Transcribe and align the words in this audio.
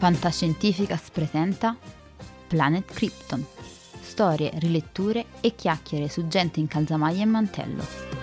Fantascientificas 0.00 1.10
presenta 1.10 1.76
Planet 2.48 2.90
Krypton. 2.90 3.44
Storie, 4.00 4.50
riletture 4.54 5.26
e 5.42 5.54
chiacchiere 5.54 6.08
su 6.08 6.26
gente 6.26 6.58
in 6.58 6.68
calzamaglia 6.68 7.20
e 7.20 7.26
mantello. 7.26 8.19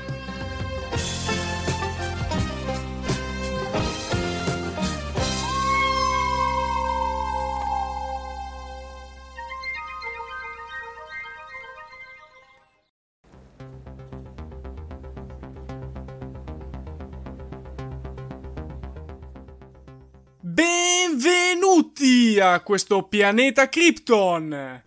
Benvenuti 22.47 22.55
a 22.55 22.59
questo 22.61 23.03
pianeta 23.03 23.67
Krypton! 23.67 24.83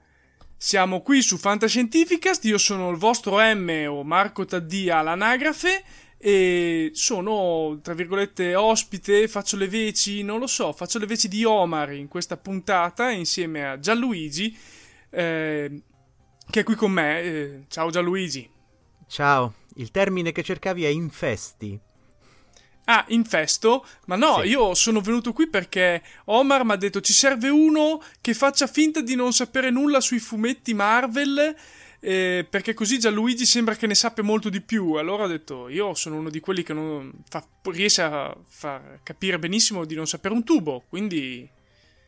Siamo 0.57 1.03
qui 1.03 1.21
su 1.21 1.37
Fantascientificast, 1.37 2.45
io 2.47 2.57
sono 2.57 2.91
il 2.91 2.97
vostro 2.97 3.37
M 3.39 3.87
o 3.89 4.03
Marco 4.03 4.47
Taddia 4.47 4.99
all'anagrafe 4.99 5.85
e 6.17 6.91
sono, 6.95 7.79
tra 7.83 7.93
virgolette, 7.93 8.55
ospite, 8.55 9.29
faccio 9.29 9.59
le 9.59 9.69
veci, 9.69 10.23
non 10.23 10.39
lo 10.39 10.47
so, 10.47 10.73
faccio 10.73 10.99
le 10.99 11.07
veci 11.07 11.29
di 11.29 11.45
Omar 11.45 11.93
in 11.93 12.09
questa 12.09 12.39
puntata 12.39 13.11
insieme 13.11 13.69
a 13.69 13.79
Gianluigi 13.79 14.57
eh, 15.11 15.83
che 16.49 16.61
è 16.61 16.65
qui 16.65 16.75
con 16.75 16.93
me. 16.93 17.21
Eh, 17.21 17.65
ciao 17.69 17.91
Gianluigi. 17.91 18.49
Ciao, 19.07 19.55
il 19.75 19.91
termine 19.91 20.33
che 20.33 20.43
cercavi 20.43 20.85
è 20.85 20.89
infesti. 20.89 21.79
Ah, 22.85 23.05
infesto? 23.09 23.87
Ma 24.07 24.17
no, 24.17 24.41
sì. 24.43 24.49
io 24.49 24.75
sono 24.75 25.01
venuto 25.01 25.33
qui 25.33 25.47
perché 25.47 26.03
Omar 26.25 26.65
mi 26.65 26.73
ha 26.73 26.77
detto 26.77 27.01
ci 27.01 27.13
serve 27.13 27.49
uno 27.49 28.03
che 28.21 28.35
faccia 28.35 28.67
finta 28.67 29.01
di 29.01 29.15
non 29.15 29.33
sapere 29.33 29.71
nulla 29.71 30.01
sui 30.01 30.19
fumetti 30.19 30.75
Marvel. 30.75 31.55
Eh, 32.03 32.47
perché 32.49 32.73
così 32.73 32.99
Gianluigi 32.99 33.45
sembra 33.45 33.75
che 33.75 33.87
ne 33.87 33.95
sappia 33.95 34.23
molto 34.23 34.49
di 34.49 34.63
più. 34.63 34.95
Allora 34.95 35.25
ho 35.25 35.29
detto: 35.29 35.69
Io 35.69 35.95
sono 35.95 36.17
uno 36.17 36.31
di 36.31 36.41
quelli 36.41 36.63
che 36.63 36.73
non 36.73 37.13
fa, 37.29 37.47
riesce 37.65 38.03
a 38.03 38.35
far 38.49 39.01
capire 39.03 39.39
benissimo 39.39 39.85
di 39.85 39.95
non 39.95 40.07
sapere 40.07 40.35
un 40.35 40.43
tubo. 40.43 40.85
Quindi. 40.89 41.49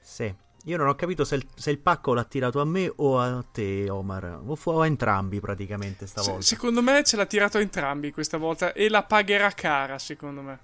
Sì. 0.00 0.34
Io 0.64 0.76
non 0.76 0.86
ho 0.86 0.94
capito 0.94 1.24
se 1.24 1.34
il, 1.34 1.46
se 1.54 1.70
il, 1.70 1.78
pacco 1.78 2.14
l'ha 2.14 2.24
tirato 2.24 2.60
a 2.60 2.64
me 2.64 2.92
o 2.96 3.18
a 3.18 3.44
te, 3.50 3.90
Omar. 3.90 4.42
O 4.44 4.80
a 4.80 4.86
entrambi, 4.86 5.40
praticamente, 5.40 6.06
stavolta. 6.06 6.40
Se, 6.40 6.54
secondo 6.54 6.82
me 6.82 7.02
ce 7.02 7.16
l'ha 7.16 7.26
tirato 7.26 7.58
a 7.58 7.60
entrambi 7.60 8.12
questa 8.12 8.36
volta 8.36 8.72
e 8.72 8.88
la 8.88 9.02
pagherà 9.02 9.50
cara, 9.50 9.98
secondo 9.98 10.40
me. 10.40 10.58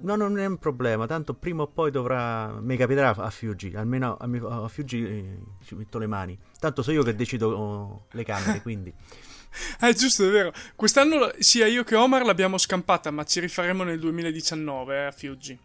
No, 0.00 0.14
non 0.14 0.38
è 0.38 0.46
un 0.46 0.58
problema, 0.58 1.06
tanto 1.06 1.34
prima 1.34 1.62
o 1.62 1.66
poi 1.66 1.90
dovrà. 1.90 2.52
Mi 2.60 2.76
capiterà 2.76 3.10
a 3.16 3.30
Fuji, 3.30 3.74
almeno 3.74 4.16
a, 4.16 4.64
a 4.64 4.68
Fuji 4.68 5.04
eh, 5.04 5.38
ci 5.64 5.74
metto 5.74 5.98
le 5.98 6.06
mani. 6.06 6.38
Tanto 6.58 6.82
so 6.82 6.92
io 6.92 7.02
che 7.02 7.16
decido 7.16 7.48
oh, 7.48 8.06
le 8.12 8.24
camere, 8.24 8.60
quindi. 8.62 8.92
Eh, 9.80 9.94
giusto, 9.94 10.28
è 10.28 10.30
vero. 10.30 10.52
Quest'anno 10.76 11.32
sia 11.38 11.66
io 11.66 11.82
che 11.82 11.96
Omar 11.96 12.22
l'abbiamo 12.22 12.58
scampata, 12.58 13.10
ma 13.10 13.24
ci 13.24 13.40
rifaremo 13.40 13.82
nel 13.82 13.98
2019 13.98 14.94
eh, 14.94 15.06
a 15.06 15.10
Fuji. 15.10 15.58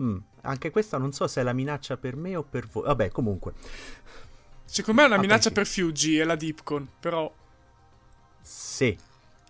Mm, 0.00 0.18
anche 0.48 0.70
questa 0.70 0.98
non 0.98 1.12
so 1.12 1.26
se 1.26 1.40
è 1.40 1.44
la 1.44 1.52
minaccia 1.52 1.96
per 1.96 2.16
me 2.16 2.36
o 2.36 2.42
per 2.42 2.66
voi. 2.66 2.84
Vabbè, 2.84 3.10
comunque. 3.10 3.54
Secondo 4.64 5.00
me 5.00 5.06
è 5.06 5.10
una 5.10 5.20
minaccia 5.20 5.50
per 5.50 5.66
Fuji 5.66 6.18
e 6.18 6.24
la 6.24 6.36
Deepcon, 6.36 6.88
però. 7.00 7.32
Sì. 8.40 8.96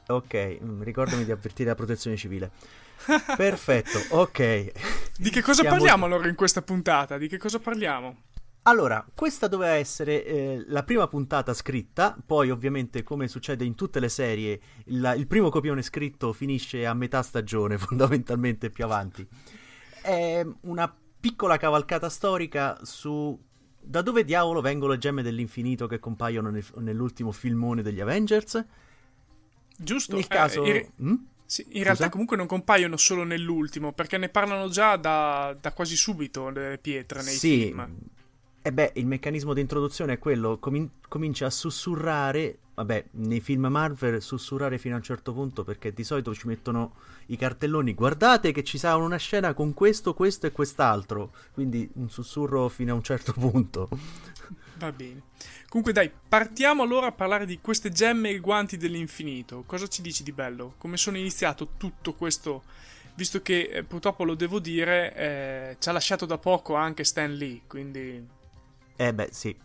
Ok, 0.08 0.58
mm, 0.62 0.82
ricordami 0.82 1.24
di 1.24 1.32
avvertire 1.32 1.68
la 1.68 1.74
protezione 1.74 2.16
civile. 2.16 2.50
Perfetto, 3.36 4.16
ok. 4.16 4.72
Di 5.18 5.30
che 5.30 5.42
cosa 5.42 5.60
Siamo... 5.60 5.76
parliamo 5.76 6.04
allora 6.06 6.28
in 6.28 6.34
questa 6.34 6.62
puntata? 6.62 7.18
Di 7.18 7.28
che 7.28 7.38
cosa 7.38 7.58
parliamo? 7.58 8.22
Allora, 8.62 9.04
questa 9.14 9.48
doveva 9.48 9.72
essere 9.72 10.24
eh, 10.24 10.64
la 10.66 10.82
prima 10.82 11.06
puntata 11.08 11.54
scritta, 11.54 12.16
poi 12.24 12.50
ovviamente 12.50 13.02
come 13.02 13.26
succede 13.26 13.64
in 13.64 13.74
tutte 13.74 13.98
le 13.98 14.10
serie, 14.10 14.60
il, 14.86 15.14
il 15.16 15.26
primo 15.26 15.48
copione 15.48 15.80
scritto 15.80 16.32
finisce 16.32 16.84
a 16.84 16.92
metà 16.92 17.22
stagione, 17.22 17.76
fondamentalmente 17.78 18.68
più 18.68 18.84
avanti. 18.84 19.26
È 20.00 20.46
una 20.62 20.94
piccola 21.20 21.56
cavalcata 21.56 22.08
storica 22.08 22.78
su 22.82 23.38
da 23.80 24.02
dove 24.02 24.24
diavolo 24.24 24.60
vengono 24.60 24.92
le 24.92 24.98
gemme 24.98 25.22
dell'infinito 25.22 25.86
che 25.86 25.98
compaiono 25.98 26.50
nel, 26.50 26.64
nell'ultimo 26.76 27.32
filmone 27.32 27.82
degli 27.82 28.00
Avengers. 28.00 28.64
Giusto. 29.76 30.16
Nel 30.16 30.26
caso... 30.26 30.64
Eh, 30.64 30.90
hm? 30.96 31.14
Sì, 31.48 31.64
in 31.70 31.82
realtà 31.82 32.10
comunque 32.10 32.36
non 32.36 32.46
compaiono 32.46 32.98
solo 32.98 33.24
nell'ultimo, 33.24 33.94
perché 33.94 34.18
ne 34.18 34.28
parlano 34.28 34.68
già 34.68 34.96
da, 34.96 35.56
da 35.58 35.72
quasi 35.72 35.96
subito 35.96 36.50
le 36.50 36.76
pietre 36.76 37.22
nei 37.22 37.32
sì. 37.32 37.62
film. 37.62 37.98
E 38.68 38.72
beh, 38.72 38.92
il 38.96 39.06
meccanismo 39.06 39.54
di 39.54 39.62
introduzione 39.62 40.12
è 40.12 40.18
quello, 40.18 40.58
comin- 40.58 40.90
comincia 41.08 41.46
a 41.46 41.50
sussurrare, 41.50 42.58
vabbè, 42.74 43.02
nei 43.12 43.40
film 43.40 43.64
Marvel 43.64 44.20
sussurrare 44.20 44.76
fino 44.76 44.92
a 44.92 44.98
un 44.98 45.02
certo 45.02 45.32
punto 45.32 45.64
perché 45.64 45.94
di 45.94 46.04
solito 46.04 46.34
ci 46.34 46.46
mettono 46.46 46.96
i 47.28 47.38
cartelloni, 47.38 47.94
guardate 47.94 48.52
che 48.52 48.62
ci 48.64 48.76
sarà 48.76 48.96
una 48.96 49.16
scena 49.16 49.54
con 49.54 49.72
questo, 49.72 50.12
questo 50.12 50.46
e 50.46 50.52
quest'altro, 50.52 51.32
quindi 51.54 51.88
un 51.94 52.10
sussurro 52.10 52.68
fino 52.68 52.92
a 52.92 52.96
un 52.96 53.02
certo 53.02 53.32
punto. 53.32 53.88
Va 54.76 54.92
bene. 54.92 55.22
Comunque 55.70 55.94
dai, 55.94 56.10
partiamo 56.28 56.82
allora 56.82 57.06
a 57.06 57.12
parlare 57.12 57.46
di 57.46 57.60
queste 57.62 57.88
gemme 57.88 58.28
e 58.28 58.38
guanti 58.38 58.76
dell'infinito. 58.76 59.62
Cosa 59.64 59.86
ci 59.86 60.02
dici 60.02 60.22
di 60.22 60.32
bello? 60.32 60.74
Come 60.76 60.98
sono 60.98 61.16
iniziato 61.16 61.68
tutto 61.78 62.12
questo? 62.12 62.64
Visto 63.14 63.40
che 63.40 63.70
eh, 63.72 63.82
purtroppo 63.82 64.24
lo 64.24 64.34
devo 64.34 64.58
dire, 64.58 65.14
eh, 65.14 65.76
ci 65.78 65.88
ha 65.88 65.92
lasciato 65.92 66.26
da 66.26 66.36
poco 66.36 66.74
anche 66.74 67.02
Stan 67.02 67.34
Lee, 67.34 67.62
quindi... 67.66 68.36
Eh 69.00 69.14
beh, 69.14 69.28
sì. 69.30 69.56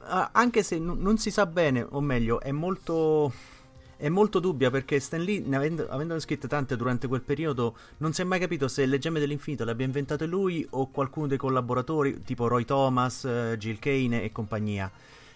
Uh, 0.00 0.26
anche 0.32 0.64
se 0.64 0.76
n- 0.76 0.96
non 0.98 1.18
si 1.18 1.30
sa 1.30 1.46
bene, 1.46 1.86
o 1.88 2.00
meglio, 2.00 2.40
è 2.40 2.50
molto 2.50 3.32
è 3.96 4.08
molto 4.08 4.40
dubbia 4.40 4.68
perché 4.68 4.98
Stan 4.98 5.22
Lee, 5.22 5.44
avendo, 5.54 5.86
avendone 5.88 6.18
scritte 6.18 6.48
tante 6.48 6.74
durante 6.74 7.06
quel 7.06 7.20
periodo, 7.20 7.76
non 7.98 8.12
si 8.12 8.20
è 8.22 8.24
mai 8.24 8.40
capito 8.40 8.66
se 8.66 8.84
le 8.84 8.98
gemme 8.98 9.20
dell'infinito 9.20 9.62
le 9.64 9.70
abbia 9.70 9.86
inventate 9.86 10.26
lui 10.26 10.66
o 10.70 10.90
qualcuno 10.90 11.28
dei 11.28 11.38
collaboratori, 11.38 12.24
tipo 12.24 12.48
Roy 12.48 12.64
Thomas, 12.64 13.22
uh, 13.22 13.56
Jill 13.56 13.78
Kane 13.78 14.24
e 14.24 14.32
compagnia. 14.32 14.90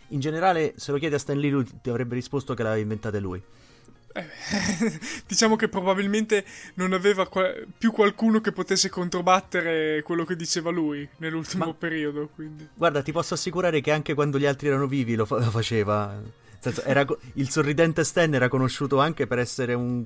In 0.09 0.19
generale, 0.19 0.73
se 0.75 0.91
lo 0.91 0.99
chiedi 0.99 1.15
a 1.15 1.19
Stan 1.21 1.39
Lee, 1.39 1.51
lui 1.51 1.65
ti 1.81 1.89
avrebbe 1.89 2.17
risposto 2.17 2.55
che 2.55 2.63
le 2.63 2.69
aveva 2.71 2.83
inventate 2.83 3.21
lui. 3.21 3.41
Eh, 4.17 4.99
diciamo 5.27 5.57
che 5.57 5.69
probabilmente 5.69 6.45
non 6.75 6.93
aveva 6.93 7.29
qua- 7.29 7.53
più 7.77 7.93
qualcuno 7.93 8.41
che 8.41 8.53
potesse 8.53 8.89
controbattere 8.89 10.03
quello 10.03 10.25
che 10.25 10.37
diceva 10.37 10.71
lui 10.71 11.09
nell'ultimo 11.19 11.67
Ma, 11.67 11.75
periodo. 11.75 12.29
Quindi. 12.35 12.69
Guarda, 12.75 13.03
ti 13.03 13.13
posso 13.13 13.35
assicurare 13.35 13.81
che 13.81 13.93
anche 13.93 14.15
quando 14.15 14.39
gli 14.39 14.47
altri 14.47 14.69
erano 14.69 14.87
vivi 14.87 15.15
lo, 15.15 15.25
fa- 15.27 15.39
lo 15.39 15.51
faceva 15.51 16.21
senso, 16.73 16.83
era, 16.83 17.05
il 17.35 17.51
sorridente 17.51 18.05
Stan 18.05 18.33
era 18.35 18.49
conosciuto 18.49 18.99
anche 18.99 19.27
per 19.27 19.39
essere 19.39 19.75
un, 19.75 20.05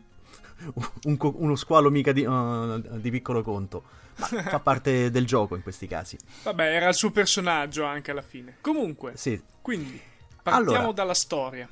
un, 1.04 1.16
uno 1.18 1.56
squalo 1.56 1.90
mica 1.90 2.12
di, 2.12 2.24
uh, 2.24 2.80
di 2.98 3.10
piccolo 3.10 3.42
conto. 3.42 3.98
Ma 4.16 4.26
fa 4.26 4.60
parte 4.60 5.10
del 5.10 5.26
gioco 5.26 5.56
in 5.56 5.62
questi 5.62 5.86
casi. 5.86 6.18
Vabbè, 6.42 6.74
era 6.74 6.88
il 6.88 6.94
suo 6.94 7.10
personaggio 7.10 7.84
anche 7.84 8.10
alla 8.10 8.22
fine. 8.22 8.56
Comunque, 8.60 9.12
sì. 9.16 9.40
quindi 9.62 10.00
partiamo 10.42 10.76
allora, 10.76 10.92
dalla 10.92 11.14
storia. 11.14 11.68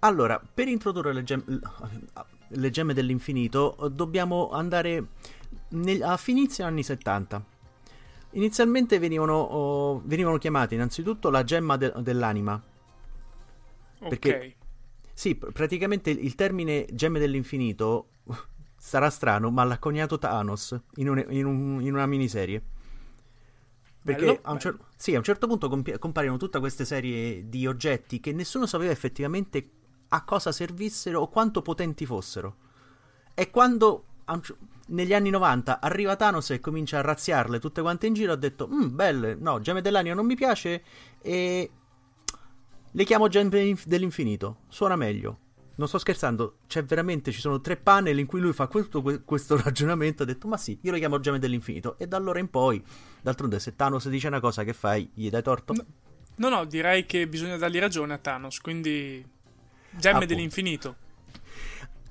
Allora, 0.00 0.40
per 0.40 0.68
introdurre 0.68 1.12
le, 1.12 1.24
gem- 1.24 1.60
le 2.48 2.70
gemme 2.70 2.94
dell'infinito, 2.94 3.90
dobbiamo 3.92 4.50
andare 4.50 5.06
nel- 5.70 6.02
a 6.02 6.16
finizio 6.16 6.64
anni 6.64 6.82
70. 6.82 7.44
Inizialmente 8.32 8.98
venivano, 8.98 9.34
oh, 9.34 10.02
venivano 10.04 10.38
chiamate 10.38 10.74
innanzitutto 10.74 11.30
la 11.30 11.42
gemma 11.44 11.76
de- 11.76 11.92
dell'anima, 11.98 12.62
perché, 14.06 14.28
ok. 14.30 14.56
Sì, 15.14 15.34
praticamente 15.34 16.10
il 16.10 16.34
termine 16.36 16.86
gemme 16.92 17.18
dell'infinito 17.18 18.10
sarà 18.78 19.10
strano, 19.10 19.50
ma 19.50 19.64
l'ha 19.64 19.78
coniato 19.78 20.18
Thanos 20.18 20.78
in, 20.96 21.08
un, 21.08 21.24
in, 21.30 21.44
un, 21.46 21.82
in 21.82 21.92
una 21.94 22.06
miniserie. 22.06 22.62
Perché 24.02 24.24
bello, 24.24 24.40
a, 24.42 24.52
un 24.52 24.58
cer- 24.58 24.78
sì, 24.96 25.14
a 25.14 25.18
un 25.18 25.24
certo 25.24 25.46
punto 25.46 25.68
compi- 25.68 25.98
compaiono 25.98 26.38
tutta 26.38 26.60
questa 26.60 26.84
serie 26.84 27.48
di 27.48 27.66
oggetti 27.66 28.20
che 28.20 28.32
nessuno 28.32 28.64
sapeva 28.66 28.90
effettivamente 28.90 29.70
a 30.08 30.24
cosa 30.24 30.52
servissero 30.52 31.20
o 31.20 31.28
quanto 31.28 31.62
potenti 31.62 32.06
fossero. 32.06 32.56
E 33.34 33.50
quando 33.50 34.04
negli 34.88 35.14
anni 35.14 35.30
90 35.30 35.80
arriva 35.80 36.16
Thanos 36.16 36.50
e 36.50 36.60
comincia 36.60 36.98
a 36.98 37.02
razziarle 37.02 37.58
tutte 37.58 37.80
quante 37.80 38.06
in 38.06 38.14
giro, 38.14 38.32
ha 38.32 38.36
detto, 38.36 38.68
mm, 38.68 38.94
belle, 38.94 39.34
no, 39.34 39.60
gemme 39.60 39.80
dell'anima 39.80 40.14
non 40.14 40.26
mi 40.26 40.34
piace 40.34 40.82
e 41.20 41.70
le 42.90 43.04
chiamo 43.04 43.28
gemme 43.28 43.76
dell'infinito, 43.84 44.60
suona 44.68 44.96
meglio. 44.96 45.38
Non 45.78 45.86
sto 45.86 45.98
scherzando, 45.98 46.58
c'è 46.66 46.82
veramente, 46.82 47.30
ci 47.30 47.38
sono 47.38 47.60
tre 47.60 47.76
panel 47.76 48.18
in 48.18 48.26
cui 48.26 48.40
lui 48.40 48.52
fa 48.52 48.66
questo, 48.66 49.00
questo 49.24 49.56
ragionamento, 49.62 50.24
ha 50.24 50.26
detto 50.26 50.48
ma 50.48 50.56
sì, 50.56 50.76
io 50.82 50.90
le 50.90 50.98
chiamo 50.98 51.20
gemme 51.20 51.38
dell'infinito. 51.38 51.96
E 51.98 52.08
da 52.08 52.16
allora 52.16 52.40
in 52.40 52.50
poi, 52.50 52.82
d'altronde 53.22 53.60
se 53.60 53.76
Thanos 53.76 54.08
dice 54.08 54.26
una 54.26 54.40
cosa 54.40 54.64
che 54.64 54.72
fai, 54.72 55.08
gli 55.14 55.30
dai 55.30 55.42
torto? 55.42 55.74
No, 55.74 55.84
no, 56.36 56.48
no 56.48 56.64
direi 56.64 57.06
che 57.06 57.28
bisogna 57.28 57.56
dargli 57.56 57.78
ragione 57.78 58.14
a 58.14 58.18
Thanos, 58.18 58.60
quindi 58.60 59.24
gemme 59.98 60.16
Appunto. 60.16 60.34
dell'infinito. 60.34 60.96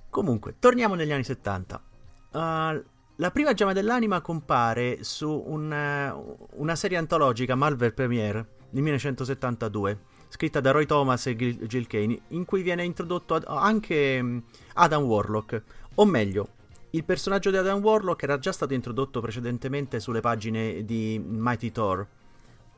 Comunque, 0.09 0.55
torniamo 0.59 0.95
negli 0.95 1.11
anni 1.11 1.23
70. 1.23 1.83
Uh, 2.31 2.83
la 3.19 3.31
prima 3.31 3.53
gemma 3.53 3.73
dell'anima 3.73 4.21
compare 4.21 5.03
su 5.03 5.43
una, 5.47 6.15
una 6.53 6.75
serie 6.75 6.97
antologica 6.97 7.55
Marvel 7.55 7.93
Premiere 7.93 8.55
del 8.69 8.83
1972, 8.83 9.99
scritta 10.29 10.59
da 10.59 10.71
Roy 10.71 10.85
Thomas 10.85 11.25
e 11.27 11.35
Jill 11.35 11.87
Kane, 11.87 12.19
in 12.29 12.45
cui 12.45 12.61
viene 12.61 12.83
introdotto 12.83 13.41
anche 13.45 14.21
mm, 14.21 14.37
Adam 14.75 15.03
Warlock, 15.03 15.63
o 15.95 16.05
meglio, 16.05 16.49
il 16.91 17.03
personaggio 17.03 17.49
di 17.49 17.57
Adam 17.57 17.81
Warlock 17.81 18.23
era 18.23 18.39
già 18.39 18.51
stato 18.51 18.73
introdotto 18.73 19.19
precedentemente 19.19 19.99
sulle 19.99 20.21
pagine 20.21 20.85
di 20.85 21.19
Mighty 21.23 21.71
Thor, 21.71 22.07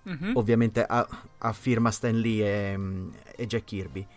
mm-hmm. 0.07 0.35
ovviamente 0.35 0.83
a, 0.83 1.07
a, 1.37 1.53
firma 1.53 1.91
Stan 1.91 2.17
Lee 2.17 2.43
e, 2.43 2.79
e 3.35 3.45
Jack 3.45 3.65
Kirby. 3.65 4.07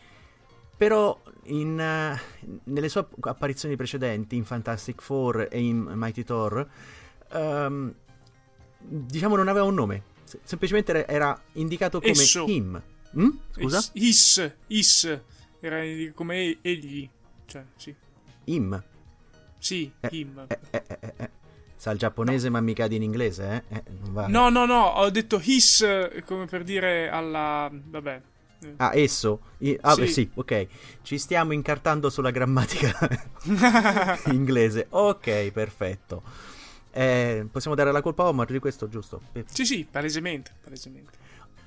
Però 0.76 1.20
in, 1.44 1.78
uh, 1.78 2.50
nelle 2.64 2.88
sue 2.88 3.06
apparizioni 3.20 3.76
precedenti 3.76 4.36
in 4.36 4.44
Fantastic 4.44 5.00
Four 5.00 5.48
e 5.50 5.60
in 5.60 5.90
Mighty 5.94 6.24
Thor, 6.24 6.69
um, 7.32 7.94
diciamo 8.78 9.36
non 9.36 9.48
aveva 9.48 9.64
un 9.64 9.74
nome, 9.74 10.02
semplicemente 10.42 11.06
era 11.06 11.40
indicato 11.52 12.00
come 12.00 12.12
Esso. 12.12 12.44
him. 12.46 12.82
Mm? 13.19 13.28
Scusa? 13.50 13.90
Is, 13.92 14.52
is, 14.69 15.20
era 15.60 15.82
come 16.14 16.58
egli, 16.62 17.08
cioè 17.46 17.64
sì. 17.76 17.94
Him. 18.44 18.82
Sì, 19.58 19.92
eh, 20.00 20.08
him. 20.10 20.44
Eh, 20.48 20.58
eh, 20.70 20.84
eh, 20.88 21.12
eh, 21.16 21.30
Sa 21.76 21.90
il 21.90 21.98
giapponese 21.98 22.46
no. 22.46 22.52
ma 22.52 22.60
mica 22.60 22.88
di 22.88 22.96
in 22.96 23.02
inglese, 23.02 23.64
eh? 23.69 23.82
Va. 24.10 24.26
No, 24.26 24.48
no, 24.48 24.66
no, 24.66 24.86
ho 24.86 25.10
detto 25.10 25.40
his 25.42 25.86
come 26.24 26.46
per 26.46 26.64
dire 26.64 27.08
alla... 27.08 27.70
vabbè. 27.72 28.22
Ah, 28.76 28.96
esso? 28.96 29.40
I... 29.58 29.78
Ah, 29.80 29.94
sì. 29.94 30.00
beh, 30.00 30.06
sì, 30.06 30.30
ok. 30.34 30.66
Ci 31.02 31.18
stiamo 31.18 31.52
incartando 31.52 32.10
sulla 32.10 32.30
grammatica 32.30 32.96
inglese. 34.32 34.86
Ok, 34.90 35.50
perfetto. 35.50 36.22
Eh, 36.90 37.46
possiamo 37.50 37.74
dare 37.76 37.90
la 37.90 38.02
colpa 38.02 38.24
a 38.24 38.28
Omar 38.28 38.50
di 38.50 38.58
questo, 38.58 38.88
giusto? 38.88 39.20
Sì, 39.46 39.64
sì, 39.64 39.86
palesemente. 39.90 40.52
palesemente. 40.62 41.18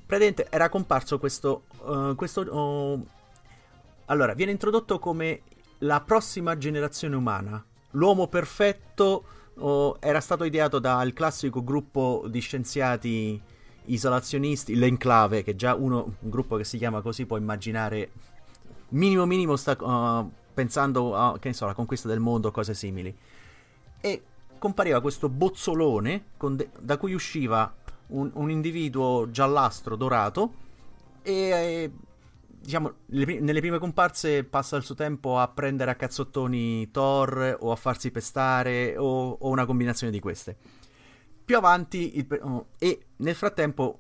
Praticamente 0.06 0.48
era 0.50 0.70
comparso 0.70 1.20
questo... 1.20 1.64
Uh, 1.84 2.16
questo 2.16 2.42
uh... 2.42 3.08
Allora, 4.06 4.34
viene 4.34 4.52
introdotto 4.52 5.00
come 5.00 5.42
la 5.80 6.02
prossima 6.02 6.58
generazione 6.58 7.16
umana. 7.16 7.64
L'uomo 7.92 8.28
perfetto 8.28 9.26
uh, 9.56 9.96
era 10.00 10.20
stato 10.20 10.44
ideato 10.44 10.80
dal 10.80 11.14
classico 11.14 11.64
gruppo 11.64 12.26
di 12.28 12.40
scienziati 12.40 13.42
isolazionisti, 13.88 14.76
l'enclave, 14.76 15.44
che 15.44 15.56
già 15.56 15.76
uno, 15.76 16.16
un 16.20 16.30
gruppo 16.30 16.56
che 16.58 16.64
si 16.64 16.78
chiama 16.78 17.02
così 17.02 17.26
può 17.26 17.38
immaginare 17.38 18.12
minimo 18.90 19.26
minimo 19.26 19.56
sta 19.56 19.76
uh, 19.80 20.30
pensando 20.54 21.16
a, 21.16 21.38
che 21.40 21.50
ne 21.50 21.54
so, 21.54 21.66
la 21.66 21.74
conquista 21.74 22.08
del 22.08 22.20
mondo 22.20 22.50
o 22.50 22.52
cose 22.52 22.74
simili. 22.74 23.16
E 24.00 24.24
compariva 24.58 25.02
questo 25.02 25.30
bozzolone 25.30 26.26
de- 26.52 26.70
da 26.80 26.98
cui 26.98 27.14
usciva 27.14 27.74
un, 28.08 28.32
un, 28.34 28.50
individuo 28.50 29.30
giallastro 29.30 29.96
dorato 29.96 30.54
e, 31.22 31.34
e 31.34 31.92
diciamo 32.48 32.94
le, 33.08 33.40
nelle 33.40 33.60
prime 33.60 33.80
comparse 33.80 34.44
passa 34.44 34.76
il 34.76 34.84
suo 34.84 34.96
tempo 34.96 35.40
a 35.40 35.48
prendere 35.48 35.92
a 35.92 35.96
cazzottoni 35.96 36.90
Thor 36.92 37.58
o 37.60 37.72
a 37.72 37.76
farsi 37.76 38.12
pestare 38.12 38.96
o, 38.98 39.32
o 39.40 39.50
una 39.50 39.66
combinazione 39.66 40.12
di 40.12 40.20
queste 40.20 40.56
più 41.46 41.58
avanti 41.58 42.18
il, 42.18 42.66
e 42.80 43.05
nel 43.18 43.36
frattempo 43.36 44.00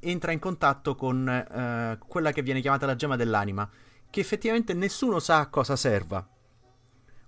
entra 0.00 0.32
in 0.32 0.38
contatto 0.38 0.94
con 0.94 1.26
uh, 1.26 2.06
quella 2.06 2.32
che 2.32 2.42
viene 2.42 2.60
chiamata 2.60 2.86
la 2.86 2.96
gemma 2.96 3.16
dell'anima, 3.16 3.68
che 4.10 4.20
effettivamente 4.20 4.74
nessuno 4.74 5.18
sa 5.18 5.40
a 5.40 5.48
cosa 5.48 5.76
serva. 5.76 6.26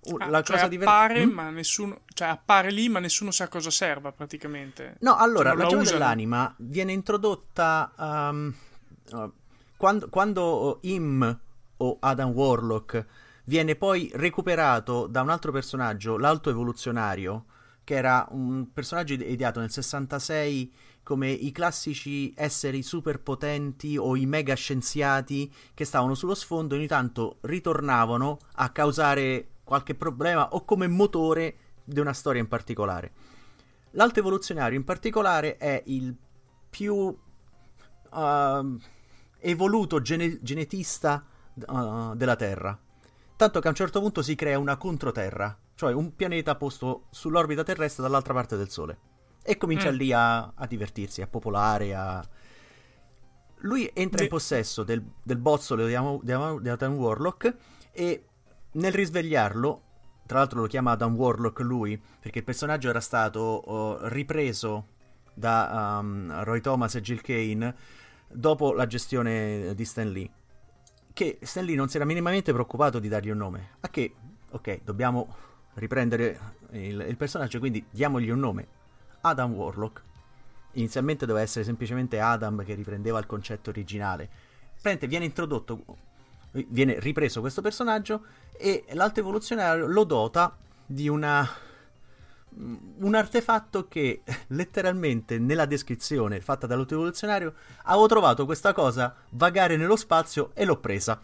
Uh, 0.02 0.16
la 0.16 0.42
cioè 0.42 0.56
cosa 0.56 0.74
appare, 0.74 1.14
diver- 1.14 1.26
mm? 1.26 1.34
ma 1.34 1.50
nessuno, 1.50 2.00
cioè 2.14 2.28
appare 2.28 2.70
lì, 2.70 2.88
ma 2.88 3.00
nessuno 3.00 3.30
sa 3.30 3.44
a 3.44 3.48
cosa 3.48 3.70
serva 3.70 4.12
praticamente. 4.12 4.96
No, 5.00 5.16
allora, 5.16 5.50
cioè, 5.50 5.58
la, 5.58 5.64
la 5.64 5.68
gemma 5.68 5.82
dell'anima 5.82 6.54
viene 6.58 6.92
introdotta 6.92 7.92
um, 7.96 8.54
quando, 9.76 10.08
quando 10.08 10.78
Im 10.82 11.40
o 11.78 11.96
Adam 12.00 12.30
Warlock 12.30 13.06
viene 13.44 13.74
poi 13.76 14.10
recuperato 14.14 15.06
da 15.06 15.22
un 15.22 15.30
altro 15.30 15.52
personaggio, 15.52 16.18
l'alto 16.18 16.50
evoluzionario, 16.50 17.46
che 17.82 17.94
era 17.94 18.26
un 18.30 18.72
personaggio 18.72 19.14
ideato 19.14 19.58
nel 19.58 19.70
66 19.70 20.72
come 21.10 21.28
i 21.28 21.50
classici 21.50 22.32
esseri 22.36 22.84
superpotenti 22.84 23.96
o 23.96 24.14
i 24.14 24.26
mega 24.26 24.54
scienziati 24.54 25.52
che 25.74 25.84
stavano 25.84 26.14
sullo 26.14 26.36
sfondo 26.36 26.76
ogni 26.76 26.86
tanto 26.86 27.38
ritornavano 27.40 28.38
a 28.52 28.70
causare 28.70 29.54
qualche 29.64 29.96
problema 29.96 30.50
o 30.50 30.64
come 30.64 30.86
motore 30.86 31.56
di 31.82 31.98
una 31.98 32.12
storia 32.12 32.40
in 32.40 32.46
particolare. 32.46 33.12
L'alto 33.94 34.20
evoluzionario 34.20 34.78
in 34.78 34.84
particolare 34.84 35.56
è 35.56 35.82
il 35.86 36.14
più 36.70 36.94
uh, 36.94 37.18
evoluto 39.40 40.00
gene- 40.00 40.38
genetista 40.40 41.26
uh, 41.54 42.14
della 42.14 42.36
Terra. 42.36 42.78
Tanto 43.34 43.58
che 43.58 43.66
a 43.66 43.70
un 43.70 43.76
certo 43.76 43.98
punto 43.98 44.22
si 44.22 44.36
crea 44.36 44.60
una 44.60 44.76
controterra 44.76 45.58
cioè 45.74 45.94
un 45.94 46.14
pianeta 46.14 46.56
posto 46.56 47.06
sull'orbita 47.08 47.64
terrestre 47.64 48.02
dall'altra 48.02 48.34
parte 48.34 48.54
del 48.58 48.68
Sole. 48.68 49.09
E 49.50 49.56
comincia 49.56 49.90
mm. 49.90 49.94
lì 49.96 50.12
a, 50.12 50.52
a, 50.54 50.66
divertirsi, 50.68 51.22
a 51.22 51.26
popolare, 51.26 51.92
a... 51.92 52.24
Lui 53.62 53.90
entra 53.92 54.18
De... 54.18 54.22
in 54.22 54.28
possesso 54.28 54.84
del, 54.84 55.04
del 55.24 55.38
bozzolo 55.38 55.86
di, 55.86 55.96
di, 56.22 56.34
di 56.60 56.68
Adam 56.68 56.94
Warlock 56.94 57.56
e 57.90 58.24
nel 58.70 58.92
risvegliarlo, 58.92 59.82
tra 60.24 60.38
l'altro 60.38 60.60
lo 60.60 60.68
chiama 60.68 60.92
Adam 60.92 61.16
Warlock 61.16 61.58
lui, 61.62 62.00
perché 62.20 62.38
il 62.38 62.44
personaggio 62.44 62.90
era 62.90 63.00
stato 63.00 63.68
uh, 63.68 63.98
ripreso 64.02 64.86
da 65.34 65.98
um, 66.00 66.44
Roy 66.44 66.60
Thomas 66.60 66.94
e 66.94 67.00
Jill 67.00 67.20
Kane 67.20 67.74
dopo 68.28 68.72
la 68.72 68.86
gestione 68.86 69.74
di 69.74 69.84
Stan 69.84 70.08
Lee. 70.08 70.30
Che 71.12 71.38
Stan 71.42 71.64
Lee 71.64 71.74
non 71.74 71.88
si 71.88 71.96
era 71.96 72.06
minimamente 72.06 72.52
preoccupato 72.52 73.00
di 73.00 73.08
dargli 73.08 73.30
un 73.30 73.38
nome. 73.38 73.70
A 73.80 73.88
che, 73.88 74.14
ok, 74.48 74.82
dobbiamo 74.84 75.34
riprendere 75.74 76.38
il, 76.70 77.04
il 77.08 77.16
personaggio, 77.16 77.58
quindi 77.58 77.84
diamogli 77.90 78.30
un 78.30 78.38
nome. 78.38 78.78
Adam 79.22 79.52
Warlock. 79.52 80.02
Inizialmente 80.72 81.26
doveva 81.26 81.44
essere 81.44 81.64
semplicemente 81.64 82.20
Adam 82.20 82.64
che 82.64 82.74
riprendeva 82.74 83.18
il 83.18 83.26
concetto 83.26 83.70
originale. 83.70 84.28
Prende, 84.80 85.06
viene 85.06 85.24
introdotto, 85.24 85.84
viene 86.52 86.98
ripreso 87.00 87.40
questo 87.40 87.60
personaggio 87.60 88.24
e 88.56 88.84
l'alto 88.92 89.20
evoluzionario 89.20 89.86
lo 89.86 90.04
dota 90.04 90.56
di 90.86 91.08
una 91.08 91.48
un 92.52 93.14
artefatto 93.14 93.86
che 93.86 94.22
letteralmente 94.48 95.38
nella 95.38 95.66
descrizione 95.66 96.40
fatta 96.40 96.66
dall'alto 96.66 96.94
evoluzionario 96.94 97.54
avevo 97.84 98.08
trovato 98.08 98.44
questa 98.44 98.72
cosa 98.72 99.14
vagare 99.30 99.76
nello 99.76 99.94
spazio 99.94 100.50
e 100.54 100.64
l'ho 100.64 100.78
presa. 100.78 101.20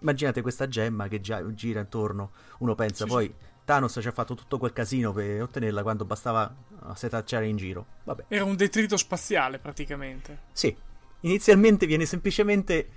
Immaginate 0.00 0.40
questa 0.40 0.66
gemma 0.66 1.06
che 1.08 1.20
già 1.20 1.44
gira 1.54 1.80
intorno, 1.80 2.32
uno 2.58 2.74
pensa 2.74 3.04
sì, 3.04 3.10
poi 3.10 3.26
sì 3.26 3.53
Thanos 3.64 3.98
ci 4.00 4.08
ha 4.08 4.12
fatto 4.12 4.34
tutto 4.34 4.58
quel 4.58 4.72
casino 4.72 5.12
per 5.12 5.42
ottenerla 5.42 5.82
quando 5.82 6.04
bastava 6.04 6.54
setacciare 6.94 7.46
in 7.46 7.56
giro. 7.56 7.86
Vabbè. 8.04 8.24
Era 8.28 8.44
un 8.44 8.56
detrito 8.56 8.96
spaziale 8.96 9.58
praticamente. 9.58 10.38
Sì, 10.52 10.74
inizialmente 11.20 11.86
viene 11.86 12.04
semplicemente... 12.04 12.88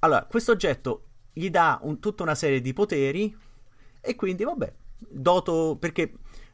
Allora, 0.00 0.24
questo 0.24 0.52
oggetto 0.52 1.04
gli 1.32 1.48
dà 1.48 1.78
un, 1.82 2.00
tutta 2.00 2.24
una 2.24 2.34
serie 2.34 2.60
di 2.60 2.72
poteri 2.72 3.34
e 4.00 4.14
quindi 4.16 4.42
vabbè, 4.42 4.72
doto 4.98 5.76
perché 5.78 6.12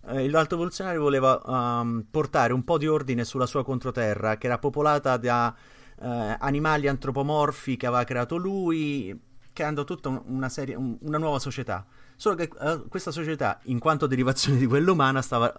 eh, 0.09 0.29
l'alto 0.29 0.55
evoluzionario 0.55 1.01
voleva 1.01 1.41
um, 1.45 2.05
portare 2.11 2.53
un 2.53 2.63
po' 2.63 2.79
di 2.79 2.87
ordine 2.87 3.25
sulla 3.25 3.47
sua 3.47 3.65
controterra 3.65 4.37
che 4.37 4.47
era 4.47 4.59
popolata 4.59 5.17
da 5.17 5.55
eh, 6.01 6.37
animali 6.39 6.89
antropomorfi 6.89 7.77
che 7.77 7.87
aveva 7.87 8.05
creato 8.05 8.37
lui, 8.37 9.19
creando 9.53 9.85
tutta 9.85 10.23
una, 10.27 10.49
serie, 10.49 10.75
un, 10.75 10.97
una 11.01 11.19
nuova 11.19 11.39
società. 11.39 11.87
Solo 12.19 12.35
che 12.35 12.51
uh, 12.53 12.89
questa 12.89 13.13
società, 13.13 13.61
in 13.67 13.79
quanto 13.79 14.09
derivazione 14.09 14.59
di 14.59 14.67
quella 14.67 14.91
umana, 14.91 15.23
stava 15.23 15.55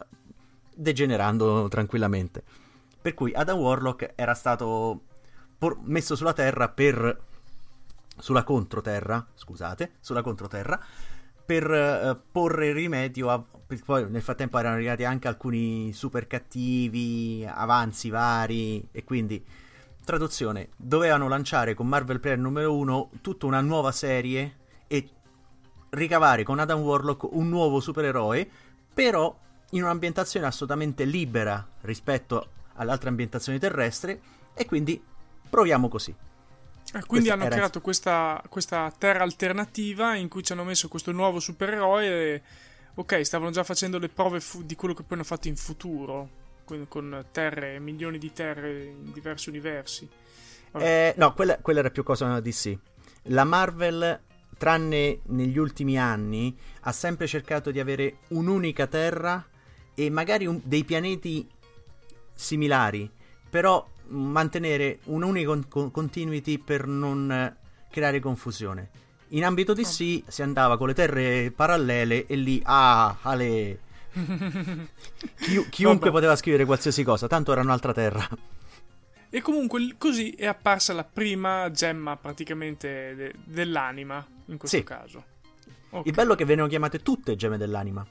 degenerando 0.75 1.69
tranquillamente. 1.69 2.43
Per 3.01 3.13
cui 3.13 3.33
Adam 3.33 3.57
Warlock 3.57 4.11
era 4.15 4.33
stato 4.33 5.03
por- 5.57 5.79
messo 5.83 6.17
sulla 6.17 6.33
Terra 6.33 6.67
per... 6.67 7.17
sulla 8.17 8.43
controterra, 8.43 9.25
scusate, 9.35 9.93
sulla 10.01 10.21
controterra, 10.21 10.77
per 11.45 11.71
uh, 11.71 12.19
porre 12.29 12.73
rimedio 12.73 13.29
a... 13.29 13.41
Poi 13.85 14.09
nel 14.09 14.21
frattempo 14.21 14.59
erano 14.59 14.75
arrivati 14.75 15.05
anche 15.05 15.29
alcuni 15.29 15.93
super 15.93 16.27
cattivi, 16.27 17.47
avanzi 17.49 18.09
vari, 18.09 18.85
e 18.91 19.05
quindi 19.05 19.41
traduzione, 20.03 20.71
dovevano 20.75 21.29
lanciare 21.29 21.73
con 21.73 21.87
Marvel 21.87 22.19
Player 22.19 22.37
numero 22.37 22.75
1 22.75 23.11
tutta 23.21 23.45
una 23.45 23.61
nuova 23.61 23.93
serie 23.93 24.57
e 24.87 25.07
ricavare 25.91 26.43
con 26.43 26.59
Adam 26.59 26.79
Warlock 26.81 27.31
un 27.31 27.49
nuovo 27.49 27.79
supereroe, 27.79 28.47
però 28.93 29.37
in 29.71 29.83
un'ambientazione 29.83 30.45
assolutamente 30.45 31.05
libera 31.05 31.65
rispetto 31.81 32.49
all'altra 32.75 33.09
ambientazione 33.09 33.59
terrestre 33.59 34.19
e 34.53 34.65
quindi 34.65 35.01
proviamo 35.49 35.87
così. 35.87 36.11
Eh, 36.11 37.05
quindi 37.05 37.07
questa 37.07 37.33
hanno 37.33 37.43
era... 37.45 37.55
creato 37.55 37.81
questa, 37.81 38.43
questa, 38.49 38.91
terra 38.97 39.23
alternativa 39.23 40.15
in 40.15 40.27
cui 40.27 40.43
ci 40.43 40.53
hanno 40.53 40.63
messo 40.63 40.87
questo 40.87 41.11
nuovo 41.11 41.39
supereroe 41.39 42.41
Ok, 42.99 43.23
stavano 43.23 43.49
già 43.51 43.63
facendo 43.63 43.97
le 43.97 44.09
prove 44.09 44.41
fu- 44.41 44.63
di 44.63 44.75
quello 44.75 44.93
che 44.93 45.03
poi 45.03 45.17
hanno 45.17 45.25
fatto 45.25 45.47
in 45.47 45.55
futuro, 45.55 46.29
con, 46.65 46.85
con 46.89 47.25
terre, 47.31 47.79
milioni 47.79 48.17
di 48.17 48.33
terre 48.33 48.83
in 48.83 49.13
diversi 49.13 49.47
universi. 49.47 50.09
Eh, 50.73 51.13
no, 51.15 51.33
quella, 51.33 51.57
quella, 51.59 51.79
era 51.79 51.91
più 51.91 52.03
cosa 52.03 52.41
di 52.41 52.51
sì. 52.51 52.77
La 53.23 53.45
Marvel, 53.45 54.19
tranne 54.59 55.21
negli 55.27 55.57
ultimi 55.57 55.97
anni, 55.97 56.55
ha 56.81 56.91
sempre 56.91 57.25
cercato 57.25 57.71
di 57.71 57.79
avere 57.79 58.17
un'unica 58.27 58.87
terra 58.87 59.43
e 59.95 60.09
magari 60.09 60.45
un, 60.45 60.59
dei 60.63 60.83
pianeti 60.83 61.47
similari, 62.33 63.09
però 63.49 63.87
mantenere 64.09 64.99
un'unica 65.05 65.57
con- 65.69 65.91
continuity 65.91 66.57
per 66.57 66.85
non 66.87 67.55
creare 67.89 68.19
confusione. 68.19 68.89
In 69.29 69.45
ambito 69.45 69.73
DC 69.73 70.23
si 70.27 70.41
andava 70.41 70.77
con 70.77 70.87
le 70.87 70.93
terre 70.93 71.51
parallele 71.55 72.25
e 72.27 72.35
lì, 72.35 72.61
ah, 72.65 73.17
ale... 73.21 73.79
Chi- 75.39 75.69
chiunque 75.69 76.11
poteva 76.11 76.35
scrivere 76.35 76.65
qualsiasi 76.65 77.03
cosa, 77.03 77.27
tanto 77.27 77.53
era 77.53 77.61
un'altra 77.61 77.93
terra. 77.93 78.27
E 79.31 79.41
comunque 79.41 79.95
così 79.97 80.31
è 80.31 80.47
apparsa 80.47 80.93
la 80.93 81.03
prima 81.03 81.69
gemma 81.71 82.17
praticamente 82.17 83.13
de- 83.15 83.33
dell'anima, 83.43 84.25
in 84.45 84.57
questo 84.57 84.77
sì. 84.77 84.83
caso. 84.83 85.23
Okay. 85.89 86.03
Il 86.05 86.13
bello 86.13 86.33
è 86.33 86.35
che 86.35 86.45
venivano 86.45 86.69
chiamate 86.69 87.01
tutte 87.01 87.35
gemme 87.35 87.57
dell'anima, 87.57 88.05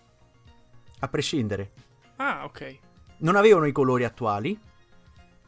a 1.00 1.08
prescindere. 1.08 1.72
Ah, 2.16 2.44
ok. 2.44 2.78
Non 3.18 3.34
avevano 3.34 3.66
i 3.66 3.72
colori 3.72 4.04
attuali, 4.04 4.58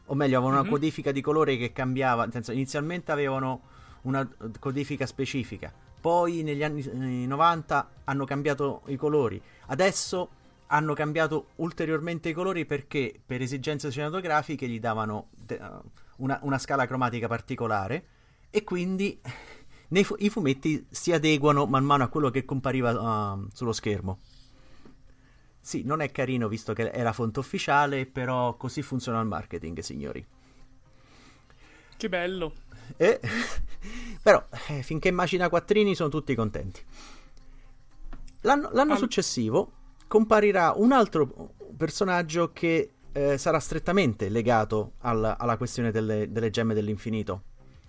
o 0.05 0.13
meglio, 0.13 0.37
avevano 0.37 0.55
mm-hmm. 0.55 0.59
una 0.59 0.63
mhm. 0.63 0.69
codifica 0.69 1.11
di 1.11 1.21
colore 1.21 1.57
che 1.57 1.71
cambiava, 1.71 2.23
nel 2.23 2.33
senso, 2.33 2.51
inizialmente 2.51 3.11
avevano 3.11 3.61
una 4.01 4.27
codifica 4.59 5.05
specifica, 5.05 5.71
poi 6.01 6.43
negli 6.43 6.63
anni 6.63 7.27
90 7.27 7.89
hanno 8.05 8.25
cambiato 8.25 8.81
i 8.87 8.97
colori, 8.97 9.41
adesso 9.67 10.29
hanno 10.71 10.93
cambiato 10.93 11.49
ulteriormente 11.57 12.29
i 12.29 12.33
colori 12.33 12.65
perché 12.65 13.19
per 13.23 13.41
esigenze 13.41 13.91
cinematografiche 13.91 14.67
gli 14.67 14.79
davano 14.79 15.29
de- 15.35 15.59
una, 16.17 16.39
una, 16.43 16.57
scala 16.57 16.87
cromatica 16.87 17.27
particolare 17.27 18.05
e 18.49 18.63
quindi 18.63 19.19
fu- 20.03 20.15
i 20.19 20.29
fumetti 20.29 20.85
si 20.89 21.11
adeguano 21.11 21.65
man 21.65 21.83
mano 21.83 22.03
a 22.03 22.07
quello 22.07 22.29
che 22.29 22.45
compariva 22.45 23.33
uh, 23.33 23.47
sullo 23.53 23.73
schermo. 23.73 24.19
Sì, 25.59 25.83
non 25.83 26.01
è 26.01 26.09
carino 26.09 26.47
visto 26.47 26.73
che 26.73 26.89
è 26.89 27.03
la 27.03 27.13
fonte 27.13 27.39
ufficiale, 27.39 28.07
però 28.07 28.55
così 28.55 28.81
funziona 28.81 29.19
il 29.19 29.27
marketing, 29.27 29.79
signori. 29.79 30.25
Che 31.97 32.09
bello. 32.09 32.53
Eh? 32.97 33.19
però 34.23 34.43
eh, 34.69 34.81
finché 34.81 35.11
macina 35.11 35.49
quattrini 35.49 35.93
sono 35.93 36.09
tutti 36.09 36.33
contenti. 36.33 36.81
L'anno, 38.41 38.69
l'anno 38.71 38.93
All... 38.93 38.97
successivo 38.97 39.73
comparirà 40.11 40.73
un 40.75 40.91
altro 40.91 41.53
personaggio 41.77 42.51
che 42.51 42.95
eh, 43.13 43.37
sarà 43.37 43.61
strettamente 43.61 44.27
legato 44.27 44.95
alla, 44.97 45.37
alla 45.37 45.55
questione 45.55 45.89
delle, 45.89 46.29
delle, 46.29 46.49
gemme 46.49 46.73
dell'infinito 46.73 47.43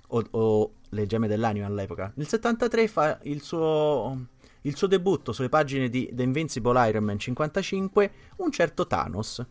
o, 0.06 0.24
o, 0.30 0.72
le 0.90 1.06
gemme 1.06 1.26
dell'anima 1.26 1.66
all'epoca. 1.66 2.12
Nel 2.14 2.28
73 2.28 2.86
fa 2.86 3.18
il 3.24 3.42
suo, 3.42 4.26
il 4.60 4.76
suo 4.76 4.86
debutto 4.86 5.32
sulle 5.32 5.48
pagine 5.48 5.88
di 5.88 6.08
The 6.12 6.22
Invincible 6.22 6.88
Iron 6.88 7.02
Man 7.02 7.18
55 7.18 8.12
un 8.36 8.52
certo 8.52 8.86
Thanos. 8.86 9.44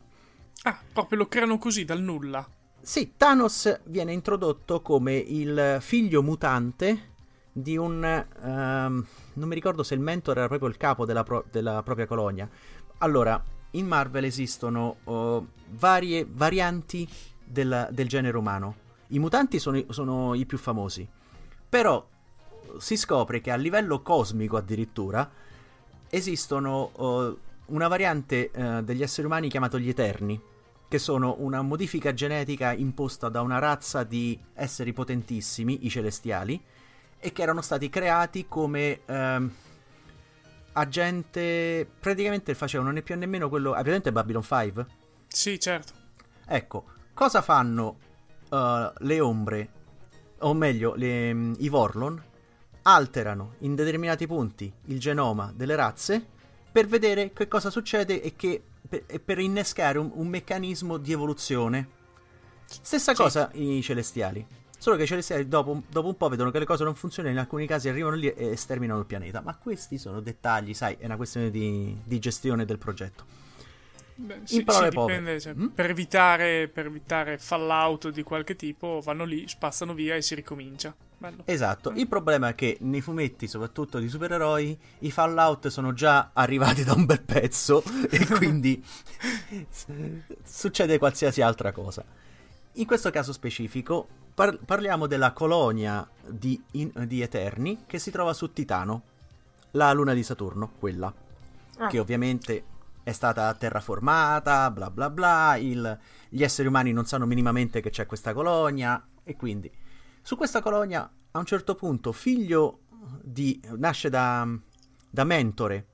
Ah, 0.63 0.79
proprio 0.93 1.17
lo 1.17 1.27
creano 1.27 1.57
così 1.57 1.83
dal 1.83 1.99
nulla. 1.99 2.47
Sì, 2.79 3.15
Thanos 3.17 3.81
viene 3.87 4.13
introdotto 4.13 4.81
come 4.81 5.17
il 5.17 5.79
figlio 5.81 6.23
mutante 6.23 7.09
di 7.51 7.75
un... 7.75 8.25
Um, 8.41 9.05
non 9.33 9.47
mi 9.47 9.55
ricordo 9.55 9.83
se 9.83 9.93
il 9.93 9.99
mentore 9.99 10.39
era 10.39 10.47
proprio 10.47 10.69
il 10.69 10.77
capo 10.77 11.05
della, 11.05 11.23
pro- 11.23 11.45
della 11.49 11.81
propria 11.83 12.05
colonia. 12.05 12.49
Allora, 12.99 13.41
in 13.71 13.87
Marvel 13.87 14.25
esistono 14.25 14.97
uh, 15.03 15.45
varie 15.69 16.27
varianti 16.29 17.07
del, 17.43 17.87
del, 17.91 18.07
genere 18.07 18.37
umano. 18.37 18.75
I 19.07 19.19
mutanti 19.19 19.59
sono, 19.59 19.83
sono, 19.89 20.33
i 20.33 20.45
più 20.45 20.57
famosi. 20.57 21.07
Però 21.69 22.05
si 22.77 22.97
scopre 22.97 23.41
che 23.41 23.51
a 23.51 23.55
livello 23.55 24.01
cosmico 24.01 24.57
addirittura 24.57 25.29
esistono 26.09 26.91
uh, 26.95 27.37
una 27.67 27.87
variante 27.87 28.51
uh, 28.53 28.81
degli 28.81 29.01
esseri 29.01 29.27
umani 29.27 29.49
chiamato 29.49 29.79
gli 29.79 29.89
Eterni, 29.89 30.39
che 30.87 30.99
sono 30.99 31.35
una 31.39 31.61
modifica 31.61 32.13
genetica 32.13 32.73
imposta 32.73 33.29
da 33.29 33.41
una 33.41 33.59
razza 33.59 34.03
di 34.03 34.37
esseri 34.53 34.91
potentissimi, 34.91 35.85
i 35.85 35.89
celestiali, 35.89 36.61
e 37.21 37.31
che 37.31 37.43
erano 37.43 37.61
stati 37.61 37.89
creati 37.89 38.47
come 38.47 39.01
ehm, 39.05 39.51
agente. 40.73 41.87
Praticamente 41.99 42.55
facevano 42.55 42.91
né 42.91 43.01
più 43.01 43.15
né 43.15 43.27
meno 43.27 43.47
quello. 43.47 43.73
Hai 43.73 43.83
presente 43.83 44.11
Babylon 44.11 44.43
5? 44.43 44.85
Sì, 45.27 45.59
certo. 45.59 45.93
Ecco, 46.45 46.85
cosa 47.13 47.41
fanno 47.41 47.97
uh, 48.49 48.91
le 48.97 49.19
ombre, 49.19 49.69
o 50.39 50.53
meglio, 50.53 50.95
le, 50.95 51.31
um, 51.31 51.55
i 51.59 51.69
Vorlon? 51.69 52.21
Alterano 52.83 53.53
in 53.59 53.75
determinati 53.75 54.25
punti 54.25 54.73
il 54.85 54.99
genoma 54.99 55.53
delle 55.55 55.75
razze 55.75 56.25
per 56.71 56.87
vedere 56.87 57.31
che 57.31 57.47
cosa 57.47 57.69
succede 57.69 58.21
e, 58.23 58.35
che, 58.35 58.61
per, 58.89 59.03
per 59.23 59.37
innescare 59.37 59.99
un, 59.99 60.09
un, 60.15 60.27
meccanismo 60.27 60.97
di 60.97 61.11
evoluzione. 61.11 61.99
Stessa 62.65 63.13
sì. 63.13 63.21
cosa 63.21 63.49
i 63.53 63.81
celestiali. 63.83 64.45
Solo 64.81 64.95
che 64.95 65.03
i 65.03 65.05
celestiali 65.05 65.47
dopo, 65.47 65.83
dopo, 65.91 66.07
un 66.07 66.17
po' 66.17 66.27
vedono 66.27 66.49
che 66.49 66.57
le 66.57 66.65
cose 66.65 66.83
non 66.83 66.95
funzionano, 66.95 67.31
in 67.35 67.39
alcuni 67.39 67.67
casi 67.67 67.87
arrivano 67.87 68.15
lì 68.15 68.33
e 68.33 68.55
sterminano 68.55 69.01
il 69.01 69.05
pianeta. 69.05 69.39
Ma 69.39 69.55
questi 69.55 69.99
sono 69.99 70.21
dettagli, 70.21 70.73
sai, 70.73 70.95
è 70.97 71.05
una 71.05 71.17
questione 71.17 71.51
di, 71.51 71.95
di 72.03 72.17
gestione 72.17 72.65
del 72.65 72.79
progetto. 72.79 73.23
Beh, 74.15 74.33
in 74.33 74.47
sì, 74.47 74.63
parole 74.63 74.89
sì, 74.89 74.97
dipende, 74.97 75.39
cioè, 75.39 75.53
mm? 75.53 75.67
per, 75.67 75.87
evitare, 75.91 76.67
per 76.67 76.87
evitare 76.87 77.37
fallout 77.37 78.09
di 78.09 78.23
qualche 78.23 78.55
tipo 78.55 79.01
vanno 79.03 79.23
lì, 79.23 79.47
spazzano 79.47 79.93
via 79.93 80.15
e 80.15 80.23
si 80.23 80.33
ricomincia. 80.33 80.95
Bello. 81.15 81.43
Esatto, 81.45 81.91
mm. 81.91 81.97
il 81.97 82.07
problema 82.07 82.47
è 82.47 82.55
che 82.55 82.77
nei 82.79 83.01
fumetti, 83.01 83.47
soprattutto 83.47 83.99
di 83.99 84.09
supereroi, 84.09 84.75
i 85.01 85.11
fallout 85.11 85.67
sono 85.67 85.93
già 85.93 86.31
arrivati 86.33 86.83
da 86.83 86.93
un 86.93 87.05
bel 87.05 87.21
pezzo 87.21 87.83
e 88.09 88.25
quindi 88.35 88.83
succede 90.43 90.97
qualsiasi 90.97 91.43
altra 91.43 91.71
cosa. 91.71 92.03
In 92.75 92.85
questo 92.87 93.11
caso 93.11 93.31
specifico 93.31 94.20
par- 94.41 94.59
parliamo 94.65 95.05
della 95.05 95.33
colonia 95.33 96.07
di, 96.27 96.59
in- 96.71 96.91
di, 97.05 97.21
Eterni 97.21 97.83
che 97.85 97.99
si 97.99 98.09
trova 98.09 98.33
su 98.33 98.51
Titano, 98.51 99.03
la 99.71 99.93
luna 99.93 100.13
di 100.13 100.23
Saturno, 100.23 100.71
quella, 100.79 101.13
ah. 101.77 101.87
che 101.87 101.99
ovviamente 101.99 102.63
è 103.03 103.11
stata 103.11 103.53
terraformata, 103.53 104.71
bla 104.71 104.89
bla 104.89 105.11
bla, 105.11 105.55
il- 105.57 105.99
gli 106.27 106.43
esseri 106.43 106.67
umani 106.67 106.91
non 106.91 107.05
sanno 107.05 107.27
minimamente 107.27 107.81
che 107.81 107.91
c'è 107.91 108.07
questa 108.07 108.33
colonia 108.33 109.05
e 109.23 109.35
quindi 109.35 109.71
su 110.23 110.35
questa 110.35 110.61
colonia 110.61 111.07
a 111.31 111.37
un 111.37 111.45
certo 111.45 111.75
punto 111.75 112.11
figlio 112.11 112.79
di... 113.21 113.61
nasce 113.77 114.09
da, 114.09 114.47
da 115.07 115.23
Mentore, 115.23 115.87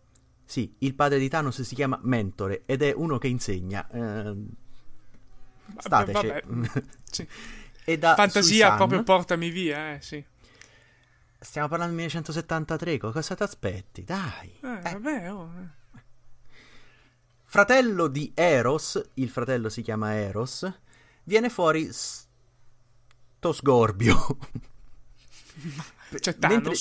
sì, 0.46 0.74
il 0.80 0.96
padre 0.96 1.20
di 1.20 1.28
Thanos 1.28 1.62
si 1.62 1.76
chiama 1.76 2.00
Mentore 2.04 2.64
ed 2.66 2.82
è 2.82 2.94
uno 2.96 3.18
che 3.18 3.28
insegna. 3.28 3.86
Eh, 3.90 4.36
Stateci. 5.78 6.34
sì. 7.04 7.28
E 7.90 7.98
da 7.98 8.16
Fantasia 8.16 8.66
Susan, 8.72 8.76
proprio 8.76 9.04
portami 9.04 9.50
via, 9.50 9.94
eh, 9.94 10.02
sì. 10.02 10.22
Stiamo 11.40 11.70
parlando 11.70 11.96
del 11.96 12.04
1973, 12.04 12.98
cosa 12.98 13.34
ti 13.34 13.44
aspetti? 13.44 14.04
Dai. 14.04 14.60
Eh, 14.62 14.90
eh. 14.90 14.92
Vabbè, 14.92 15.32
oh. 15.32 15.52
Eh. 15.58 16.00
Fratello 17.46 18.08
di 18.08 18.34
Eros, 18.36 19.02
il 19.14 19.30
fratello 19.30 19.70
si 19.70 19.82
chiama 19.82 20.16
Eros, 20.16 20.70
viene 21.24 21.50
fuori 21.50 21.88
sto 21.94 23.54
sgorbio. 23.54 24.38
C'è 26.20 26.38
Thanos. 26.38 26.56
Mentre, 26.58 26.76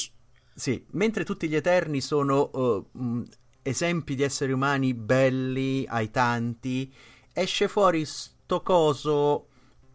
sì, 0.54 0.84
mentre 0.90 1.24
tutti 1.24 1.48
gli 1.48 1.54
Eterni 1.54 2.00
sono 2.00 2.50
uh, 2.52 2.88
mh, 2.98 3.22
esempi 3.62 4.16
di 4.16 4.24
esseri 4.24 4.50
umani 4.50 4.92
belli 4.92 5.86
ai 5.88 6.10
tanti, 6.10 6.92
esce 7.32 7.68
fuori 7.68 8.04
sto 8.04 8.34
sto 8.46 8.62
coso 8.62 9.48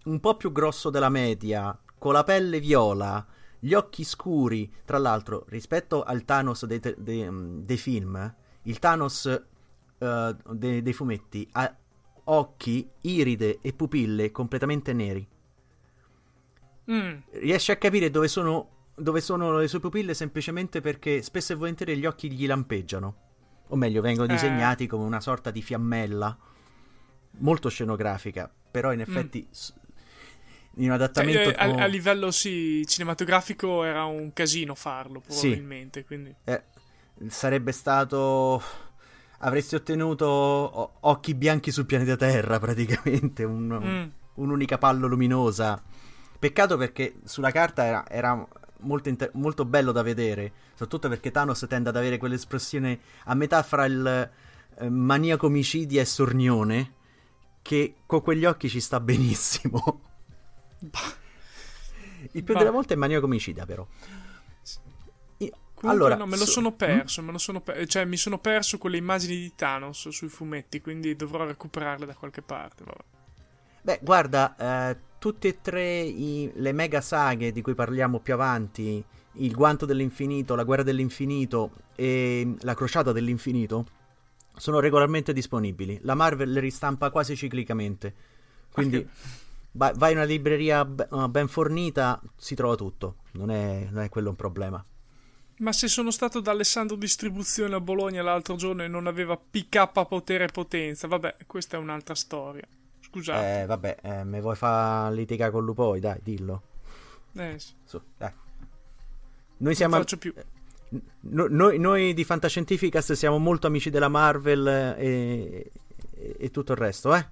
un 0.05 0.19
po' 0.19 0.35
più 0.35 0.51
grosso 0.51 0.89
della 0.89 1.09
media, 1.09 1.77
con 1.97 2.13
la 2.13 2.23
pelle 2.23 2.59
viola, 2.59 3.25
gli 3.59 3.73
occhi 3.73 4.03
scuri. 4.03 4.71
Tra 4.85 4.97
l'altro, 4.97 5.45
rispetto 5.49 6.03
al 6.03 6.25
Thanos 6.25 6.65
dei, 6.65 6.79
te- 6.79 6.95
dei, 6.97 7.27
um, 7.27 7.63
dei 7.63 7.77
film, 7.77 8.35
il 8.63 8.79
Thanos 8.79 9.41
uh, 9.97 10.53
dei, 10.53 10.81
dei 10.81 10.93
fumetti 10.93 11.47
ha 11.51 11.75
occhi, 12.23 12.89
iride 13.01 13.59
e 13.61 13.73
pupille 13.73 14.31
completamente 14.31 14.93
neri. 14.93 15.27
Mm. 16.91 17.17
Riesce 17.31 17.71
a 17.71 17.77
capire 17.77 18.09
dove 18.09 18.27
sono, 18.27 18.89
dove 18.95 19.21
sono 19.21 19.57
le 19.57 19.67
sue 19.67 19.79
pupille 19.79 20.13
semplicemente 20.13 20.81
perché 20.81 21.21
spesso 21.21 21.53
e 21.53 21.55
volentieri 21.55 21.97
gli 21.97 22.05
occhi 22.05 22.31
gli 22.31 22.47
lampeggiano. 22.47 23.15
O 23.67 23.75
meglio, 23.75 24.01
vengono 24.01 24.27
eh. 24.29 24.33
disegnati 24.33 24.87
come 24.87 25.05
una 25.05 25.21
sorta 25.21 25.51
di 25.51 25.61
fiammella 25.61 26.37
molto 27.39 27.69
scenografica, 27.69 28.51
però 28.71 28.91
in 28.91 28.99
mm. 28.99 29.01
effetti 29.01 29.47
mm. 29.47 29.53
In 30.75 30.85
un 30.85 30.91
adattamento... 30.91 31.51
Cioè, 31.51 31.55
a, 31.55 31.83
a, 31.83 31.85
livello 31.85 32.31
sì, 32.31 32.83
cinematografico 32.87 33.83
era 33.83 34.05
un 34.05 34.31
casino 34.33 34.75
farlo, 34.75 35.19
probabilmente. 35.19 36.01
Sì. 36.01 36.05
Quindi. 36.05 36.35
Eh, 36.43 36.61
sarebbe 37.27 37.71
stato... 37.71 38.61
avresti 39.39 39.75
ottenuto 39.75 40.93
occhi 41.01 41.35
bianchi 41.35 41.71
sul 41.71 41.85
pianeta 41.85 42.15
Terra, 42.15 42.57
praticamente, 42.59 43.43
un, 43.43 43.79
Mm. 43.81 44.09
un'unica 44.35 44.77
palla 44.77 45.07
luminosa. 45.07 45.81
Peccato 46.39 46.77
perché 46.77 47.15
sulla 47.25 47.51
carta 47.51 47.85
era, 47.85 48.09
era 48.09 48.47
molto, 48.79 49.09
inter- 49.09 49.31
molto 49.33 49.65
bello 49.65 49.91
da 49.91 50.01
vedere, 50.01 50.51
soprattutto 50.71 51.09
perché 51.09 51.31
Thanos 51.31 51.65
tende 51.67 51.89
ad 51.89 51.95
avere 51.97 52.17
quell'espressione 52.17 52.99
a 53.25 53.35
metà 53.35 53.61
fra 53.61 53.85
il 53.85 54.29
eh, 54.77 54.89
maniaco 54.89 55.47
omicidia 55.47 56.01
e 56.01 56.05
sornione, 56.05 56.93
che 57.61 57.95
con 58.05 58.21
quegli 58.21 58.45
occhi 58.45 58.69
ci 58.69 58.79
sta 58.79 58.99
benissimo. 58.99 60.01
Il 62.33 62.43
più 62.43 62.53
Bah. 62.53 62.59
delle 62.59 62.71
volte 62.71 62.93
è 62.93 62.97
maniaco 62.97 63.25
omicida, 63.25 63.65
però. 63.65 63.85
Io- 65.37 65.51
allora, 65.81 66.15
no, 66.15 66.25
me 66.27 66.37
lo 66.37 66.45
so- 66.45 66.51
sono 66.51 66.69
Mm? 66.71 66.75
perso, 66.75 67.21
me 67.23 67.31
lo 67.31 67.37
sono 67.39 67.61
per- 67.61 67.87
cioè 67.87 68.05
mi 68.05 68.17
sono 68.17 68.37
perso 68.39 68.77
quelle 68.77 68.97
immagini 68.97 69.35
di 69.35 69.53
Thanos 69.55 70.09
sui 70.09 70.27
fumetti, 70.29 70.81
quindi 70.81 71.15
dovrò 71.15 71.45
recuperarle 71.45 72.05
da 72.05 72.13
qualche 72.13 72.41
parte. 72.43 72.83
vabbè. 72.83 73.03
Beh, 73.83 73.99
guarda, 74.03 74.89
eh, 74.91 74.97
tutte 75.17 75.47
e 75.47 75.61
tre 75.61 76.01
i- 76.01 76.51
le 76.53 76.71
mega 76.71 77.01
saghe 77.01 77.51
di 77.51 77.61
cui 77.63 77.73
parliamo 77.73 78.19
più 78.19 78.33
avanti, 78.33 79.03
il 79.33 79.53
guanto 79.55 79.87
dell'infinito, 79.87 80.53
la 80.53 80.63
guerra 80.63 80.83
dell'infinito 80.83 81.71
e 81.95 82.55
la 82.61 82.75
crociata 82.75 83.11
dell'infinito, 83.11 83.87
sono 84.55 84.79
regolarmente 84.79 85.33
disponibili. 85.33 85.97
La 86.03 86.13
Marvel 86.13 86.51
le 86.51 86.59
ristampa 86.59 87.09
quasi 87.09 87.35
ciclicamente. 87.35 88.13
Quindi 88.71 88.97
Ok. 88.97 89.07
Vai, 89.71 90.11
in 90.11 90.17
una 90.17 90.25
libreria 90.25 90.81
uh, 90.81 91.27
ben 91.27 91.47
fornita, 91.47 92.21
si 92.35 92.55
trova 92.55 92.75
tutto. 92.75 93.17
Non 93.33 93.51
è, 93.51 93.87
non 93.89 94.03
è 94.03 94.09
quello 94.09 94.29
un 94.29 94.35
problema. 94.35 94.83
Ma 95.57 95.71
se 95.73 95.87
sono 95.87 96.09
stato 96.09 96.39
da 96.39 96.51
Alessandro 96.51 96.95
Distribuzione 96.95 97.75
a 97.75 97.79
Bologna 97.79 98.23
l'altro 98.23 98.55
giorno 98.55 98.83
e 98.83 98.87
non 98.87 99.05
aveva 99.05 99.37
PK 99.37 100.07
potere 100.07 100.45
e 100.45 100.47
potenza, 100.47 101.07
vabbè, 101.07 101.35
questa 101.45 101.77
è 101.77 101.79
un'altra 101.79 102.15
storia. 102.15 102.67
Scusate. 102.99 103.61
Eh, 103.61 103.65
vabbè, 103.65 103.97
eh, 104.01 104.23
me 104.23 104.41
vuoi 104.41 104.55
far 104.55 105.11
litigare 105.11 105.51
con 105.51 105.63
Lupoi, 105.63 105.99
dai, 105.99 106.19
dillo. 106.23 106.61
Eh, 107.33 107.59
sì. 107.59 107.73
Su, 107.83 108.01
dai. 108.17 108.31
Noi 108.31 109.57
Non 109.57 109.75
siamo... 109.75 109.97
faccio 109.97 110.17
più. 110.17 110.33
No- 111.21 111.47
noi, 111.47 111.77
noi 111.77 112.13
di 112.13 112.23
Fantascientificast 112.23 113.13
siamo 113.13 113.37
molto 113.37 113.67
amici 113.67 113.89
della 113.89 114.09
Marvel 114.09 114.67
e, 114.67 115.71
e- 116.15 116.35
e 116.39 116.51
tutto 116.51 116.71
il 116.71 116.77
resto, 116.77 117.13
eh? 117.15 117.25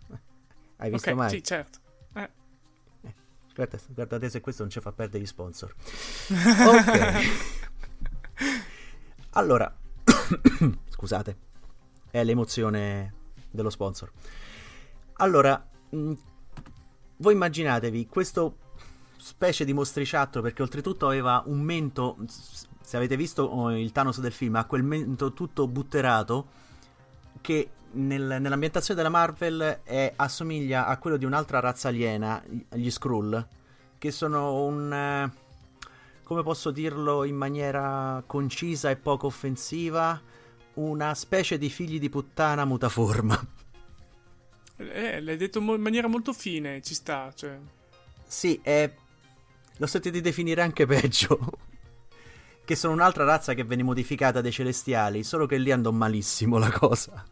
Hai 0.77 0.91
visto 0.91 1.09
Ok, 1.09 1.15
mai? 1.15 1.29
sì, 1.29 1.43
certo. 1.43 1.79
Guarda, 3.59 3.77
guardate 3.87 4.29
se 4.29 4.39
questo 4.39 4.61
non 4.61 4.71
ci 4.71 4.79
fa 4.79 4.93
perdere 4.93 5.21
gli 5.21 5.27
sponsor. 5.27 5.75
ok. 6.31 7.21
allora, 9.31 9.75
scusate, 10.87 11.37
è 12.09 12.23
l'emozione 12.23 13.13
dello 13.51 13.69
sponsor. 13.69 14.09
Allora, 15.15 15.61
mh, 15.89 16.13
voi 17.17 17.33
immaginatevi 17.33 18.07
questo 18.07 18.59
specie 19.17 19.65
di 19.65 19.73
mostriciattolo 19.73 20.41
perché 20.41 20.61
oltretutto 20.61 21.07
aveva 21.07 21.43
un 21.45 21.59
mento, 21.59 22.15
se 22.27 22.95
avete 22.95 23.17
visto 23.17 23.43
oh, 23.43 23.75
il 23.75 23.91
Thanos 23.91 24.21
del 24.21 24.31
film, 24.31 24.55
ha 24.55 24.63
quel 24.63 24.83
mento 24.83 25.33
tutto 25.33 25.67
butterato 25.67 26.47
che 27.41 27.69
nel- 27.91 28.37
nell'ambientazione 28.39 29.01
della 29.01 29.13
Marvel 29.13 29.81
è- 29.83 30.13
assomiglia 30.15 30.85
a 30.87 30.97
quello 30.97 31.17
di 31.17 31.25
un'altra 31.25 31.59
razza 31.59 31.87
aliena, 31.87 32.43
gli 32.71 32.89
Skrull, 32.89 33.47
che 33.97 34.11
sono 34.11 34.63
un... 34.63 34.93
eh, 34.93 35.31
come 36.23 36.43
posso 36.43 36.69
dirlo 36.71 37.23
in 37.23 37.35
maniera 37.35 38.21
concisa 38.25 38.89
e 38.91 38.95
poco 38.95 39.27
offensiva, 39.27 40.21
una 40.75 41.15
specie 41.15 41.57
di 41.57 41.69
figli 41.69 41.99
di 41.99 42.09
puttana 42.09 42.65
mutaforma. 42.65 43.39
eh, 44.77 45.19
l'hai 45.21 45.37
detto 45.37 45.59
in 45.59 45.81
maniera 45.81 46.07
molto 46.07 46.31
fine, 46.33 46.81
ci 46.81 46.93
sta. 46.93 47.33
Cioè. 47.33 47.57
Sì, 48.25 48.59
è... 48.61 48.93
lo 49.77 49.87
sentite 49.87 50.21
definire 50.21 50.61
anche 50.61 50.85
peggio. 50.85 51.67
Che 52.69 52.75
sono 52.75 52.93
un'altra 52.93 53.23
razza 53.23 53.55
che 53.55 53.63
venne 53.63 53.81
modificata 53.81 54.41
dai 54.41 54.51
celestiali, 54.51 55.23
solo 55.23 55.47
che 55.47 55.57
lì 55.57 55.71
andò 55.71 55.89
malissimo 55.89 56.59
la 56.59 56.69
cosa. 56.69 57.25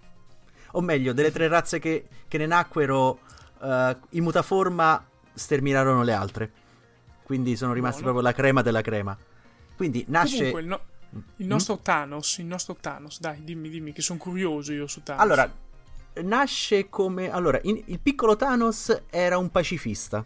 O 0.71 0.81
meglio, 0.81 1.13
delle 1.13 1.31
tre 1.31 1.47
razze 1.47 1.77
che, 1.77 2.07
che 2.27 2.39
ne 2.39 2.47
nacquero, 2.47 3.19
eh, 3.61 3.97
in 4.09 4.23
mutaforma 4.23 5.07
sterminarono 5.35 6.01
le 6.01 6.13
altre. 6.13 6.51
Quindi 7.21 7.55
sono 7.55 7.73
rimasti 7.73 8.01
Buono. 8.01 8.17
proprio 8.17 8.33
la 8.33 8.41
crema 8.41 8.63
della 8.63 8.81
crema. 8.81 9.15
Quindi 9.75 10.03
nasce... 10.07 10.37
Comunque, 10.37 10.61
il, 10.61 10.67
no- 10.67 10.81
il 11.35 11.45
Mm? 11.45 11.49
nostro 11.49 11.77
Thanos, 11.83 12.37
il 12.39 12.45
nostro 12.47 12.75
Thanos, 12.81 13.19
dai, 13.19 13.43
dimmi, 13.43 13.69
dimmi, 13.69 13.93
che 13.93 14.01
sono 14.01 14.17
curioso 14.17 14.73
io 14.73 14.87
su 14.87 15.03
Thanos. 15.03 15.21
Allora, 15.21 15.53
nasce 16.23 16.89
come... 16.89 17.29
Allora, 17.29 17.59
in- 17.61 17.83
il 17.85 17.99
piccolo 17.99 18.35
Thanos 18.35 19.03
era 19.11 19.37
un 19.37 19.51
pacifista. 19.51 20.25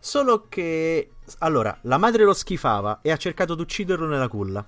Solo 0.00 0.46
che... 0.48 1.12
Allora, 1.38 1.78
la 1.82 1.98
madre 1.98 2.24
lo 2.24 2.32
schifava 2.32 3.00
e 3.02 3.10
ha 3.10 3.16
cercato 3.16 3.54
di 3.54 3.60
ucciderlo 3.60 4.06
nella 4.06 4.28
culla. 4.28 4.66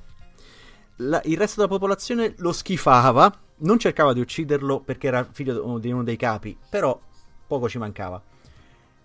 La- 0.96 1.22
il 1.24 1.38
resto 1.38 1.56
della 1.56 1.72
popolazione 1.72 2.34
lo 2.36 2.52
schifava, 2.52 3.32
non 3.56 3.78
cercava 3.78 4.12
di 4.12 4.20
ucciderlo 4.20 4.80
perché 4.80 5.06
era 5.06 5.26
figlio 5.32 5.78
di 5.78 5.90
uno 5.90 6.04
dei 6.04 6.16
capi, 6.16 6.56
però 6.68 7.00
poco 7.46 7.68
ci 7.68 7.78
mancava. 7.78 8.22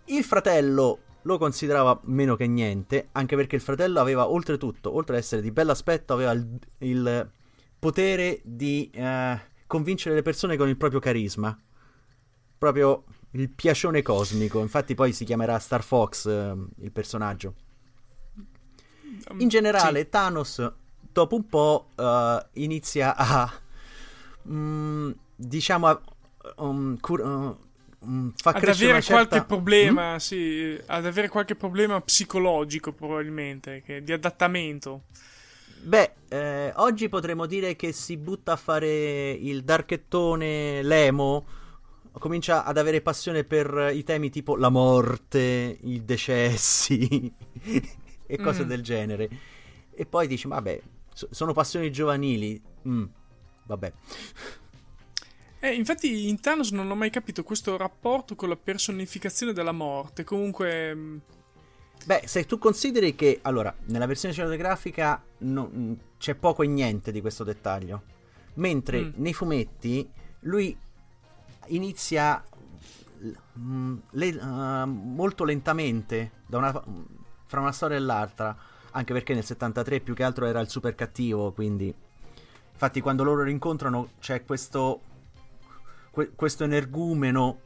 Il 0.05 0.23
fratello 0.23 0.99
lo 1.21 1.37
considerava 1.37 1.99
meno 2.03 2.35
che 2.35 2.47
niente, 2.47 3.09
anche 3.13 3.35
perché 3.35 3.55
il 3.55 3.61
fratello 3.61 3.99
aveva 3.99 4.29
oltretutto, 4.29 4.93
oltre 4.93 5.15
ad 5.15 5.21
essere 5.21 5.41
di 5.41 5.51
bell'aspetto, 5.51 6.13
aveva 6.13 6.31
il, 6.31 6.59
il 6.79 7.29
potere 7.79 8.41
di 8.43 8.89
eh, 8.93 9.39
convincere 9.65 10.15
le 10.15 10.21
persone 10.21 10.57
con 10.57 10.67
il 10.67 10.77
proprio 10.77 10.99
carisma. 10.99 11.57
Proprio 12.57 13.03
il 13.38 13.50
piacione 13.50 14.02
cosmico. 14.02 14.60
Infatti 14.60 14.95
poi 14.95 15.13
si 15.13 15.26
chiamerà 15.26 15.58
Star 15.60 15.84
Fox 15.84 16.26
eh, 16.28 16.56
il 16.82 16.91
personaggio. 16.91 17.54
Um, 19.30 19.39
In 19.39 19.47
generale, 19.47 20.02
sì. 20.02 20.10
Thanos, 20.10 20.71
dopo 21.12 21.36
un 21.36 21.47
po', 21.47 21.88
eh, 21.95 22.45
inizia 22.54 23.15
a... 23.15 23.52
mm, 24.50 25.12
diciamo 25.36 25.88
a... 25.88 26.02
um, 26.58 27.00
cur- 27.00 27.23
uh, 27.23 27.58
mm, 28.06 28.30
fa 28.36 28.52
ad 28.52 28.63
avere 28.63 29.02
certa- 29.02 29.13
qualche 29.28 29.43
problema, 29.45 30.19
sì, 30.19 30.80
ad 30.86 31.06
avere 31.06 31.30
qualche 31.30 31.56
problema 31.56 32.00
psicologico 32.02 32.91
probabilmente, 32.91 33.82
che- 33.84 34.04
di 34.04 34.12
adattamento. 34.12 35.04
Beh, 35.80 36.12
eh, 36.30 36.73
oggi 36.78 37.08
potremmo 37.08 37.45
dire 37.45 37.76
che 37.76 37.91
si 37.91 38.17
butta 38.17 38.54
a 38.54 38.56
fare 38.56 39.32
il 39.32 39.63
darkettone 39.63 40.82
Lemo, 40.82 41.45
comincia 42.19 42.63
ad 42.63 42.77
avere 42.77 43.01
passione 43.01 43.43
per 43.43 43.91
i 43.93 44.03
temi 44.03 44.30
tipo 44.30 44.56
la 44.56 44.69
morte, 44.69 45.77
i 45.82 46.03
decessi 46.06 47.32
e 48.25 48.38
cose 48.38 48.63
Mm. 48.63 48.67
del 48.67 48.82
genere. 48.82 49.30
E 49.93 50.06
poi 50.06 50.27
dici, 50.27 50.47
vabbè, 50.47 50.82
so- 51.13 51.27
sono 51.32 51.53
passioni 51.53 51.91
giovanili. 51.91 52.62
Mm, 52.88 53.03
vabbè. 53.65 53.93
Eh, 55.60 55.73
infatti 55.73 56.27
in 56.30 56.39
Thanos 56.39 56.71
non 56.71 56.89
ho 56.89 56.95
mai 56.95 57.10
capito 57.10 57.43
questo 57.43 57.75
rapporto 57.77 58.36
con 58.36 58.49
la 58.49 58.56
personificazione 58.56 59.53
della 59.53 59.71
morte. 59.71 60.23
Comunque, 60.23 60.93
mm, 60.95 61.17
Beh, 62.06 62.21
se 62.25 62.45
tu 62.45 62.58
consideri 62.60 63.15
che, 63.15 63.39
allora, 63.41 63.75
nella 63.86 64.06
versione 64.06 64.34
cinematografica 64.34 65.21
no- 65.39 65.69
mm, 65.73 65.93
c'è 66.19 66.36
poco 66.36 66.62
e 66.63 66.67
niente 66.67 67.12
di 67.12 67.19
questo 67.21 67.43
dettaglio, 67.43 68.03
mentre 68.56 69.01
Mm. 69.01 69.12
nei 69.15 69.34
fumetti 69.34 70.08
lui 70.41 70.77
inizia 71.69 72.43
mm, 73.60 73.97
le- 74.12 74.36
uh, 74.36 74.86
molto 74.86 75.43
lentamente 75.43 76.32
una- 76.49 76.84
fra 77.45 77.60
una 77.60 77.71
storia 77.71 77.97
e 77.97 77.99
l'altra, 77.99 78.56
anche 78.91 79.13
perché 79.13 79.34
nel 79.34 79.43
73 79.45 79.99
più 80.01 80.13
che 80.13 80.23
altro 80.23 80.45
era 80.45 80.60
il 80.60 80.69
super 80.69 80.95
cattivo, 80.95 81.51
quindi 81.51 81.93
infatti 82.71 83.01
quando 83.01 83.23
loro 83.23 83.43
rincontrano 83.43 84.10
c'è 84.19 84.45
questo 84.45 85.01
que- 86.12 86.32
questo 86.36 86.63
energumeno 86.63 87.60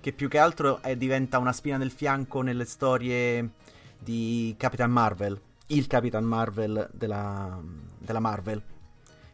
che 0.00 0.12
più 0.12 0.28
che 0.28 0.38
altro 0.38 0.82
eh, 0.82 0.96
diventa 0.96 1.38
una 1.38 1.52
spina 1.52 1.76
nel 1.76 1.90
fianco 1.90 2.40
nelle 2.42 2.64
storie 2.64 3.50
di 3.98 4.54
Capitan 4.58 4.90
Marvel, 4.90 5.38
il 5.66 5.86
Capitan 5.86 6.24
Marvel 6.24 6.88
della, 6.92 7.60
della 7.98 8.20
Marvel. 8.20 8.62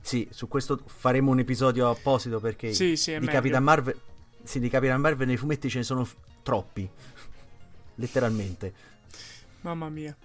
Sì, 0.06 0.28
su 0.30 0.46
questo 0.46 0.80
faremo 0.86 1.32
un 1.32 1.40
episodio 1.40 1.90
apposito 1.90 2.38
perché 2.38 2.72
sì, 2.72 2.94
sì, 2.96 3.18
di. 3.18 3.26
Capitan 3.26 3.64
Marvel 3.64 4.00
sì, 4.44 4.60
di 4.60 4.68
Capitan 4.68 5.00
Marvel 5.00 5.26
nei 5.26 5.36
fumetti 5.36 5.68
ce 5.68 5.78
ne 5.78 5.82
sono 5.84 6.04
f- 6.04 6.14
troppi. 6.44 6.88
Letteralmente. 7.96 8.72
Mamma 9.62 9.88
mia. 9.88 10.16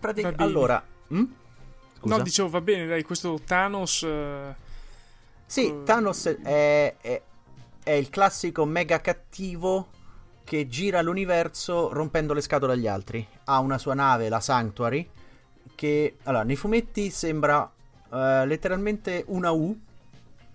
Pratic- 0.00 0.32
allora, 0.40 0.82
mm? 1.12 1.24
Scusa. 1.98 2.16
No, 2.16 2.22
dicevo, 2.22 2.48
va 2.48 2.60
bene, 2.62 2.86
dai, 2.86 3.02
questo 3.02 3.38
Thanos... 3.44 4.02
eh, 4.04 4.54
Sì, 5.44 5.66
Eh, 5.66 5.82
Thanos 5.84 6.24
è, 6.42 6.96
è- 6.98 7.22
è 7.82 7.90
il 7.90 8.08
classico 8.08 8.64
mega 8.64 9.02
cattivo 9.02 9.88
che 10.44 10.68
gira 10.68 11.02
l'universo 11.02 11.92
rompendo 11.92 12.32
le 12.32 12.40
scatole 12.40 12.72
agli 12.72 12.86
altri. 12.86 13.26
Ha 13.44 13.58
una 13.58 13.76
sua 13.76 13.92
nave, 13.92 14.30
la 14.30 14.40
Sanctuary, 14.40 15.06
che 15.74 16.16
allora, 16.22 16.44
nei 16.44 16.56
fumetti 16.56 17.10
sembra 17.10 17.70
uh, 18.10 18.44
letteralmente 18.46 19.24
una 19.28 19.50
U. 19.50 19.78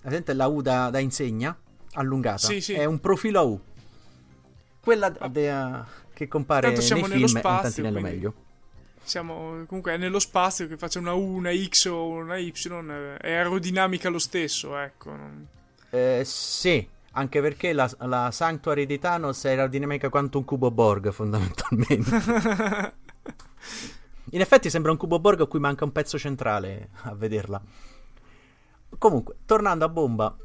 Presente 0.01 0.33
la 0.33 0.47
U 0.47 0.61
da, 0.61 0.89
da 0.89 0.99
insegna 0.99 1.57
allungata? 1.93 2.37
Sì, 2.37 2.61
sì. 2.61 2.73
È 2.73 2.85
un 2.85 2.99
profilo 2.99 3.39
a 3.39 3.43
U. 3.43 3.59
Quella 4.79 5.13
Ah. 5.19 5.27
de- 5.27 5.51
uh, 5.51 5.83
che 6.13 6.27
compare 6.27 6.67
Tanto 6.67 6.81
siamo 6.81 7.07
nei 7.07 7.17
nello 7.17 7.27
film 7.27 7.39
è 7.39 7.41
un 7.41 7.43
spazio, 7.43 7.61
tantinello 7.69 7.99
quindi- 7.99 8.15
meglio. 8.17 8.33
Siamo 9.05 9.63
comunque 9.67 9.97
nello 9.97 10.17
spazio 10.19 10.67
che 10.67 10.77
faccia 10.77 10.97
una 10.99 11.13
U, 11.13 11.21
una 11.35 11.51
X 11.53 11.85
o 11.85 12.07
una 12.07 12.37
Y, 12.37 12.51
eh, 12.51 13.17
è 13.17 13.33
aerodinamica 13.33 14.09
lo 14.09 14.17
stesso, 14.19 14.75
ecco. 14.77 15.09
non- 15.11 15.47
Eh, 15.91 16.23
sì, 16.25 16.87
anche 17.11 17.39
perché 17.41 17.71
la, 17.73 17.89
la 17.99 18.29
Sanctuary 18.31 18.85
di 18.87 18.97
Thanos 18.97 19.43
è 19.43 19.49
aerodinamica 19.49 20.09
quanto 20.09 20.39
un 20.39 20.43
cubo 20.45 20.71
Borg, 20.71 21.11
fondamentalmente. 21.11 22.93
In 24.31 24.41
effetti 24.41 24.69
sembra 24.69 24.91
un 24.91 24.97
cubo 24.97 25.19
Borg 25.19 25.41
a 25.41 25.45
cui 25.45 25.59
manca 25.59 25.83
un 25.83 25.91
pezzo 25.91 26.17
centrale 26.17 26.89
a 27.03 27.13
vederla. 27.13 27.61
Comunque, 28.97 29.35
tornando 29.45 29.85
a 29.85 29.89
bomba, 29.89 30.35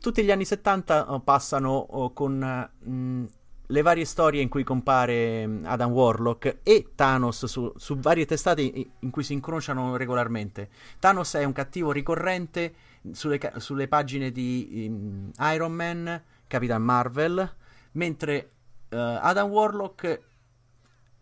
tutti 0.00 0.22
gli 0.22 0.30
anni 0.30 0.44
70 0.44 1.12
oh, 1.12 1.20
passano 1.20 1.70
oh, 1.70 2.12
con 2.12 2.42
eh, 2.42 2.88
mh, 2.88 3.26
le 3.66 3.82
varie 3.82 4.04
storie 4.04 4.40
in 4.40 4.48
cui 4.48 4.64
compare 4.64 5.46
mh, 5.46 5.64
Adam 5.66 5.90
Warlock 5.90 6.58
e 6.62 6.92
Thanos 6.94 7.46
su, 7.46 7.72
su 7.76 7.96
varie 7.98 8.26
testate 8.26 8.62
in, 8.62 9.10
cui 9.10 9.22
si 9.22 9.32
incrociano 9.34 9.96
regolarmente. 9.96 10.70
Thanos 10.98 11.34
è 11.34 11.44
un 11.44 11.52
cattivo 11.52 11.92
ricorrente 11.92 12.74
sulle, 13.12 13.38
sulle 13.56 13.88
pagine 13.88 14.30
di 14.30 14.86
um, 14.88 15.30
Iron 15.52 15.72
Man, 15.72 16.22
Capitan 16.46 16.82
Marvel, 16.82 17.54
mentre 17.92 18.50
uh, 18.90 18.96
Adam 18.96 19.48
Warlock 19.50 20.20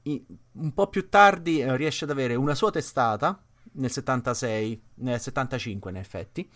un 0.09 0.73
po' 0.73 0.89
più 0.89 1.09
tardi 1.09 1.61
eh, 1.61 1.77
riesce 1.77 2.05
ad 2.05 2.11
avere 2.11 2.35
una 2.35 2.55
sua 2.55 2.71
testata 2.71 3.43
nel 3.73 3.91
76, 3.91 4.83
nel 4.97 5.21
75 5.21 5.91
in 5.91 5.97
effetti, 5.97 6.49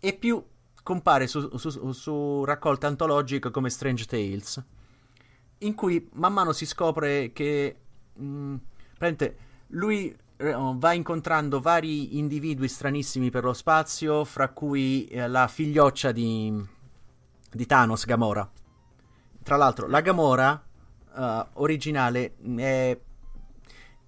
e 0.00 0.12
più 0.14 0.42
compare 0.82 1.26
su, 1.26 1.56
su- 1.56 1.92
su 1.92 2.44
raccolte 2.44 2.86
antologiche 2.86 3.50
come 3.50 3.70
Strange 3.70 4.06
Tales, 4.06 4.64
in 5.58 5.74
cui 5.74 6.08
man 6.14 6.32
mano 6.32 6.52
si 6.52 6.66
scopre 6.66 7.32
che 7.32 7.76
mh, 8.14 8.54
praticamente 8.98 9.36
lui 9.68 10.16
eh, 10.36 10.56
va 10.74 10.92
incontrando 10.92 11.60
vari 11.60 12.18
individui 12.18 12.68
stranissimi 12.68 13.30
per 13.30 13.44
lo 13.44 13.52
spazio, 13.52 14.24
fra 14.24 14.48
cui 14.48 15.06
eh, 15.06 15.28
la 15.28 15.46
figlioccia 15.46 16.10
di, 16.10 16.52
di 17.52 17.66
Thanos, 17.66 18.04
Gamora. 18.06 18.50
Tra 19.42 19.56
l'altro, 19.56 19.86
la 19.86 20.00
Gamora 20.00 20.60
eh, 21.16 21.46
originale 21.54 22.34
è 22.56 22.98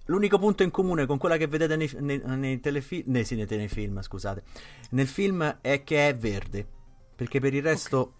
l'unico 0.06 0.38
punto 0.38 0.62
in 0.62 0.70
comune 0.70 1.06
con 1.06 1.18
quella 1.18 1.36
che 1.36 1.46
vedete 1.46 1.76
nei, 1.76 1.90
nei, 2.00 2.20
nei 2.24 2.60
telefilm, 2.60 3.04
nei, 3.06 3.24
sì, 3.24 3.36
nei 3.36 3.46
telefilm, 3.46 4.00
scusate, 4.02 4.42
nel 4.90 5.06
film 5.06 5.58
è 5.60 5.82
che 5.82 6.08
è 6.08 6.16
verde, 6.16 6.66
perché 7.16 7.40
per 7.40 7.54
il 7.54 7.62
resto... 7.62 8.14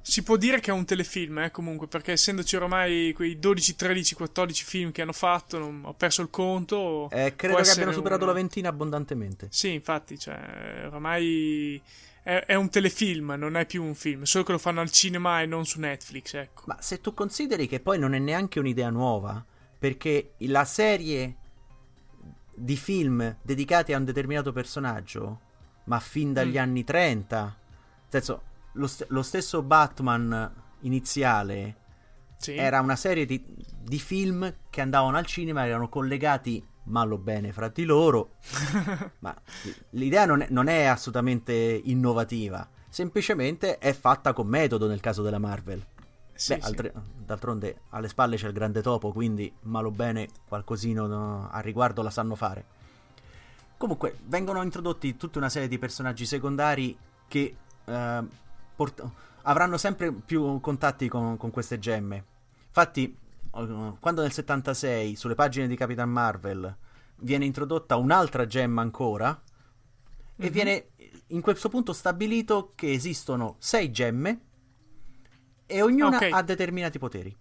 Si 0.00 0.22
può 0.22 0.36
dire 0.36 0.58
che 0.60 0.70
è 0.70 0.74
un 0.74 0.86
telefilm, 0.86 1.38
eh, 1.40 1.50
comunque, 1.50 1.86
perché 1.86 2.12
essendoci 2.12 2.56
ormai 2.56 3.12
quei 3.12 3.38
12, 3.38 3.76
13, 3.76 4.14
14 4.14 4.64
film 4.64 4.90
che 4.90 5.02
hanno 5.02 5.12
fatto, 5.12 5.58
non- 5.58 5.82
ho 5.84 5.92
perso 5.92 6.22
il 6.22 6.30
conto. 6.30 7.10
Eh, 7.10 7.34
credo 7.36 7.56
che 7.56 7.70
abbiano 7.70 7.92
superato 7.92 8.22
un- 8.22 8.28
la 8.28 8.34
ventina 8.34 8.70
abbondantemente. 8.70 9.48
Sì, 9.50 9.72
infatti, 9.74 10.18
cioè, 10.18 10.84
oramai 10.86 11.78
è, 12.28 12.44
è 12.44 12.54
un 12.54 12.68
telefilm, 12.68 13.34
non 13.38 13.56
è 13.56 13.64
più 13.64 13.82
un 13.82 13.94
film, 13.94 14.24
solo 14.24 14.44
che 14.44 14.52
lo 14.52 14.58
fanno 14.58 14.82
al 14.82 14.90
cinema 14.90 15.40
e 15.40 15.46
non 15.46 15.64
su 15.64 15.80
Netflix, 15.80 16.34
ecco. 16.34 16.64
Ma 16.66 16.76
se 16.80 17.00
tu 17.00 17.14
consideri 17.14 17.66
che 17.66 17.80
poi 17.80 17.98
non 17.98 18.12
è 18.12 18.18
neanche 18.18 18.58
un'idea 18.58 18.90
nuova, 18.90 19.42
perché 19.78 20.32
la 20.40 20.66
serie 20.66 21.36
di 22.54 22.76
film 22.76 23.36
dedicati 23.40 23.94
a 23.94 23.96
un 23.96 24.04
determinato 24.04 24.52
personaggio, 24.52 25.40
ma 25.84 25.98
fin 26.00 26.34
dagli 26.34 26.56
Mm. 26.56 26.62
anni 26.62 26.84
30, 26.84 27.40
nel 27.44 27.54
senso, 28.08 28.42
lo, 28.72 28.86
st- 28.86 29.06
lo 29.08 29.22
stesso 29.22 29.62
Batman 29.62 30.52
iniziale 30.80 31.76
Sì. 32.36 32.54
era 32.56 32.80
una 32.80 32.96
serie 32.96 33.24
di, 33.24 33.42
di 33.80 33.98
film 33.98 34.54
che 34.68 34.80
andavano 34.82 35.16
al 35.16 35.24
cinema, 35.24 35.64
erano 35.66 35.88
collegati 35.88 36.62
malo 36.88 37.18
bene 37.18 37.52
fra 37.52 37.68
di 37.68 37.84
loro, 37.84 38.32
ma 39.20 39.34
l'idea 39.90 40.26
non 40.26 40.42
è, 40.42 40.46
non 40.50 40.68
è 40.68 40.84
assolutamente 40.84 41.52
innovativa, 41.84 42.68
semplicemente 42.88 43.78
è 43.78 43.92
fatta 43.92 44.32
con 44.32 44.46
metodo 44.46 44.86
nel 44.86 45.00
caso 45.00 45.22
della 45.22 45.38
Marvel. 45.38 45.84
Sì, 46.34 46.54
Beh, 46.54 46.60
sì. 46.60 46.66
altre- 46.66 46.92
d'altronde 47.24 47.80
alle 47.90 48.08
spalle 48.08 48.36
c'è 48.36 48.46
il 48.46 48.52
grande 48.52 48.80
topo, 48.80 49.12
quindi 49.12 49.52
malo 49.62 49.90
bene 49.90 50.28
qualcosino 50.46 51.06
no, 51.06 51.48
a 51.50 51.60
riguardo 51.60 52.02
la 52.02 52.10
sanno 52.10 52.34
fare. 52.34 52.64
Comunque, 53.76 54.18
vengono 54.26 54.62
introdotti 54.62 55.16
tutta 55.16 55.38
una 55.38 55.48
serie 55.48 55.68
di 55.68 55.78
personaggi 55.78 56.26
secondari 56.26 56.96
che 57.28 57.56
eh, 57.84 58.24
port- 58.74 59.04
avranno 59.42 59.76
sempre 59.76 60.12
più 60.12 60.60
contatti 60.60 61.08
con, 61.08 61.36
con 61.36 61.50
queste 61.50 61.78
gemme. 61.78 62.24
Infatti, 62.66 63.16
quando 63.50 64.22
nel 64.22 64.32
76 64.32 65.16
sulle 65.16 65.34
pagine 65.34 65.66
di 65.66 65.76
Capitan 65.76 66.10
Marvel 66.10 66.76
viene 67.20 67.44
introdotta 67.44 67.96
un'altra 67.96 68.46
gemma 68.46 68.82
ancora, 68.82 69.40
e 70.36 70.46
Mhm. 70.46 70.52
viene 70.52 70.86
in 71.28 71.40
questo 71.40 71.68
punto 71.68 71.92
stabilito 71.92 72.72
che 72.74 72.92
esistono 72.92 73.56
sei 73.58 73.90
gemme 73.90 74.40
e 75.66 75.82
ognuna 75.82 76.16
Ok. 76.16 76.28
ha 76.30 76.42
determinati 76.42 76.98
poteri. 76.98 77.34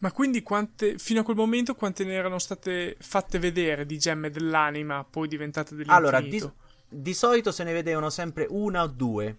Ma 0.00 0.10
quindi 0.12 0.42
quante, 0.42 0.98
fino 0.98 1.20
a 1.20 1.22
quel 1.22 1.36
momento 1.36 1.74
quante 1.74 2.04
ne 2.04 2.12
erano 2.12 2.38
state 2.38 2.96
fatte 3.00 3.38
vedere 3.38 3.86
di 3.86 3.98
gemme 3.98 4.30
dell'anima, 4.30 5.04
poi 5.08 5.28
diventate 5.28 5.74
dell'infinito? 5.76 6.16
Allora, 6.16 6.20
di, 6.20 6.42
di 6.88 7.14
solito 7.14 7.52
se 7.52 7.62
ne 7.64 7.72
vedevano 7.72 8.10
sempre 8.10 8.46
una 8.50 8.82
o 8.82 8.88
due, 8.88 9.36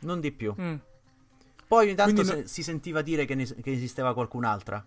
non 0.00 0.20
di 0.20 0.32
più. 0.32 0.54
Mm, 0.58 0.74
Poi 1.68 1.86
ogni 1.86 1.94
tanto 1.94 2.24
se- 2.24 2.34
no- 2.34 2.46
si 2.46 2.62
sentiva 2.62 3.02
dire 3.02 3.26
che, 3.26 3.34
ne- 3.34 3.44
che 3.44 3.72
esisteva 3.72 4.12
qualcun'altra. 4.14 4.84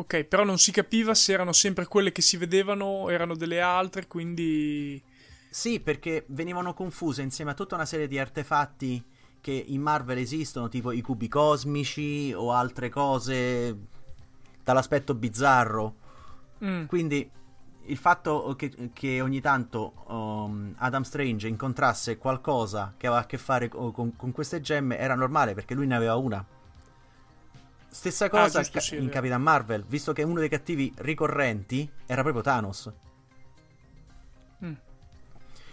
Ok, 0.00 0.24
però 0.24 0.44
non 0.44 0.56
si 0.56 0.72
capiva 0.72 1.14
se 1.14 1.32
erano 1.32 1.52
sempre 1.52 1.84
quelle 1.86 2.10
che 2.10 2.22
si 2.22 2.38
vedevano 2.38 2.86
o 2.86 3.12
erano 3.12 3.36
delle 3.36 3.60
altre, 3.60 4.06
quindi... 4.06 5.00
Sì, 5.50 5.80
perché 5.80 6.24
venivano 6.28 6.72
confuse 6.72 7.20
insieme 7.20 7.50
a 7.50 7.54
tutta 7.54 7.74
una 7.74 7.84
serie 7.84 8.08
di 8.08 8.18
artefatti 8.18 9.04
che 9.42 9.52
in 9.52 9.82
Marvel 9.82 10.16
esistono, 10.16 10.70
tipo 10.70 10.90
i 10.92 11.02
cubi 11.02 11.28
cosmici 11.28 12.32
o 12.34 12.50
altre 12.52 12.88
cose 12.88 13.76
dall'aspetto 14.64 15.14
bizzarro. 15.14 15.94
Mm, 16.64 16.86
Quindi 16.86 17.30
il 17.84 17.96
fatto 17.98 18.54
che, 18.56 18.90
che 18.94 19.20
ogni 19.20 19.42
tanto 19.42 20.04
um, 20.08 20.74
Adam 20.78 21.02
Strange 21.02 21.46
incontrasse 21.46 22.16
qualcosa 22.16 22.94
che 22.96 23.06
aveva 23.06 23.22
a 23.22 23.26
che 23.26 23.36
fare 23.36 23.68
co- 23.68 23.90
con, 23.90 24.16
con 24.16 24.32
queste 24.32 24.62
gemme 24.62 24.96
era 24.96 25.14
normale 25.14 25.52
perché 25.52 25.74
lui 25.74 25.86
ne 25.86 25.96
aveva 25.96 26.16
una. 26.16 26.42
Stessa 27.90 28.28
cosa 28.30 28.60
Ah, 28.60 28.62
giusto, 28.62 28.78
ca- 28.78 28.96
in. 29.02 29.08
Capitan 29.08 29.42
Marvel, 29.42 29.84
visto 29.86 30.12
che 30.12 30.22
uno 30.22 30.38
dei 30.40 30.48
cattivi 30.48 30.92
ricorrenti 30.98 31.90
era 32.06 32.22
proprio 32.22 32.42
Thanos. 32.42 32.90
mm. 34.64 34.72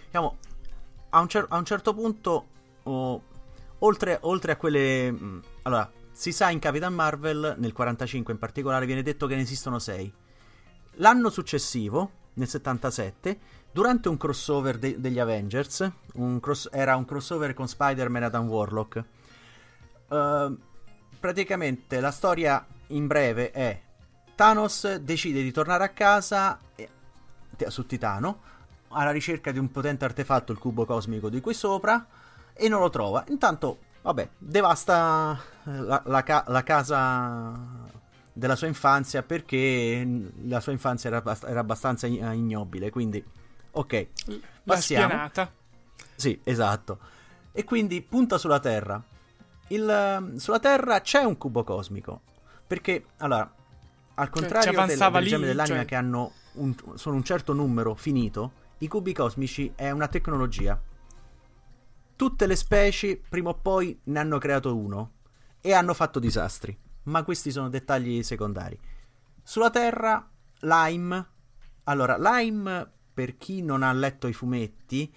Diciamo, 0.05 0.37
a 1.09 1.19
un, 1.19 1.27
cer- 1.27 1.45
a 1.49 1.57
un 1.57 1.65
certo 1.65 1.93
punto, 1.93 2.47
oh, 2.83 3.21
oltre, 3.79 4.17
oltre 4.21 4.53
a 4.53 4.55
quelle... 4.57 5.11
mh, 5.11 5.41
allora, 5.63 5.89
si 6.11 6.31
sa 6.31 6.49
in 6.49 6.59
Capitan 6.59 6.93
Marvel, 6.93 7.55
nel 7.59 7.73
45 7.73 8.33
in 8.33 8.39
particolare, 8.39 8.85
viene 8.85 9.03
detto 9.03 9.27
che 9.27 9.35
ne 9.35 9.41
esistono 9.41 9.77
6. 9.77 10.11
L'anno 10.95 11.29
successivo, 11.29 12.11
nel 12.33 12.47
77, 12.47 13.39
durante 13.71 14.09
un 14.09 14.17
crossover 14.17 14.79
de- 14.79 14.99
degli 14.99 15.19
Avengers, 15.19 15.87
un 16.15 16.39
cross- 16.39 16.69
era 16.71 16.95
un 16.95 17.05
crossover 17.05 17.53
con 17.53 17.67
Spider-Man 17.67 18.23
e 18.23 18.25
Adam 18.25 18.47
Warlock, 18.47 19.03
eh, 20.09 20.55
praticamente 21.19 21.99
la 21.99 22.11
storia 22.11 22.65
in 22.87 23.07
breve 23.07 23.51
è 23.51 23.79
Thanos 24.35 24.95
decide 24.97 25.41
di 25.41 25.51
tornare 25.51 25.83
a 25.83 25.89
casa 25.89 26.59
e- 26.75 26.89
su 27.67 27.85
Titano 27.85 28.41
alla 28.89 29.11
ricerca 29.11 29.51
di 29.51 29.59
un 29.59 29.69
potente 29.71 30.05
artefatto, 30.05 30.51
il 30.51 30.59
cubo 30.59 30.85
cosmico 30.85 31.29
di 31.29 31.41
qui 31.41 31.53
sopra, 31.53 32.05
e 32.53 32.69
non 32.69 32.79
lo 32.79 32.89
trova. 32.89 33.23
Intanto, 33.29 33.79
vabbè, 34.01 34.29
devasta 34.37 35.37
eh, 35.65 35.71
la, 35.79 36.01
la 36.05 36.23
ca- 36.23 36.45
la 36.47 36.63
casa 36.63 37.59
della 38.31 38.55
sua 38.55 38.67
infanzia 38.67 39.23
perché 39.23 40.07
la 40.43 40.59
sua 40.59 40.71
infanzia 40.71 41.09
era, 41.09 41.37
era 41.47 41.59
abbastanza 41.59 42.07
i- 42.07 42.19
ignobile, 42.37 42.89
quindi 42.91 43.23
ok. 43.71 44.07
La 44.27 44.37
Passiamo. 44.63 45.05
spianata. 45.05 45.51
Sì, 46.15 46.39
esatto. 46.43 46.99
E 47.51 47.63
quindi 47.63 48.01
punta 48.01 48.37
sulla 48.37 48.59
Terra. 48.59 49.01
Il, 49.67 49.89
ehm, 49.89 50.35
sulla 50.37 50.59
Terra 50.59 51.01
c'è 51.01 51.23
un 51.23 51.37
cubo 51.37 51.63
cosmico. 51.63 52.21
Perché, 52.65 53.05
allora, 53.17 53.51
al 54.15 54.29
contrario 54.29 54.71
del, 54.71 54.79
avanzava 54.79 55.17
delle 55.19 55.29
gemme 55.29 55.45
dell'anima 55.45 55.77
cioè- 55.77 55.85
che 55.85 55.95
hanno 55.95 56.31
un, 56.53 56.75
sono 56.95 57.15
un 57.15 57.23
certo 57.23 57.53
numero 57.53 57.95
finito, 57.95 58.65
i 58.79 58.87
cubi 58.87 59.13
cosmici 59.13 59.71
è 59.75 59.91
una 59.91 60.07
tecnologia. 60.07 60.79
Tutte 62.15 62.45
le 62.47 62.55
specie 62.55 63.17
prima 63.17 63.49
o 63.49 63.53
poi 63.55 63.99
ne 64.05 64.19
hanno 64.19 64.37
creato 64.37 64.75
uno 64.75 65.11
e 65.61 65.73
hanno 65.73 65.93
fatto 65.93 66.19
disastri. 66.19 66.75
Ma 67.03 67.23
questi 67.23 67.51
sono 67.51 67.69
dettagli 67.69 68.23
secondari. 68.23 68.77
Sulla 69.43 69.69
Terra, 69.69 70.27
Lime. 70.61 71.27
Allora, 71.83 72.17
Lime 72.17 72.91
per 73.13 73.37
chi 73.37 73.61
non 73.61 73.81
ha 73.81 73.93
letto 73.93 74.27
i 74.27 74.33
fumetti, 74.33 75.11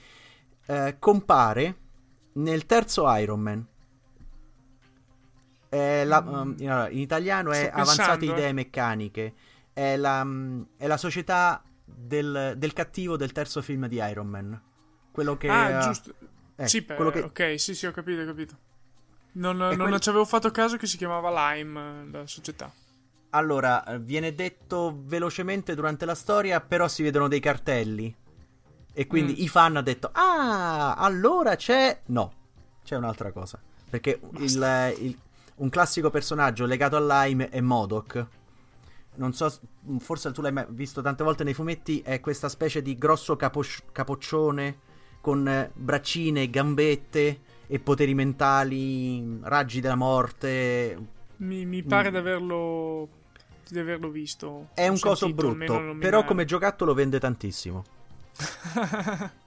eh, 0.66 0.96
compare 0.98 1.76
nel 2.34 2.64
terzo 2.64 3.12
Iron 3.16 3.40
Man. 3.40 3.66
La, 5.70 6.18
um, 6.18 6.54
in 6.58 6.98
italiano 6.98 7.52
è 7.52 7.70
Avanzate 7.72 7.96
pensando, 8.18 8.24
idee 8.24 8.48
eh. 8.48 8.52
meccaniche. 8.52 9.34
È 9.72 9.96
la, 9.96 10.24
mm, 10.24 10.62
è 10.76 10.86
la 10.86 10.96
società 10.96 11.62
del, 11.84 12.54
del 12.56 12.72
cattivo 12.72 13.16
del 13.16 13.32
terzo 13.32 13.62
film 13.62 13.86
di 13.86 13.96
Iron 13.96 14.26
Man. 14.26 14.60
Quello 15.12 15.36
che. 15.36 15.48
ah, 15.48 15.68
eh, 15.68 15.80
giusto. 15.82 16.14
eh, 16.56 16.68
sì, 16.68 16.84
quello 16.84 17.10
che- 17.10 17.20
ok, 17.22 17.54
sì, 17.60 17.74
sì, 17.74 17.86
ho 17.86 17.92
capito, 17.92 18.22
ho 18.22 18.26
capito. 18.26 18.54
Non, 19.32 19.56
non 19.58 19.76
quello- 19.76 19.98
ci 20.00 20.08
avevo 20.08 20.24
fatto 20.24 20.50
caso 20.50 20.76
che 20.76 20.86
si 20.86 20.96
chiamava 20.96 21.52
Lime, 21.54 21.80
eh, 21.80 22.10
la 22.10 22.26
società. 22.26 22.72
Allora, 23.30 23.84
eh, 23.84 23.98
viene 24.00 24.34
detto 24.34 25.02
velocemente 25.04 25.76
durante 25.76 26.04
la 26.04 26.16
storia, 26.16 26.60
però 26.60 26.88
si 26.88 27.04
vedono 27.04 27.28
dei 27.28 27.38
cartelli. 27.38 28.12
E 28.92 29.06
quindi 29.06 29.32
Mm. 29.34 29.36
i 29.44 29.48
fan 29.48 29.66
hanno 29.66 29.82
detto: 29.82 30.10
Ah, 30.12 30.94
allora 30.96 31.54
c'è. 31.54 32.00
No, 32.06 32.32
c'è 32.82 32.96
un'altra 32.96 33.30
cosa. 33.30 33.60
Perché 33.88 34.18
il- 34.38 34.94
il- 35.00 35.18
un 35.60 35.68
classico 35.68 36.10
personaggio 36.10 36.64
legato 36.66 36.96
a 36.96 37.24
Lime 37.24 37.48
è 37.50 37.60
Modoc. 37.60 38.26
Non 39.16 39.32
so, 39.34 39.52
forse 39.98 40.32
tu 40.32 40.40
l'hai 40.40 40.52
mai 40.52 40.64
visto 40.68 41.02
tante 41.02 41.22
volte 41.22 41.44
nei 41.44 41.52
fumetti. 41.54 42.00
È 42.00 42.20
questa 42.20 42.48
specie 42.48 42.80
di 42.80 42.96
grosso 42.96 43.36
capos- 43.36 43.82
capoccione 43.92 44.78
con 45.20 45.46
eh, 45.46 45.70
braccine, 45.74 46.48
gambette 46.48 47.40
e 47.66 47.78
poteri 47.78 48.14
mentali, 48.14 49.38
raggi 49.42 49.80
della 49.80 49.96
morte, 49.96 50.98
Mi, 51.36 51.66
mi 51.66 51.82
pare 51.82 52.08
Mm. 52.08 52.12
di 52.12 52.18
averlo, 52.18 53.08
di 53.68 53.78
averlo 53.78 54.08
visto. 54.08 54.68
È 54.74 54.88
un 54.88 54.98
coso 54.98 55.32
brutto, 55.32 55.94
però 55.98 56.24
come 56.24 56.44
giocattolo 56.46 56.94
vende 56.94 57.20
tantissimo. 57.20 57.84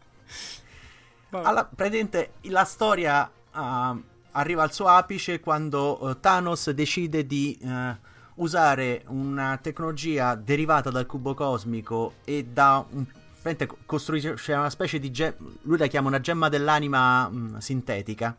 Alla, 1.31 1.65
praticamente 1.65 2.33
la 2.41 2.63
storia 2.63 3.29
ah, 3.51 3.97
arriva 4.33 4.63
al 4.63 4.73
suo 4.73 4.87
apice 4.87 5.39
quando 5.39 6.09
eh, 6.11 6.19
Thanos 6.19 6.69
decide 6.71 7.25
di 7.25 7.57
eh, 7.61 7.97
usare 8.35 9.03
una 9.07 9.57
tecnologia 9.61 10.35
derivata 10.35 10.89
dal 10.89 11.05
cubo 11.05 11.33
cosmico 11.33 12.15
e 12.23 12.45
da 12.45 12.85
un 12.91 13.05
costruisce 13.85 14.53
una 14.53 14.69
specie 14.69 14.99
di 14.99 15.11
ge- 15.11 15.35
lui 15.63 15.77
la 15.77 15.87
chiama 15.87 16.07
una 16.07 16.21
gemma 16.21 16.47
dell'anima 16.47 17.27
mh, 17.27 17.57
sintetica 17.57 18.33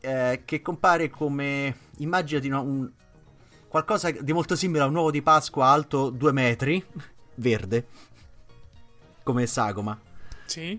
eh, 0.00 0.42
che 0.44 0.60
compare 0.60 1.08
come 1.08 1.76
immaginati 1.98 2.46
una- 2.46 2.60
un, 2.60 2.90
qualcosa 3.68 4.10
di 4.10 4.32
molto 4.34 4.54
simile 4.54 4.82
a 4.82 4.86
un 4.86 4.94
uovo 4.96 5.10
di 5.10 5.22
Pasqua 5.22 5.68
alto 5.68 6.10
due 6.10 6.30
metri 6.32 6.84
verde 7.36 7.86
come 9.22 9.46
sagoma 9.46 9.98
Sì? 10.44 10.78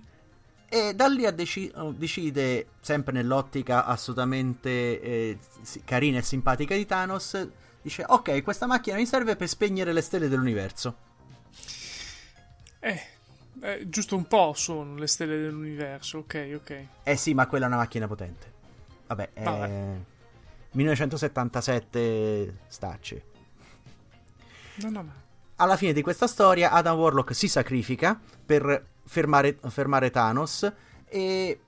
E 0.74 0.96
da 0.96 1.06
lì 1.06 1.32
deci- 1.36 1.72
decide, 1.96 2.70
sempre 2.82 3.14
nell'ottica 3.14 3.86
assolutamente 3.86 5.00
eh, 5.00 5.38
carina 5.86 6.18
e 6.18 6.24
simpatica 6.24 6.74
di 6.74 6.88
Thanos, 6.88 7.48
dice 7.80 8.04
ok, 8.08 8.42
questa 8.42 8.66
macchina 8.66 8.96
mi 8.96 9.06
serve 9.06 9.36
per 9.36 9.48
spegnere 9.48 9.94
le 9.94 10.02
stelle 10.02 10.28
dell'universo. 10.28 10.96
Eh, 12.80 13.02
eh, 13.62 13.88
giusto 13.88 14.16
un 14.16 14.26
po' 14.26 14.54
sono 14.56 14.96
le 14.96 15.06
stelle 15.06 15.38
dell'universo, 15.38 16.18
ok, 16.18 16.54
ok. 16.56 16.86
Eh 17.04 17.16
sì, 17.18 17.36
ma 17.36 17.46
quella 17.46 17.66
è 17.66 17.68
una 17.68 17.78
macchina 17.78 18.08
potente. 18.08 18.52
Vabbè, 19.06 19.30
è 19.32 19.44
Vabbè. 19.44 19.96
1977 20.72 22.58
stacce. 22.66 23.26
No, 24.78 24.90
no, 24.90 25.04
ma... 25.04 25.14
Alla 25.58 25.78
fine 25.78 25.94
di 25.94 26.02
questa 26.02 26.26
storia 26.26 26.72
Adam 26.72 26.98
Warlock 26.98 27.36
si 27.36 27.48
sacrifica 27.48 28.20
per 28.44 28.93
fermare, 29.06 29.58
fermare 29.68 30.10
Thanos 30.10 30.72
e 31.06 31.60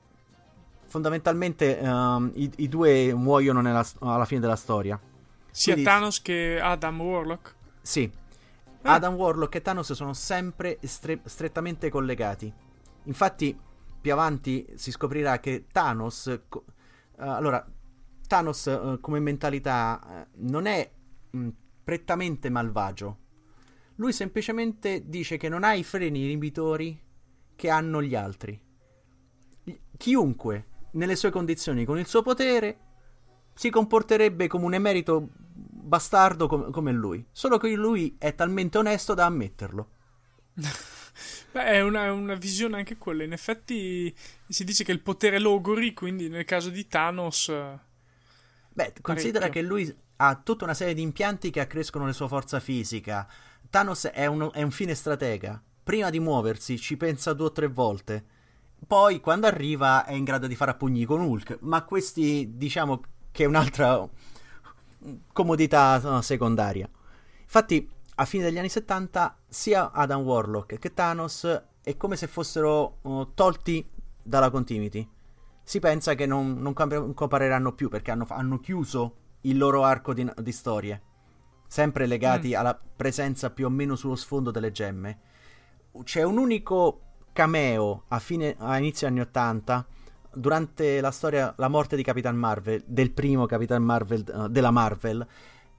fondamentalmente 0.87 1.79
ehm, 1.79 2.31
i, 2.35 2.51
i 2.57 2.67
due 2.69 3.13
muoiono 3.13 3.61
nella- 3.61 3.85
alla 3.99 4.25
fine 4.25 4.39
della 4.39 4.55
storia. 4.55 4.99
Sia 5.51 5.73
Quindi- 5.73 5.89
Thanos 5.89 6.21
che 6.21 6.59
Adam 6.61 7.01
Warlock. 7.01 7.55
Sì, 7.81 8.09
Adam 8.83 9.13
Warlock 9.15 9.55
e 9.55 9.61
Thanos 9.61 9.93
sono 9.93 10.13
sempre 10.13 10.77
stre- 10.83 11.21
strettamente 11.25 11.89
collegati. 11.89 12.51
Infatti, 13.03 13.57
più 14.01 14.11
avanti 14.13 14.65
si 14.75 14.91
scoprirà 14.91 15.39
che 15.39 15.65
Thanos. 15.71 16.41
co- 16.47 16.65
eh, 17.19 17.23
allora, 17.27 17.65
Thanos 18.27 18.67
eh, 18.67 18.97
come 19.01 19.19
mentalità 19.19 20.01
eh, 20.23 20.27
non 20.37 20.65
è 20.65 20.89
mh, 21.31 21.47
prettamente 21.83 22.49
malvagio. 22.49 23.17
Lui 23.95 24.11
semplicemente 24.13 25.03
dice 25.07 25.37
che 25.37 25.47
non 25.49 25.63
ha 25.63 25.73
i 25.73 25.83
freni 25.83 26.23
inibitori 26.25 26.99
che 27.55 27.69
hanno 27.69 28.01
gli 28.01 28.15
altri. 28.15 28.59
Chiunque, 29.97 30.65
nelle 30.91 31.15
sue 31.15 31.29
condizioni, 31.31 31.85
con 31.85 31.97
il 31.97 32.07
suo 32.07 32.21
potere, 32.21 32.79
si 33.53 33.69
comporterebbe 33.69 34.47
come 34.47 34.65
un 34.65 34.73
emerito 34.73 35.29
bastardo 35.33 36.47
com- 36.47 36.71
come 36.71 36.91
lui. 36.91 37.25
Solo 37.31 37.57
che 37.57 37.69
lui 37.73 38.15
è 38.19 38.35
talmente 38.35 38.77
onesto 38.77 39.13
da 39.13 39.25
ammetterlo. 39.25 39.89
Beh, 41.51 41.63
è 41.63 41.81
una, 41.81 42.11
una 42.11 42.35
visione 42.35 42.77
anche 42.77 42.97
quella. 42.97 43.23
In 43.23 43.31
effetti 43.31 44.13
si 44.47 44.63
dice 44.65 44.83
che 44.83 44.91
il 44.91 45.01
potere 45.01 45.39
logori, 45.39 45.93
quindi 45.93 46.27
nel 46.29 46.45
caso 46.45 46.69
di 46.69 46.87
Thanos... 46.87 47.49
eh, 47.49 47.79
Beh, 48.73 48.93
considera 49.01 49.47
Parecchio. 49.47 49.61
che 49.61 49.61
lui 49.61 49.97
ha 50.17 50.35
tutta 50.35 50.65
una 50.65 50.73
serie 50.73 50.93
di 50.93 51.01
impianti 51.01 51.49
che 51.49 51.61
accrescono 51.61 52.05
la 52.05 52.11
sua 52.13 52.27
forza 52.27 52.59
fisica. 52.59 53.27
Thanos 53.69 54.07
è, 54.07 54.25
uno- 54.25 54.51
è 54.51 54.61
un 54.61 54.71
fine 54.71 54.93
stratega. 54.93 55.61
Prima 55.85 56.09
di 56.09 56.19
muoversi 56.19 56.79
ci 56.79 56.97
pensa 56.97 57.33
due 57.33 57.45
o 57.45 57.51
tre 57.51 57.67
volte. 57.67 58.25
Poi, 58.87 59.19
quando 59.19 59.45
arriva, 59.45 60.03
è 60.03 60.13
in 60.13 60.23
grado 60.23 60.47
di 60.47 60.55
fare 60.55 60.71
a 60.71 60.73
pugni 60.73 61.05
con 61.05 61.21
Hulk. 61.21 61.59
Ma 61.61 61.83
questi, 61.83 62.53
diciamo, 62.55 63.03
che 63.29 63.43
è 63.43 63.45
un'altra 63.45 64.09
comodità 65.31 65.99
no, 65.99 66.23
secondaria. 66.23 66.89
Infatti, 67.39 67.87
a 68.15 68.25
fine 68.25 68.45
degli 68.45 68.57
anni 68.57 68.69
70, 68.69 69.37
sia 69.47 69.91
Adam 69.91 70.23
Warlock 70.23 70.79
che 70.79 70.91
Thanos 70.91 71.63
è 71.83 71.95
come 71.97 72.15
se 72.15 72.25
fossero 72.25 72.97
uh, 73.01 73.33
tolti 73.35 73.87
dalla 74.23 74.49
continuity. 74.49 75.07
Si 75.61 75.79
pensa 75.79 76.15
che 76.15 76.25
non, 76.25 76.59
non 76.63 76.73
compariranno 76.73 77.73
più 77.73 77.89
perché 77.89 78.09
hanno, 78.09 78.25
hanno 78.29 78.59
chiuso 78.59 79.17
il 79.41 79.55
loro 79.55 79.83
arco 79.83 80.15
di, 80.15 80.27
di 80.41 80.51
storie, 80.51 80.99
sempre 81.67 82.07
legati 82.07 82.55
alla 82.55 82.73
presenza 82.73 83.51
più 83.51 83.67
o 83.67 83.69
meno 83.69 83.95
sullo 83.95 84.15
sfondo 84.15 84.49
delle 84.49 84.71
gemme. 84.71 85.19
C'è 86.03 86.23
un 86.23 86.37
unico 86.37 87.01
cameo 87.33 88.03
a, 88.09 88.19
fine, 88.19 88.55
a 88.57 88.77
inizio 88.77 89.07
anni 89.07 89.19
80 89.21 89.85
durante 90.33 91.01
la 91.01 91.11
storia 91.11 91.53
La 91.57 91.67
morte 91.67 91.95
di 91.95 92.03
Capitan 92.03 92.35
Marvel, 92.35 92.83
del 92.85 93.11
primo 93.11 93.45
Capitan 93.45 93.83
Marvel 93.83 94.23
eh, 94.27 94.49
della 94.49 94.71
Marvel. 94.71 95.25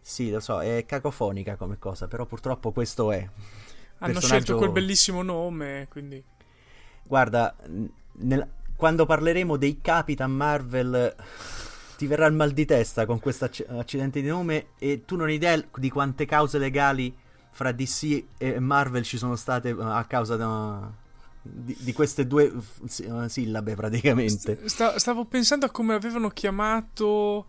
Sì, 0.00 0.30
lo 0.30 0.40
so, 0.40 0.60
è 0.60 0.84
cacofonica 0.86 1.56
come 1.56 1.78
cosa, 1.78 2.06
però 2.06 2.26
purtroppo 2.26 2.72
questo 2.72 3.10
è. 3.12 3.18
Hanno 3.18 4.12
Personaggio- 4.12 4.26
scelto 4.26 4.56
quel 4.56 4.70
bellissimo 4.70 5.22
nome, 5.22 5.86
quindi... 5.90 6.22
Guarda, 7.02 7.54
nel- 8.12 8.48
quando 8.76 9.06
parleremo 9.06 9.56
dei 9.56 9.80
Capitan 9.80 10.30
Marvel 10.30 11.14
ti 11.96 12.06
verrà 12.06 12.26
il 12.26 12.34
mal 12.34 12.52
di 12.52 12.66
testa 12.66 13.06
con 13.06 13.18
questo 13.20 13.46
acc- 13.46 13.64
accidente 13.68 14.20
di 14.20 14.28
nome 14.28 14.68
e 14.78 15.04
tu 15.04 15.16
non 15.16 15.28
hai 15.28 15.34
idea 15.34 15.60
di 15.76 15.88
quante 15.88 16.26
cause 16.26 16.58
legali 16.58 17.14
fra 17.56 17.72
DC 17.72 18.24
e 18.36 18.60
Marvel 18.60 19.02
ci 19.02 19.16
sono 19.16 19.34
state 19.34 19.70
eh, 19.70 19.76
a 19.78 20.04
causa 20.04 20.36
da- 20.36 20.92
di, 21.40 21.74
di 21.80 21.92
queste 21.94 22.26
due 22.26 22.52
eh, 22.52 23.28
sillabe 23.30 23.74
praticamente. 23.74 24.68
Sta- 24.68 24.98
stavo 24.98 25.24
pensando 25.24 25.64
a 25.64 25.70
come 25.70 25.94
avevano 25.94 26.28
chiamato 26.28 27.48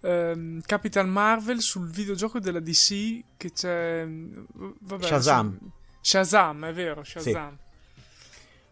ehm, 0.00 0.60
Capitan 0.64 1.08
Marvel 1.08 1.60
sul 1.60 1.90
videogioco 1.90 2.38
della 2.38 2.60
DC 2.60 3.24
che 3.36 3.50
c'è... 3.50 4.04
mm, 4.06 4.44
Vabbè, 4.78 5.04
Shazam. 5.04 5.58
Shazam, 6.02 6.64
è 6.66 6.72
vero, 6.72 7.02
Shazam. 7.02 7.56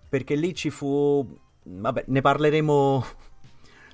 Perché 0.09 0.37
lì 0.37 0.55
ci 0.55 0.71
fu... 0.71 1.37
Vabbè, 1.65 2.05
ne 2.07 2.21
parleremo 2.21 3.07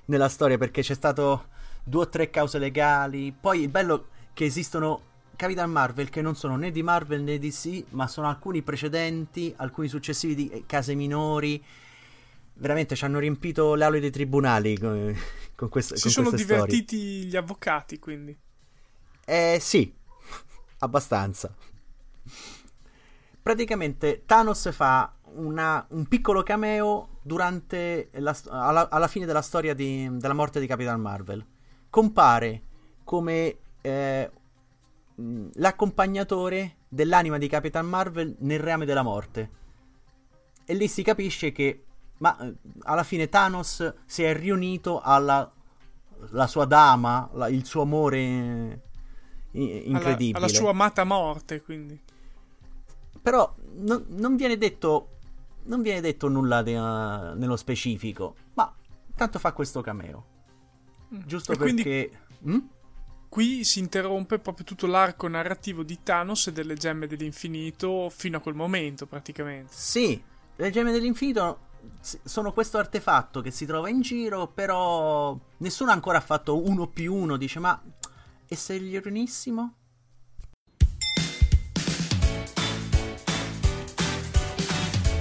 nella 0.07 0.29
storia 0.29 0.59
perché 0.59 0.83
c'è 0.83 0.95
stato 0.95 1.47
due 1.83 2.03
o 2.03 2.09
tre 2.11 2.29
cause 2.29 2.59
legali. 2.59 3.33
Poi 3.33 3.63
il 3.63 3.71
bello 3.71 4.09
che 4.35 4.45
esistono 4.45 5.12
Capitan 5.37 5.71
Marvel 5.71 6.09
che 6.11 6.23
non 6.23 6.35
sono 6.37 6.57
né 6.57 6.71
di 6.71 6.83
Marvel 6.83 7.23
né 7.23 7.39
di 7.39 7.49
DC, 7.49 7.85
ma 7.91 8.07
sono 8.07 8.29
alcuni 8.29 8.63
precedenti, 8.63 9.53
alcuni 9.57 9.89
successivi 9.89 10.35
di 10.35 10.49
eh, 10.51 10.65
case 10.67 10.95
minori. 10.95 11.63
Veramente 12.55 12.95
ci 12.95 13.05
hanno 13.05 13.19
riempito 13.19 13.75
le 13.75 13.85
aule 13.85 14.01
dei 14.01 14.11
tribunali 14.11 14.79
con, 14.79 15.15
con 15.57 15.69
queste, 15.69 15.97
Si 15.97 16.03
con 16.03 16.11
sono 16.13 16.29
queste 16.29 16.47
storie. 16.47 16.65
divertiti 16.65 17.25
gli 17.27 17.37
avvocati, 17.37 17.99
quindi. 17.99 18.37
Eh 19.25 19.59
sì, 19.61 19.93
abbastanza. 20.79 21.53
Praticamente 23.43 24.23
Thanos 24.25 24.71
fa 24.73 25.13
una- 25.35 25.85
un 25.91 26.07
piccolo 26.07 26.43
cameo 26.43 27.19
durante 27.23 28.11
la 28.15 28.37
alla, 28.51 28.89
alla 28.89 29.09
fine 29.09 29.27
della 29.27 29.43
storia 29.43 29.75
di- 29.75 30.09
della 30.19 30.35
morte 30.35 30.61
di 30.61 30.67
Capitan 30.67 31.01
Marvel. 31.01 31.45
Compare 31.91 32.63
come 33.03 33.57
eh, 33.81 34.31
mh, 35.15 35.49
l'accompagnatore 35.55 36.77
dell'anima 36.89 37.39
di 37.39 37.49
Capitan 37.49 37.87
Marvel 37.87 38.37
nel 38.41 38.61
reame 38.61 38.85
della 38.85 39.03
morte. 39.03 39.51
e 40.65 40.75
lì 40.75 40.89
si 40.89 41.03
capisce 41.03 41.53
che 41.53 41.85
ma 42.19 42.39
eh, 42.39 42.55
alla 42.83 43.03
fine 43.03 43.29
Thanos 43.29 43.95
si 44.07 44.23
è 44.23 44.35
riunito 44.35 45.01
alla 45.01 45.51
la 46.31 46.47
sua 46.47 46.65
dama, 46.65 47.29
la, 47.33 47.49
il 47.49 47.65
suo 47.65 47.83
amore 47.83 48.81
incredibile. 49.51 50.39
Alla, 50.39 50.47
alla, 50.47 50.49
sua 50.49 50.71
amata 50.71 51.05
morte, 51.05 51.63
quindi. 51.63 52.01
Però 53.21 53.55
no, 53.79 54.05
non 54.09 54.37
viene 54.37 54.57
detto 54.57 55.09
non 55.65 55.83
viene 55.83 56.01
detto 56.01 56.29
nulla 56.29 56.63
de, 56.63 56.77
uh, 56.77 57.37
nello 57.37 57.57
specifico, 57.57 58.35
ma 58.55 58.73
tanto 59.15 59.39
fa 59.39 59.53
questo 59.53 59.81
cameo. 59.81 60.27
Mm. 61.15 61.21
Giusto 61.27 61.53
e 61.53 61.57
perché... 61.57 62.11
Quindi... 62.41 62.59
Mm? 62.59 62.69
Qui 63.33 63.65
si 63.65 63.79
interrompe 63.79 64.39
proprio 64.39 64.67
tutto 64.67 64.87
l'arco 64.87 65.27
narrativo 65.27 65.83
di 65.83 66.03
Thanos 66.03 66.49
e 66.49 66.53
delle 66.53 66.75
gemme 66.75 67.07
dell'infinito 67.07 68.11
fino 68.11 68.37
a 68.37 68.41
quel 68.41 68.55
momento, 68.55 69.07
praticamente. 69.07 69.73
Sì, 69.75 70.23
le 70.55 70.71
gemme 70.71 70.93
dell'infinito 70.93 71.61
sono 72.01 72.53
questo 72.53 72.77
artefatto 72.77 73.41
che 73.41 73.51
si 73.51 73.65
trova 73.65 73.89
in 73.89 74.03
giro, 74.03 74.49
però 74.49 75.35
nessuno 75.57 75.93
ha 75.93 75.95
ancora 75.95 76.21
fatto 76.21 76.63
uno 76.63 76.87
più 76.89 77.15
uno. 77.15 77.39
Dice, 77.39 77.59
ma 77.59 77.83
e 78.47 78.55
se 78.55 78.79
gli 78.79 78.99
riunissimo? 78.99 79.77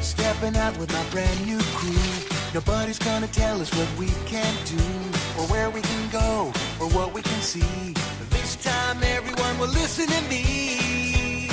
Stepping 0.01 0.57
out 0.57 0.75
with 0.77 0.91
my 0.91 1.09
brand 1.11 1.45
new 1.45 1.59
crew. 1.75 2.29
Nobody's 2.51 2.97
gonna 2.97 3.27
tell 3.27 3.61
us 3.61 3.71
what 3.73 3.87
we 3.97 4.07
can 4.25 4.53
do, 4.65 5.17
or 5.41 5.47
where 5.47 5.69
we 5.71 5.81
can 5.81 6.09
go, 6.11 6.53
or 6.79 6.87
what 6.89 7.13
we 7.13 7.21
can 7.21 7.41
see. 7.41 7.93
This 8.29 8.55
time 8.57 9.01
everyone 9.01 9.57
will 9.57 9.73
listen 9.81 10.07
to 10.07 10.21
me. 10.29 11.47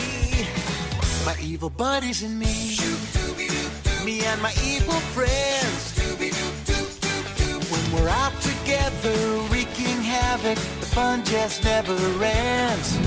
My 1.24 1.34
evil 1.42 1.70
buddies 1.70 2.22
and 2.22 2.38
me. 2.38 2.76
Me 4.04 4.24
and 4.24 4.42
my 4.42 4.52
evil 4.62 5.00
friends. 5.16 5.96
When 7.70 7.84
we're 7.94 8.10
out 8.10 8.36
together 8.42 9.16
wreaking 9.50 10.02
havoc, 10.02 10.58
the 10.80 10.86
fun 10.86 11.24
just 11.24 11.64
never 11.64 11.96
ends. 12.22 12.98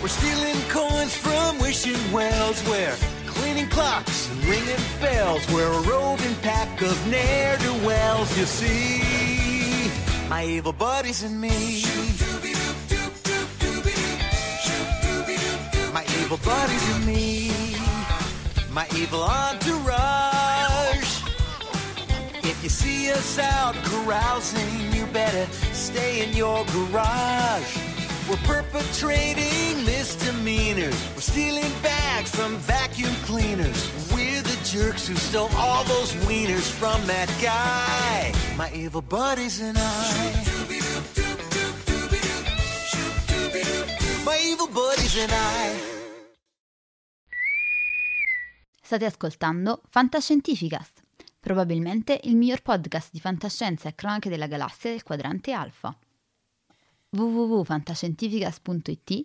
We're 0.00 0.08
stealing 0.08 0.60
coins 0.70 1.14
from 1.14 1.58
wishing 1.58 2.00
wells 2.10 2.60
where 2.62 2.96
cleaning 3.26 3.68
clocks 3.68 4.30
and 4.30 4.44
ringing 4.44 4.84
bells. 5.00 5.46
We're 5.52 5.72
a 5.72 5.82
roving 5.82 6.34
pack 6.36 6.80
of 6.80 6.96
ne'er-do-wells, 7.06 8.38
you 8.38 8.46
see. 8.46 9.11
My 10.32 10.46
evil 10.46 10.72
buddies 10.72 11.22
and 11.24 11.38
me. 11.38 11.84
My 15.92 16.04
evil 16.20 16.38
buddies 16.38 16.94
and 16.94 17.04
me. 17.04 17.50
My 18.72 18.86
evil 18.96 19.24
entourage. 19.24 21.12
If 22.42 22.58
you 22.62 22.70
see 22.70 23.10
us 23.10 23.38
out 23.38 23.74
carousing, 23.84 24.94
you 24.94 25.04
better 25.12 25.44
stay 25.74 26.26
in 26.26 26.34
your 26.34 26.64
garage. 26.72 27.76
We're 28.26 28.44
perpetrating 28.54 29.84
misdemeanors. 29.84 30.96
We're 31.14 31.20
stealing 31.20 31.72
bags 31.82 32.34
from 32.34 32.56
vacuum 32.56 33.14
cleaners. 33.26 34.01
Jerks 34.72 35.06
who 35.06 35.14
stole 35.16 35.50
all 35.54 35.84
those 35.84 36.14
wieners 36.24 36.70
from 36.70 37.04
that 37.04 37.28
guy. 37.42 38.32
My 38.56 38.70
evil 38.72 39.02
buddies 39.02 39.60
and 39.60 39.76
I. 39.76 39.82
My 44.24 44.38
evil 44.42 44.68
buddies 44.68 45.18
and 45.18 45.30
I. 45.30 45.74
State 48.80 49.04
ascoltando 49.04 49.82
Fantascientificast, 49.90 51.02
probabilmente 51.38 52.18
il 52.22 52.36
miglior 52.36 52.62
podcast 52.62 53.10
di 53.12 53.20
fantascienza 53.20 53.90
e 53.90 53.94
cronache 53.94 54.30
della 54.30 54.46
galassia 54.46 54.88
del 54.88 55.02
quadrante 55.02 55.52
alfa 55.52 55.94
www.fantascientificas.it, 57.10 59.24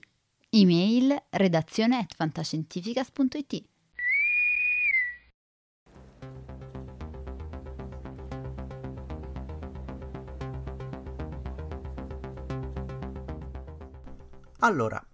email 0.50 1.24
redazione 1.30 2.00
at 2.00 2.14
fantascientificas.it. 2.14 3.76
Allora, 14.60 15.06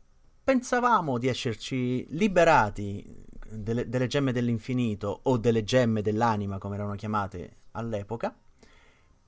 pensavamo 0.43 1.17
di 1.17 1.27
esserci 1.27 2.05
liberati 2.15 3.25
delle, 3.49 3.89
delle, 3.89 4.07
gemme 4.07 4.31
dell'infinito 4.31 5.19
o 5.23 5.37
delle 5.37 5.65
gemme 5.65 6.01
dell'anima, 6.01 6.57
come 6.57 6.75
erano 6.75 6.95
chiamate 6.95 7.57
all'epoca, 7.71 8.33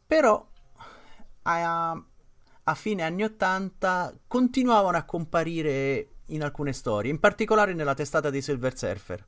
però 0.07 0.47
a, 1.41 2.03
a 2.63 2.73
fine 2.75 3.03
anni 3.03 3.23
80 3.23 4.19
continuavano 4.27 4.97
a 4.97 5.03
comparire 5.03 6.07
in 6.27 6.43
alcune 6.43 6.71
storie, 6.71 7.11
in 7.11 7.19
particolare 7.19 7.73
nella 7.73 7.93
testata 7.93 8.29
di 8.29 8.41
Silver 8.41 8.77
Surfer, 8.77 9.25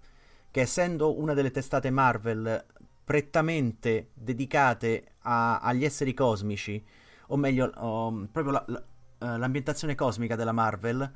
che 0.49 0.61
essendo 0.61 1.19
una 1.19 1.33
delle 1.33 1.51
testate 1.51 1.89
Marvel 1.89 2.65
prettamente 3.03 4.11
dedicate 4.13 5.15
a, 5.23 5.59
agli 5.59 5.83
esseri 5.83 6.13
cosmici, 6.13 6.83
o 7.27 7.35
meglio, 7.35 7.71
um, 7.75 8.29
proprio 8.31 8.53
la, 8.53 8.63
la, 8.67 8.83
uh, 9.19 9.37
l'ambientazione 9.37 9.95
cosmica 9.95 10.35
della 10.35 10.51
Marvel, 10.51 11.11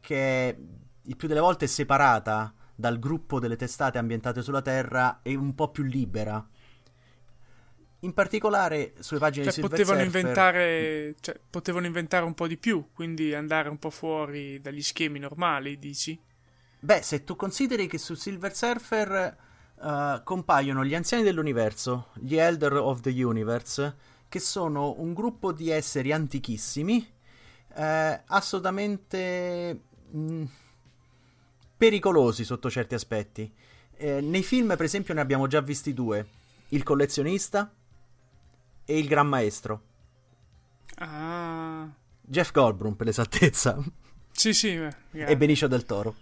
che 0.00 0.56
il 1.02 1.16
più 1.16 1.28
delle 1.28 1.40
volte 1.40 1.64
è 1.66 1.68
separata 1.68 2.52
dal 2.74 2.98
gruppo 2.98 3.38
delle 3.38 3.56
testate 3.56 3.98
ambientate 3.98 4.42
sulla 4.42 4.62
Terra 4.62 5.20
e 5.22 5.34
un 5.34 5.54
po' 5.54 5.70
più 5.70 5.82
libera 5.82 6.46
in 8.00 8.14
particolare 8.14 8.94
sulle 9.00 9.18
pagine 9.18 9.44
cioè, 9.44 9.54
di 9.54 9.60
Silver 9.60 9.70
potevano 9.70 10.02
Surfer... 10.02 10.20
inventare, 10.20 11.14
cioè, 11.20 11.40
potevano 11.50 11.86
inventare 11.86 12.24
un 12.24 12.34
po' 12.34 12.46
di 12.46 12.56
più, 12.56 12.88
quindi 12.92 13.34
andare 13.34 13.68
un 13.68 13.78
po' 13.78 13.90
fuori 13.90 14.60
dagli 14.60 14.82
schemi 14.82 15.18
normali, 15.18 15.78
dici? 15.78 16.18
Beh, 16.80 17.02
se 17.02 17.24
tu 17.24 17.36
consideri 17.36 17.86
che 17.86 17.98
su 17.98 18.14
Silver 18.14 18.54
Surfer 18.54 19.36
uh, 19.74 20.22
compaiono 20.24 20.84
gli 20.84 20.94
anziani 20.94 21.22
dell'universo, 21.22 22.08
gli 22.14 22.36
Elder 22.36 22.74
of 22.74 23.00
the 23.00 23.22
Universe, 23.22 23.96
che 24.28 24.38
sono 24.38 24.94
un 24.98 25.12
gruppo 25.12 25.52
di 25.52 25.68
esseri 25.68 26.12
antichissimi, 26.12 27.06
eh, 27.74 28.22
assolutamente 28.26 29.80
mh, 30.10 30.18
mm, 30.18 30.44
pericolosi 31.76 32.44
sotto 32.44 32.70
certi 32.70 32.94
aspetti. 32.94 33.52
Eh, 33.96 34.20
nei 34.20 34.42
film, 34.42 34.68
per 34.76 34.82
esempio, 34.82 35.14
ne 35.14 35.20
abbiamo 35.20 35.46
già 35.46 35.60
visti 35.60 35.92
due. 35.92 36.26
Il 36.68 36.82
collezionista 36.82 37.72
e 38.84 38.98
il 38.98 39.06
Gran 39.06 39.26
Maestro. 39.26 39.82
Ah. 40.96 41.88
Jeff 42.20 42.52
Goldblum, 42.52 42.94
per 42.94 43.06
l'esattezza. 43.06 43.78
Sì, 44.30 44.52
sì. 44.54 44.78
e 45.10 45.36
Benicio 45.36 45.66
del 45.66 45.84
Toro. 45.84 46.14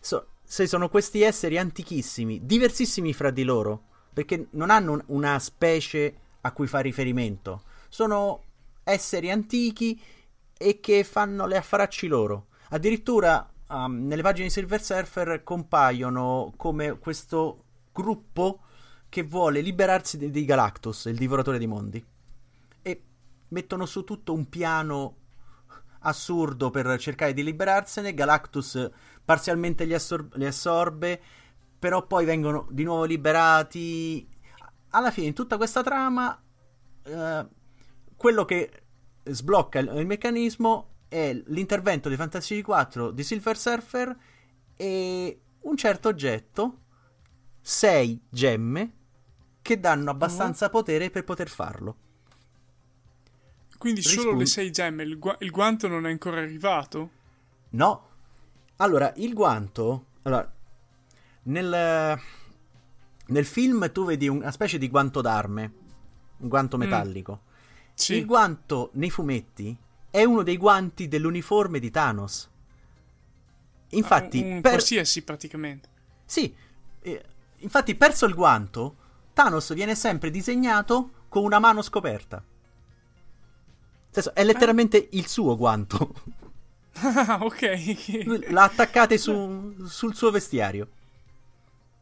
So, 0.00 0.26
se 0.42 0.66
sono 0.66 0.88
questi 0.88 1.22
esseri 1.22 1.58
antichissimi, 1.58 2.44
diversissimi 2.44 3.12
fra 3.12 3.30
di 3.30 3.42
loro, 3.42 3.84
perché 4.12 4.48
non 4.50 4.70
hanno 4.70 4.92
un, 4.92 5.02
una 5.06 5.38
specie 5.38 6.16
a 6.40 6.52
cui 6.52 6.66
fa 6.66 6.80
riferimento. 6.80 7.62
Sono 7.88 8.42
esseri 8.84 9.30
antichi 9.30 10.00
e 10.56 10.80
che 10.80 11.02
fanno 11.02 11.46
le 11.46 11.56
affaracci 11.56 12.06
loro. 12.06 12.46
Addirittura 12.68 13.50
um, 13.68 14.06
nelle 14.06 14.22
pagine 14.22 14.46
di 14.46 14.52
Silver 14.52 14.82
Surfer 14.82 15.42
compaiono 15.42 16.52
come 16.56 16.98
questo 16.98 17.64
gruppo 17.92 18.60
che 19.08 19.22
vuole 19.22 19.60
liberarsi 19.60 20.18
di, 20.18 20.30
di 20.30 20.44
Galactus, 20.44 21.06
il 21.06 21.16
divoratore 21.16 21.58
di 21.58 21.66
mondi. 21.66 22.04
E 22.82 23.02
mettono 23.48 23.86
su 23.86 24.04
tutto 24.04 24.32
un 24.32 24.48
piano 24.48 25.16
assurdo 26.00 26.70
per 26.70 26.98
cercare 26.98 27.32
di 27.32 27.42
liberarsene. 27.42 28.14
Galactus 28.14 28.90
parzialmente 29.24 29.84
li, 29.84 29.94
assor- 29.94 30.34
li 30.36 30.46
assorbe, 30.46 31.20
però 31.78 32.06
poi 32.06 32.24
vengono 32.24 32.66
di 32.70 32.84
nuovo 32.84 33.04
liberati. 33.04 34.28
Alla 34.90 35.10
fine, 35.10 35.28
in 35.28 35.34
tutta 35.34 35.56
questa 35.56 35.82
trama, 35.82 36.40
eh, 37.04 37.46
quello 38.24 38.46
che 38.46 38.70
sblocca 39.22 39.80
il, 39.80 39.92
il, 39.96 40.06
meccanismo 40.06 40.92
è 41.08 41.38
l'intervento 41.48 42.08
di 42.08 42.16
Fantasy 42.16 42.62
4 42.62 43.10
di 43.10 43.22
Silver 43.22 43.54
Surfer 43.54 44.16
e 44.76 45.40
un 45.60 45.76
certo 45.76 46.08
oggetto, 46.08 46.78
6 47.60 48.22
gemme, 48.30 48.92
che 49.60 49.78
danno 49.78 50.10
abbastanza 50.10 50.64
uh-huh. 50.64 50.70
potere 50.70 51.10
per 51.10 51.24
poter 51.24 51.50
farlo. 51.50 51.96
Quindi 53.76 54.00
Rispun- 54.00 54.22
solo 54.22 54.38
le 54.38 54.46
sei 54.46 54.70
gemme, 54.70 55.02
il, 55.02 55.18
gu- 55.18 55.36
il, 55.40 55.50
guanto 55.50 55.86
non 55.86 56.06
è 56.06 56.10
ancora 56.10 56.40
arrivato? 56.40 57.10
No. 57.72 58.08
Allora, 58.76 59.12
il 59.16 59.34
guanto... 59.34 60.06
Allora, 60.22 60.50
nel, 61.42 62.18
nel 63.26 63.44
film 63.44 63.92
tu 63.92 64.06
vedi 64.06 64.28
una 64.28 64.50
specie 64.50 64.78
di 64.78 64.88
guanto 64.88 65.20
d'arme, 65.20 65.72
un 66.38 66.48
guanto 66.48 66.78
mm. 66.78 66.80
metallico. 66.80 67.40
Mm. 67.42 67.52
Sì. 67.94 68.16
Il 68.16 68.26
guanto 68.26 68.90
nei 68.94 69.10
fumetti 69.10 69.76
è 70.10 70.24
uno 70.24 70.42
dei 70.42 70.56
guanti 70.56 71.08
dell'uniforme 71.08 71.78
di 71.78 71.90
Thanos. 71.90 72.50
Infatti, 73.90 74.40
un, 74.40 74.52
un 74.52 74.60
per... 74.60 74.72
qualsiasi 74.72 75.22
praticamente. 75.22 75.88
Sì, 76.24 76.54
eh, 77.02 77.24
infatti, 77.58 77.94
perso 77.94 78.26
il 78.26 78.34
guanto, 78.34 78.96
Thanos 79.32 79.72
viene 79.74 79.94
sempre 79.94 80.30
disegnato 80.30 81.10
con 81.28 81.44
una 81.44 81.58
mano 81.58 81.82
scoperta. 81.82 82.42
Senso, 84.10 84.34
è 84.34 84.44
letteralmente 84.44 85.08
eh. 85.08 85.08
il 85.12 85.26
suo 85.26 85.56
guanto. 85.56 86.14
Ah, 86.94 87.40
ok. 87.42 88.46
L'ha 88.50 88.62
attaccata 88.62 89.16
su, 89.16 89.74
sul 89.84 90.14
suo 90.14 90.30
vestiario. 90.30 90.88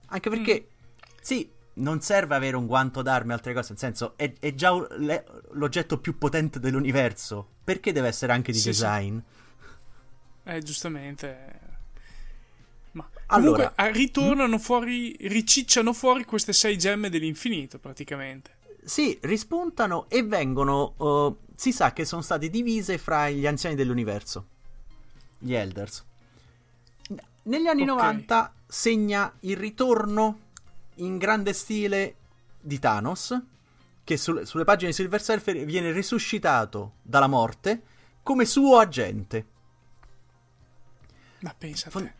Anche 0.09 0.29
perché, 0.29 0.69
mm. 0.69 1.09
sì, 1.23 1.51
non 1.75 2.01
serve 2.01 2.35
avere 2.35 2.57
un 2.57 2.67
guanto 2.67 3.03
d'armi 3.03 3.33
o 3.33 3.35
altre 3.35 3.55
cose, 3.55 3.71
nel 3.71 3.79
senso, 3.79 4.13
è, 4.17 4.33
è 4.39 4.55
già 4.55 4.73
le, 4.99 5.25
l'oggetto 5.53 5.99
più 5.99 6.19
potente 6.19 6.61
dell'universo. 6.61 7.47
Perché 7.65 7.93
deve 7.93 8.09
essere 8.09 8.33
anche 8.33 8.53
di 8.53 8.59
sì, 8.59 8.69
design? 8.69 9.19
Sì. 9.19 10.51
Eh, 10.51 10.63
giustamente. 10.63 11.61
Ma 12.93 13.09
allora, 13.27 13.73
comunque, 13.75 14.01
ritornano 14.01 14.59
fuori, 14.59 15.17
ricicciano 15.21 15.93
fuori 15.93 16.25
queste 16.25 16.53
sei 16.53 16.77
gemme 16.77 17.09
dell'infinito, 17.09 17.79
praticamente. 17.79 18.57
Sì, 18.85 19.17
rispuntano 19.23 20.07
e 20.09 20.25
vengono. 20.25 20.95
Uh, 20.97 21.37
si 21.55 21.73
sa 21.73 21.93
che 21.93 22.05
sono 22.05 22.23
state 22.23 22.51
divise 22.51 22.99
fra 22.99 23.31
gli 23.31 23.47
anziani 23.47 23.77
dell'universo, 23.77 24.47
gli 25.39 25.55
Elders. 25.55 26.05
Negli 27.45 27.67
anni 27.67 27.83
okay. 27.83 27.95
90 27.95 28.55
segna 28.67 29.33
il 29.41 29.57
ritorno 29.57 30.39
in 30.97 31.19
grande 31.19 31.53
stile 31.53 32.17
di 32.61 32.79
Thanos, 32.79 33.41
che 34.05 34.17
sul, 34.17 34.47
sulle 34.47 34.65
pagine 34.65 34.91
di 34.91 34.97
Silver 34.97 35.23
Surfer 35.23 35.65
viene 35.65 35.93
risuscitato 35.93 36.95
dalla 37.03 37.27
morte 37.27 37.83
come 38.23 38.45
suo 38.45 38.79
agente. 38.79 39.47
Ma 41.41 41.55
pensa 41.57 41.91
Fon- 41.91 42.13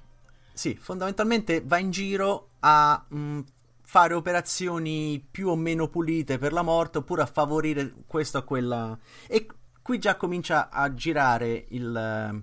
Sì, 0.53 0.77
fondamentalmente 0.81 1.63
va 1.65 1.79
in 1.79 1.91
giro 1.91 2.51
a 2.61 3.05
mh, 3.09 3.19
mm, 3.19 3.41
fare 3.83 4.15
operazioni 4.15 5.25
più 5.31 5.49
o 5.49 5.57
meno 5.57 5.89
pulite 5.89 6.39
per 6.39 6.53
la 6.53 6.63
morte 6.63 6.99
oppure 6.99 7.23
a 7.23 7.27
favorire 7.27 7.93
questa 8.07 8.39
o 8.39 8.45
quella. 8.45 8.99
E 9.27 9.47
qui 9.81 9.99
già 9.99 10.17
comincia 10.17 10.71
a 10.71 10.93
girare 10.95 11.67
il, 11.69 12.43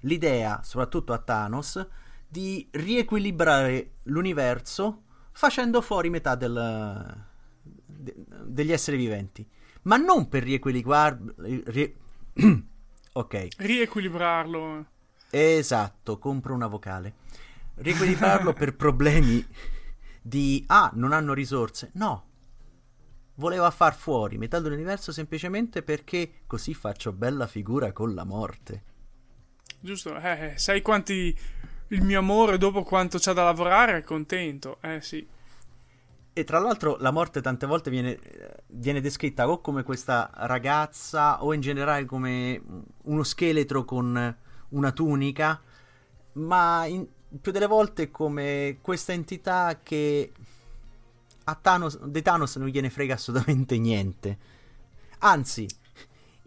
l'idea, 0.00 0.60
soprattutto 0.62 1.12
a 1.12 1.18
Thanos, 1.18 1.86
di 2.28 2.66
riequilibrare 2.70 3.92
l'universo 4.04 5.02
facendo 5.36 5.82
fuori 5.82 6.08
metà 6.08 6.34
del, 6.34 7.26
de, 7.84 8.14
degli 8.44 8.72
esseri 8.72 8.96
viventi. 8.96 9.46
Ma 9.82 9.98
non 9.98 10.28
per 10.28 10.42
riequilibrarlo. 10.42 11.34
Rie... 11.66 11.94
ok. 13.12 13.48
Riequilibrarlo. 13.58 14.86
Esatto, 15.28 16.18
compro 16.18 16.54
una 16.54 16.66
vocale. 16.66 17.16
Riequilibrarlo 17.74 18.54
per 18.54 18.74
problemi 18.76 19.46
di 20.22 20.64
ah, 20.68 20.90
non 20.94 21.12
hanno 21.12 21.34
risorse. 21.34 21.90
No. 21.94 22.24
Voleva 23.34 23.70
far 23.70 23.94
fuori 23.94 24.38
metà 24.38 24.58
dell'universo 24.58 25.12
semplicemente 25.12 25.82
perché 25.82 26.44
così 26.46 26.72
faccio 26.72 27.12
bella 27.12 27.46
figura 27.46 27.92
con 27.92 28.14
la 28.14 28.24
morte. 28.24 28.84
Giusto, 29.78 30.18
eh, 30.18 30.52
eh 30.52 30.58
sai 30.58 30.80
quanti 30.80 31.36
il 31.88 32.02
mio 32.02 32.18
amore 32.18 32.58
dopo 32.58 32.82
quanto 32.82 33.18
c'ha 33.18 33.32
da 33.32 33.44
lavorare 33.44 33.98
è 33.98 34.02
contento, 34.02 34.78
eh 34.80 35.00
sì. 35.00 35.26
E 36.32 36.44
tra 36.44 36.58
l'altro 36.58 36.96
la 37.00 37.10
morte 37.10 37.40
tante 37.40 37.66
volte 37.66 37.88
viene, 37.90 38.18
viene, 38.66 39.00
descritta 39.00 39.48
o 39.48 39.60
come 39.60 39.82
questa 39.82 40.30
ragazza 40.34 41.42
o 41.42 41.54
in 41.54 41.60
generale 41.60 42.04
come 42.04 42.60
uno 43.04 43.22
scheletro 43.22 43.84
con 43.84 44.36
una 44.68 44.92
tunica, 44.92 45.60
ma 46.32 46.84
in, 46.84 47.06
più 47.40 47.52
delle 47.52 47.66
volte 47.66 48.10
come 48.10 48.78
questa 48.82 49.12
entità 49.12 49.80
che 49.82 50.32
a 51.44 51.54
Thanos, 51.54 52.04
di 52.04 52.22
Thanos 52.22 52.56
non 52.56 52.68
gliene 52.68 52.90
frega 52.90 53.14
assolutamente 53.14 53.78
niente. 53.78 54.38
Anzi, 55.20 55.66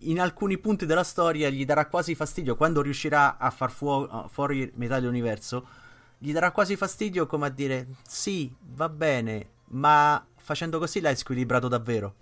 in 0.02 0.20
alcuni 0.20 0.58
punti 0.58 0.86
della 0.86 1.04
storia 1.04 1.50
gli 1.50 1.66
darà 1.66 1.88
quasi 1.88 2.16
fastidio 2.16 2.56
quando 2.56 2.82
riuscirà 2.82 3.38
a 3.38 3.50
far 3.50 3.72
fu- 3.72 4.28
fuori 4.30 4.72
metà 4.76 5.00
dell'universo. 5.00 5.68
Gli 6.18 6.32
darà 6.32 6.52
quasi 6.52 6.76
fastidio 6.76 7.28
come 7.28 7.47
a 7.47 7.50
dire: 7.50 7.88
Sì, 8.08 8.54
va 8.76 8.89
bene, 8.89 9.47
ma 9.70 10.26
facendo 10.36 10.80
così 10.80 11.00
l'hai 11.00 11.16
squilibrato 11.16 11.68
davvero. 11.68 12.16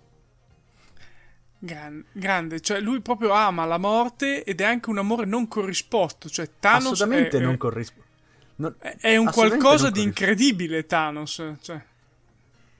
Gran- 1.60 2.04
grande, 2.12 2.60
cioè 2.60 2.80
lui 2.80 3.00
proprio 3.00 3.32
ama 3.32 3.64
la 3.64 3.78
morte 3.78 4.44
ed 4.44 4.60
è 4.60 4.64
anche 4.64 4.90
un 4.90 4.98
amore 4.98 5.24
non 5.24 5.48
corrisposto. 5.48 6.28
Cioè, 6.28 6.50
Thanos 6.60 6.92
Assolutamente 6.92 7.38
è, 7.38 7.40
non 7.40 7.56
corrisponde. 7.56 8.06
Non, 8.56 8.74
è 8.78 9.16
un 9.16 9.30
qualcosa 9.30 9.90
di 9.90 10.02
incredibile, 10.02 10.86
Thanos. 10.86 11.42
Cioè. 11.60 11.84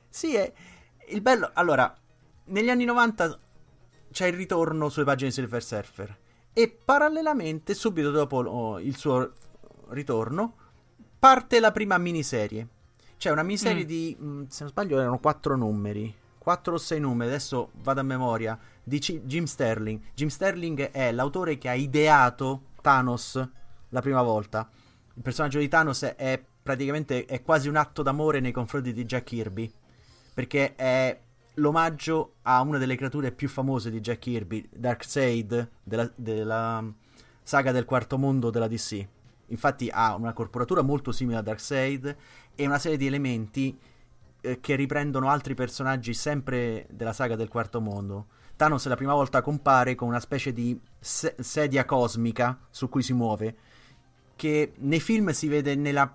Sì, 0.09 0.35
è 0.35 0.53
il 1.09 1.21
bello. 1.21 1.51
Allora, 1.55 1.97
negli 2.47 2.71
anni 2.71 2.85
90 2.85 3.39
c'è 4.19 4.27
il 4.27 4.33
ritorno 4.33 4.89
sulle 4.89 5.05
pagine 5.05 5.29
di 5.29 5.35
Silver 5.37 5.63
Surfer. 5.63 6.19
E 6.53 6.77
parallelamente, 6.85 7.73
subito 7.73 8.11
dopo 8.11 8.39
oh, 8.39 8.81
il 8.81 8.97
suo 8.97 9.33
ritorno, 9.91 10.55
parte 11.21 11.61
la 11.61 11.71
prima 11.71 11.99
miniserie. 11.99 12.67
C'è 13.17 13.31
una 13.31 13.45
miniserie 13.45 13.85
mm. 13.85 13.87
di, 13.87 14.17
mm, 14.21 14.43
se 14.49 14.65
non 14.65 14.73
sbaglio, 14.73 14.99
erano 14.99 15.21
quattro 15.21 15.55
numeri. 15.55 16.13
Quattro 16.37 16.75
o 16.75 16.79
sei 16.79 16.99
numeri, 16.99 17.31
adesso 17.31 17.71
vado 17.75 18.01
a 18.01 18.03
memoria. 18.03 18.59
Di 18.83 18.99
C- 18.99 19.21
Jim 19.23 19.45
Sterling. 19.45 20.01
Jim 20.17 20.27
Sterling 20.27 20.91
è 20.91 21.13
l'autore 21.13 21.57
che 21.57 21.69
ha 21.69 21.75
ideato 21.75 22.63
Thanos 22.83 23.49
la 23.91 24.01
prima 24.01 24.23
volta. 24.23 24.69
Il 25.15 25.23
personaggio 25.23 25.61
di 25.61 25.69
Thanos 25.69 26.03
è, 26.03 26.17
è 26.17 26.43
praticamente 26.61 27.25
è 27.25 27.41
quasi 27.43 27.69
un 27.69 27.77
atto 27.77 28.03
d'amore 28.03 28.41
nei 28.41 28.51
confronti 28.51 28.93
di 28.93 29.05
Jack 29.05 29.27
Kirby. 29.27 29.73
Perché 30.35 30.75
è 30.75 31.17
l'omaggio 31.59 32.35
a 32.43 32.61
una 32.63 32.79
delle 32.79 32.97
creature 32.97 33.33
più 33.33 33.49
famose 33.49 33.91
di 33.91 34.01
Jack 34.01 34.19
Kirby, 34.19 34.69
Darkseid, 34.73 35.71
della, 35.83 36.11
della 36.15 36.85
saga 37.43 37.73
del 37.73 37.85
quarto 37.85 38.19
mondo 38.19 38.51
della 38.51 38.69
DC. 38.69 39.07
Infatti 39.47 39.89
ha 39.93 40.15
una 40.15 40.33
corporatura 40.33 40.83
molto 40.83 41.13
simile 41.13 41.39
a 41.39 41.43
Darkseid 41.43 42.17
e 42.55 42.67
una 42.67 42.79
serie 42.79 42.99
di 42.99 43.07
elementi 43.07 43.79
eh, 44.41 44.61
che 44.61 44.75
riprendono 44.75 45.31
altri 45.31 45.55
personaggi 45.55 46.15
sempre 46.15 46.87
della 46.91 47.13
saga 47.13 47.37
del 47.37 47.49
quarto 47.49 47.81
mondo. 47.81 48.27
Thanos 48.57 48.87
la 48.87 48.97
prima 48.97 49.15
volta 49.15 49.41
compare 49.41 49.95
con 49.95 50.09
una 50.09 50.21
specie 50.21 50.53
di 50.53 50.79
se- 50.99 51.37
sedia 51.39 51.85
cosmica 51.85 52.59
su 52.71 52.89
cui 52.89 53.03
si 53.03 53.13
muove, 53.13 53.57
che 54.37 54.73
nei 54.79 55.01
film 55.01 55.31
si 55.31 55.49
vede 55.49 55.75
nella, 55.75 56.15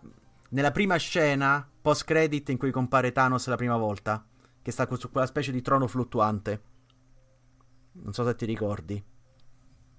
nella 0.49 0.71
prima 0.71 0.97
scena 0.97 1.67
post 1.81 2.03
credit 2.03 2.49
in 2.49 2.57
cui 2.57 2.71
compare 2.71 3.11
Thanos 3.11 3.47
la 3.47 3.55
prima 3.55 3.77
volta 3.77 4.23
che 4.63 4.71
sta 4.71 4.87
su 4.95 5.11
quella 5.11 5.27
specie 5.27 5.51
di 5.51 5.61
trono 5.61 5.87
fluttuante. 5.87 6.63
Non 7.91 8.13
so 8.13 8.25
se 8.25 8.35
ti 8.35 8.45
ricordi. 8.45 9.03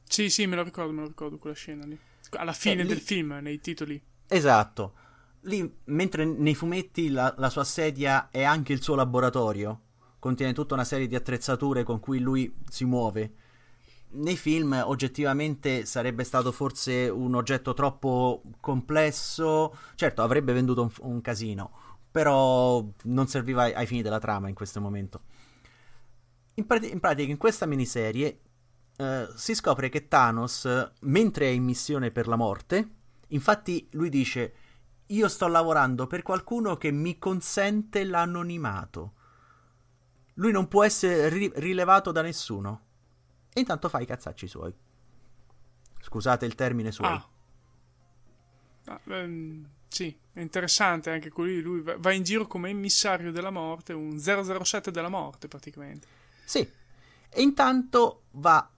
Sì, 0.02 0.30
sì, 0.30 0.46
me 0.46 0.56
lo 0.56 0.62
ricordo, 0.62 0.92
me 0.92 1.02
lo 1.02 1.08
ricordo 1.08 1.38
quella 1.38 1.54
scena 1.54 1.84
lì. 1.84 1.96
Alla 2.30 2.52
fine 2.52 2.80
eh, 2.80 2.84
lì... 2.84 2.88
del 2.88 3.00
film, 3.00 3.38
nei 3.40 3.60
titoli. 3.60 4.02
Esatto. 4.26 4.94
Lì, 5.42 5.70
mentre 5.84 6.24
nei 6.24 6.54
fumetti 6.54 7.10
la, 7.10 7.32
la, 7.36 7.50
sua 7.50 7.64
sedia 7.64 8.30
è 8.30 8.42
anche 8.42 8.72
il 8.72 8.82
suo 8.82 8.94
laboratorio, 8.94 9.80
contiene 10.18 10.54
tutta 10.54 10.72
una 10.72 10.84
serie 10.84 11.06
di 11.06 11.14
attrezzature 11.14 11.82
con 11.84 12.00
cui 12.00 12.18
lui 12.18 12.52
si 12.68 12.86
muove. 12.86 13.34
Nei 14.14 14.36
film 14.36 14.80
oggettivamente 14.84 15.84
sarebbe 15.84 16.24
stato 16.24 16.52
forse 16.52 17.08
un 17.08 17.34
oggetto 17.34 17.74
troppo 17.74 18.42
complesso. 18.60 19.76
Certo, 19.94 20.22
avrebbe 20.22 20.54
venduto 20.54 20.82
un, 20.82 20.90
un 21.00 21.20
casino 21.20 21.82
però 22.14 22.88
non 23.06 23.26
serviva 23.26 23.62
ai, 23.62 23.74
ai 23.74 23.86
fini 23.86 24.00
della 24.00 24.20
trama 24.20 24.48
in 24.48 24.54
questo 24.54 24.80
momento. 24.80 25.22
In, 26.54 26.64
prat- 26.64 26.88
in 26.88 27.00
pratica, 27.00 27.28
in 27.28 27.38
questa 27.38 27.66
miniserie 27.66 28.40
eh, 28.96 29.26
si 29.34 29.52
scopre 29.52 29.88
che 29.88 30.06
Thanos, 30.06 30.92
mentre 31.00 31.46
è 31.46 31.48
in 31.48 31.64
missione 31.64 32.12
per 32.12 32.28
la 32.28 32.36
morte, 32.36 32.88
infatti 33.30 33.88
lui 33.94 34.10
dice: 34.10 34.54
Io 35.06 35.26
sto 35.26 35.48
lavorando 35.48 36.06
per 36.06 36.22
qualcuno 36.22 36.76
che 36.76 36.92
mi 36.92 37.18
consente 37.18 38.04
l'anonimato. 38.04 39.14
Lui 40.34 40.52
non 40.52 40.68
può 40.68 40.84
essere 40.84 41.28
ri- 41.30 41.52
rilevato 41.56 42.12
da 42.12 42.22
nessuno. 42.22 42.82
E 43.52 43.58
intanto 43.58 43.88
fa 43.88 43.98
i 43.98 44.06
cazzacci 44.06 44.46
suoi. 44.46 44.72
Scusate 45.98 46.46
il 46.46 46.54
termine 46.54 46.92
suoi. 46.92 47.08
Ah. 47.08 47.28
Ah, 48.86 49.00
ehm, 49.08 49.68
sì, 49.94 50.12
è 50.32 50.40
interessante 50.40 51.10
anche 51.10 51.30
qui. 51.30 51.60
Lui 51.60 51.80
va 51.80 52.10
in 52.10 52.24
giro 52.24 52.48
come 52.48 52.70
emissario 52.70 53.30
della 53.30 53.50
morte, 53.50 53.92
un 53.92 54.18
007 54.18 54.90
della 54.90 55.08
morte 55.08 55.46
praticamente. 55.46 56.08
Sì, 56.44 56.68
e 57.28 57.40
intanto 57.40 58.22
va 58.32 58.68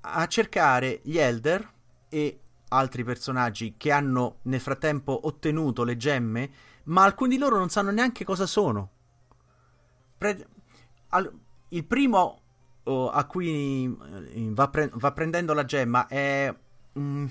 a 0.00 0.26
cercare 0.26 1.00
gli 1.02 1.18
Elder 1.18 1.70
e 2.08 2.40
altri 2.68 3.04
personaggi 3.04 3.74
che 3.76 3.90
hanno 3.92 4.38
nel 4.44 4.60
frattempo 4.60 5.26
ottenuto 5.26 5.84
le 5.84 5.98
gemme, 5.98 6.50
ma 6.84 7.04
alcuni 7.04 7.34
di 7.34 7.38
loro 7.38 7.58
non 7.58 7.68
sanno 7.68 7.90
neanche 7.90 8.24
cosa 8.24 8.46
sono. 8.46 8.90
Pre- 10.16 10.46
al- 11.08 11.38
il 11.68 11.84
primo 11.84 12.40
oh, 12.84 13.10
a 13.10 13.26
cui 13.26 13.84
eh, 13.84 14.48
va, 14.52 14.68
pre- 14.68 14.90
va, 14.94 15.12
prendendo 15.12 15.52
la 15.52 15.66
gemma 15.66 16.06
è, 16.06 16.54
mm, 16.98 17.26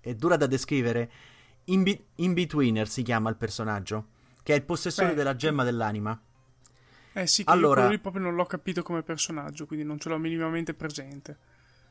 è 0.00 0.14
dura 0.16 0.36
da 0.36 0.48
descrivere 0.48 1.27
In-Betweener 1.70 2.88
si 2.88 3.02
chiama 3.02 3.28
il 3.30 3.36
personaggio, 3.36 4.06
che 4.42 4.52
è 4.52 4.56
il 4.56 4.62
possessore 4.64 5.08
Beh. 5.10 5.14
della 5.14 5.36
gemma 5.36 5.64
dell'anima. 5.64 6.18
Eh 7.12 7.26
sì, 7.26 7.44
che 7.44 7.50
Allora- 7.50 7.82
io 7.84 7.88
lì 7.90 7.98
proprio 7.98 8.22
non 8.22 8.34
l'ho 8.34 8.44
capito 8.46 8.82
come 8.82 9.02
personaggio, 9.02 9.66
quindi 9.66 9.84
non 9.84 9.98
ce 9.98 10.08
l'ho 10.08 10.18
minimamente 10.18 10.72
presente. 10.74 11.36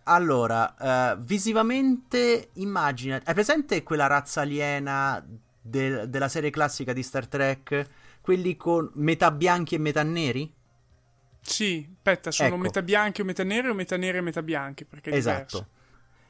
Allora, 0.03 1.13
eh, 1.13 1.17
visivamente 1.19 2.49
immagina... 2.53 3.19
Hai 3.23 3.34
presente 3.34 3.84
quella 3.84 4.07
razza 4.07 4.41
aliena 4.41 5.23
del- 5.61 6.07
della 6.09 6.30
serie 6.30 6.49
classica 6.49 6.93
di 6.93 7.03
Star 7.03 7.28
Trek? 7.28 7.88
Quelli 8.21 8.55
con 8.55 8.89
metà 8.95 9.32
bianchi 9.32 9.75
e 9.75 9.80
metà 9.80 10.03
neri? 10.03 10.53
Sì, 11.41 11.88
aspetta, 11.93 12.32
sono 12.32 12.49
Ecco. 12.49 12.57
metà 12.57 12.82
bianchi 12.82 13.21
o 13.21 13.25
metà 13.25 13.43
neri 13.43 13.67
o 13.67 13.73
metà 13.73 13.97
neri 13.97 14.17
e 14.17 14.21
metà 14.21 14.41
bianchi, 14.41 14.86
perché 14.86 15.11
è 15.11 15.15
Esatto. 15.15 15.36
diverso. 15.38 15.67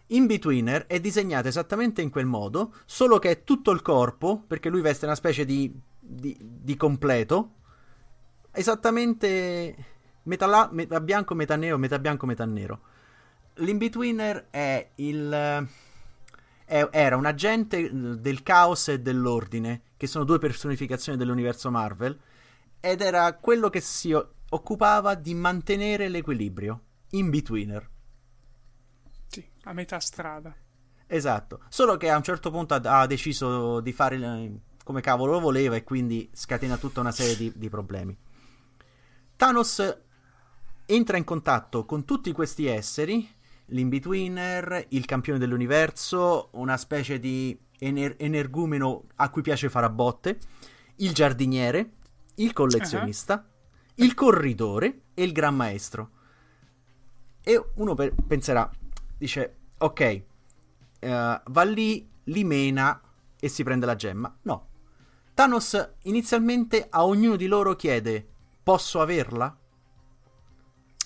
In-Betweener 0.08 0.86
è 0.88 1.00
disegnato 1.00 1.48
esattamente 1.48 2.02
in 2.02 2.10
quel 2.10 2.26
modo, 2.26 2.74
solo 2.86 3.20
che 3.20 3.30
è 3.30 3.44
tutto 3.44 3.72
il 3.72 3.82
corpo, 3.82 4.42
perché 4.48 4.70
lui 4.70 4.82
veste 4.82 5.06
una 5.06 5.16
specie 5.16 5.44
di, 5.44 5.74
di, 6.00 6.38
di 6.40 6.76
completo, 6.78 7.56
esattamente 8.52 9.76
metà, 10.24 10.46
la- 10.46 10.70
metà 10.72 11.02
bianco, 11.02 11.36
metà 11.36 11.56
nero, 11.56 11.78
metà 11.78 12.00
bianco, 12.00 12.26
metà 12.26 12.46
nero. 12.46 12.82
L'In-Betweener 13.56 14.48
è 14.50 14.92
il... 14.96 15.68
era 16.66 17.18
un 17.18 17.26
agente 17.26 17.90
del 17.92 18.44
caos 18.44 18.88
e 18.88 19.02
dell'ordine, 19.02 19.82
che 19.98 20.08
sono 20.08 20.24
due 20.24 20.40
personificazioni 20.40 21.18
dell'universo 21.18 21.70
Marvel, 21.70 22.18
ed 22.80 23.02
era 23.02 23.34
quello 23.34 23.70
che 23.70 23.82
si 23.82 24.14
occupava 24.50 25.16
di 25.16 25.34
mantenere 25.34 26.08
l'equilibrio. 26.08 26.82
In-Betweener. 27.10 27.82
Sì, 27.82 27.97
a 29.68 29.74
metà 29.74 30.00
strada. 30.00 30.56
Esatto, 31.06 31.62
solo 31.70 31.98
che 31.98 32.10
a 32.10 32.18
un 32.18 32.24
certo 32.24 32.52
punto 32.52 32.74
ha, 32.74 33.00
ha 33.02 33.08
deciso 33.08 33.80
di 33.80 33.94
fare 33.94 34.62
come 34.84 35.02
cavolo 35.02 35.34
lo 35.34 35.40
voleva 35.40 35.76
e 35.76 35.84
quindi 35.84 36.30
scatena 36.34 36.78
tutta 36.78 37.02
una 37.02 37.12
serie 37.12 37.36
di, 37.36 37.52
di 37.56 37.70
problemi. 37.70 38.18
Thanos 39.36 39.98
entra 40.86 41.18
in 41.18 41.24
contatto 41.24 41.86
con 41.86 42.06
tutti 42.06 42.32
questi 42.32 42.66
esseri, 42.66 43.30
l'Inbetweener, 43.66 44.86
il 44.90 45.06
campione 45.06 45.40
dell'universo, 45.40 46.50
una 46.54 46.78
specie 46.78 47.20
di 47.20 47.58
ener- 47.80 48.16
energumeno 48.18 49.04
a 49.16 49.30
cui 49.30 49.42
piace 49.42 49.70
fare 49.70 49.86
a 49.86 49.90
botte, 49.90 50.40
il 50.98 51.14
giardiniere, 51.14 51.92
il 52.36 52.54
collezionista, 52.54 53.46
il 53.96 54.14
corridore 54.14 55.02
e 55.14 55.24
il 55.24 55.34
gran 55.34 55.56
maestro. 55.56 56.12
E 57.44 57.62
uno 57.76 57.94
pe- 57.94 58.14
penserà, 58.26 58.70
dice, 59.18 59.57
ok, 59.78 60.00
eh, 61.00 61.42
va 61.46 61.64
lì, 61.64 62.10
li 62.26 62.44
mena 62.44 63.02
e 63.40 63.48
si 63.50 63.64
prende 63.64 63.86
la 63.86 63.96
gemma. 63.96 64.36
No. 64.44 64.66
Thanos 65.34 65.92
inizialmente 66.04 66.88
a 66.90 67.06
ognuno 67.06 67.36
di 67.36 67.48
loro 67.48 67.76
chiede, 67.76 68.26
posso 68.64 69.00
averla? 69.02 69.56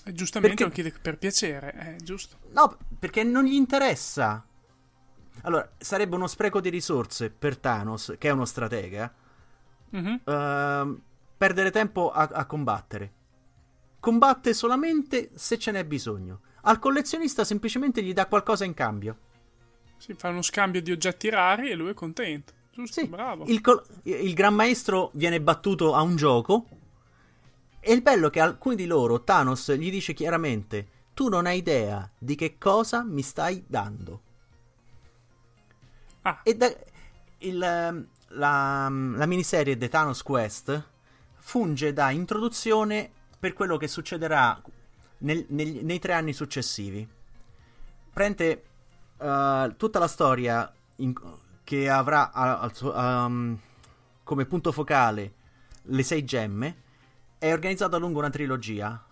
E 0.04 0.12
giustamente 0.12 0.56
Perché- 0.64 0.82
lo 0.82 0.88
chiede 0.88 1.00
per 1.00 1.18
piacere, 1.18 1.70
è 1.72 1.96
giusto. 2.02 2.38
No, 2.52 2.76
perché 2.98 3.22
non 3.22 3.44
gli 3.44 3.52
interessa. 3.54 4.44
Allora, 5.42 5.70
sarebbe 5.78 6.16
uno 6.16 6.26
spreco 6.26 6.60
di 6.60 6.70
risorse 6.70 7.30
per 7.30 7.56
Thanos, 7.58 8.14
che 8.18 8.28
è 8.28 8.32
uno 8.32 8.44
stratega, 8.44 9.14
Mhm. 9.90 10.20
ehm, 10.24 11.02
perdere 11.36 11.70
tempo 11.70 12.10
a, 12.10 12.28
a 12.32 12.46
combattere. 12.46 13.12
Combatte 14.00 14.54
solamente 14.54 15.30
se 15.34 15.58
ce 15.58 15.70
n'è 15.70 15.84
bisogno. 15.84 16.40
Al 16.62 16.78
collezionista 16.78 17.44
semplicemente 17.44 18.02
gli 18.02 18.12
dà 18.12 18.26
qualcosa 18.26 18.64
in 18.64 18.74
cambio. 18.74 19.16
Si 19.96 20.14
fa 20.14 20.28
uno 20.28 20.42
scambio 20.42 20.82
di 20.82 20.90
oggetti 20.92 21.28
rari 21.28 21.70
e 21.70 21.74
lui 21.74 21.90
è 21.90 21.94
contento. 21.94 22.52
Giusto, 22.72 23.00
Sì, 23.00 23.06
bravo. 23.06 23.44
il, 23.46 23.60
col- 23.60 23.84
il 24.04 24.32
Gran 24.34 24.54
Maestro 24.54 25.10
viene 25.14 25.40
battuto 25.40 25.94
a 25.94 26.02
un 26.02 26.16
gioco. 26.16 26.66
E 27.80 27.92
il 27.92 28.02
bello 28.02 28.28
è 28.28 28.30
che 28.30 28.40
alcuni 28.40 28.76
di 28.76 28.86
loro, 28.86 29.22
Thanos 29.22 29.72
gli 29.72 29.90
dice 29.90 30.12
chiaramente: 30.14 30.88
Tu 31.14 31.28
non 31.28 31.46
hai 31.46 31.58
idea 31.58 32.08
di 32.16 32.34
che 32.36 32.56
cosa 32.58 33.02
mi 33.02 33.22
stai 33.22 33.64
dando. 33.66 34.22
Ah, 36.22 36.40
E 36.44 36.54
da- 36.54 36.72
il, 37.38 37.60
ehm, 37.62 38.06
la, 38.28 38.88
la 38.88 39.26
miniserie 39.26 39.76
The 39.76 39.88
Thanos 39.88 40.22
Quest 40.22 40.88
funge 41.38 41.92
da 41.92 42.10
introduzione 42.10 43.10
per 43.38 43.52
quello 43.52 43.76
che 43.76 43.88
succederà 43.88 44.60
nel- 45.22 45.46
negli- 45.48 45.80
nei 45.82 45.98
tre 45.98 46.12
anni 46.12 46.32
successivi. 46.32 47.06
Prende 48.12 48.64
eh, 49.18 49.74
tutta 49.76 49.98
la 49.98 50.08
storia 50.08 50.72
in- 50.96 51.14
che 51.64 51.88
avrà 51.88 52.32
al 52.32 52.74
suo- 52.74 52.92
um, 52.92 53.56
come 54.24 54.44
punto 54.46 54.72
focale 54.72 55.32
le 55.84 56.02
sei 56.02 56.24
gemme. 56.24 56.76
È 57.38 57.52
organizzata 57.52 57.96
lungo 57.96 58.18
una 58.18 58.30
trilogia. 58.30 59.02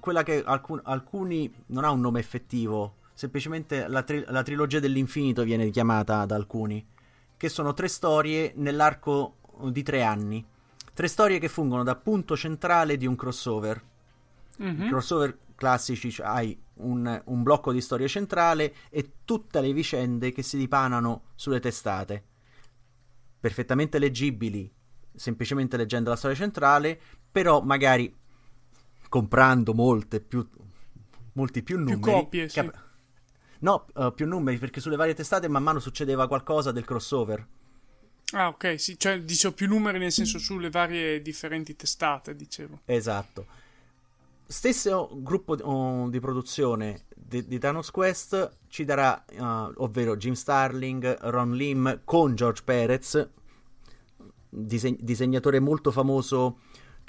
Quella 0.00 0.22
che 0.24 0.42
alcun- 0.44 0.80
alcuni 0.84 1.52
non 1.66 1.84
ha 1.84 1.90
un 1.90 2.00
nome 2.00 2.18
effettivo, 2.20 2.96
semplicemente 3.14 3.86
la, 3.88 4.02
tri- 4.02 4.24
la 4.26 4.42
trilogia 4.42 4.80
dell'infinito 4.80 5.42
viene 5.44 5.70
chiamata 5.70 6.24
da 6.26 6.34
alcuni. 6.34 6.84
Che 7.36 7.48
sono 7.48 7.74
tre 7.74 7.88
storie 7.88 8.52
nell'arco 8.56 9.36
di 9.70 9.82
tre 9.84 10.02
anni. 10.02 10.44
Tre 10.92 11.08
storie 11.08 11.38
che 11.38 11.48
fungono 11.48 11.82
da 11.84 11.94
punto 11.96 12.36
centrale 12.36 12.96
di 12.96 13.06
un 13.06 13.14
crossover. 13.16 13.80
mhm. 14.58 14.88
Crossover 14.88 15.36
classici 15.54 16.10
cioè 16.10 16.26
hai 16.26 16.60
un, 16.74 17.22
un 17.26 17.42
blocco 17.42 17.72
di 17.72 17.80
storia 17.80 18.08
centrale 18.08 18.74
e 18.90 19.12
tutte 19.24 19.60
le 19.60 19.72
vicende 19.72 20.32
che 20.32 20.42
si 20.42 20.56
dipanano 20.56 21.26
sulle 21.34 21.60
testate. 21.60 22.24
Perfettamente 23.38 23.98
leggibili, 23.98 24.72
semplicemente 25.14 25.76
leggendo 25.76 26.10
la 26.10 26.16
storia 26.16 26.36
centrale, 26.36 26.98
però 27.30 27.60
magari 27.60 28.14
comprando 29.08 29.74
molte 29.74 30.20
più, 30.20 30.48
molti 31.34 31.62
più 31.62 31.78
numeri. 31.78 32.00
copie, 32.00 32.48
sì. 32.48 32.70
No, 33.60 33.86
eh, 33.94 34.12
più 34.14 34.26
numeri 34.26 34.58
perché 34.58 34.80
sulle 34.80 34.96
varie 34.96 35.14
testate 35.14 35.48
man 35.48 35.62
mano 35.62 35.78
succedeva 35.78 36.26
qualcosa 36.26 36.72
del 36.72 36.84
crossover. 36.84 37.46
Ah, 38.32 38.48
ok, 38.48 38.80
sì, 38.80 38.98
cioè 38.98 39.20
dicevo 39.20 39.54
più 39.54 39.68
numeri 39.68 39.98
nel 39.98 40.10
senso 40.10 40.38
sulle 40.38 40.70
varie 40.70 41.22
differenti 41.22 41.76
testate, 41.76 42.34
dicevo. 42.34 42.80
Esatto. 42.86 43.46
Stesso 44.54 45.10
gruppo 45.16 45.56
di, 45.56 45.62
oh, 45.64 46.08
di 46.08 46.20
produzione 46.20 47.06
di, 47.12 47.44
di 47.44 47.58
Thanos 47.58 47.90
Quest 47.90 48.58
ci 48.68 48.84
darà, 48.84 49.24
eh, 49.24 49.36
ovvero 49.40 50.16
Jim 50.16 50.34
Starling, 50.34 51.18
Ron 51.22 51.54
Lim 51.54 52.02
con 52.04 52.36
George 52.36 52.62
Perez, 52.62 53.28
dise- 54.48 54.96
disegnatore 55.00 55.58
molto 55.58 55.90
famoso. 55.90 56.60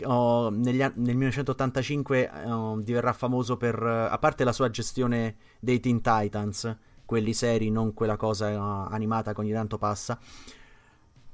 oh, 0.05 0.49
negli 0.49 0.79
nel 0.79 0.93
1985 0.95 2.31
oh, 2.47 2.79
diverrà 2.81 3.13
famoso 3.13 3.57
per, 3.57 3.79
a 3.79 4.17
parte 4.17 4.43
la 4.43 4.51
sua 4.51 4.71
gestione 4.71 5.35
dei 5.59 5.79
Teen 5.79 6.01
Titans, 6.01 6.75
quelli 7.05 7.33
seri, 7.33 7.69
non 7.69 7.93
quella 7.93 8.17
cosa 8.17 8.49
eh, 8.49 8.55
animata 8.91 9.35
che 9.35 9.39
ogni 9.39 9.53
tanto 9.53 9.77
passa. 9.77 10.17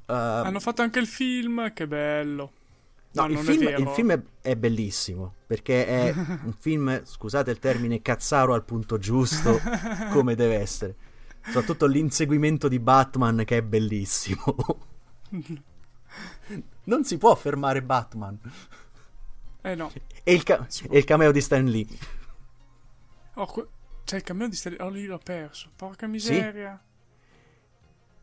Eh, 0.05 0.13
Hanno 0.13 0.59
fatto 0.59 0.81
anche 0.81 0.99
il 0.99 1.07
film, 1.07 1.71
che 1.71 1.87
bello. 1.87 2.59
No, 3.13 3.25
il, 3.25 3.37
film, 3.39 3.67
il 3.67 3.87
film 3.89 4.11
è, 4.11 4.21
è 4.41 4.55
bellissimo 4.55 5.33
perché 5.45 5.85
è 5.85 6.13
un 6.15 6.53
film, 6.57 7.03
scusate 7.03 7.51
il 7.51 7.59
termine, 7.59 8.01
cazzaro 8.01 8.53
al 8.53 8.63
punto 8.63 8.97
giusto, 8.97 9.59
come 10.11 10.35
deve 10.35 10.55
essere. 10.55 10.95
Soprattutto 11.43 11.87
l'inseguimento 11.87 12.67
di 12.67 12.79
Batman 12.79 13.43
che 13.45 13.57
è 13.57 13.61
bellissimo. 13.61 14.55
non 16.85 17.03
si 17.03 17.17
può 17.17 17.35
fermare 17.35 17.81
Batman. 17.81 18.39
Eh 19.61 19.75
no. 19.75 19.91
E 20.23 20.33
il, 20.33 20.43
ca- 20.43 20.67
e 20.89 20.97
il 20.97 21.03
cameo 21.03 21.31
di 21.31 21.41
Stan 21.41 21.65
Lee. 21.65 21.87
Oh, 23.35 23.45
que- 23.45 23.67
c'è 24.03 24.17
il 24.17 24.23
camion 24.23 24.49
di 24.49 24.55
Stanley. 24.55 24.79
Oh, 24.81 24.89
lì 24.89 25.05
l'ho 25.05 25.19
perso. 25.23 25.69
Porca 25.75 26.07
miseria. 26.07 26.81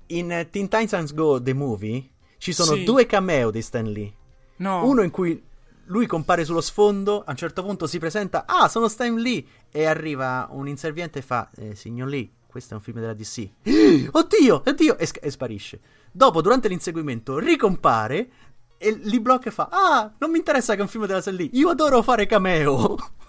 In 0.07 0.33
eh, 0.33 0.49
Teen 0.51 0.69
Titans 0.69 1.15
Go 1.15 1.41
The 1.41 1.53
Movie 1.53 2.11
ci 2.39 2.53
sono 2.53 2.75
Sì. 2.75 2.85
due 2.85 3.07
cameo 3.07 3.51
di 3.51 3.63
Stan 3.63 3.85
Lee. 3.85 4.13
No. 4.59 4.87
Uno 4.87 5.03
in 5.03 5.11
cui 5.11 5.43
lui 5.87 6.07
compare 6.07 6.45
sullo 6.45 6.61
sfondo, 6.61 7.23
a 7.25 7.31
un 7.31 7.37
certo 7.37 7.63
punto 7.65 7.87
si 7.87 7.99
presenta, 7.99 8.45
ah, 8.47 8.69
sono 8.69 8.89
Stan 8.89 9.15
Lee, 9.17 9.45
e 9.71 9.87
arriva 9.87 10.47
un 10.51 10.69
inserviente 10.69 11.21
e 11.21 11.23
fa, 11.23 11.49
eh, 11.57 11.75
signor 11.75 12.09
Lee, 12.09 12.29
questo 12.47 12.75
è 12.75 12.77
un 12.77 12.83
film 12.83 13.01
della 13.01 13.15
DC. 13.15 13.49
oddio, 14.13 14.63
oddio, 14.67 14.99
e, 14.99 15.07
sc- 15.07 15.19
e 15.25 15.31
sparisce. 15.31 15.81
Dopo, 16.13 16.41
durante 16.43 16.69
l'inseguimento, 16.69 17.39
ricompare 17.39 18.29
e 18.77 18.93
li 18.93 19.19
blocca 19.21 19.49
e 19.49 19.53
fa, 19.53 19.69
ah, 19.71 20.13
non 20.19 20.31
mi 20.31 20.39
interessa 20.39 20.75
che 20.75 20.81
è 20.81 20.83
un 20.83 20.89
film 20.89 21.07
della 21.07 21.21
Stan 21.21 21.35
Lee, 21.35 21.49
io 21.53 21.71
adoro 21.71 22.03
fare 22.03 22.27
cameo. 22.27 22.97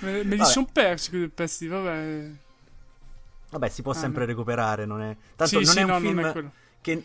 me, 0.00 0.24
me 0.24 0.36
li 0.36 0.44
sono 0.44 0.68
persi 0.70 1.10
quei 1.10 1.28
pezzi, 1.28 1.66
vabbè. 1.66 2.30
Vabbè, 3.50 3.68
si 3.68 3.82
può 3.82 3.92
Ah, 3.92 3.96
sempre 3.96 4.22
no. 4.22 4.26
recuperare, 4.28 4.86
non 4.86 5.02
è... 5.02 5.16
Tanto 5.36 5.58
sì, 5.58 5.64
non 5.64 5.72
sì, 5.74 5.78
è 5.78 5.82
un 5.82 5.88
no, 5.90 5.98
film 5.98 6.14
non 6.20 6.24
è 6.26 6.32
quello. 6.32 6.50
che 6.80 7.04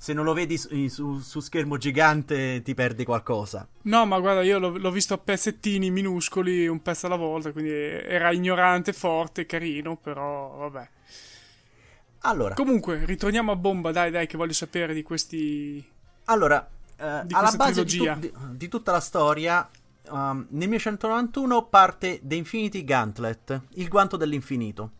se 0.00 0.12
non 0.12 0.24
lo 0.24 0.32
vedi 0.32 0.56
su, 0.56 0.86
su- 0.88 1.18
su 1.18 1.40
schermo 1.40 1.76
gigante 1.76 2.62
ti 2.62 2.74
perdi 2.74 3.04
qualcosa. 3.04 3.66
No, 3.82 4.06
ma 4.06 4.18
guarda, 4.20 4.42
io 4.42 4.58
l'ho, 4.58 4.76
l'ho 4.78 4.90
visto 4.92 5.14
a 5.14 5.18
pezzettini 5.18 5.90
minuscoli, 5.90 6.68
un 6.68 6.80
pezzo 6.82 7.06
alla 7.06 7.16
volta, 7.16 7.50
quindi 7.52 7.70
era 7.72 8.30
ignorante, 8.30 8.92
forte, 8.92 9.44
carino, 9.46 9.96
però 9.96 10.56
vabbè. 10.56 10.88
Allora, 12.22 12.54
Comunque, 12.54 13.04
ritorniamo 13.04 13.52
a 13.52 13.56
bomba, 13.56 13.92
dai, 13.92 14.10
dai, 14.10 14.26
che 14.26 14.36
voglio 14.36 14.52
sapere 14.52 14.92
di 14.92 15.02
questi. 15.02 15.84
allora 16.24 16.68
eh, 16.96 17.20
Di 17.24 17.34
alla 17.34 17.52
base 17.52 17.84
di, 17.84 17.96
tu- 17.96 18.14
di- 18.18 18.32
di 18.52 18.68
tutta 18.68 18.90
la 18.92 19.00
storia, 19.00 19.68
um, 20.10 20.46
nel 20.50 20.68
1991 20.68 21.66
parte 21.66 22.18
The 22.22 22.34
Infinity 22.34 22.82
Gauntlet, 22.84 23.60
il 23.74 23.88
guanto 23.88 24.16
dell'infinito. 24.16 24.90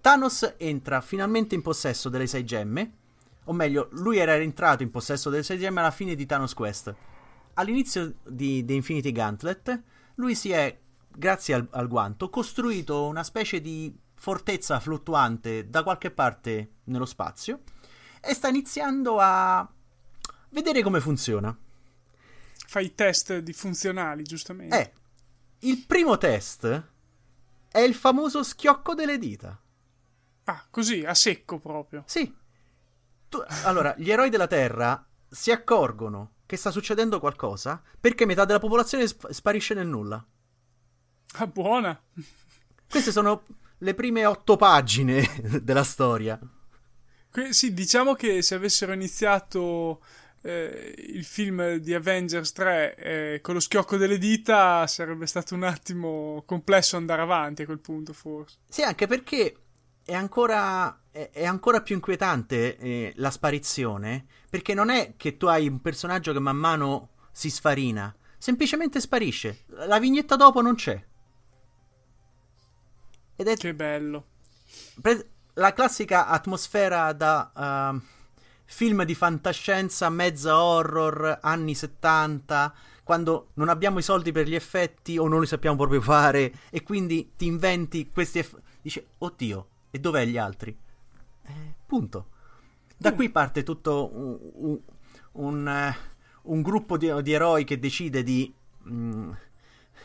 Thanos 0.00 0.54
entra 0.56 1.00
finalmente 1.02 1.54
in 1.54 1.60
possesso 1.62 2.08
delle 2.08 2.26
sei 2.26 2.44
gemme, 2.44 2.92
o 3.48 3.52
meglio, 3.52 3.88
lui 3.92 4.18
era 4.18 4.36
entrato 4.36 4.82
in 4.82 4.90
possesso 4.90 5.30
delle 5.30 5.42
sei 5.42 5.58
gemme 5.58 5.80
alla 5.80 5.90
fine 5.90 6.14
di 6.14 6.26
Thanos 6.26 6.52
Quest. 6.52 6.94
All'inizio 7.54 8.16
di 8.26 8.64
The 8.64 8.74
Infinity 8.74 9.10
Gauntlet, 9.10 9.82
lui 10.16 10.34
si 10.34 10.50
è, 10.50 10.78
grazie 11.08 11.54
al, 11.54 11.66
al 11.70 11.88
guanto, 11.88 12.28
costruito 12.28 13.06
una 13.06 13.24
specie 13.24 13.60
di 13.60 13.96
fortezza 14.14 14.80
fluttuante 14.80 15.70
da 15.70 15.82
qualche 15.82 16.10
parte 16.10 16.72
nello 16.84 17.06
spazio 17.06 17.62
e 18.20 18.34
sta 18.34 18.48
iniziando 18.48 19.18
a 19.18 19.66
vedere 20.50 20.82
come 20.82 21.00
funziona. 21.00 21.56
Fai 22.66 22.84
i 22.84 22.94
test 22.94 23.38
di 23.38 23.52
funzionali, 23.54 24.24
giustamente. 24.24 24.78
Eh, 24.78 24.92
il 25.60 25.84
primo 25.86 26.18
test 26.18 26.84
è 27.70 27.78
il 27.78 27.94
famoso 27.94 28.42
schiocco 28.42 28.92
delle 28.94 29.16
dita. 29.16 29.58
Ah, 30.44 30.66
così, 30.68 31.02
a 31.04 31.14
secco 31.14 31.58
proprio. 31.58 32.02
Sì. 32.06 32.37
Tu- 33.28 33.42
allora, 33.64 33.94
gli 33.96 34.10
eroi 34.10 34.30
della 34.30 34.46
Terra 34.46 35.04
si 35.28 35.50
accorgono 35.50 36.32
che 36.46 36.56
sta 36.56 36.70
succedendo 36.70 37.20
qualcosa 37.20 37.82
perché 38.00 38.24
metà 38.24 38.44
della 38.44 38.58
popolazione 38.58 39.06
sp- 39.06 39.30
sparisce 39.30 39.74
nel 39.74 39.86
nulla. 39.86 40.24
Ah, 41.34 41.46
buona. 41.46 42.00
Queste 42.88 43.12
sono 43.12 43.44
le 43.78 43.94
prime 43.94 44.24
otto 44.24 44.56
pagine 44.56 45.26
della 45.62 45.84
storia. 45.84 46.38
Que- 47.30 47.52
sì, 47.52 47.74
diciamo 47.74 48.14
che 48.14 48.40
se 48.40 48.54
avessero 48.54 48.92
iniziato 48.92 50.02
eh, 50.40 50.94
il 51.08 51.24
film 51.24 51.74
di 51.76 51.92
Avengers 51.92 52.52
3 52.52 52.96
eh, 52.96 53.40
con 53.42 53.52
lo 53.54 53.60
schiocco 53.60 53.98
delle 53.98 54.16
dita 54.16 54.86
sarebbe 54.86 55.26
stato 55.26 55.54
un 55.54 55.64
attimo 55.64 56.42
complesso 56.46 56.96
andare 56.96 57.20
avanti 57.20 57.62
a 57.62 57.66
quel 57.66 57.80
punto, 57.80 58.14
forse. 58.14 58.56
Sì, 58.68 58.82
anche 58.82 59.06
perché 59.06 59.54
è 60.08 60.14
ancora, 60.14 61.02
è, 61.10 61.28
è 61.34 61.44
ancora 61.44 61.82
più 61.82 61.94
inquietante 61.94 62.78
eh, 62.78 63.12
la 63.16 63.30
sparizione, 63.30 64.24
perché 64.48 64.72
non 64.72 64.88
è 64.88 65.12
che 65.18 65.36
tu 65.36 65.44
hai 65.44 65.68
un 65.68 65.82
personaggio 65.82 66.32
che 66.32 66.38
man 66.38 66.56
mano 66.56 67.10
si 67.30 67.50
sfarina, 67.50 68.16
semplicemente 68.38 69.00
sparisce. 69.00 69.64
La 69.66 69.98
vignetta 69.98 70.34
dopo 70.34 70.62
non 70.62 70.76
c'è. 70.76 71.04
Ed 73.36 73.48
è 73.48 73.54
Che 73.54 73.74
bello. 73.74 74.24
pre- 74.98 75.28
la 75.52 75.74
classica 75.74 76.26
atmosfera 76.26 77.12
da 77.12 77.52
ehm, 77.54 78.02
film 78.64 79.02
di 79.04 79.14
fantascienza, 79.14 80.08
mezza 80.08 80.58
horror, 80.62 81.40
anni 81.42 81.74
70, 81.74 82.74
quando 83.04 83.50
non 83.54 83.68
abbiamo 83.68 83.98
i 83.98 84.02
soldi 84.02 84.32
per 84.32 84.46
gli 84.48 84.54
effetti 84.54 85.18
o 85.18 85.28
non 85.28 85.40
li 85.40 85.46
sappiamo 85.46 85.76
proprio 85.76 86.00
fare 86.00 86.50
e 86.70 86.82
quindi 86.82 87.32
ti 87.36 87.44
inventi 87.44 88.10
questi 88.10 88.38
effetti. 88.38 88.62
Dice, 88.80 89.06
oddio, 89.18 89.68
e 89.90 89.98
dov'è 89.98 90.24
gli 90.26 90.38
altri? 90.38 90.76
Eh, 91.44 91.74
punto. 91.86 92.28
Da 92.96 93.14
qui 93.14 93.30
parte 93.30 93.62
tutto 93.62 94.10
un, 94.12 94.38
un- 94.54 94.80
un, 95.32 95.68
eh, 95.68 95.96
un 96.42 96.62
gruppo 96.62 96.96
di, 96.96 97.10
di 97.22 97.32
eroi 97.32 97.64
che 97.64 97.78
decide 97.78 98.22
di, 98.22 98.52
mm, 98.88 99.30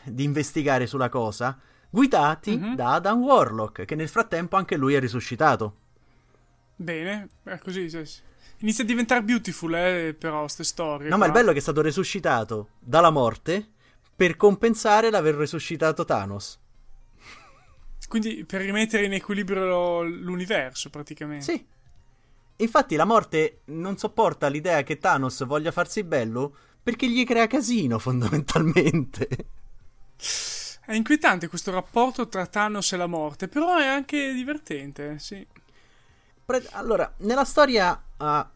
di 0.04 0.22
investigare 0.24 0.86
sulla 0.86 1.08
cosa, 1.08 1.58
guidati 1.90 2.56
Mhm. 2.56 2.74
da 2.76 2.94
Adam 2.94 3.20
Warlock, 3.22 3.84
che 3.84 3.94
nel 3.94 4.08
frattempo 4.08 4.56
anche 4.56 4.76
lui 4.76 4.94
è 4.94 5.00
risuscitato. 5.00 5.76
Bene, 6.76 7.28
è 7.44 7.58
così. 7.58 7.88
sì, 7.88 8.04
sì. 8.04 8.20
Inizia 8.58 8.84
a 8.84 8.86
diventare 8.86 9.22
beautiful, 9.22 9.74
eh, 9.74 10.14
però, 10.18 10.40
queste 10.40 10.64
storie. 10.64 11.08
No, 11.08 11.16
ma 11.18 11.26
il 11.26 11.30
qua. 11.32 11.40
bello 11.40 11.50
è 11.50 11.52
che 11.54 11.58
è 11.58 11.62
stato 11.62 11.82
resuscitato 11.82 12.68
dalla 12.78 13.10
morte 13.10 13.68
per 14.14 14.36
compensare 14.36 15.10
l'aver 15.10 15.34
resuscitato 15.34 16.04
Thanos. 16.04 16.58
Quindi 18.08 18.44
per 18.44 18.60
rimettere 18.60 19.04
in 19.04 19.12
equilibrio 19.12 20.02
l'universo, 20.02 20.90
praticamente. 20.90 21.44
Sì. 21.44 21.66
Infatti 22.56 22.94
la 22.94 23.04
morte 23.04 23.62
non 23.66 23.96
sopporta 23.96 24.48
l'idea 24.48 24.82
che 24.82 24.98
Thanos 24.98 25.44
voglia 25.44 25.72
farsi 25.72 26.04
bello 26.04 26.56
perché 26.82 27.08
gli 27.08 27.24
crea 27.24 27.46
casino, 27.46 27.98
fondamentalmente. 28.00 29.28
È 30.86 30.92
inquietante 30.92 31.48
questo 31.48 31.70
rapporto 31.70 32.28
tra 32.28 32.46
Thanos 32.46 32.92
e 32.92 32.96
la 32.96 33.06
morte, 33.06 33.48
però 33.48 33.76
è 33.78 33.86
anche 33.86 34.32
divertente, 34.32 35.18
sì. 35.18 35.44
Allora, 36.72 37.10
nella 37.18 37.44
storia, 37.44 38.00
ah, 38.18 38.50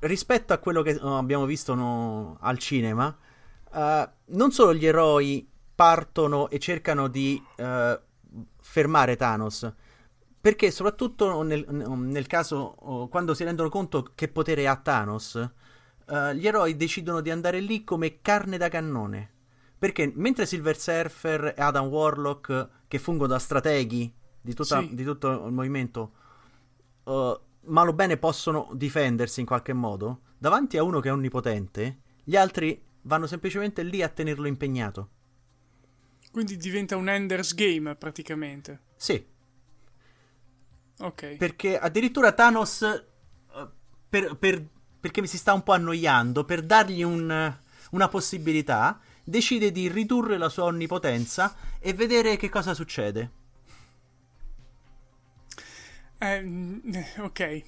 rispetto 0.00 0.52
a 0.52 0.58
quello 0.58 0.82
che 0.82 0.94
oh, 0.94 1.18
abbiamo 1.18 1.44
visto 1.44 1.74
no, 1.74 2.38
al 2.40 2.56
cinema, 2.58 3.14
ah, 3.70 4.10
non 4.26 4.52
solo 4.52 4.72
gli 4.74 4.86
eroi 4.86 5.46
partono 5.74 6.48
e 6.50 6.58
cercano 6.60 7.08
di 7.08 7.42
eh, 7.56 8.00
fermare 8.70 9.16
Thanos, 9.16 9.68
perché 10.40 10.70
soprattutto 10.70 11.42
nel, 11.42 11.66
nel 11.68 12.26
caso 12.28 12.56
oh, 12.56 13.08
quando 13.08 13.34
si 13.34 13.42
rendono 13.42 13.68
conto 13.68 14.12
che 14.14 14.28
potere 14.28 14.68
ha 14.68 14.76
Thanos, 14.76 15.34
eh, 16.06 16.36
gli 16.36 16.46
eroi 16.46 16.76
decidono 16.76 17.20
di 17.20 17.30
andare 17.30 17.58
lì 17.58 17.82
come 17.82 18.20
carne 18.20 18.58
da 18.58 18.68
cannone. 18.68 19.28
Perché 19.76 20.12
mentre 20.14 20.46
Silver 20.46 20.78
Surfer 20.78 21.54
e 21.56 21.60
Adam 21.60 21.86
Warlock, 21.86 22.68
che 22.86 22.98
fungono 23.00 23.26
da 23.32 23.40
strateghi 23.40 24.12
di, 24.40 24.54
tutta- 24.54 24.80
Sì. 24.80 24.94
di 24.94 25.02
tutto 25.02 25.46
il 25.46 25.52
movimento, 25.52 26.12
uh, 27.04 27.38
malo 27.62 27.92
bene 27.92 28.18
possono 28.18 28.70
difendersi 28.74 29.40
in 29.40 29.46
qualche 29.46 29.72
modo, 29.72 30.20
davanti 30.38 30.78
a 30.78 30.84
uno 30.84 31.00
che 31.00 31.08
è 31.08 31.12
onnipotente, 31.12 32.02
gli 32.22 32.36
altri 32.36 32.80
vanno 33.02 33.26
semplicemente 33.26 33.82
lì 33.82 34.00
a 34.00 34.08
tenerlo 34.08 34.46
impegnato. 34.46 35.08
Quindi 36.30 36.56
diventa 36.56 36.96
un 36.96 37.08
Ender's 37.08 37.54
Game, 37.54 37.94
praticamente. 37.96 38.80
Sì, 38.96 39.24
Ok. 41.00 41.36
perché 41.36 41.78
addirittura 41.78 42.32
Thanos, 42.32 42.82
eh, 42.82 43.68
per- 44.08 44.36
per- 44.36 44.64
perché 45.00 45.26
si 45.26 45.38
sta 45.38 45.52
un 45.54 45.62
po' 45.62 45.72
annoiando, 45.72 46.44
per 46.44 46.62
dargli 46.62 47.02
un- 47.02 47.58
una 47.92 48.08
possibilità, 48.08 49.00
decide 49.24 49.72
di 49.72 49.88
ridurre 49.88 50.36
la 50.36 50.48
sua 50.48 50.64
onnipotenza 50.64 51.56
e 51.78 51.94
vedere 51.94 52.36
che 52.36 52.48
cosa 52.48 52.74
succede. 52.74 53.30
Eh, 56.18 56.40
mm, 56.42 56.78
eh, 56.94 57.06
ok. 57.20 57.62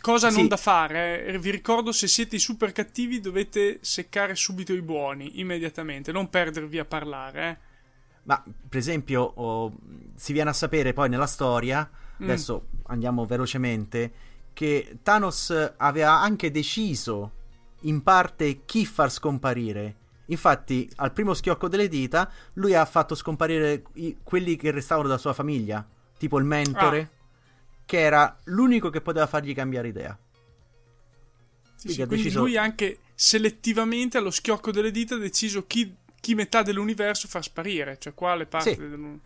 Cosa 0.00 0.30
Sì. 0.30 0.36
non 0.38 0.48
da 0.48 0.56
fare? 0.56 1.24
eh. 1.26 1.38
Vi 1.38 1.50
ricordo, 1.50 1.92
se 1.92 2.06
siete 2.06 2.36
i 2.36 2.38
super 2.38 2.72
cattivi 2.72 3.20
dovete 3.20 3.78
seccare 3.82 4.34
subito 4.34 4.72
i 4.72 4.82
buoni, 4.82 5.40
immediatamente, 5.40 6.12
non 6.12 6.28
perdervi 6.30 6.78
a 6.78 6.84
parlare. 6.84 7.48
Eh. 7.48 7.56
Ma 8.24 8.42
per 8.68 8.78
esempio, 8.78 9.22
oh, 9.22 9.72
si 10.14 10.32
viene 10.32 10.50
a 10.50 10.54
sapere 10.54 10.92
poi 10.92 11.08
nella 11.08 11.26
storia, 11.26 11.88
Mm. 12.20 12.24
adesso 12.24 12.66
andiamo 12.88 13.24
velocemente, 13.24 14.12
che 14.52 14.98
Thanos 15.02 15.72
aveva 15.78 16.20
anche 16.20 16.50
deciso 16.50 17.32
in 17.82 18.02
parte 18.02 18.64
chi 18.66 18.84
far 18.84 19.10
scomparire. 19.10 19.96
Infatti, 20.26 20.88
al 20.96 21.12
primo 21.12 21.32
schiocco 21.34 21.66
delle 21.68 21.88
dita, 21.88 22.30
lui 22.54 22.74
ha 22.74 22.84
fatto 22.84 23.14
scomparire 23.14 23.84
i- 23.94 24.18
quelli 24.22 24.56
che 24.56 24.70
restavano 24.70 25.08
della 25.08 25.18
sua 25.18 25.32
famiglia, 25.32 25.84
tipo 26.18 26.38
il 26.38 26.44
mentore, 26.44 27.10
che 27.90 27.98
era 27.98 28.38
l'unico 28.44 28.88
che 28.88 29.00
poteva 29.00 29.26
fargli 29.26 29.52
cambiare 29.52 29.88
idea. 29.88 30.16
Sì, 31.74 31.86
Quindi 31.86 31.92
sì, 31.94 32.02
ha 32.02 32.06
quindi 32.06 32.22
deciso- 32.22 32.40
lui 32.44 32.56
anche 32.56 32.98
selettivamente 33.16 34.16
allo 34.16 34.30
schiocco 34.30 34.70
delle 34.70 34.92
dita 34.92 35.16
ha 35.16 35.18
deciso 35.18 35.66
chi, 35.66 35.92
chi 36.20 36.36
metà 36.36 36.62
dell'universo 36.62 37.26
far 37.26 37.42
sparire, 37.42 37.98
cioè 37.98 38.14
quale 38.14 38.46
parte 38.46 38.74
Sì. 38.74 38.76
del... 38.76 39.18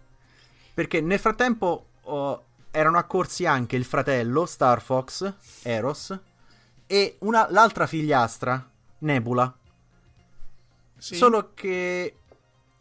Perché 0.73 1.03
nel 1.03 1.19
frattempo 1.19 1.89
oh, 2.05 2.45
erano 2.71 2.97
accorsi 2.97 3.45
anche 3.45 3.77
il 3.77 3.85
fratello, 3.85 4.47
Star 4.47 4.81
Fox, 4.81 5.31
Eros, 5.61 6.19
e 6.87 7.17
una- 7.19 7.47
l'altra 7.51 7.87
figliastra, 7.87 8.67
Nebula. 9.01 9.55
Sì. 10.97 11.17
Solo 11.17 11.51
che 11.53 12.17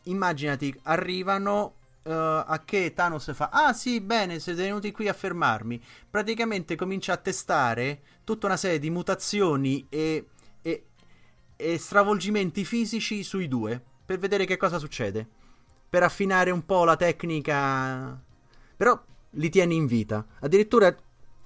immaginati, 0.04 0.74
arrivano 0.84 1.74
eh, 2.04 2.12
a 2.12 2.62
che 2.66 2.94
Thanos 2.94 3.34
fa: 3.34 3.50
Ah, 3.52 3.74
sì, 3.74 4.02
bene, 4.02 4.40
siete 4.40 4.64
venuti 4.64 4.92
qui 4.92 5.08
a 5.08 5.14
fermarmi. 5.14 5.82
Praticamente 6.10 6.76
comincia 6.76 7.14
a 7.14 7.18
testare 7.18 8.02
tutta 8.24 8.48
una 8.48 8.58
serie 8.58 8.80
di 8.80 8.90
mutazioni 8.90 9.86
e, 9.90 10.28
e- 10.62 10.86
e 11.56 11.78
stravolgimenti 11.78 12.66
fisici 12.66 13.24
sui 13.24 13.48
due 13.48 13.82
per 14.06 14.20
vedere 14.20 14.46
che 14.46 14.58
cosa 14.58 14.80
succede. 14.80 15.28
Per 15.90 16.04
affinare 16.04 16.52
un 16.52 16.66
po' 16.66 16.84
la 16.86 16.96
tecnica. 16.96 18.20
Però 18.76 19.02
li 19.32 19.50
tiene 19.50 19.74
in 19.74 19.86
vita. 19.86 20.26
Addirittura 20.40 20.96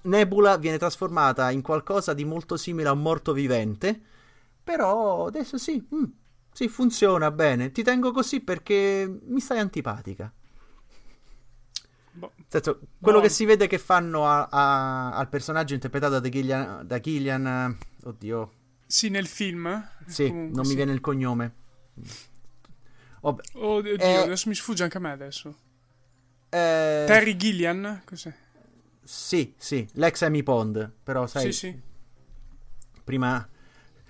Nebula 0.03 0.57
viene 0.57 0.77
trasformata 0.77 1.51
in 1.51 1.61
qualcosa 1.61 2.13
di 2.13 2.23
molto 2.25 2.55
simile 2.57 2.87
a 2.89 2.93
un 2.93 3.01
morto 3.01 3.33
vivente. 3.33 3.99
Però 4.63 5.25
adesso 5.27 5.57
sì, 5.57 5.85
mm, 5.93 6.03
sì, 6.51 6.67
funziona 6.67 7.31
bene. 7.31 7.71
Ti 7.71 7.83
tengo 7.83 8.11
così 8.11 8.41
perché 8.41 9.19
mi 9.27 9.39
stai 9.39 9.59
antipatica. 9.59 10.31
Senso, 12.49 12.79
quello 13.01 13.17
No. 13.17 13.23
che 13.23 13.29
si 13.29 13.43
vede 13.45 13.67
che 13.67 13.77
fanno 13.77 14.25
a- 14.25 14.47
a- 14.49 15.11
al 15.11 15.27
personaggio 15.27 15.73
interpretato 15.73 16.19
da 16.19 16.29
Killian, 16.29 16.87
da 16.87 16.99
Killian, 16.99 17.77
oddio, 18.03 18.51
Sì, 18.85 19.09
nel 19.09 19.27
film. 19.27 19.85
sì, 20.05 20.27
Comunque, 20.27 20.55
non 20.55 20.63
sì. 20.63 20.69
mi 20.71 20.75
viene 20.77 20.93
il 20.93 21.01
cognome. 21.01 21.53
Vabbè, 23.21 23.41
Oh, 23.53 23.81
Dio, 23.81 23.95
Eh, 23.97 24.15
adesso 24.15 24.47
mi 24.47 24.55
sfugge 24.55 24.83
anche 24.83 24.97
a 24.97 24.99
me 25.01 25.11
adesso. 25.11 25.49
eh, 26.49 27.03
Terry 27.05 27.35
Gillian? 27.35 28.01
Cos'è? 28.05 28.33
Sì, 29.03 29.53
sì, 29.57 29.87
l'ex 29.93 30.21
Amy 30.21 30.43
Pond, 30.43 30.89
però 31.03 31.27
sai, 31.27 31.51
Sì, 31.51 31.67
sì. 31.71 31.81
prima... 33.03 33.45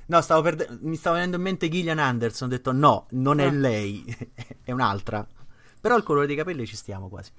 No, 0.09 0.21
stavo 0.21 0.41
perde- 0.41 0.69
mi 0.81 0.95
stava 0.95 1.15
venendo 1.15 1.35
in 1.37 1.43
mente 1.43 1.67
Gillian 1.69 1.99
Anderson, 1.99 2.47
ho 2.47 2.51
detto 2.51 2.71
no, 2.71 3.07
non 3.11 3.39
è 3.39 3.47
Ah. 3.47 3.51
lei, 3.51 4.05
è 4.63 4.71
un'altra. 4.71 5.27
Però 5.81 5.97
il 5.97 6.03
colore 6.03 6.27
dei 6.27 6.35
capelli 6.35 6.65
ci 6.65 6.75
stiamo 6.77 7.09
quasi. 7.09 7.31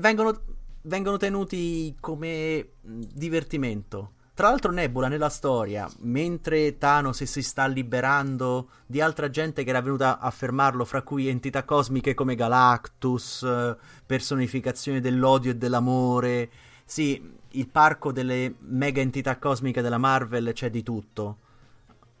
Vengono, 0.00 0.40
vengono 0.82 1.16
tenuti 1.16 1.94
come 2.00 2.68
divertimento. 2.82 4.12
Tra 4.34 4.50
l'altro 4.50 4.70
Nebula 4.70 5.08
nella 5.08 5.30
storia, 5.30 5.90
mentre 6.02 6.78
Thanos 6.78 7.24
si 7.24 7.42
sta 7.42 7.66
liberando 7.66 8.68
di 8.86 9.00
altra 9.00 9.28
gente 9.30 9.64
che 9.64 9.70
era 9.70 9.80
venuta 9.80 10.20
a 10.20 10.30
fermarlo, 10.30 10.84
fra 10.84 11.02
cui 11.02 11.26
entità 11.26 11.64
cosmiche 11.64 12.14
come 12.14 12.36
Galactus, 12.36 13.42
eh, 13.42 13.76
personificazioni 14.06 15.00
dell'odio 15.00 15.50
e 15.50 15.56
dell'amore, 15.56 16.50
sì, 16.84 17.20
il 17.52 17.68
parco 17.68 18.12
delle 18.12 18.54
mega 18.60 19.00
entità 19.00 19.38
cosmiche 19.38 19.82
della 19.82 19.98
Marvel 19.98 20.52
c'è 20.52 20.70
di 20.70 20.84
tutto, 20.84 21.38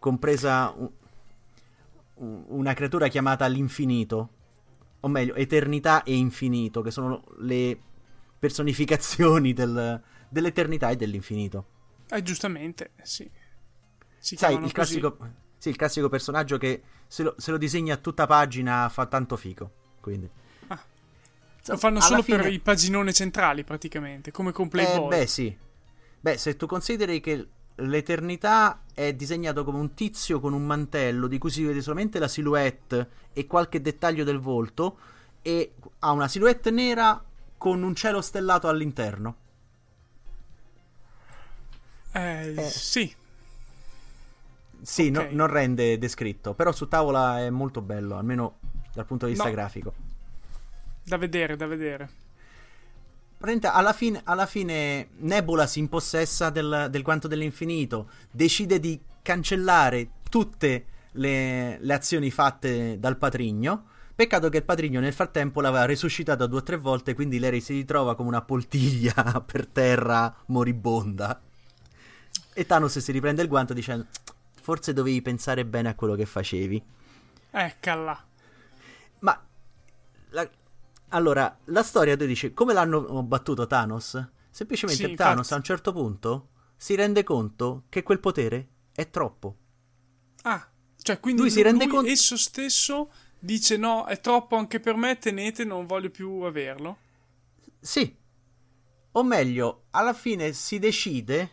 compresa 0.00 0.74
un- 0.76 0.90
un- 2.14 2.44
una 2.48 2.74
creatura 2.74 3.06
chiamata 3.06 3.46
l'infinito, 3.46 4.30
o 5.00 5.08
meglio, 5.08 5.34
eternità 5.34 6.02
e 6.02 6.14
infinito, 6.16 6.82
che 6.82 6.90
sono 6.90 7.24
le 7.38 7.78
personificazioni 8.38 9.52
del- 9.52 10.00
dell'eternità 10.28 10.90
e 10.90 10.96
dell'infinito. 10.96 11.66
Eh, 12.10 12.22
giustamente, 12.22 12.90
sì. 13.02 13.28
Si 14.18 14.36
Sai, 14.36 14.54
il 14.62 14.72
classico, 14.72 15.16
sì, 15.58 15.68
il 15.68 15.76
classico 15.76 16.08
personaggio 16.08 16.58
che 16.58 16.82
se 17.06 17.22
lo, 17.22 17.34
se 17.38 17.50
lo 17.50 17.56
disegni 17.56 17.90
a 17.90 17.96
tutta 17.96 18.26
pagina 18.26 18.88
fa 18.88 19.06
tanto 19.06 19.36
fico. 19.36 19.70
Quindi. 20.00 20.28
Ah. 20.68 20.82
Lo 21.66 21.76
fanno 21.76 21.98
alla 21.98 22.06
solo 22.06 22.22
fine- 22.22 22.42
per 22.42 22.52
i 22.52 22.58
paginone 22.60 23.12
centrali, 23.12 23.62
praticamente, 23.64 24.30
come 24.30 24.52
con 24.52 24.66
Eh, 24.66 24.70
Playboy. 24.70 25.08
beh, 25.08 25.26
sì. 25.26 25.56
Beh, 26.20 26.36
se 26.38 26.56
tu 26.56 26.66
consideri 26.66 27.20
che 27.20 27.46
l'eternità 27.80 28.82
è 28.92 29.12
disegnato 29.14 29.64
come 29.64 29.78
un 29.78 29.94
tizio 29.94 30.40
con 30.40 30.52
un 30.52 30.64
mantello 30.64 31.26
di 31.26 31.38
cui 31.38 31.50
si 31.50 31.64
vede 31.64 31.80
solamente 31.80 32.18
la 32.18 32.28
silhouette 32.28 33.08
e 33.32 33.46
qualche 33.46 33.80
dettaglio 33.80 34.24
del 34.24 34.38
volto 34.38 34.98
e 35.42 35.74
ha 36.00 36.10
una 36.12 36.28
silhouette 36.28 36.70
nera 36.70 37.22
con 37.56 37.82
un 37.82 37.94
cielo 37.94 38.20
stellato 38.20 38.68
all'interno. 38.68 39.36
Eh, 42.12 42.54
Eh. 42.56 42.62
sì. 42.70 43.14
Sì, 44.80 45.10
no- 45.10 45.20
Ok. 45.22 45.30
non 45.32 45.46
rende 45.48 45.98
descritto, 45.98 46.54
però 46.54 46.72
su 46.72 46.88
tavola 46.88 47.40
è 47.40 47.50
molto 47.50 47.80
bello, 47.82 48.16
almeno 48.16 48.58
dal 48.94 49.04
punto 49.06 49.26
di 49.26 49.32
vista 49.32 49.48
No. 49.48 49.52
grafico. 49.54 49.92
Da 51.02 51.16
vedere, 51.16 51.56
da 51.56 51.66
vedere. 51.66 52.08
Alla 53.40 53.92
fine, 53.92 54.20
alla 54.24 54.46
fine 54.46 55.10
Nebula 55.18 55.66
si 55.66 55.78
impossessa 55.78 56.50
del, 56.50 56.88
del 56.90 57.02
guanto 57.02 57.28
dell'infinito, 57.28 58.10
decide 58.30 58.80
di 58.80 59.00
cancellare 59.22 60.10
tutte 60.28 60.86
le, 61.12 61.78
le 61.80 61.94
azioni 61.94 62.30
fatte 62.30 62.98
dal 62.98 63.16
patrigno. 63.16 63.86
Peccato 64.14 64.48
che 64.48 64.56
il 64.56 64.64
patrigno 64.64 64.98
nel 64.98 65.12
frattempo 65.12 65.60
l'aveva 65.60 65.84
resuscitata 65.84 66.46
due 66.46 66.58
o 66.58 66.62
tre 66.64 66.76
volte, 66.76 67.14
quindi 67.14 67.38
lei 67.38 67.60
si 67.60 67.74
ritrova 67.74 68.16
come 68.16 68.28
una 68.28 68.42
poltiglia 68.42 69.14
per 69.46 69.66
terra 69.66 70.34
moribonda. 70.46 71.40
E 72.52 72.66
Thanos 72.66 72.98
si 72.98 73.12
riprende 73.12 73.42
il 73.42 73.48
guanto 73.48 73.72
dicendo: 73.72 74.06
Forse 74.60 74.92
dovevi 74.92 75.22
pensare 75.22 75.64
bene 75.64 75.90
a 75.90 75.94
quello 75.94 76.16
che 76.16 76.26
facevi. 76.26 76.82
Eccola. 77.52 78.24
Ma 79.20 79.40
la- 80.30 80.50
allora, 81.10 81.58
la 81.66 81.82
storia 81.82 82.16
tu 82.16 82.26
dici 82.26 82.52
come 82.52 82.72
l'hanno 82.72 83.22
battuto 83.22 83.66
Thanos? 83.66 84.30
Semplicemente 84.50 85.06
Sì, 85.06 85.14
Thanos 85.14 85.36
infatti. 85.36 85.52
a 85.52 85.56
un 85.56 85.62
certo 85.62 85.92
punto 85.92 86.48
si 86.76 86.94
rende 86.94 87.22
conto 87.24 87.84
che 87.88 88.02
quel 88.02 88.20
potere 88.20 88.68
è 88.92 89.10
troppo. 89.10 89.56
Ah, 90.42 90.68
cioè 91.00 91.20
quindi 91.20 91.42
Lui 91.42 91.50
si 91.50 91.62
rende 91.62 91.84
lui 91.84 91.94
conto- 91.94 92.10
esso 92.10 92.36
stesso 92.36 93.10
dice 93.38 93.76
no, 93.76 94.06
è 94.06 94.20
troppo 94.20 94.56
anche 94.56 94.80
per 94.80 94.96
me, 94.96 95.18
tenete, 95.18 95.64
non 95.64 95.86
voglio 95.86 96.10
più 96.10 96.40
averlo. 96.40 96.96
Sì. 97.80 98.16
O 99.12 99.22
meglio, 99.22 99.84
alla 99.90 100.12
fine 100.12 100.52
si 100.52 100.78
decide 100.78 101.50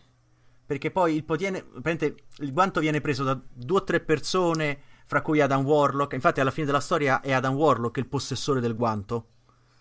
perché 0.66 0.89
poi 0.89 1.16
il 1.16 1.24
potere 1.24 1.64
praticamente 1.64 2.24
il 2.38 2.51
guanto 2.51 2.80
viene 2.80 3.01
preso 3.01 3.24
da 3.24 3.39
due 3.53 3.78
o 3.78 3.84
tre 3.84 3.99
persone, 3.99 4.80
fra 5.06 5.22
cui 5.22 5.39
Adam 5.39 5.64
Warlock. 5.64 6.14
Infatti 6.14 6.39
alla 6.39 6.51
fine 6.51 6.66
della 6.66 6.80
storia 6.80 7.22
è 7.22 7.32
Adam 7.32 7.53
Warlock 7.53 7.97
il 7.97 8.08
possessore 8.08 8.60
del 8.60 8.76
guanto. 8.76 9.30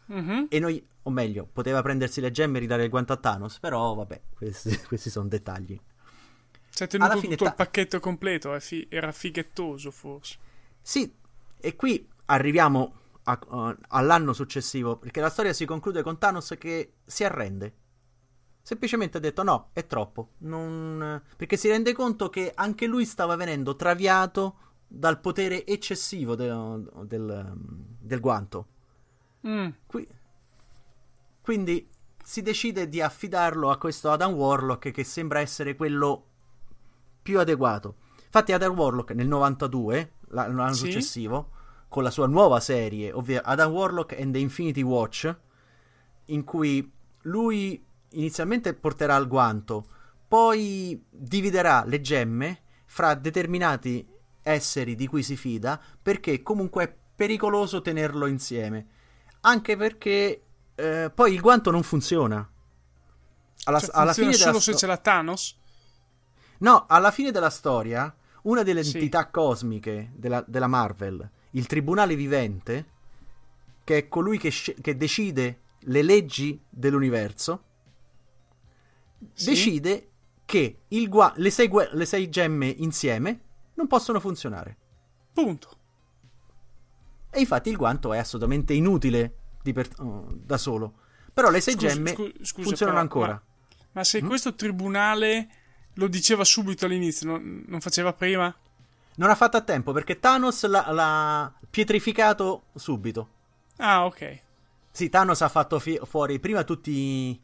Mhm. 0.07 0.47
E 0.51 0.59
noi, 0.61 0.87
o 1.03 1.11
meglio, 1.11 1.49
poteva 1.51 1.83
prendersi 1.83 2.21
le 2.21 2.31
gemme 2.31 2.59
e 2.59 2.61
ridare 2.61 2.85
il 2.85 2.91
guanto 2.91 3.13
a 3.13 3.17
Thanos, 3.17 3.59
però 3.59 3.95
vabbè, 3.95 4.21
questi, 4.35 4.77
questi 4.87 5.11
sono 5.11 5.29
dettagli. 5.29 5.79
Si 6.71 6.83
è 6.83 6.87
tenuto 6.89 7.21
tutto 7.21 7.31
il 7.33 7.37
ta- 7.39 7.53
pacchetto 7.55 8.01
completo, 8.01 8.57
era 8.89 9.13
fighettoso 9.13 9.91
forse. 9.91 10.37
Sì, 10.83 11.15
e 11.61 11.77
qui 11.77 12.07
arriviamo 12.27 12.95
a- 13.25 13.39
a- 13.49 13.77
all'anno 13.89 14.33
successivo, 14.33 14.97
perché 14.97 15.21
la 15.21 15.31
storia 15.31 15.53
si 15.53 15.65
conclude 15.67 16.03
con 16.03 16.19
Thanos 16.19 16.55
che 16.59 16.95
si 17.05 17.23
arrende. 17.25 17.75
Semplicemente 18.61 19.19
ha 19.19 19.21
detto 19.21 19.43
no, 19.43 19.71
è 19.73 19.87
troppo. 19.87 20.31
Non... 20.39 21.23
Perché 21.37 21.57
si 21.57 21.69
rende 21.69 21.93
conto 21.93 22.29
che 22.31 22.51
anche 22.55 22.87
lui 22.87 23.05
stava 23.05 23.37
venendo 23.37 23.77
traviato 23.77 24.57
dal 24.87 25.21
potere 25.21 25.67
eccessivo 25.67 26.35
del, 26.35 26.91
del- 27.05 27.53
del 27.57 28.21
guanto. 28.21 28.67
Mm. 29.47 29.69
Qui- 29.87 30.09
Quindi 31.41 31.87
si 32.23 32.41
decide 32.41 32.89
di 32.89 33.03
affidarlo 33.03 33.71
a 33.71 33.77
questo 33.77 34.11
Adam 34.11 34.33
Warlock 34.33 34.91
che 34.91 35.05
sembra 35.05 35.41
essere 35.41 35.77
quello 35.77 36.25
più 37.21 37.39
adeguato. 37.39 37.97
Infatti 38.25 38.53
Adam 38.53 38.75
Warlock 38.77 39.11
nel 39.13 39.29
92, 39.29 40.13
la- 40.29 40.47
l'anno 40.49 40.73
Sì. 40.73 40.87
successivo, 40.87 41.51
con 41.89 42.03
la 42.03 42.11
sua 42.11 42.27
nuova 42.27 42.61
serie, 42.61 43.13
ovvero 43.13 43.43
Adam 43.45 43.71
Warlock 43.73 44.19
and 44.19 44.33
the 44.33 44.39
Infinity 44.39 44.81
Watch, 44.83 45.37
in 46.27 46.45
cui 46.45 46.91
lui 47.23 47.85
inizialmente 48.13 48.73
porterà 48.75 49.15
il 49.17 49.29
guanto, 49.29 49.87
poi 50.27 51.03
dividerà 51.11 51.85
le 51.85 52.01
gemme 52.01 52.63
fra 52.87 53.15
determinati 53.15 54.07
esseri 54.43 54.95
di 54.95 55.07
cui 55.07 55.23
si 55.23 55.37
fida, 55.37 55.81
perché 56.03 56.43
comunque 56.43 56.85
è 56.85 56.97
pericoloso 57.15 57.83
tenerlo 57.83 58.27
insieme. 58.27 58.87
Anche 59.47 59.77
perché 59.77 60.43
eh, 60.75 61.11
poi 61.15 61.33
il 61.35 61.41
guanto 61.41 61.71
non 61.71 61.83
funziona. 61.83 62.37
Alla, 63.65 63.79
Cioè, 63.79 63.91
alla 63.93 64.07
funziona 64.13 64.31
fine 64.33 64.43
solo 64.43 64.59
se 64.61 64.71
sto- 64.73 64.81
ce 64.81 64.87
l'ha 64.87 64.97
Thanos? 64.97 65.59
No, 66.59 66.85
alla 66.89 67.11
fine 67.11 67.31
della 67.31 67.51
storia, 67.51 68.15
una 68.43 68.63
delle 68.63 68.83
Sì. 68.85 68.97
entità 68.97 69.29
cosmiche 69.29 70.13
della, 70.15 70.43
della 70.47 70.67
Marvel, 70.67 71.29
il 71.53 71.67
Tribunale 71.67 72.15
Vivente, 72.17 72.87
che 73.85 73.97
è 73.99 74.09
colui 74.09 74.39
che, 74.39 74.51
sce- 74.51 74.75
che 74.81 74.97
decide 74.97 75.61
le 75.81 76.03
leggi 76.03 76.63
dell'universo, 76.69 77.63
Sì. 79.33 79.51
decide 79.51 80.11
che 80.45 80.81
il 80.89 81.09
gua- 81.09 81.33
le, 81.37 81.51
sei 81.51 81.69
gue- 81.69 81.91
le 81.93 82.05
sei 82.07 82.29
gemme 82.31 82.67
insieme 82.67 83.41
non 83.75 83.87
possono 83.87 84.21
funzionare. 84.21 84.77
Punto. 85.33 85.79
E 87.35 87.41
infatti 87.41 87.69
il 87.71 87.77
guanto 87.77 88.13
è 88.13 88.19
assolutamente 88.19 88.73
inutile 88.75 89.33
per- 89.73 89.89
oh, 89.99 90.27
da 90.33 90.57
solo. 90.57 90.95
Però 91.33 91.51
le 91.51 91.61
sei 91.61 91.75
Scusa- 91.75 91.89
gemme 91.89 92.11
scu- 92.13 92.33
scusa, 92.45 92.63
funzionano 92.69 92.99
però, 92.99 93.01
ancora. 93.01 93.33
Ma, 93.33 93.43
ma 93.93 94.05
se 94.05 94.23
Mm? 94.23 94.27
questo 94.27 94.55
tribunale 94.55 95.49
lo 95.95 96.07
diceva 96.09 96.45
subito 96.45 96.87
all'inizio, 96.87 97.27
non, 97.29 97.65
non 97.67 97.81
faceva 97.81 98.13
prima? 98.13 98.55
Non 99.17 99.31
ha 99.31 99.35
fatto 99.35 99.57
a 99.57 99.61
tempo 99.63 99.93
perché 99.93 100.19
Thanos 100.21 100.65
l'ha, 100.67 100.91
l'ha 100.93 101.53
pietrificato 101.71 102.65
subito. 102.75 103.29
Ah, 103.79 104.05
ok. 104.07 104.41
Sì, 104.91 105.09
Thanos 105.09 105.41
ha 105.43 105.49
fatto 105.49 105.79
fi- 105.81 106.01
fuori 106.05 106.39
prima 106.39 106.63
tutti 106.65 107.41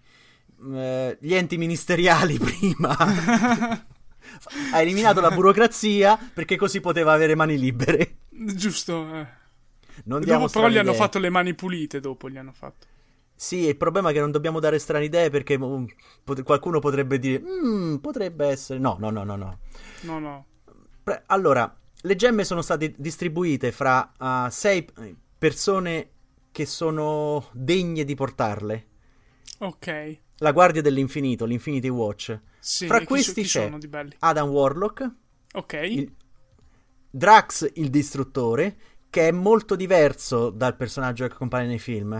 eh, 0.72 1.18
gli 1.20 1.34
enti 1.34 1.56
ministeriali 1.56 2.38
prima. 2.42 2.96
ha 4.72 4.80
eliminato 4.80 5.20
la 5.20 5.30
burocrazia 5.30 6.16
perché 6.32 6.56
così 6.56 6.80
poteva 6.80 7.12
avere 7.12 7.34
mani 7.34 7.58
libere. 7.58 8.18
Giusto. 8.28 9.14
eh. 9.14 9.26
Non 10.04 10.20
Dopo 10.20 10.26
però 10.30 10.44
gli 10.44 10.48
strane 10.48 10.78
hanno 10.78 10.88
idee. 10.90 10.94
fatto 11.00 11.18
le 11.18 11.30
mani 11.30 11.54
pulite, 11.54 12.00
dopo 12.00 12.28
gli 12.30 12.36
hanno 12.36 12.52
fatto. 12.52 12.86
Sì, 13.34 13.66
il 13.66 13.76
problema 13.76 14.10
è 14.10 14.12
che 14.12 14.20
non 14.20 14.30
dobbiamo 14.30 14.60
dare 14.60 14.78
strane 14.78 15.04
idee 15.06 15.30
perché 15.30 15.58
mm, 15.58 15.84
pot- 16.24 16.42
qualcuno 16.42 16.78
potrebbe 16.78 17.18
dire 17.18 17.40
"Mm, 17.42 17.96
potrebbe 17.96 18.46
essere 18.46 18.78
no, 18.78 18.96
no, 19.00 19.10
no, 19.10 19.24
no, 19.24 19.36
no. 19.36 19.58
No, 20.02 20.18
no. 20.18 20.46
Pre- 21.02 21.22
allora, 21.26 21.74
le 22.02 22.16
gemme 22.16 22.44
sono 22.44 22.60
state 22.62 22.94
distribuite 22.98 23.72
fra 23.72 24.12
uh, 24.18 24.50
sei 24.50 24.86
persone 25.38 26.10
che 26.52 26.66
sono 26.66 27.48
degne 27.52 28.04
di 28.04 28.14
portarle. 28.14 28.86
Ok. 29.60 30.18
La 30.38 30.52
Guardia 30.52 30.82
dell'Infinito, 30.82 31.44
l'Infinity 31.46 31.88
Watch. 31.88 32.38
Sì, 32.58 32.86
Fra 32.86 32.98
so- 32.98 33.04
questi 33.04 33.42
chi 33.42 33.48
c'è? 33.48 33.72
Adam 34.18 34.48
Warlock, 34.50 35.10
Ok. 35.54 35.72
il- 35.82 36.12
Drax 37.10 37.70
il 37.74 37.90
Distruttore, 37.90 38.76
che 39.10 39.28
è 39.28 39.30
molto 39.32 39.74
diverso 39.76 40.50
dal 40.50 40.76
personaggio 40.76 41.26
che 41.26 41.34
compare 41.34 41.66
nei 41.66 41.78
film. 41.78 42.12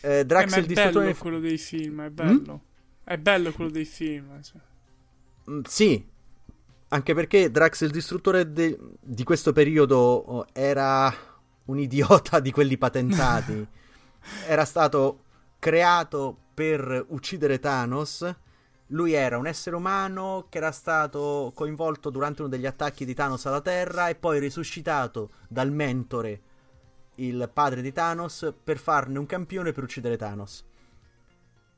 Eh, 0.00 0.18
Eh, 0.20 0.24
Drax 0.24 0.54
è 0.54 0.58
il 0.58 0.66
Distruttore 0.66 0.92
bello 0.92 1.04
nei- 1.04 1.16
quello 1.16 1.40
dei 1.40 1.58
film, 1.58 2.02
è 2.02 2.10
bello. 2.10 2.60
È 3.04 3.18
bello 3.18 3.52
quello 3.52 3.70
dei 3.70 3.84
film. 3.84 4.40
cioè. 4.42 4.60
Mm, 5.50 5.60
Sì, 5.66 6.06
anche 6.88 7.14
perché 7.14 7.50
Drax 7.50 7.80
il 7.82 7.90
distruttore 7.90 8.52
de- 8.52 8.78
di 9.00 9.24
questo 9.24 9.52
periodo 9.52 9.96
oh, 9.98 10.46
era 10.52 11.12
un 11.64 11.78
idiota 11.78 12.38
di 12.38 12.50
quelli 12.52 12.78
patentati. 12.78 13.66
era 14.46 14.64
stato 14.64 15.24
creato 15.58 16.36
per 16.54 17.04
uccidere 17.08 17.58
Thanos. 17.58 18.34
Lui 18.92 19.12
era 19.12 19.38
un 19.38 19.46
essere 19.46 19.74
umano 19.76 20.46
che 20.50 20.58
era 20.58 20.70
stato 20.70 21.50
coinvolto 21.54 22.10
durante 22.10 22.42
uno 22.42 22.50
degli 22.50 22.66
attacchi 22.66 23.04
di 23.06 23.14
Thanos 23.14 23.46
alla 23.46 23.62
Terra 23.62 24.08
e 24.08 24.14
poi 24.16 24.38
risuscitato 24.38 25.30
dal 25.48 25.70
mentore, 25.72 26.40
il 27.16 27.48
padre 27.52 27.80
di 27.80 27.90
Thanos, 27.90 28.52
per 28.62 28.76
farne 28.78 29.18
un 29.18 29.24
campione 29.26 29.72
per 29.72 29.84
uccidere 29.84 30.16
Thanos. 30.18 30.64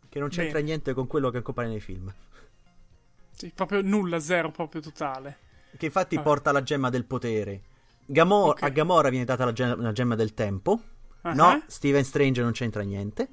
Che 0.08 0.18
non 0.18 0.28
c'entra 0.28 0.54
Bene. 0.54 0.64
niente 0.64 0.92
con 0.92 1.06
quello 1.06 1.30
che 1.30 1.42
compare 1.42 1.68
nei 1.68 1.80
film. 1.80 2.12
Sì, 3.30 3.50
proprio 3.54 3.80
nulla, 3.82 4.18
zero, 4.18 4.50
proprio 4.50 4.80
totale. 4.80 5.38
Che 5.76 5.86
infatti 5.86 6.16
Ah. 6.16 6.20
porta 6.22 6.50
la 6.52 6.62
gemma 6.64 6.88
del 6.90 7.04
potere. 7.04 7.62
Gamo- 8.06 8.46
Ok. 8.48 8.62
A 8.62 8.68
Gamora 8.70 9.08
viene 9.08 9.24
data 9.24 9.44
la, 9.44 9.52
gem- 9.52 9.78
la 9.80 9.92
gemma 9.92 10.14
del 10.16 10.34
tempo. 10.34 10.80
Ah, 11.22 11.32
No? 11.32 11.62
Steven 11.66 12.04
Strange 12.04 12.42
non 12.42 12.52
c'entra 12.52 12.82
niente. 12.82 13.28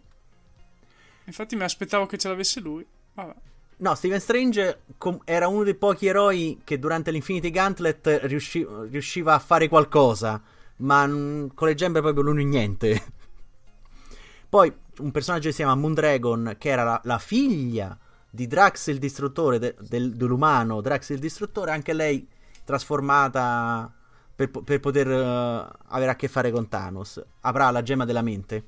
Infatti 1.26 1.56
mi 1.56 1.64
aspettavo 1.64 2.06
che 2.06 2.18
ce 2.18 2.28
l'avesse 2.30 2.60
lui. 2.60 2.86
Vabbè. 3.14 3.34
No, 3.82 3.96
Steven 3.96 4.20
Strange 4.20 4.82
com- 5.00 5.22
era 5.24 5.48
uno 5.48 5.64
dei 5.64 5.74
pochi 5.74 6.06
eroi 6.06 6.62
che 6.64 6.78
durante 6.78 7.10
l'Infinity 7.10 7.50
Gauntlet 7.50 8.20
riusci- 8.26 8.68
riusciva 8.90 9.34
a 9.34 9.40
fare 9.40 9.68
qualcosa, 9.68 10.40
ma 10.78 11.08
mm, 11.08 11.48
con 11.56 11.68
le 11.68 11.74
gemme 11.74 12.00
proprio 12.00 12.24
lui 12.24 12.46
niente. 12.46 13.04
Poi 14.48 14.72
un 15.00 15.10
personaggio 15.10 15.46
che 15.46 15.52
si 15.52 15.64
chiama 15.64 15.74
Moondragon, 15.74 16.56
che 16.60 16.70
era 16.70 16.84
la, 16.84 17.02
la 17.06 17.18
figlia 17.18 17.98
di 18.30 18.46
Drax 18.46 18.88
il 18.88 19.00
distruttore, 19.00 19.58
de- 19.58 19.76
del- 19.80 20.14
dell'umano 20.16 20.80
Drax 20.80 21.10
il 21.10 21.20
distruttore, 21.20 21.72
anche 21.72 21.94
lei 21.94 22.28
trasformata 22.64 23.92
per, 24.36 24.52
po- 24.52 24.62
per 24.62 24.80
poter 24.80 25.10
eh, 25.10 25.68
avere 25.88 26.12
a 26.12 26.16
che 26.16 26.28
fare 26.28 26.52
con 26.52 26.70
Thanos. 26.70 27.20
Avrà 27.42 27.72
la 27.72 27.82
gemma 27.82 28.06
della 28.06 28.22
mente. 28.22 28.64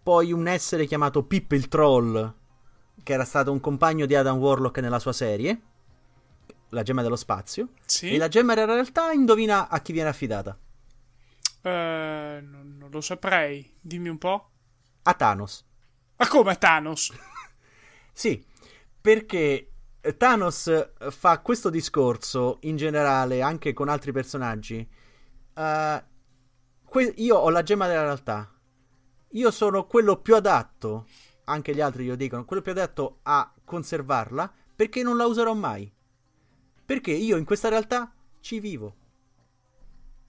Poi 0.00 0.32
un 0.32 0.46
essere 0.46 0.86
chiamato 0.86 1.24
Pip 1.24 1.50
il 1.50 1.66
Troll, 1.66 2.34
che 3.02 3.12
era 3.12 3.24
stato 3.24 3.52
un 3.52 3.60
compagno 3.60 4.06
di 4.06 4.14
Adam 4.14 4.36
Warlock 4.38 4.78
nella 4.78 4.98
sua 4.98 5.12
serie, 5.12 5.60
la 6.70 6.82
gemma 6.82 7.02
dello 7.02 7.16
spazio. 7.16 7.70
Sì. 7.84 8.10
E 8.12 8.18
la 8.18 8.28
gemma 8.28 8.58
in 8.58 8.66
realtà 8.66 9.12
indovina 9.12 9.68
a 9.68 9.80
chi 9.80 9.92
viene 9.92 10.08
affidata. 10.08 10.58
Eh, 11.62 12.40
non, 12.42 12.76
non 12.78 12.90
lo 12.90 13.00
saprei. 13.00 13.76
Dimmi 13.80 14.08
un 14.08 14.18
po'. 14.18 14.50
A 15.02 15.14
Thanos. 15.14 15.64
Ma 16.16 16.28
come 16.28 16.56
Thanos? 16.56 17.12
Sì, 18.16 18.42
perché 18.98 19.72
Thanos 20.16 20.92
fa 21.10 21.40
questo 21.40 21.68
discorso 21.68 22.56
in 22.62 22.76
generale 22.76 23.42
anche 23.42 23.74
con 23.74 23.90
altri 23.90 24.10
personaggi. 24.10 24.88
Eh, 25.54 26.04
que- 26.82 27.14
io 27.16 27.36
ho 27.36 27.50
la 27.50 27.62
gemma 27.62 27.88
della 27.88 28.04
realtà. 28.04 28.50
Io 29.32 29.50
sono 29.50 29.84
quello 29.84 30.16
più 30.22 30.34
adatto, 30.34 31.06
anche 31.46 31.74
gli 31.74 31.80
altri 31.80 32.04
glielo 32.04 32.16
dicono, 32.16 32.44
quello 32.44 32.62
più 32.62 32.72
adatto 32.72 33.18
a 33.22 33.52
conservarla 33.64 34.52
perché 34.76 35.02
non 35.02 35.16
la 35.16 35.26
userò 35.26 35.54
mai. 35.54 35.90
Perché 36.84 37.10
io 37.12 37.36
in 37.36 37.44
questa 37.44 37.68
realtà 37.68 38.12
ci 38.40 38.60
vivo. 38.60 38.94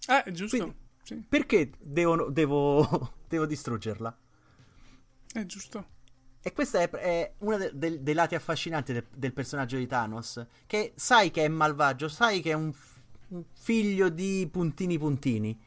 Eh, 0.07 0.31
giusto. 0.31 0.57
Quindi- 0.57 0.75
Sì, 1.03 1.23
Perché 1.27 1.71
devo, 1.79 2.29
devo, 2.29 3.13
devo 3.27 3.45
distruggerla? 3.45 4.17
è 5.33 5.45
giusto. 5.45 5.95
E 6.41 6.51
questo 6.53 6.77
è, 6.77 6.89
è 6.89 7.33
uno 7.39 7.57
de- 7.57 7.71
del- 7.73 8.01
dei 8.01 8.13
lati 8.13 8.35
affascinanti 8.35 8.91
del, 8.93 9.05
del 9.13 9.33
personaggio 9.33 9.77
di 9.77 9.85
Thanos. 9.87 10.45
Che 10.65 10.93
sai 10.95 11.29
che 11.31 11.45
è 11.45 11.47
malvagio, 11.47 12.07
sai 12.07 12.41
che 12.41 12.51
è 12.51 12.53
un, 12.53 12.73
un 13.29 13.43
figlio 13.53 14.09
di 14.09 14.47
puntini 14.51 14.97
puntini. 14.97 15.57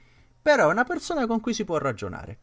Però 0.43 0.69
è 0.69 0.73
una 0.73 0.85
persona 0.85 1.27
con 1.27 1.41
cui 1.41 1.53
si 1.55 1.65
può 1.65 1.77
ragionare. 1.79 2.39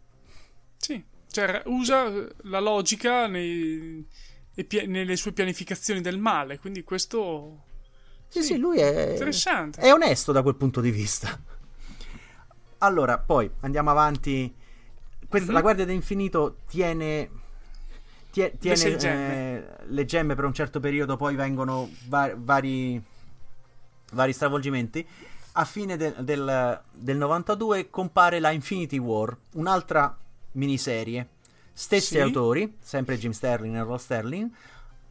Sì. 0.77 1.03
Cioè, 1.29 1.63
usa 1.65 2.05
eh, 2.07 2.27
la 2.43 2.59
logica 2.59 3.27
nei- 3.27 4.05
nelle 4.87 5.15
sue 5.15 5.31
pianificazioni 5.33 6.01
del 6.01 6.17
male. 6.17 6.57
Quindi 6.59 6.83
questo... 6.83 7.63
Sì, 8.29 8.41
sì, 8.41 8.53
Sì, 8.53 8.57
lui 8.57 8.79
è. 8.79 9.11
interessante. 9.11 9.79
È 9.81 9.93
onesto 9.93 10.31
da 10.31 10.41
quel 10.41 10.55
punto 10.55 10.81
di 10.81 10.91
vista. 10.91 11.39
Allora, 12.79 13.17
poi 13.17 13.49
andiamo 13.61 13.89
avanti. 13.89 14.53
Questa- 15.27 15.47
Mhm. 15.49 15.53
La 15.55 15.61
Guardia 15.61 15.85
dell'Infinito 15.85 16.57
tiene. 16.67 17.29
tie- 18.31 18.55
tiene 18.59 18.75
sei 18.75 18.93
eh, 18.93 18.97
gemme. 18.97 19.75
le 19.87 20.05
gemme 20.05 20.35
per 20.35 20.43
un 20.45 20.53
certo 20.53 20.79
periodo, 20.79 21.15
poi 21.17 21.33
vengono 21.35 21.89
va- 22.07 22.33
vari, 22.35 23.01
vari 24.13 24.31
stravolgimenti. 24.33 25.05
A 25.53 25.65
fine 25.65 25.97
del, 25.97 26.13
del, 26.19 26.81
del 26.93 27.17
92 27.17 27.89
compare 27.89 28.39
la 28.39 28.51
Infinity 28.51 28.99
War, 28.99 29.35
un'altra 29.53 30.15
miniserie. 30.57 31.27
Stessi 31.73 32.15
Sì. 32.15 32.19
autori, 32.19 32.77
sempre 32.81 33.17
Jim 33.17 33.31
Sterling 33.31 33.75
e 33.75 33.83
Ross 33.83 34.03
Sterling, 34.03 34.49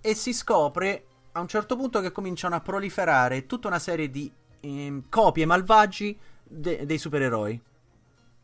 e 0.00 0.14
si 0.14 0.32
scopre 0.32 1.06
a 1.32 1.40
un 1.40 1.48
certo 1.48 1.76
punto 1.76 2.00
che 2.00 2.10
cominciano 2.12 2.54
a 2.56 2.60
proliferare 2.60 3.46
tutta 3.46 3.68
una 3.68 3.78
serie 3.78 4.10
di 4.10 4.30
ehm, 4.60 5.04
copie 5.08 5.46
malvagi 5.46 6.18
de- 6.42 6.84
dei 6.86 6.98
supereroi. 6.98 7.60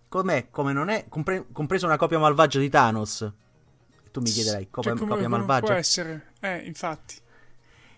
Com'è, 0.09 0.49
come 0.51 0.73
non 0.73 0.89
è, 0.89 1.07
compre- 1.09 1.47
compresa 1.53 1.87
una 1.87 1.97
copia 1.97 2.19
malvagia 2.19 2.59
di 2.59 2.69
Thanos. 2.69 3.33
Tu 4.13 4.21
mi 4.21 4.31
chiederai, 4.31 4.69
copia, 4.71 4.91
Cioè, 4.91 4.99
come, 4.99 5.11
copia 5.13 5.25
come 5.25 5.39
malvagia? 5.39 5.67
può 5.67 5.75
essere? 5.75 6.33
Eh, 6.41 6.59
infatti. 6.67 7.17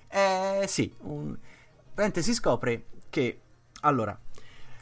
Eh 0.09 0.64
sì, 0.68 0.94
un... 1.00 1.36
praticamente 1.82 2.22
si 2.22 2.32
scopre 2.34 2.84
che, 3.11 3.40
allora, 3.80 4.16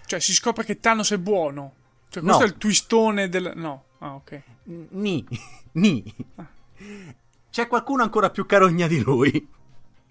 Cioè, 0.05 0.21
si 0.21 0.35
scopre 0.35 0.63
che 0.65 0.79
Thanos 0.79 1.11
è 1.13 1.19
buono. 1.19 1.75
Cioè, 2.11 2.23
questo 2.23 2.41
No. 2.41 2.45
è 2.45 2.49
il 2.49 2.59
twistone 2.59 3.29
del... 3.31 3.53
No. 3.57 3.85
Ah, 4.03 4.15
ok. 4.17 4.43
ni, 4.91 5.25
ni, 5.75 6.03
c'è 7.51 7.69
qualcuno 7.69 8.03
ancora 8.03 8.31
più 8.31 8.47
carogna 8.47 8.87
di 8.89 9.01
lui. 9.01 9.49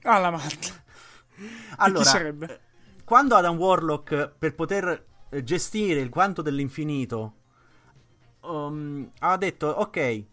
Ah, 0.04 0.20
la 0.20 0.32
Marta. 0.32 0.84
Allora, 1.78 2.12
sarebbe? 2.12 2.46
eh, 2.48 2.60
quando 3.04 3.36
Adam 3.36 3.58
Warlock, 3.58 4.32
per 4.38 4.54
poter 4.56 5.06
eh, 5.30 5.44
gestire 5.44 6.00
il 6.00 6.10
quanto 6.10 6.42
dell'infinito, 6.42 7.34
um, 8.42 9.10
ha 9.20 9.38
detto, 9.38 9.68
ok, 9.68 10.24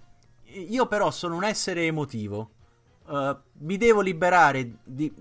io 0.69 0.87
però 0.87 1.11
sono 1.11 1.37
un 1.37 1.45
essere 1.45 1.87
emotivo, 1.87 2.51
eh, 3.09 3.37
mi 3.61 3.77
devo 3.77 4.01
liberare 4.01 4.77
di- 4.85 5.13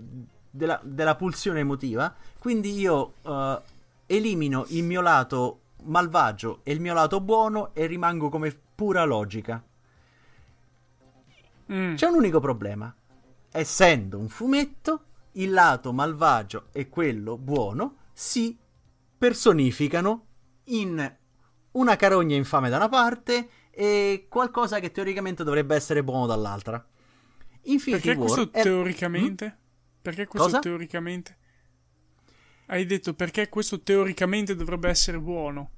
della, 0.50 0.80
della 0.82 1.14
pulsione 1.16 1.60
emotiva, 1.60 2.14
quindi 2.38 2.78
io 2.78 3.14
eh, 3.22 3.60
elimino 4.06 4.64
il 4.68 4.84
mio 4.84 5.00
lato 5.00 5.60
malvagio 5.84 6.60
e 6.62 6.72
il 6.72 6.80
mio 6.80 6.94
lato 6.94 7.20
buono 7.20 7.74
e 7.74 7.86
rimango 7.86 8.28
come 8.28 8.54
pura 8.74 9.04
logica. 9.04 9.62
Mm. 11.72 11.94
C'è 11.94 12.06
un 12.06 12.14
unico 12.14 12.40
problema. 12.40 12.94
Essendo 13.50 14.18
un 14.18 14.28
fumetto, 14.28 15.02
il 15.32 15.50
lato 15.50 15.92
malvagio 15.92 16.68
e 16.72 16.88
quello 16.88 17.36
buono 17.36 17.96
si 18.12 18.56
personificano 19.16 20.26
in 20.64 21.16
una 21.72 21.96
carogna 21.96 22.36
infame 22.36 22.68
da 22.68 22.76
una 22.76 22.88
parte 22.88 23.48
e 23.70 24.26
qualcosa 24.28 24.80
che 24.80 24.90
teoricamente 24.90 25.44
dovrebbe 25.44 25.74
essere 25.74 26.02
buono 26.02 26.26
dall'altra. 26.26 26.84
Infinity 27.62 28.02
Perché 28.02 28.18
War 28.20 28.28
questo 28.28 28.58
è- 28.58 28.62
teoricamente? 28.62 29.56
Perché 30.00 30.26
questo 30.26 30.48
Cosa? 30.48 30.58
teoricamente? 30.60 31.36
Hai 32.70 32.84
detto 32.86 33.14
perché 33.14 33.48
questo 33.48 33.80
teoricamente 33.82 34.54
dovrebbe 34.54 34.88
essere 34.88 35.18
buono. 35.18 35.70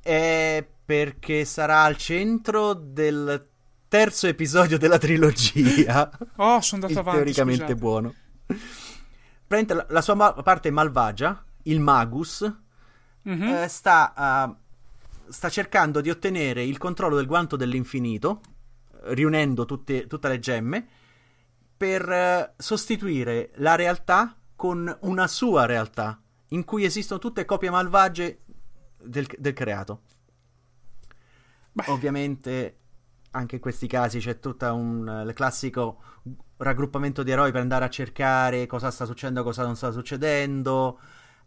è 0.00 0.66
perché 0.84 1.44
sarà 1.44 1.84
al 1.84 1.96
centro 1.96 2.74
del 2.74 3.48
terzo 3.88 4.26
episodio 4.26 4.78
della 4.78 4.98
trilogia. 4.98 6.10
Oh, 6.36 6.60
sono 6.60 6.82
andato 6.86 7.00
avanti. 7.00 7.18
teoricamente 7.20 7.62
scusate. 7.62 7.80
buono. 7.80 8.14
Praticamente 9.46 9.74
la, 9.74 9.86
la 9.90 10.02
sua 10.02 10.14
ma- 10.14 10.32
parte 10.32 10.70
malvagia, 10.70 11.44
il 11.64 11.78
Magus, 11.80 12.52
Mhm. 13.24 13.42
eh, 13.42 13.68
sta, 13.68 14.12
ah, 14.14 14.56
sta 15.28 15.48
cercando 15.48 16.00
di 16.00 16.10
ottenere 16.10 16.64
il 16.64 16.78
controllo 16.78 17.14
del 17.14 17.26
guanto 17.26 17.54
dell'infinito, 17.54 18.40
riunendo 19.04 19.64
tutte, 19.66 20.08
tutte 20.08 20.26
le 20.28 20.40
gemme, 20.40 20.84
per 21.76 22.10
eh, 22.10 22.54
sostituire 22.56 23.52
la 23.56 23.76
realtà 23.76 24.36
con 24.62 24.96
una 25.00 25.26
sua 25.26 25.66
realtà, 25.66 26.22
in 26.50 26.64
cui 26.64 26.84
esistono 26.84 27.18
tutte 27.18 27.44
copie 27.44 27.68
malvagie 27.68 28.42
del, 28.96 29.26
del 29.36 29.54
creato. 29.54 30.02
Beh. 31.72 31.86
Ovviamente 31.88 32.78
anche 33.32 33.56
in 33.56 33.60
questi 33.60 33.88
casi 33.88 34.20
c'è 34.20 34.38
tutto 34.38 34.72
un 34.72 35.24
il 35.26 35.32
classico 35.32 36.00
raggruppamento 36.58 37.24
di 37.24 37.32
eroi 37.32 37.50
per 37.50 37.60
andare 37.60 37.86
a 37.86 37.90
cercare 37.90 38.66
cosa 38.66 38.92
sta 38.92 39.04
succedendo, 39.04 39.42
cosa 39.42 39.64
non 39.64 39.74
sta 39.74 39.90
succedendo. 39.90 41.00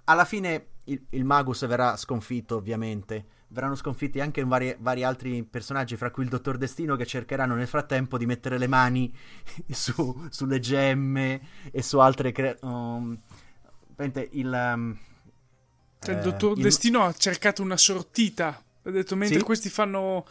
Alla 0.03 0.25
fine 0.25 0.71
il, 0.83 1.05
il 1.11 1.23
Magus 1.23 1.65
verrà 1.67 1.95
sconfitto, 1.95 2.57
ovviamente. 2.57 3.27
Verranno 3.47 3.75
sconfitti 3.75 4.19
anche 4.19 4.43
vari, 4.43 4.75
vari, 4.79 5.03
altri 5.03 5.43
personaggi, 5.43 5.95
fra 5.95 6.11
cui 6.11 6.23
il 6.23 6.29
Dottor 6.29 6.57
Destino, 6.57 6.95
che 6.95 7.05
cercheranno 7.05 7.55
nel 7.55 7.67
frattempo 7.67 8.17
di 8.17 8.25
mettere 8.25 8.57
le 8.57 8.67
mani 8.67 9.13
su, 9.69 10.27
sulle 10.29 10.59
gemme 10.59 11.41
e 11.71 11.81
su 11.81 11.99
altre. 11.99 12.31
Cre- 12.31 12.57
um, 12.61 13.17
il, 14.31 14.73
um, 14.73 14.97
cioè, 15.99 16.15
il 16.15 16.21
Dottor 16.21 16.57
eh, 16.57 16.61
Destino 16.61 16.99
il... 16.99 17.05
ha 17.05 17.13
cercato 17.13 17.61
una 17.61 17.77
sortita. 17.77 18.61
Ha 18.83 18.89
detto: 18.89 19.15
mentre 19.15 19.39
sì? 19.39 19.43
questi 19.45 19.69
fanno 19.69 20.25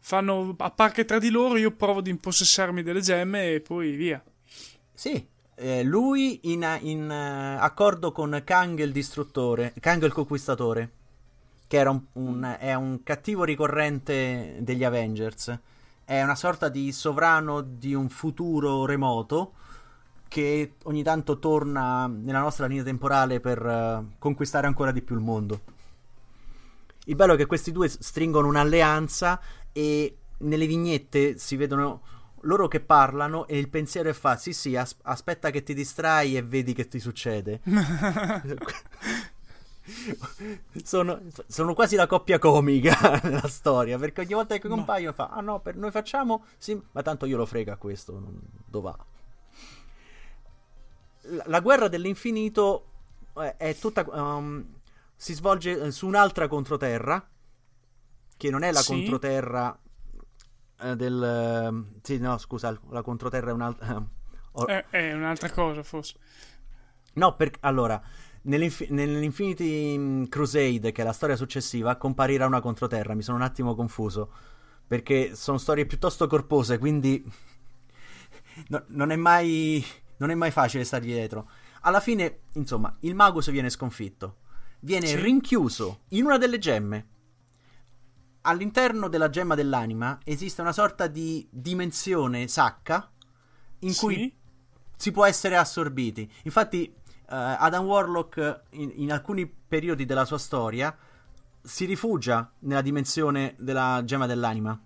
fanno 0.00 0.54
a 0.58 0.70
parche 0.70 1.04
tra 1.04 1.18
di 1.18 1.30
loro, 1.30 1.56
io 1.56 1.70
provo 1.72 2.00
ad 2.00 2.06
impossessarmi 2.06 2.82
delle 2.82 3.00
gemme 3.00 3.54
e 3.54 3.60
poi 3.60 3.92
via. 3.92 4.22
Sì, 4.92 5.26
eh, 5.54 5.82
lui 5.82 6.40
in, 6.44 6.66
in 6.80 7.02
uh, 7.08 7.62
accordo 7.62 8.12
con 8.12 8.40
Kang 8.44 8.80
il 8.80 8.92
distruttore, 8.92 9.74
Kang 9.78 10.02
il 10.04 10.12
conquistatore, 10.12 10.90
che 11.70 11.76
era 11.76 11.90
un, 11.90 12.02
un, 12.14 12.56
è 12.58 12.74
un 12.74 13.04
cattivo 13.04 13.44
ricorrente 13.44 14.56
degli 14.58 14.82
Avengers. 14.82 15.56
È 16.04 16.20
una 16.20 16.34
sorta 16.34 16.68
di 16.68 16.90
sovrano 16.90 17.60
di 17.60 17.94
un 17.94 18.08
futuro 18.08 18.84
remoto 18.86 19.52
che 20.26 20.72
ogni 20.82 21.04
tanto 21.04 21.38
torna 21.38 22.08
nella 22.08 22.40
nostra 22.40 22.66
linea 22.66 22.82
temporale 22.82 23.38
per 23.38 23.64
uh, 23.64 24.18
conquistare 24.18 24.66
ancora 24.66 24.90
di 24.90 25.00
più 25.00 25.14
il 25.14 25.20
mondo. 25.20 25.60
Il 27.04 27.14
bello 27.14 27.34
è 27.34 27.36
che 27.36 27.46
questi 27.46 27.70
due 27.70 27.88
stringono 27.88 28.48
un'alleanza 28.48 29.40
e 29.70 30.16
nelle 30.38 30.66
vignette 30.66 31.38
si 31.38 31.54
vedono 31.54 32.00
loro 32.40 32.66
che 32.66 32.80
parlano 32.80 33.46
e 33.46 33.56
il 33.56 33.68
pensiero 33.68 34.08
è 34.08 34.12
fa 34.12 34.36
sì 34.36 34.52
sì 34.52 34.74
as- 34.74 34.96
aspetta 35.02 35.50
che 35.50 35.62
ti 35.62 35.74
distrai 35.74 36.36
e 36.36 36.42
vedi 36.42 36.72
che 36.72 36.88
ti 36.88 36.98
succede 36.98 37.60
sono, 40.82 41.20
sono, 41.46 41.74
quasi 41.74 41.96
la 41.96 42.06
coppia 42.06 42.38
comica 42.38 43.20
nella 43.24 43.48
storia 43.48 43.98
perché 43.98 44.22
ogni 44.22 44.34
volta 44.34 44.56
che 44.58 44.68
no. 44.68 44.76
compaiono 44.76 45.12
fa 45.12 45.28
ah 45.28 45.40
no 45.40 45.60
per 45.60 45.76
noi 45.76 45.90
facciamo 45.90 46.44
sì 46.58 46.80
ma 46.92 47.02
tanto 47.02 47.26
io 47.26 47.36
lo 47.36 47.46
frega 47.46 47.76
questo 47.76 48.12
non, 48.12 48.40
dove 48.66 48.90
va 48.90 49.04
la, 51.22 51.44
la, 51.46 51.60
guerra 51.60 51.88
dell'infinito 51.88 52.84
è, 53.34 53.54
è 53.56 53.76
tutta 53.76 54.04
um, 54.08 54.64
si 55.16 55.34
svolge 55.34 55.90
su 55.90 56.06
un'altra 56.06 56.48
controterra 56.48 57.26
che 58.36 58.50
non 58.50 58.62
è 58.62 58.72
la 58.72 58.80
sì. 58.80 58.92
controterra 58.92 59.78
eh, 60.80 60.96
del... 60.96 61.22
Eh, 61.22 61.98
sì, 62.02 62.18
no, 62.18 62.38
scusa, 62.38 62.78
la 62.88 63.02
controterra 63.02 63.50
è 63.50 63.52
un'altra... 63.52 64.02
Or... 64.52 64.66
È, 64.66 64.86
è, 64.88 65.12
un'altra 65.12 65.50
cosa, 65.50 65.82
forse. 65.82 66.14
No, 67.14 67.36
perché... 67.36 67.58
Allora, 67.60 68.02
nell'inf- 68.42 68.88
nell'Infinity 68.88 69.98
mm, 69.98 70.24
Crusade, 70.24 70.92
che 70.92 71.02
è 71.02 71.04
la 71.04 71.12
storia 71.12 71.36
successiva, 71.36 71.96
comparirà 71.96 72.46
una 72.46 72.60
controterra. 72.60 73.14
Mi 73.14 73.22
sono 73.22 73.36
un 73.36 73.42
attimo 73.42 73.74
confuso. 73.74 74.30
Perché 74.86 75.34
sono 75.36 75.58
storie 75.58 75.86
piuttosto 75.86 76.26
corpose, 76.26 76.78
quindi... 76.78 77.24
no, 78.68 78.84
non 78.88 79.10
è 79.10 79.16
mai... 79.16 79.84
Non 80.16 80.30
è 80.30 80.34
mai 80.34 80.50
facile 80.50 80.84
stargli 80.84 81.12
dietro. 81.12 81.48
Alla 81.82 82.00
fine, 82.00 82.40
insomma, 82.52 82.94
il 83.00 83.14
Magus 83.14 83.50
viene 83.50 83.70
sconfitto. 83.70 84.36
Viene 84.80 85.06
sì. 85.06 85.16
rinchiuso 85.16 86.00
in 86.08 86.24
una 86.24 86.36
delle 86.36 86.58
gemme 86.58 87.06
all'interno 88.42 89.08
della 89.08 89.28
gemma 89.28 89.54
dell'anima 89.54 90.18
esiste 90.24 90.60
una 90.60 90.72
sorta 90.72 91.06
di 91.06 91.46
dimensione 91.50 92.48
sacca 92.48 93.10
in 93.80 93.92
sì? 93.92 94.00
cui 94.00 94.34
si 94.96 95.12
può 95.12 95.24
essere 95.24 95.56
assorbiti. 95.56 96.30
Infatti, 96.42 96.94
Adam 97.34 97.84
Warlock 97.84 98.62
in, 98.70 98.90
in, 98.94 99.12
alcuni 99.12 99.46
periodi 99.46 100.04
della 100.04 100.24
sua 100.24 100.38
storia 100.38 100.96
si 101.62 101.84
rifugia 101.84 102.50
nella 102.60 102.82
dimensione 102.82 103.54
della 103.58 104.02
gemma 104.04 104.26
dell'anima. 104.26 104.78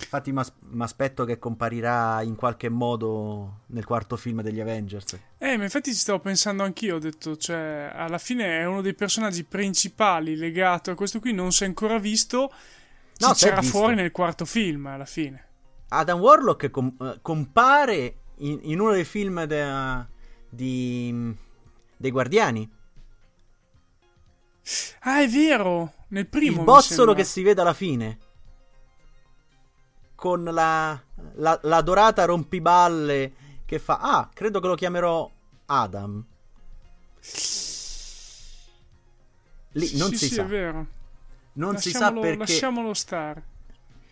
Infatti 0.00 0.30
mi 0.32 0.82
aspetto 0.82 1.24
che 1.24 1.38
comparirà 1.38 2.20
in 2.22 2.34
qualche 2.34 2.68
modo 2.68 3.60
nel 3.68 3.86
quarto 3.86 4.16
film 4.16 4.42
degli 4.42 4.60
Avengers. 4.60 5.18
Eh, 5.38 5.56
ma 5.56 5.62
infatti 5.62 5.92
ci 5.92 5.98
stavo 5.98 6.18
pensando 6.18 6.64
anch'io, 6.64 6.96
ho 6.96 6.98
detto, 6.98 7.36
cioè, 7.36 7.90
alla 7.94 8.18
fine 8.18 8.58
è 8.58 8.66
uno 8.66 8.82
dei 8.82 8.94
personaggi 8.94 9.44
principali 9.44 10.36
legato 10.36 10.90
a 10.90 10.94
questo 10.94 11.18
qui, 11.18 11.32
non 11.32 11.52
si 11.52 11.64
è 11.64 11.66
ancora 11.66 11.98
visto, 11.98 12.52
no, 13.18 13.32
c'era 13.32 13.62
fuori 13.62 13.94
nel 13.94 14.10
quarto 14.10 14.44
film, 14.44 14.86
alla 14.86 15.06
fine. 15.06 15.46
Adam 15.88 16.20
Warlock 16.20 16.70
com- 16.70 16.94
eh, 17.00 17.18
compare 17.22 18.16
in, 18.38 18.58
in, 18.62 18.80
uno 18.80 18.92
dei 18.92 19.04
film 19.04 19.44
de- 19.44 20.06
di, 20.50 21.34
dei 21.96 22.10
Guardiani. 22.10 22.70
Ah, 25.00 25.22
è 25.22 25.28
vero, 25.28 25.94
nel 26.08 26.26
primo. 26.26 26.58
Il 26.58 26.64
bozzolo 26.64 27.14
che 27.14 27.24
si 27.24 27.42
vede 27.42 27.60
alla 27.62 27.72
fine 27.72 28.18
con 30.20 30.44
la, 30.44 31.02
la, 31.36 31.58
la 31.62 31.80
dorata 31.80 32.26
rompiballe 32.26 33.32
che 33.64 33.78
fa 33.78 34.00
ah 34.00 34.28
credo 34.30 34.60
che 34.60 34.66
lo 34.66 34.74
chiamerò 34.74 35.30
Adam 35.64 36.22
lì 39.72 39.96
non 39.96 40.10
sì, 40.10 40.16
si 40.18 40.26
sì, 40.26 40.34
sa 40.34 40.42
è 40.42 40.46
vero. 40.46 40.86
non 41.54 41.78
si 41.78 41.90
sa 41.90 42.12
perché 42.12 42.36
lasciamolo 42.36 42.92
stare 42.92 43.44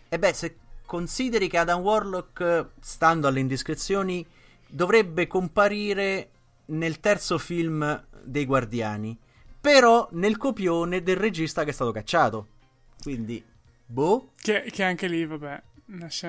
e 0.09 0.17
beh 0.17 0.33
se 0.33 0.57
consideri 0.83 1.47
che 1.47 1.59
Adam 1.59 1.81
Warlock 1.81 2.69
stando 2.79 3.27
alle 3.27 3.41
indiscrezioni 3.41 4.25
dovrebbe 4.69 5.27
comparire 5.27 6.29
nel 6.65 6.99
terzo 6.99 7.37
film 7.37 8.05
dei 8.23 8.45
Guardiani 8.45 9.17
però 9.59 10.07
nel 10.11 10.37
copione 10.37 11.03
del 11.03 11.17
regista 11.17 11.63
che 11.63 11.71
è 11.71 11.73
stato 11.73 11.91
cacciato 11.91 12.47
quindi 13.01 13.43
boh 13.85 14.31
che, 14.39 14.69
che 14.71 14.83
anche 14.83 15.07
lì 15.07 15.25
vabbè 15.25 15.63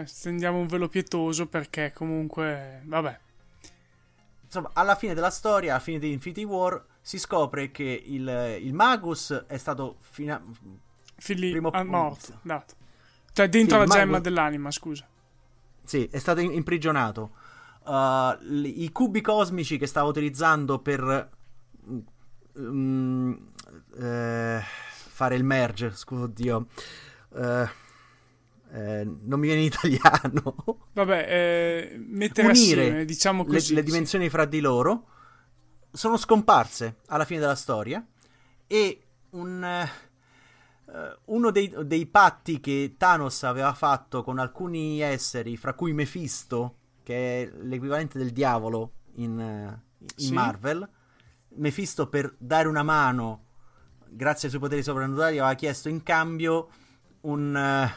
stendiamo 0.04 0.58
un 0.58 0.66
velo 0.66 0.88
pietoso 0.88 1.46
perché 1.46 1.92
comunque, 1.92 2.82
vabbè. 2.84 3.18
Insomma, 4.44 4.70
alla 4.72 4.96
fine 4.96 5.14
della 5.14 5.30
storia, 5.30 5.72
alla 5.72 5.82
fine 5.82 5.98
di 5.98 6.12
Infinity 6.12 6.44
War, 6.44 6.82
si 7.00 7.18
scopre 7.18 7.70
che 7.70 8.02
il, 8.06 8.58
il 8.60 8.74
Magus 8.74 9.44
è 9.46 9.56
stato 9.58 9.96
fina- 10.00 10.42
Fili- 11.16 11.50
primo 11.50 11.70
ah, 11.70 11.84
morto, 11.84 12.38
dato. 12.42 12.74
Cioè 13.32 13.48
dentro 13.48 13.80
sì, 13.80 13.86
la 13.86 13.92
gemma 13.92 14.10
Magus... 14.12 14.22
dell'anima, 14.22 14.70
scusa. 14.70 15.06
Sì, 15.84 16.08
è 16.10 16.18
stato 16.18 16.40
imprigionato. 16.40 17.32
Uh, 17.84 18.36
I 18.42 18.90
cubi 18.92 19.20
cosmici 19.20 19.78
che 19.78 19.86
stava 19.86 20.08
utilizzando 20.08 20.78
per 20.78 21.30
um, 22.54 23.50
uh, 23.94 24.58
fare 24.62 25.34
il 25.34 25.44
merge, 25.44 25.92
scusa, 25.94 26.24
oddio. 26.24 26.66
Uh, 27.30 27.68
eh, 28.72 29.04
non 29.04 29.40
mi 29.40 29.46
viene 29.46 29.62
in 29.62 29.66
italiano. 29.72 30.54
Vabbè, 30.92 31.26
eh, 31.28 31.98
mettere 31.98 32.48
Unire 32.48 32.80
assieme, 32.80 33.04
diciamo 33.04 33.44
così. 33.44 33.74
Le, 33.74 33.80
le 33.80 33.86
dimensioni 33.86 34.28
fra 34.28 34.44
di 34.44 34.60
loro 34.60 35.06
sono 35.92 36.16
scomparse 36.16 36.98
alla 37.06 37.24
fine 37.24 37.40
della 37.40 37.56
storia 37.56 38.04
e 38.66 39.02
un, 39.30 39.88
uh, 40.86 41.32
uno 41.34 41.50
dei, 41.50 41.74
dei, 41.84 42.06
patti 42.06 42.60
che 42.60 42.94
Thanos 42.96 43.42
aveva 43.42 43.74
fatto 43.74 44.22
con 44.22 44.38
alcuni 44.38 45.00
esseri, 45.00 45.56
fra 45.56 45.74
cui 45.74 45.92
Mephisto, 45.92 46.76
che 47.10 47.42
è 47.42 47.50
l'equivalente 47.62 48.18
del 48.18 48.30
diavolo 48.30 48.92
in, 49.14 49.36
uh, 49.36 49.80
in 49.98 50.08
sì. 50.14 50.32
Marvel, 50.32 50.88
Mephisto 51.56 52.08
per 52.08 52.32
dare 52.38 52.68
una 52.68 52.84
mano, 52.84 53.46
grazie 54.08 54.44
ai 54.44 54.50
suoi 54.50 54.60
poteri 54.60 54.84
soprannaturali, 54.84 55.38
aveva 55.38 55.54
chiesto 55.54 55.88
in 55.88 56.04
cambio 56.04 56.68
un... 57.22 57.90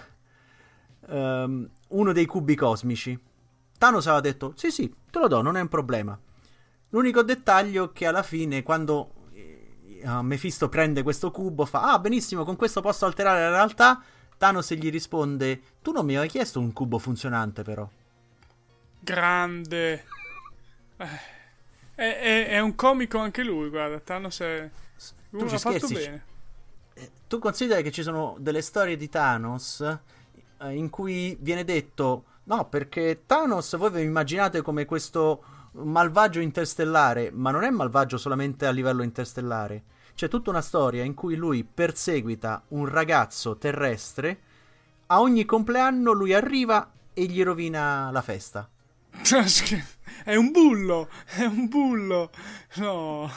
Uh, 1.07 1.15
um, 1.15 1.69
uno 1.89 2.11
dei 2.11 2.25
cubi 2.25 2.55
cosmici. 2.55 3.17
Thanos 3.77 4.07
aveva 4.07 4.21
detto: 4.21 4.53
Sì, 4.55 4.71
sì, 4.71 4.91
te 5.11 5.19
lo 5.19 5.27
do, 5.27 5.41
non 5.41 5.57
è 5.57 5.61
un 5.61 5.67
problema. 5.67 6.19
L'unico 6.89 7.21
dettaglio 7.21 7.85
è 7.85 7.91
che 7.91 8.07
alla 8.07 8.23
fine, 8.23 8.63
quando 8.63 9.13
uh, 10.03 10.21
Mephisto 10.21 10.69
prende 10.69 11.03
questo 11.03 11.29
cubo, 11.29 11.65
fa: 11.65 11.93
Ah, 11.93 11.99
benissimo, 11.99 12.43
con 12.43 12.55
questo 12.55 12.81
posso 12.81 13.05
alterare 13.05 13.41
la 13.41 13.49
realtà. 13.49 14.01
Thanos 14.37 14.73
gli 14.73 14.89
risponde: 14.89 15.61
Tu 15.83 15.91
non 15.91 16.03
mi 16.03 16.17
hai 16.17 16.27
chiesto 16.27 16.59
un 16.59 16.73
cubo 16.73 16.97
funzionante, 16.97 17.61
però. 17.61 17.87
Grande. 19.03 20.05
Eh, 20.95 21.05
è, 21.95 22.19
è, 22.19 22.47
è, 22.47 22.59
un 22.59 22.73
comico 22.75 23.17
anche 23.17 23.43
lui, 23.43 23.69
guarda. 23.69 23.99
Thanos 23.99 24.39
è. 24.39 24.69
Tu 25.29 25.47
ci 25.49 25.57
fatto 25.57 25.87
bene. 25.87 26.25
Eh, 26.93 27.11
tu 27.27 27.39
consideri 27.39 27.83
che 27.83 27.91
ci 27.91 28.01
sono 28.01 28.35
delle 28.39 28.61
storie 28.61 28.95
di 28.95 29.09
Thanos 29.09 29.81
eh, 30.61 30.73
in 30.73 30.89
cui 30.89 31.35
viene 31.39 31.63
detto 31.63 32.25
no 32.43 32.65
perché 32.69 33.23
Thanos 33.25 33.75
voi 33.77 33.91
vi 33.91 34.01
immaginate 34.03 34.61
come 34.61 34.85
questo 34.85 35.43
malvagio 35.71 36.39
interstellare 36.39 37.31
ma 37.31 37.49
non 37.49 37.63
è 37.63 37.71
malvagio 37.71 38.17
solamente 38.17 38.67
a 38.67 38.71
livello 38.71 39.01
interstellare 39.01 39.83
c'è 40.13 40.27
tutta 40.27 40.51
una 40.51 40.61
storia 40.61 41.03
in 41.03 41.15
cui 41.15 41.35
lui 41.35 41.63
perseguita 41.63 42.61
un 42.69 42.85
ragazzo 42.85 43.57
terrestre 43.57 44.39
a 45.07 45.19
ogni 45.19 45.45
compleanno 45.45 46.11
lui 46.11 46.33
arriva 46.33 46.91
e 47.13 47.25
gli 47.25 47.43
rovina 47.43 48.09
la 48.11 48.21
festa. 48.21 48.67
è 50.23 50.35
un 50.35 50.51
bullo, 50.51 51.09
è 51.25 51.43
un 51.43 51.67
bullo. 51.67 52.31
No. 52.75 53.29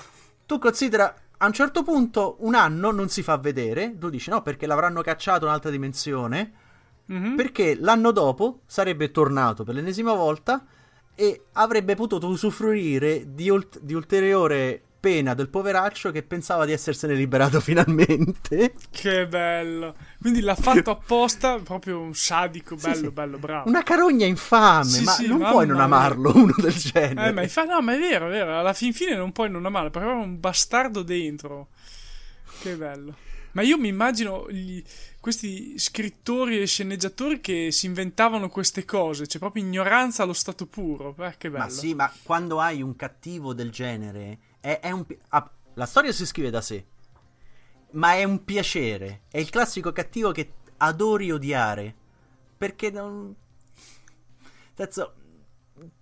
Tu 0.46 0.58
considera 0.58 1.14
a 1.38 1.46
un 1.46 1.52
certo 1.52 1.82
punto 1.82 2.36
un 2.40 2.54
anno 2.54 2.90
non 2.90 3.08
si 3.08 3.22
fa 3.22 3.36
vedere, 3.36 3.96
tu 3.98 4.08
dici 4.08 4.30
no 4.30 4.42
perché 4.42 4.66
l'avranno 4.66 5.02
cacciato 5.02 5.44
in 5.44 5.48
un'altra 5.48 5.70
dimensione, 5.70 6.52
mm-hmm. 7.12 7.36
perché 7.36 7.76
l'anno 7.78 8.10
dopo 8.10 8.60
sarebbe 8.66 9.10
tornato 9.10 9.64
per 9.64 9.74
l'ennesima 9.74 10.14
volta 10.14 10.64
e 11.14 11.46
avrebbe 11.52 11.94
potuto 11.94 12.26
usufruire 12.28 13.34
di, 13.34 13.48
ult- 13.48 13.80
di 13.80 13.94
ulteriore 13.94 14.82
pena 14.98 15.34
del 15.34 15.48
poveraccio 15.48 16.10
che 16.10 16.22
pensava 16.22 16.64
di 16.64 16.72
essersene 16.72 17.14
liberato 17.14 17.60
finalmente. 17.60 18.74
Che 18.90 19.26
bello. 19.26 19.94
Quindi 20.20 20.40
l'ha 20.40 20.54
fatto 20.54 20.90
apposta, 20.90 21.58
proprio 21.58 22.00
un 22.00 22.14
sadico, 22.14 22.76
bello, 22.76 22.94
sì, 22.94 23.00
sì. 23.02 23.10
bello, 23.10 23.38
bravo. 23.38 23.68
Una 23.68 23.82
carogna 23.82 24.26
infame, 24.26 24.84
sì, 24.84 25.04
ma 25.04 25.16
non 25.26 25.38
puoi 25.50 25.66
non 25.66 25.80
amarlo 25.80 26.32
uno 26.36 26.54
del 26.56 26.74
genere. 26.74 27.28
Eh, 27.28 27.32
ma, 27.32 27.42
infa- 27.42 27.64
no, 27.64 27.80
ma 27.80 27.94
è 27.94 27.98
vero, 27.98 28.26
è 28.26 28.30
vero. 28.30 28.58
Alla 28.58 28.72
fin 28.72 28.92
fine 28.92 29.14
non 29.14 29.32
puoi 29.32 29.50
non 29.50 29.66
amarlo, 29.66 29.90
perché 29.90 30.08
aveva 30.08 30.22
un 30.22 30.40
bastardo 30.40 31.02
dentro. 31.02 31.68
Che 32.60 32.74
bello. 32.74 33.14
Ma 33.52 33.62
io 33.62 33.78
mi 33.78 33.88
immagino 33.88 34.50
gli, 34.50 34.82
questi 35.18 35.78
scrittori 35.78 36.60
e 36.60 36.66
sceneggiatori 36.66 37.40
che 37.40 37.70
si 37.70 37.86
inventavano 37.86 38.50
queste 38.50 38.84
cose, 38.84 39.26
cioè 39.26 39.40
proprio 39.40 39.64
ignoranza 39.64 40.24
allo 40.24 40.34
stato 40.34 40.66
puro. 40.66 41.16
Eh, 41.20 41.34
che 41.38 41.48
bello. 41.48 41.64
Ma 41.64 41.70
sì, 41.70 41.94
ma 41.94 42.12
quando 42.22 42.60
hai 42.60 42.82
un 42.82 42.94
cattivo 42.96 43.54
del 43.54 43.70
genere 43.70 44.38
è, 44.66 44.80
è 44.80 44.90
un, 44.90 45.06
ah, 45.28 45.50
la 45.74 45.86
storia 45.86 46.10
si 46.10 46.26
scrive 46.26 46.50
da 46.50 46.60
sé, 46.60 46.84
ma 47.92 48.14
è 48.14 48.24
un 48.24 48.44
piacere. 48.44 49.22
È 49.30 49.38
il 49.38 49.48
classico 49.48 49.92
cattivo 49.92 50.32
che 50.32 50.54
adori 50.78 51.30
odiare. 51.30 51.94
Perché 52.58 52.90
non. 52.90 53.32
Terzo, 54.74 55.14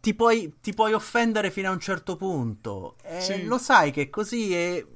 ti 0.01 0.15
puoi, 0.15 0.55
ti 0.63 0.73
puoi 0.73 0.95
offendere 0.95 1.51
fino 1.51 1.69
a 1.69 1.73
un 1.73 1.81
certo 1.81 2.17
punto. 2.17 2.97
Eh, 3.03 3.21
sì. 3.21 3.45
Lo 3.45 3.59
sai 3.59 3.91
che 3.91 4.09
così 4.09 4.55
è, 4.55 4.87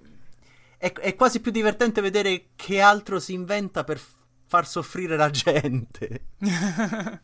è, 0.78 0.92
è, 0.92 1.14
quasi 1.14 1.40
più 1.40 1.50
divertente 1.50 2.00
vedere 2.00 2.50
che 2.56 2.80
altro 2.80 3.20
si 3.20 3.34
inventa 3.34 3.84
per 3.84 4.00
far 4.46 4.66
soffrire 4.66 5.16
la 5.16 5.28
gente. 5.28 6.24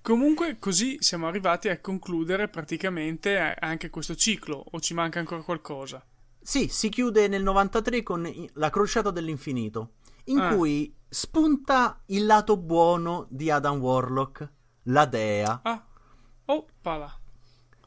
Comunque, 0.00 0.58
così 0.58 0.96
siamo 1.00 1.26
arrivati 1.26 1.68
a 1.68 1.80
concludere 1.80 2.48
praticamente 2.48 3.38
anche 3.38 3.90
questo 3.90 4.14
ciclo, 4.14 4.64
o 4.70 4.80
ci 4.80 4.94
manca 4.94 5.18
ancora 5.18 5.42
qualcosa? 5.42 6.04
Sì, 6.40 6.68
si 6.68 6.88
chiude 6.88 7.28
nel 7.28 7.42
93 7.42 8.02
con 8.02 8.30
La 8.54 8.70
crociata 8.70 9.10
dell'infinito, 9.10 9.92
in 10.24 10.40
ah. 10.40 10.54
cui 10.54 10.94
spunta 11.08 12.00
il 12.06 12.26
lato 12.26 12.56
buono 12.56 13.26
di 13.28 13.50
Adam 13.50 13.78
Warlock, 13.78 14.50
la 14.84 15.04
dea. 15.06 15.60
Ah, 15.62 15.84
oppala. 16.46 17.18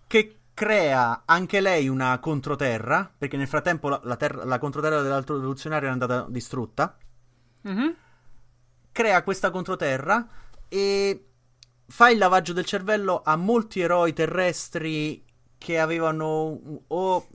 Che 0.08 0.40
crea 0.54 1.24
anche 1.26 1.60
lei 1.60 1.90
una 1.90 2.18
controterra, 2.20 3.12
perché 3.16 3.36
nel 3.36 3.48
frattempo 3.48 3.90
la, 3.90 4.00
la, 4.04 4.16
terra, 4.16 4.46
la 4.46 4.58
controterra 4.58 5.02
dell'altro 5.02 5.36
rivoluzionario 5.36 5.90
è 5.90 5.92
andata 5.92 6.26
distrutta. 6.30 6.98
Mm-hmm. 7.68 7.90
Crea 8.92 9.24
questa 9.24 9.50
controterra 9.50 10.26
e 10.70 11.25
fa 11.88 12.10
il 12.10 12.18
lavaggio 12.18 12.54
del 12.54 12.66
cervello 12.66 13.22
a 13.24 13.36
molti 13.36 13.80
eroi 13.80 14.14
terrestri 14.14 15.24
che 15.58 15.80
avevano 15.80 16.84
o, 16.88 17.28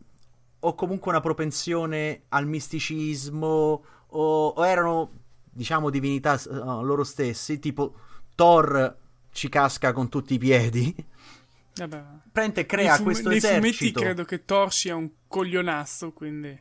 o 0.59 0.75
comunque 0.75 1.11
una 1.11 1.21
propensione 1.21 2.23
al 2.29 2.47
misticismo 2.47 3.85
o, 4.07 4.47
o 4.49 4.67
erano 4.67 5.11
diciamo 5.53 5.91
divinità 5.91 6.41
uh, 6.47 6.83
loro 6.83 7.05
stessi 7.05 7.59
tipo 7.59 7.95
Thor 8.35 8.97
ci 9.33 9.49
casca 9.49 9.93
con 9.93 10.09
tutti 10.09 10.35
i 10.35 10.39
piedi. 10.39 10.95
Vabbè. 11.75 12.05
Prende 12.33 12.67
crea 12.67 12.95
fum- 12.95 13.05
questo 13.05 13.31
esercito 13.31 13.61
nei 13.61 13.73
fumetti 13.73 13.93
credo 13.93 14.25
che 14.25 14.45
Thor 14.45 14.73
sia 14.73 14.97
un 14.97 15.09
coglionazzo 15.29 16.13
quindi. 16.13 16.61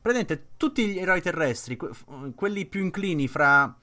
Prendete 0.00 0.48
tutti 0.56 0.86
gli 0.86 0.98
eroi 0.98 1.22
terrestri 1.22 1.76
que- 1.76 1.92
quelli 2.34 2.66
più 2.66 2.82
inclini 2.82 3.28
fra 3.28 3.74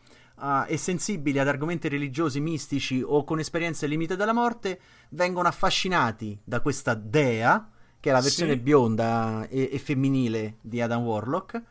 e 0.68 0.78
sensibili 0.78 1.38
ad 1.40 1.48
argomenti 1.48 1.88
religiosi, 1.88 2.40
mistici 2.40 3.02
o 3.06 3.24
con 3.24 3.40
esperienze 3.40 3.86
limite 3.88 4.16
della 4.16 4.34
morte 4.34 4.80
vengono 5.10 5.48
affascinati 5.48 6.40
da 6.44 6.62
questa 6.62 6.94
dea, 6.94 7.70
che 8.00 8.10
è 8.10 8.14
la 8.14 8.22
versione 8.22 8.54
sì. 8.54 8.60
bionda 8.60 9.48
e, 9.48 9.70
e 9.72 9.78
femminile 9.78 10.58
di 10.62 10.82
Adam 10.82 11.04
Warlock, 11.04 11.62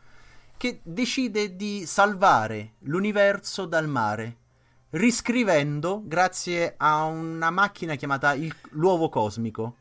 che 0.55 0.79
decide 0.83 1.55
di 1.55 1.85
salvare 1.85 2.73
l'universo 2.79 3.65
dal 3.65 3.87
mare 3.87 4.37
riscrivendo 4.91 6.01
grazie 6.05 6.73
a 6.77 7.05
una 7.05 7.49
macchina 7.49 7.95
chiamata 7.95 8.33
il, 8.33 8.53
l'uovo 8.71 9.09
cosmico, 9.09 9.75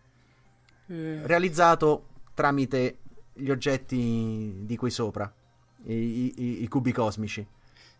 eh. 0.87 1.27
realizzato 1.27 2.07
tramite 2.35 2.99
gli 3.33 3.51
oggetti 3.51 4.63
di 4.65 4.77
qui 4.77 4.91
sopra, 4.91 5.33
i, 5.85 6.35
i, 6.37 6.63
i 6.63 6.69
cubi 6.69 6.93
cosmici. 6.93 7.47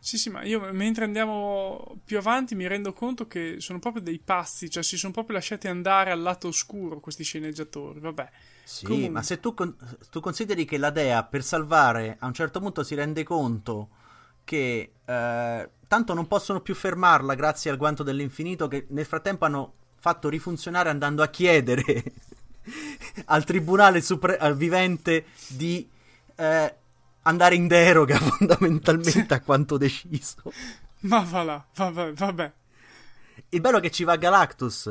Sì, 0.03 0.17
sì, 0.17 0.31
ma 0.31 0.43
io 0.45 0.73
mentre 0.73 1.05
andiamo 1.05 1.99
più 2.05 2.17
avanti 2.17 2.55
mi 2.55 2.67
rendo 2.67 2.95
conto 2.95 3.27
che 3.27 3.57
sono 3.59 3.79
proprio 3.79 4.03
dei 4.03 4.19
pazzi, 4.19 4.71
cioè 4.71 4.83
si 4.83 4.97
sono 4.97 5.13
proprio 5.13 5.37
lasciati 5.37 5.69
andare 5.69 6.11
al 6.11 6.23
lato 6.23 6.49
oscuro 6.49 7.01
questi 7.01 7.23
sceneggiatori, 7.23 8.01
vabbè. 8.01 8.31
Sì, 8.63 8.87
Comun- 8.87 9.13
ma 9.13 9.23
se 9.23 9.41
tu, 9.41 9.53
con- 9.53 9.77
tu, 10.11 10.21
consideri 10.21 10.65
che 10.65 10.79
la 10.79 10.91
dea 10.91 11.23
per 11.25 11.43
salvare 11.43 12.17
a 12.19 12.27
un 12.27 12.33
certo 12.33 12.61
punto 12.61 12.83
si 12.83 12.95
rende 12.95 13.25
conto 13.25 13.89
che 14.45 14.93
eh, 15.05 15.71
tanto 15.87 16.15
non 16.15 16.27
possono 16.27 16.61
più 16.61 16.75
fermarla 16.75 17.35
grazie 17.35 17.71
al 17.71 17.77
guanto 17.77 18.03
dell'infinito 18.03 18.69
che 18.69 18.87
nel 18.91 19.05
frattempo 19.05 19.45
hanno 19.45 19.75
fatto 19.99 20.29
rifunzionare 20.31 20.89
andando 20.89 21.23
a 21.23 21.29
chiedere 21.29 22.03
al 23.27 23.45
tribunale 23.45 24.01
supre- 24.01 24.39
al 24.39 24.57
vivente 24.57 25.27
di... 25.49 25.89
Eh, 26.37 26.75
andare 27.31 27.55
in 27.55 27.67
deroga 27.67 28.19
fondamentalmente 28.21 29.35
a 29.35 29.41
quanto 29.41 29.77
deciso. 29.77 30.53
Ma 31.01 31.21
va 31.21 31.43
là, 31.43 31.67
vabbè, 31.75 32.13
vabbè. 32.13 32.53
Il 33.49 33.61
bello 33.61 33.79
è 33.79 33.81
che 33.81 33.91
ci 33.91 34.05
va 34.05 34.17
Galactus 34.17 34.87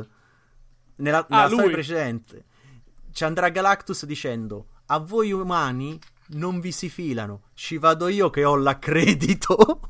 nella, 0.97 1.25
nella 1.29 1.43
ah, 1.43 1.47
storia 1.47 1.71
precedente. 1.71 2.45
Ci 3.11 3.23
andrà 3.23 3.49
Galactus 3.49 4.05
dicendo: 4.05 4.68
A 4.88 4.97
voi 4.97 5.31
umani 5.31 5.99
non 6.30 6.59
vi 6.59 6.72
si 6.72 6.89
filano, 6.89 7.49
ci 7.53 7.77
vado 7.77 8.07
io 8.07 8.30
che 8.30 8.43
ho 8.43 8.55
l'accredito. 8.55 9.55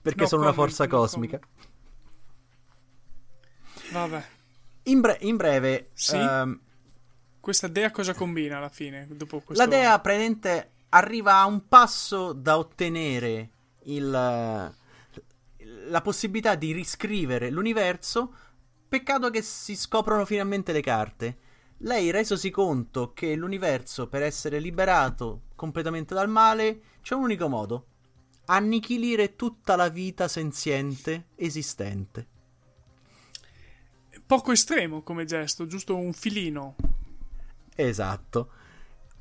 Perché 0.00 0.22
no 0.22 0.26
sono 0.26 0.42
comment, 0.42 0.56
una 0.58 0.66
forza 0.66 0.84
no 0.84 0.90
cosmica. 0.90 1.38
Comment. 1.38 1.56
Vabbè. 3.92 4.24
In, 4.84 5.00
bre- 5.00 5.18
in 5.20 5.36
breve, 5.36 5.90
sì? 5.92 6.16
um, 6.16 6.58
questa 7.48 7.68
dea 7.68 7.90
cosa 7.90 8.12
combina 8.12 8.58
alla 8.58 8.68
fine? 8.68 9.08
Dopo 9.10 9.40
questo... 9.40 9.64
La 9.64 9.66
dea 9.66 9.98
praticamente 10.00 10.72
arriva 10.90 11.36
a 11.36 11.46
un 11.46 11.66
passo 11.66 12.34
da 12.34 12.58
ottenere 12.58 13.50
il, 13.84 14.10
la 14.10 16.00
possibilità 16.02 16.56
di 16.56 16.72
riscrivere 16.72 17.48
l'universo. 17.48 18.34
Peccato 18.86 19.30
che 19.30 19.40
si 19.40 19.76
scoprono 19.76 20.26
finalmente 20.26 20.72
le 20.72 20.82
carte. 20.82 21.38
Lei, 21.78 22.10
resosi 22.10 22.50
conto 22.50 23.14
che 23.14 23.34
l'universo, 23.34 24.08
per 24.08 24.20
essere 24.20 24.60
liberato 24.60 25.44
completamente 25.54 26.12
dal 26.12 26.28
male, 26.28 26.82
c'è 27.00 27.14
un 27.14 27.22
unico 27.22 27.48
modo: 27.48 27.86
annichilire 28.44 29.36
tutta 29.36 29.74
la 29.74 29.88
vita 29.88 30.28
senziente 30.28 31.28
esistente. 31.34 32.26
Poco 34.26 34.52
estremo 34.52 35.00
come 35.02 35.24
gesto, 35.24 35.66
giusto 35.66 35.96
un 35.96 36.12
filino. 36.12 36.76
Esatto. 37.80 38.48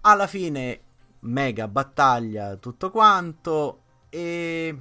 Alla 0.02 0.26
fine, 0.26 0.82
mega 1.20 1.68
battaglia, 1.68 2.56
tutto 2.56 2.90
quanto. 2.90 3.82
E. 4.10 4.76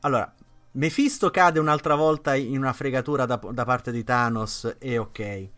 Allora, 0.00 0.30
Mephisto 0.72 1.30
cade 1.30 1.58
un'altra 1.58 1.94
volta 1.94 2.34
in 2.34 2.58
una 2.58 2.74
fregatura 2.74 3.24
da, 3.24 3.36
da 3.36 3.64
parte 3.64 3.90
di 3.90 4.04
Thanos, 4.04 4.76
e 4.78 4.98
ok. 4.98 5.48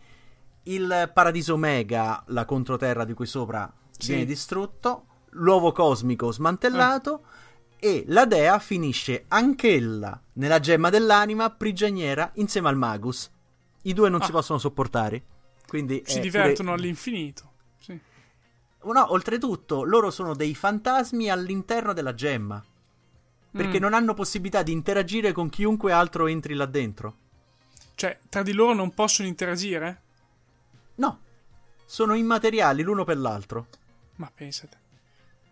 Il 0.63 1.11
paradiso 1.13 1.55
Omega, 1.55 2.23
la 2.29 2.45
controterra 2.45 3.05
di 3.05 3.15
qui 3.15 3.27
sopra, 3.27 3.71
sì. 3.91 4.11
viene 4.13 4.25
distrutto. 4.25 5.07
L'uovo 5.31 5.73
cosmico 5.73 6.31
smantellato. 6.31 7.25
Eh. 7.79 7.89
E 7.89 8.05
la 8.09 8.27
dea 8.27 8.61
finisce 8.61 9.25
anch'ella 9.27 10.21
nella 10.35 10.61
gemma 10.61 10.89
dell'anima 10.89 11.51
prigioniera 11.51 12.31
insieme 12.35 12.69
al 12.69 12.77
Magus. 12.77 13.29
I 13.83 13.93
due 13.93 14.09
non 14.09 14.21
ah. 14.21 14.25
si 14.25 14.31
possono 14.31 14.59
sopportare. 14.61 15.25
Quindi 15.71 16.03
si 16.05 16.19
divertono 16.19 16.73
pure... 16.73 16.83
all'infinito. 16.83 17.53
Sì. 17.79 17.97
No, 18.83 19.13
oltretutto, 19.13 19.85
loro 19.85 20.11
sono 20.11 20.35
dei 20.35 20.53
fantasmi 20.53 21.31
all'interno 21.31 21.93
della 21.93 22.13
gemma. 22.13 22.61
Perché 23.53 23.79
mm. 23.79 23.81
non 23.81 23.95
hanno 23.95 24.13
possibilità 24.13 24.65
di 24.65 24.73
interagire 24.73 25.31
con 25.31 25.49
chiunque 25.49 25.93
altro 25.93 26.27
entri 26.27 26.55
là 26.55 26.67
dentro. 26.67 27.15
Cioè, 27.95 28.19
tra 28.29 28.43
di 28.43 28.53
loro 28.53 28.75
non 28.75 28.93
possono 28.93 29.29
interagire? 29.29 30.03
No, 30.97 31.21
sono 31.87 32.15
immateriali 32.15 32.83
l'uno 32.83 33.05
per 33.05 33.19
l'altro. 33.19 33.69
Ma 34.17 34.29
pensate. 34.35 34.77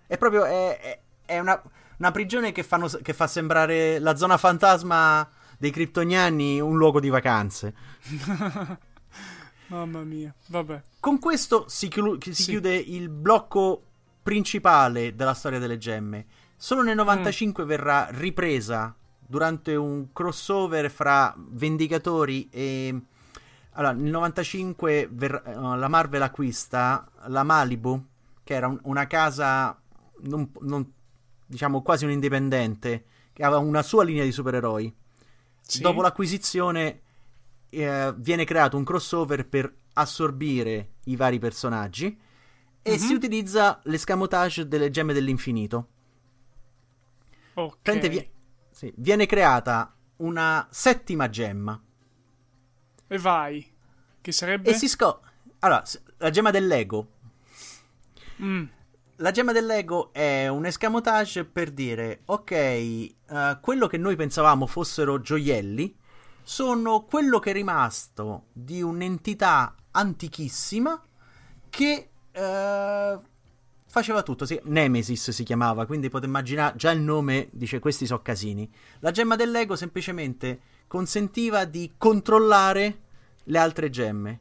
È 0.04 0.18
proprio. 0.18 0.44
È, 0.46 0.80
è, 0.80 1.00
è 1.26 1.38
una. 1.38 1.62
una 1.98 2.10
prigione 2.10 2.50
che, 2.50 2.64
fanno, 2.64 2.88
che 2.88 3.12
fa 3.12 3.28
sembrare 3.28 4.00
la 4.00 4.16
zona 4.16 4.36
fantasma 4.36 5.30
dei 5.58 5.70
kryptoniani 5.70 6.60
un 6.60 6.76
luogo 6.76 6.98
di 6.98 7.08
vacanze. 7.08 7.72
Mamma 9.68 10.02
mia, 10.02 10.34
vabbè. 10.46 10.82
Con 11.00 11.18
questo 11.18 11.66
si, 11.68 11.88
chiu- 11.88 12.22
si 12.22 12.34
sì. 12.34 12.50
chiude 12.50 12.74
il 12.74 13.08
blocco 13.08 13.82
principale 14.22 15.14
della 15.14 15.34
storia 15.34 15.58
delle 15.58 15.78
gemme. 15.78 16.26
Solo 16.56 16.82
nel 16.82 16.96
95 16.96 17.64
mm. 17.64 17.66
verrà 17.66 18.08
ripresa 18.10 18.94
durante 19.18 19.74
un 19.74 20.12
crossover 20.12 20.90
fra 20.90 21.34
Vendicatori 21.36 22.48
e... 22.50 23.00
Allora, 23.72 23.92
nel 23.92 24.10
95 24.10 25.08
ver- 25.12 25.42
uh, 25.46 25.74
la 25.76 25.86
Marvel 25.86 26.22
acquista 26.22 27.08
la 27.26 27.44
Malibu, 27.44 28.04
che 28.42 28.54
era 28.54 28.66
un- 28.66 28.80
una 28.82 29.06
casa, 29.06 29.78
non, 30.22 30.50
non, 30.62 30.92
diciamo 31.46 31.82
quasi 31.82 32.04
un 32.04 32.10
indipendente, 32.10 33.04
che 33.32 33.44
aveva 33.44 33.60
una 33.60 33.82
sua 33.82 34.02
linea 34.02 34.24
di 34.24 34.32
supereroi. 34.32 34.92
Sì. 35.60 35.80
Dopo 35.80 36.02
l'acquisizione 36.02 37.02
eh, 37.70 38.14
viene 38.16 38.44
creato 38.44 38.76
un 38.76 38.84
crossover 38.84 39.46
per 39.46 39.72
assorbire 39.94 40.94
i 41.04 41.16
vari 41.16 41.38
personaggi 41.38 42.06
e 42.82 42.90
mm-hmm. 42.90 42.98
si 42.98 43.12
utilizza 43.12 43.80
l'escamotage 43.84 44.68
delle 44.68 44.90
gemme 44.90 45.12
dell'infinito. 45.12 45.88
Ok. 47.54 48.08
Vi- 48.08 48.30
sì, 48.70 48.92
viene 48.96 49.26
creata 49.26 49.94
una 50.16 50.66
settima 50.70 51.28
gemma. 51.28 51.80
E 53.08 53.18
vai. 53.18 53.66
Che 54.20 54.32
sarebbe? 54.32 54.70
E 54.70 54.74
si 54.74 54.88
scopre... 54.88 55.28
Allora, 55.60 55.82
la 56.18 56.30
gemma 56.30 56.50
dell'ego. 56.50 57.08
Mm. 58.40 58.64
La 59.16 59.32
gemma 59.32 59.50
dell'ego 59.50 60.12
è 60.12 60.46
un 60.46 60.64
escamotage 60.64 61.44
per 61.44 61.72
dire, 61.72 62.20
ok, 62.26 63.14
uh, 63.28 63.60
quello 63.60 63.88
che 63.88 63.96
noi 63.96 64.14
pensavamo 64.14 64.66
fossero 64.66 65.20
gioielli 65.20 65.96
sono 66.48 67.04
quello 67.04 67.40
che 67.40 67.50
è 67.50 67.52
rimasto 67.52 68.46
di 68.54 68.80
un'entità 68.80 69.74
antichissima 69.90 70.98
che 71.68 72.08
uh, 72.34 73.20
faceva 73.86 74.22
tutto. 74.22 74.46
Sì, 74.46 74.58
Nemesis 74.64 75.30
si 75.30 75.44
chiamava, 75.44 75.84
quindi 75.84 76.08
potete 76.08 76.26
immaginare 76.26 76.74
già 76.74 76.90
il 76.90 77.00
nome 77.00 77.48
dice 77.52 77.80
questi 77.80 78.06
sono 78.06 78.22
casini. 78.22 78.66
La 79.00 79.10
gemma 79.10 79.36
dell'ego 79.36 79.76
semplicemente 79.76 80.60
consentiva 80.86 81.66
di 81.66 81.92
controllare 81.98 83.00
le 83.44 83.58
altre 83.58 83.90
gemme. 83.90 84.40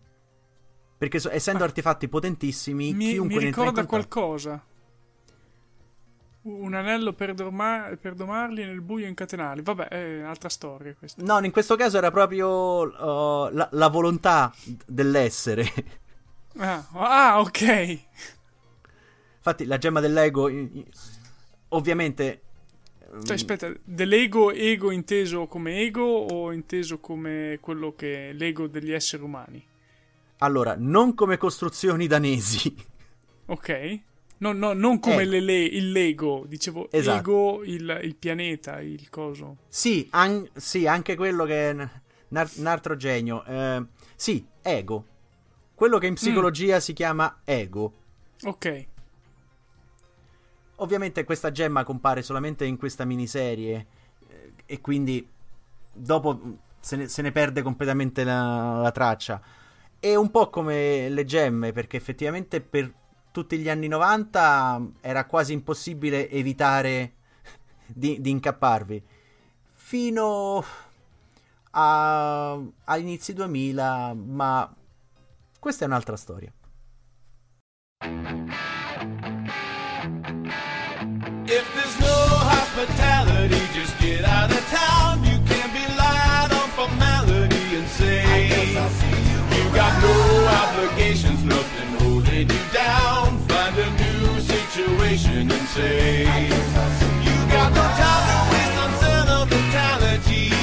Perché 0.98 1.20
so, 1.20 1.30
essendo 1.30 1.64
ah, 1.64 1.68
artefatti 1.68 2.08
potentissimi, 2.08 2.94
mi, 2.94 3.10
chiunque 3.12 3.40
mi 3.40 3.46
ricorda 3.48 3.86
qualcosa. 3.86 4.64
Un 6.48 6.74
anello 6.74 7.12
per, 7.12 7.34
dorma- 7.34 7.98
per, 8.00 8.14
domarli 8.14 8.64
nel 8.64 8.80
buio 8.80 9.06
incatenarli. 9.06 9.62
Vabbè, 9.62 9.88
è 9.90 10.20
un'altra 10.20 10.48
storia 10.48 10.96
questa. 10.98 11.22
No, 11.22 11.44
in 11.44 11.52
questo 11.52 11.76
caso 11.76 11.98
era 11.98 12.10
proprio 12.10 12.48
uh, 12.48 13.50
la, 13.52 13.68
la, 13.72 13.88
volontà 13.90 14.54
dell'essere. 14.86 15.66
Ah, 16.60 16.88
ah, 16.94 17.40
ok. 17.40 18.00
Infatti, 19.36 19.66
la 19.66 19.78
gemma 19.78 20.00
dell'ego, 20.00 20.50
ovviamente. 21.70 22.42
Cioè, 23.24 23.36
aspetta, 23.36 23.72
dell'ego 23.84 24.52
ego 24.52 24.92
inteso 24.92 25.46
come 25.48 25.82
ego 25.82 26.04
o 26.04 26.52
inteso 26.52 27.00
come 27.00 27.60
quello 27.62 27.94
che 27.96 28.30
è 28.30 28.34
l'ego 28.34 28.68
degli 28.68 28.92
esseri 28.92 29.22
umani? 29.22 29.64
Allora, 30.40 30.76
non 30.78 31.14
come 31.14 31.38
costruzioni 31.38 32.08
danesi. 32.08 32.76
Ok. 33.46 34.00
No, 34.40 34.52
no, 34.52 34.74
non 34.74 35.00
come 35.00 35.24
eh. 35.24 35.26
le, 35.26 35.64
il 35.64 35.92
Lego, 35.92 36.46
dicevo 36.48 36.90
esatto. 36.92 37.18
Ego, 37.18 37.64
il, 37.64 38.00
il, 38.04 38.16
pianeta, 38.16 38.80
il 38.82 39.10
coso. 39.10 39.58
Sì, 39.68 40.08
an- 40.12 40.48
sì, 40.54 40.86
anche 40.86 41.16
quello 41.16 41.46
che 41.46 41.70
è 41.72 41.74
un 41.74 42.66
altro 42.66 42.96
genio. 42.96 43.44
Eh, 43.46 43.84
sì, 44.16 44.46
ego. 44.62 45.06
Quello 45.74 45.98
che 45.98 46.08
in 46.08 46.14
psicologia 46.16 46.78
mm. 46.78 46.80
si 46.80 46.94
chiama 46.94 47.42
ego. 47.44 47.94
Ok. 48.44 48.86
Ovviamente 50.76 51.24
questa 51.24 51.52
gemma 51.52 51.84
compare 51.84 52.22
solamente 52.22 52.66
in 52.66 52.78
questa 52.78 53.06
miniserie 53.06 53.88
eh, 54.28 54.54
e 54.66 54.82
quindi 54.82 55.28
dopo 55.92 56.60
se 56.80 56.96
ne, 56.96 57.08
se 57.08 57.22
ne 57.24 57.32
perde 57.32 57.64
completamente 57.64 58.24
la, 58.24 58.80
la 58.82 58.92
traccia. 58.92 59.42
È 60.00 60.14
un 60.14 60.30
po' 60.30 60.52
come 60.52 61.10
le 61.10 61.26
gemme, 61.26 61.72
perché 61.72 61.98
effettivamente 61.98 62.62
per 62.62 62.94
tutti 63.38 63.60
gli 63.60 63.70
anni 63.70 63.88
90 63.88 64.94
era 65.00 65.26
quasi 65.26 65.54
impossibile 65.54 66.28
evitare 66.28 67.14
di, 67.86 68.20
di 68.20 68.32
incapparvi. 68.32 69.04
Fino 69.70 70.66
a, 71.70 72.52
a 72.86 72.98
inizi 72.98 73.34
2000, 73.34 74.16
ma 74.16 74.76
questa 75.60 75.84
è 75.84 75.88
un'altra 75.88 76.18
storia. 76.18 76.52
If 81.46 81.66
there's 81.76 82.00
no 82.00 82.18
hospitality, 82.42 83.62
just 83.72 83.96
get 84.00 84.26
out 84.26 84.50
of 84.50 84.68
town. 84.72 85.24
You 85.24 85.40
can 85.46 85.72
be 85.72 85.86
lied 85.96 86.52
on 86.54 86.70
formality 86.72 87.78
and 87.78 87.88
say 87.88 88.74
you 89.56 89.70
got 89.76 90.02
no 90.02 90.12
obligations, 90.64 91.44
nothing 91.44 92.00
holding 92.00 92.50
you 92.50 92.64
down. 92.74 93.07
A 94.78 94.80
situation 94.80 95.52
and 95.52 95.68
say 95.70 96.22
you 96.22 97.36
got 97.50 97.74
no 97.74 97.82
time 97.98 98.26
to 98.30 98.38
waste 98.54 98.78
on 98.78 98.92
sentimentality. 99.02 100.54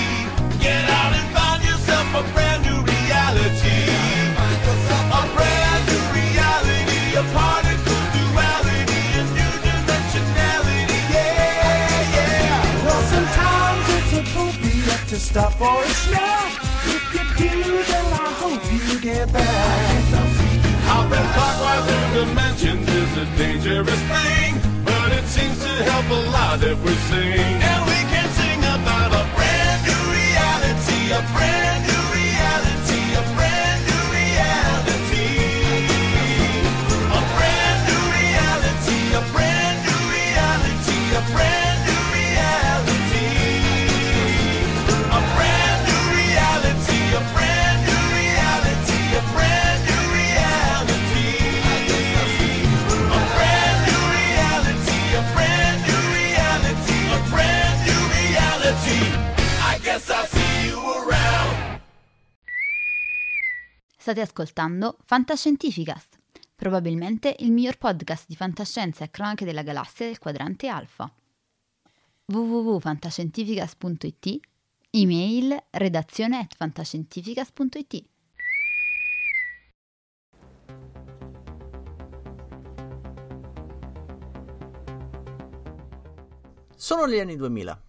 Get 0.63 0.85
out 0.89 1.13
and 1.19 1.29
find 1.35 1.61
yourself 1.65 2.07
a 2.15 2.23
brand 2.33 2.63
new 2.63 2.79
reality. 2.79 3.91
A 5.11 5.23
brand 5.35 5.83
new 5.91 6.03
reality, 6.15 7.19
a 7.19 7.25
particle 7.35 8.05
duality, 8.15 9.03
a 9.19 9.23
new 9.35 9.53
dimensionality. 9.67 11.01
Yeah, 11.11 12.15
yeah. 12.15 12.87
Well, 12.87 13.03
sometimes 13.15 13.83
it's 13.99 14.13
appropriate 14.23 15.05
to 15.09 15.17
stop 15.19 15.53
for 15.55 15.83
a 15.83 15.89
snack. 16.07 16.63
If 16.87 17.03
you 17.15 17.25
do, 17.35 17.83
then 17.83 18.07
I 18.13 18.31
hope 18.39 18.63
you 18.71 19.01
get 19.01 19.33
back. 19.33 20.24
Hopping 21.15 21.33
clockwise 21.33 21.85
through 21.87 22.25
dimensions 22.25 22.89
is 22.89 23.17
a 23.19 23.27
dangerous 23.39 24.03
thing, 24.11 24.83
but 24.85 25.13
it 25.13 25.25
seems 25.27 25.59
to 25.63 25.71
help 25.87 26.11
a 26.11 26.31
lot 26.35 26.61
if 26.61 26.83
we 26.83 26.93
sing. 27.07 27.39
And 27.39 27.81
we 27.87 28.01
can 28.11 28.29
sing 28.35 28.59
about 28.59 29.15
a 29.15 29.23
brand 29.37 29.79
new 29.87 30.03
reality, 30.11 31.13
a 31.15 31.23
brand 31.31 31.87
new 31.87 31.94
State 64.05 64.21
ascoltando 64.21 64.99
Fantascientificast, 65.07 66.19
probabilmente 66.55 67.35
il 67.39 67.51
miglior 67.51 67.79
podcast 67.79 68.27
di 68.29 68.37
fantascienza 68.37 69.03
e 69.03 69.11
cronache 69.11 69.47
della 69.47 69.63
galassia 69.63 70.05
del 70.05 70.19
quadrante 70.19 70.69
alfa. 70.69 71.11
www.fantascientificast.it 72.27 74.41
Email 74.91 75.57
redazione 75.71 76.41
at 76.41 76.55
fantascientificast.it 76.55 78.05
Sono 86.77 87.09
gli 87.09 87.19
anni 87.19 87.37
2000. 87.37 87.83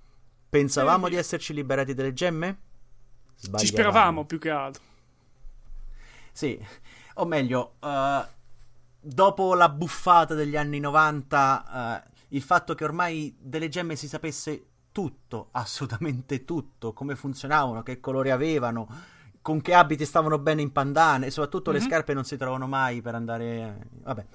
Pensavamo 0.47 1.07
eh. 1.07 1.09
di 1.09 1.17
esserci 1.17 1.53
liberati 1.53 1.93
delle 1.93 2.13
gemme? 2.13 2.57
Sbagliavamo. 3.35 3.59
Ci 3.59 3.65
speravamo 3.65 4.23
più 4.23 4.39
che 4.39 4.49
altro. 4.49 4.93
Sì, 6.35 6.59
o 7.13 7.25
meglio, 7.25 7.75
uh, 7.79 8.21
dopo 8.99 9.53
la 9.53 9.69
buffata 9.69 10.33
degli 10.33 10.57
anni 10.57 10.81
90, 10.81 12.03
uh, 12.03 12.09
il 12.35 12.41
fatto 12.41 12.75
che 12.75 12.83
ormai 12.83 13.33
delle 13.39 13.69
gemme 13.69 13.95
si 13.95 14.09
sapesse 14.09 14.65
tutto, 14.91 15.47
assolutamente 15.55 16.43
tutto, 16.43 16.91
come 16.91 17.15
funzionavano, 17.15 17.83
che 17.83 18.01
colore 18.01 18.31
avevano, 18.31 18.85
con 19.41 19.61
che 19.61 19.73
abiti 19.73 20.03
stavano 20.03 20.37
bene 20.37 20.61
in 20.61 20.73
pandane, 20.73 21.27
e 21.27 21.31
soprattutto 21.31 21.71
mm-hmm. 21.71 21.79
le 21.79 21.85
mhm. 21.85 21.91
scarpe 21.91 22.13
non 22.13 22.25
si 22.25 22.35
trovano 22.35 22.67
mai 22.67 23.01
per 23.01 23.15
andare... 23.15 23.87
Vabbè. 24.03 24.25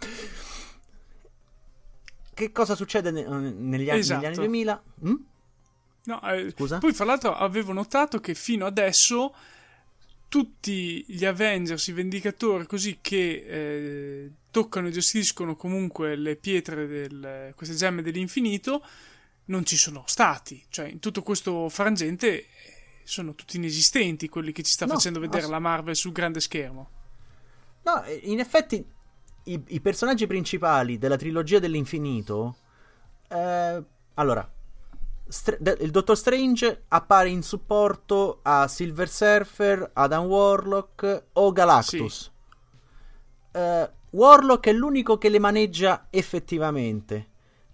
che 2.32 2.50
cosa 2.50 2.74
succede 2.74 3.10
ne- 3.10 3.26
negli, 3.26 3.90
anni, 3.90 4.00
Esatto. 4.00 4.20
negli 4.20 4.26
anni 4.28 4.36
2000? 4.36 4.82
Mm? 5.06 5.14
No, 6.04 6.22
eh, 6.22 6.50
Scusa? 6.56 6.78
Poi, 6.78 6.94
fra 6.94 7.04
l'altro, 7.04 7.34
avevo 7.34 7.74
notato 7.74 8.20
che 8.20 8.32
fino 8.32 8.64
adesso 8.64 9.34
tutti 10.30 11.04
gli 11.08 11.24
Avengers, 11.24 11.88
i 11.88 11.92
Vendicatori, 11.92 12.64
così 12.64 12.98
che 13.00 13.44
eh, 13.46 14.30
toccano 14.52 14.86
e 14.86 14.92
gestiscono 14.92 15.56
comunque 15.56 16.14
le 16.14 16.36
pietre, 16.36 16.86
del, 16.86 17.52
queste 17.56 17.74
gemme 17.74 18.00
dell'infinito, 18.00 18.86
non 19.46 19.66
ci 19.66 19.76
sono 19.76 20.04
stati. 20.06 20.64
Cioè, 20.68 20.86
in 20.86 21.00
tutto 21.00 21.22
questo 21.22 21.68
frangente 21.68 22.28
eh, 22.38 22.46
sono 23.02 23.34
tutti 23.34 23.56
inesistenti 23.56 24.28
quelli 24.28 24.52
che 24.52 24.62
ci 24.62 24.70
sta 24.70 24.86
No, 24.86 24.94
facendo 24.94 25.18
vedere 25.18 25.42
ass- 25.42 25.50
la 25.50 25.58
Marvel 25.58 25.96
sul 25.96 26.12
grande 26.12 26.38
schermo. 26.38 26.90
No, 27.82 28.04
in 28.22 28.38
effetti 28.38 28.86
i, 29.46 29.62
i 29.66 29.80
personaggi 29.80 30.28
principali 30.28 30.96
della 30.96 31.16
trilogia 31.16 31.58
dell'infinito... 31.58 32.56
eh, 33.28 33.82
allora, 34.14 34.48
Str- 35.30 35.80
il 35.80 35.90
Dottor 35.92 36.16
Strange 36.16 36.84
appare 36.88 37.28
in 37.28 37.42
supporto 37.42 38.40
a 38.42 38.66
Silver 38.66 39.08
Surfer, 39.08 39.90
Adam 39.92 40.24
Warlock 40.24 41.26
o 41.34 41.52
Galactus. 41.52 42.32
Eh, 43.52 43.90
Warlock 44.10 44.66
è 44.66 44.72
l'unico 44.72 45.18
che 45.18 45.28
le 45.28 45.38
maneggia 45.38 46.08
effettivamente. 46.10 47.28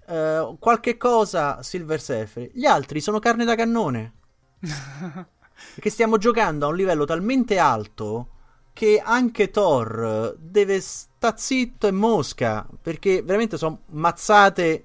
Eh, 0.06 0.56
qualche 0.58 0.98
cosa 0.98 1.62
Silver 1.62 2.00
Surfer. 2.00 2.50
Gli 2.52 2.66
altri 2.66 3.00
sono 3.00 3.18
carne 3.18 3.46
da 3.46 3.54
cannone. 3.54 4.12
Perché 5.74 5.88
stiamo 5.88 6.18
giocando 6.18 6.66
a 6.66 6.68
un 6.68 6.76
livello 6.76 7.06
talmente 7.06 7.56
alto 7.56 8.28
che 8.74 9.00
anche 9.02 9.50
Thor 9.50 10.36
deve 10.38 10.82
sta 10.82 11.34
zitto 11.38 11.86
e 11.86 11.90
mosca. 11.90 12.66
Perché 12.82 13.22
veramente 13.22 13.56
sono 13.56 13.80
mazzate, 13.86 14.84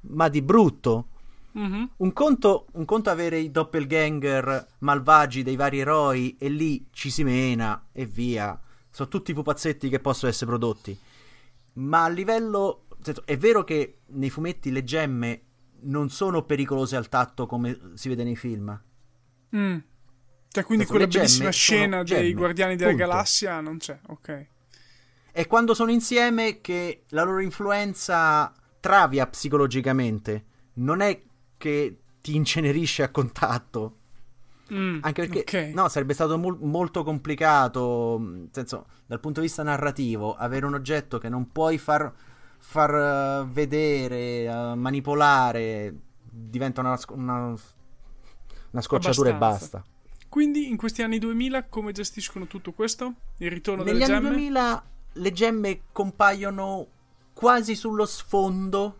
ma 0.00 0.28
di 0.28 0.42
brutto. 0.42 1.06
Mhm. 1.54 1.90
Un 1.96 2.12
conto, 2.12 2.66
un 2.72 2.84
conto 2.84 3.10
avere 3.10 3.38
i 3.38 3.50
doppelganger 3.50 4.66
malvagi 4.78 5.42
dei 5.42 5.56
vari 5.56 5.78
eroi 5.78 6.36
e 6.38 6.48
lì 6.48 6.88
ci 6.90 7.10
si 7.10 7.22
mena 7.22 7.88
e 7.92 8.06
via. 8.06 8.60
Sono 8.90 9.08
tutti 9.08 9.32
pupazzetti 9.32 9.88
che 9.88 10.00
possono 10.00 10.30
essere 10.30 10.50
prodotti. 10.50 10.98
Ma 11.74 12.04
a 12.04 12.08
livello... 12.08 12.86
senso, 13.00 13.22
È 13.24 13.36
vero 13.36 13.64
che 13.64 14.00
nei 14.06 14.30
fumetti 14.30 14.70
le 14.70 14.84
gemme 14.84 15.42
non 15.82 16.10
sono 16.10 16.42
pericolose 16.44 16.96
al 16.96 17.08
tatto 17.08 17.46
come 17.46 17.92
si 17.94 18.08
vede 18.08 18.24
nei 18.24 18.36
film. 18.36 18.80
Mm. 19.54 19.78
Cioè, 20.48 20.64
quindi 20.64 20.86
quella 20.86 21.06
bellissima 21.06 21.50
scena 21.50 22.02
dei 22.02 22.16
gemme, 22.18 22.32
Guardiani 22.32 22.76
della 22.76 22.90
punto. 22.90 23.06
Galassia 23.06 23.60
non 23.60 23.78
c'è, 23.78 23.98
ok. 24.08 24.46
È 25.32 25.46
quando 25.46 25.74
sono 25.74 25.90
insieme 25.90 26.60
che 26.60 27.04
la 27.08 27.24
loro 27.24 27.40
influenza 27.40 28.52
travia 28.78 29.26
psicologicamente. 29.26 30.44
Non 30.74 31.00
è 31.00 31.20
che 31.64 31.96
ti 32.20 32.36
incenerisce 32.36 33.02
a 33.02 33.08
contatto. 33.08 33.96
Mm, 34.70 34.98
Anche 35.00 35.26
perché 35.26 35.68
ok. 35.68 35.74
no, 35.74 35.88
sarebbe 35.88 36.12
stato 36.12 36.36
mol- 36.36 36.58
molto 36.60 37.02
complicato, 37.02 38.18
nel 38.18 38.48
senso, 38.50 38.84
dal 39.06 39.18
punto 39.18 39.40
di 39.40 39.46
vista 39.46 39.62
narrativo, 39.62 40.34
avere 40.34 40.66
un 40.66 40.74
oggetto 40.74 41.16
che 41.16 41.30
non 41.30 41.52
puoi 41.52 41.78
far, 41.78 42.12
far 42.58 42.94
eh, 42.94 43.46
vedere, 43.50 44.44
eh, 44.44 44.74
manipolare, 44.74 45.94
diventa 46.22 46.82
una, 46.82 46.98
una, 47.10 47.54
una 48.70 48.82
scocciatura 48.82 49.30
e 49.30 49.32
Abbastanza. 49.32 49.78
basta. 49.78 49.92
Quindi 50.28 50.68
in 50.68 50.76
questi 50.76 51.02
anni 51.02 51.18
2000 51.18 51.64
come 51.68 51.92
gestiscono 51.92 52.46
tutto 52.46 52.72
questo? 52.72 53.14
Il 53.38 53.50
ritorno 53.50 53.84
Negli 53.84 53.98
delle 53.98 54.04
anni 54.04 54.14
gemme? 54.14 54.28
2000 54.28 54.84
le 55.12 55.32
gemme 55.32 55.80
compaiono 55.92 56.88
quasi 57.32 57.74
sullo 57.74 58.04
sfondo, 58.04 58.98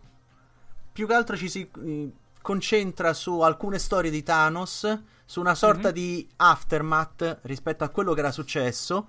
più 0.91 1.05
che 1.05 1.13
altro 1.13 1.35
ci 1.35 1.49
si 1.49 1.69
concentra 2.45 3.15
su 3.15 3.41
alcune 3.41 3.79
storie 3.79 4.11
di 4.11 4.21
Thanos, 4.21 5.01
su 5.25 5.39
una 5.39 5.55
sorta 5.55 5.87
Mhm. 5.87 5.93
di 5.95 6.29
aftermath 6.35 7.39
rispetto 7.41 7.83
a 7.83 7.89
quello 7.89 8.13
che 8.13 8.19
era 8.19 8.31
successo. 8.31 9.07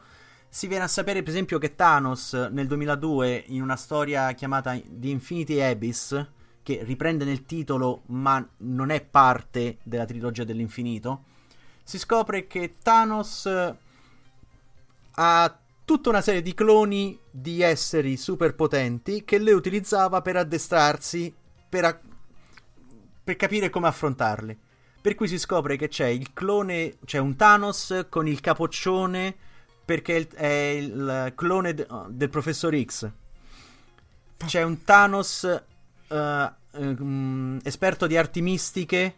Si 0.48 0.66
viene 0.68 0.84
a 0.84 0.88
sapere, 0.88 1.20
per 1.20 1.34
esempio, 1.34 1.58
che 1.58 1.74
Thanos 1.74 2.32
nel 2.50 2.66
2002, 2.66 3.44
in 3.48 3.60
una 3.60 3.76
storia 3.76 4.32
chiamata 4.32 4.74
The 4.74 5.08
Infinity 5.08 5.60
Abyss, 5.60 6.26
che 6.62 6.82
riprende 6.82 7.26
nel 7.26 7.44
titolo 7.44 8.04
ma 8.06 8.42
non 8.58 8.88
è 8.88 9.02
parte 9.02 9.80
della 9.82 10.06
trilogia 10.06 10.44
dell'infinito, 10.44 11.24
si 11.84 11.98
scopre 11.98 12.46
che 12.46 12.76
Thanos 12.82 13.44
eh, 13.44 13.76
ha 15.16 15.58
tutta 15.84 16.08
una 16.08 16.22
serie 16.22 16.40
di 16.40 16.54
cloni 16.54 17.18
di 17.30 17.60
esseri 17.60 18.16
superpotenti 18.16 19.24
che 19.24 19.36
le 19.36 19.52
utilizzava 19.52 20.22
per 20.22 20.36
addestrarsi, 20.36 21.32
per, 21.68 22.00
per 23.26 23.34
capire 23.34 23.70
come 23.70 23.88
affrontarli. 23.88 24.56
Per 25.00 25.16
cui 25.16 25.26
si 25.26 25.36
scopre 25.36 25.76
che 25.76 25.88
c'è 25.88 26.06
il 26.06 26.32
clone, 26.32 26.98
c'è 27.04 27.18
un 27.18 27.34
Thanos 27.34 28.06
con 28.08 28.28
il 28.28 28.38
capoccione 28.38 29.34
perché 29.84 30.28
è 30.28 30.46
il, 30.46 31.32
clone 31.34 31.74
de- 31.74 31.88
del 32.10 32.30
professor 32.30 32.80
X. 32.80 33.10
C'è 34.36 34.62
un 34.62 34.84
Thanos 34.84 35.42
eh, 36.06 36.52
mm, 36.80 37.58
esperto 37.64 38.06
di 38.06 38.16
arti 38.16 38.40
mistiche 38.42 39.16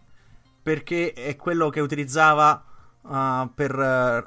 perché 0.62 1.12
è 1.12 1.36
quello 1.36 1.68
che 1.68 1.80
utilizzava 1.80 2.64
eh, 3.06 3.48
per 3.54 3.78
eh, 3.78 4.24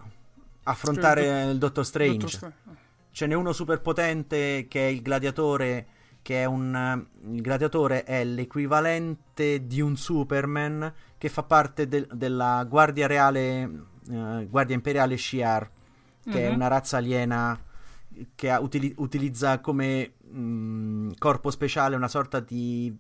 affrontare 0.62 1.24
Cioè, 1.24 1.42
il 1.50 1.58
Dottor 1.58 1.86
Strange. 1.86 2.18
Dottor 2.18 2.30
Stra- 2.30 2.54
Ce 3.10 3.26
n'è 3.26 3.34
uno 3.34 3.52
super 3.52 3.82
potente 3.82 4.68
che 4.70 4.88
è 4.88 4.92
il 4.92 5.02
gladiatore, 5.02 5.88
che 6.22 6.42
è 6.42 6.46
un... 6.46 6.76
eh, 6.76 7.34
il 7.34 7.42
gladiatore 7.42 8.04
è 8.04 8.24
l'equivalente 8.24 9.66
di 9.66 9.82
un 9.82 9.96
Superman 9.98 10.94
che 11.18 11.30
fa 11.30 11.44
parte 11.44 11.88
del- 11.88 12.08
della 12.14 12.66
guardia 12.68 13.08
reale, 13.08 13.70
eh, 14.10 14.48
guardia 14.50 14.76
imperiale 14.76 15.18
Shi'ar, 15.18 15.70
che 16.30 16.46
è 16.46 16.50
Mhm. 16.50 16.56
una 16.56 16.68
razza 16.68 16.98
aliena 16.98 17.60
che 18.36 18.52
utili- 18.52 18.94
utilizza 18.98 19.60
come 19.60 20.14
mh, 20.32 21.14
corpo 21.18 21.50
speciale 21.52 21.96
una 21.96 22.08
sorta 22.08 22.40
di 22.40 22.96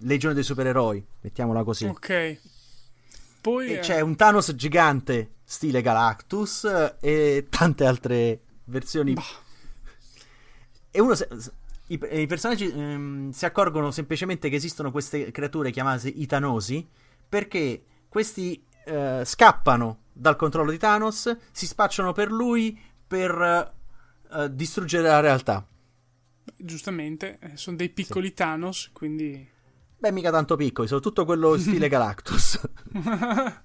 legione 0.00 0.34
dei 0.34 0.42
supereroi, 0.42 1.04
mettiamola 1.20 1.62
così. 1.64 1.84
Ok. 1.86 2.40
Poi 3.40 3.68
E 3.68 3.72
eh, 3.74 3.78
c'è 3.80 4.00
un 4.00 4.16
Thanos 4.16 4.54
gigante 4.54 5.34
stile 5.44 5.82
Galactus 5.82 6.64
eh, 6.64 6.96
e 7.00 7.46
tante 7.50 7.84
altre 7.86 8.40
versioni. 8.64 9.12
Bah. 9.12 9.22
E 10.90 11.00
uno 11.00 11.14
se- 11.14 11.28
i, 11.88 12.00
i 12.12 12.26
personaggi 12.26 12.70
ehm, 12.70 13.30
si 13.30 13.44
accorgono 13.44 13.90
semplicemente 13.90 14.48
che 14.48 14.56
esistono 14.56 14.90
queste 14.90 15.30
creature 15.30 15.70
chiamate 15.70 16.08
i 16.08 16.26
Thanosi 16.26 16.86
perché 17.28 17.84
questi 18.08 18.64
eh, 18.84 19.22
scappano 19.24 20.02
dal 20.12 20.36
controllo 20.36 20.70
di 20.70 20.78
Thanos, 20.78 21.36
si 21.50 21.66
spacciano 21.66 22.12
per 22.12 22.30
lui 22.30 22.80
per 23.06 23.72
eh, 24.32 24.54
distruggere 24.54 25.08
la 25.08 25.20
realtà. 25.20 25.66
giustamente 26.56 27.38
eh, 27.40 27.56
sono 27.56 27.76
dei 27.76 27.88
piccoli 27.88 28.32
Thanos, 28.32 28.90
quindi 28.92 29.50
Beh, 29.98 30.12
mica 30.12 30.30
tanto 30.30 30.56
piccoli, 30.56 30.86
sono 30.86 31.00
tutto 31.00 31.24
quello 31.24 31.56
stile 31.58 31.88
Galactus. 31.88 32.60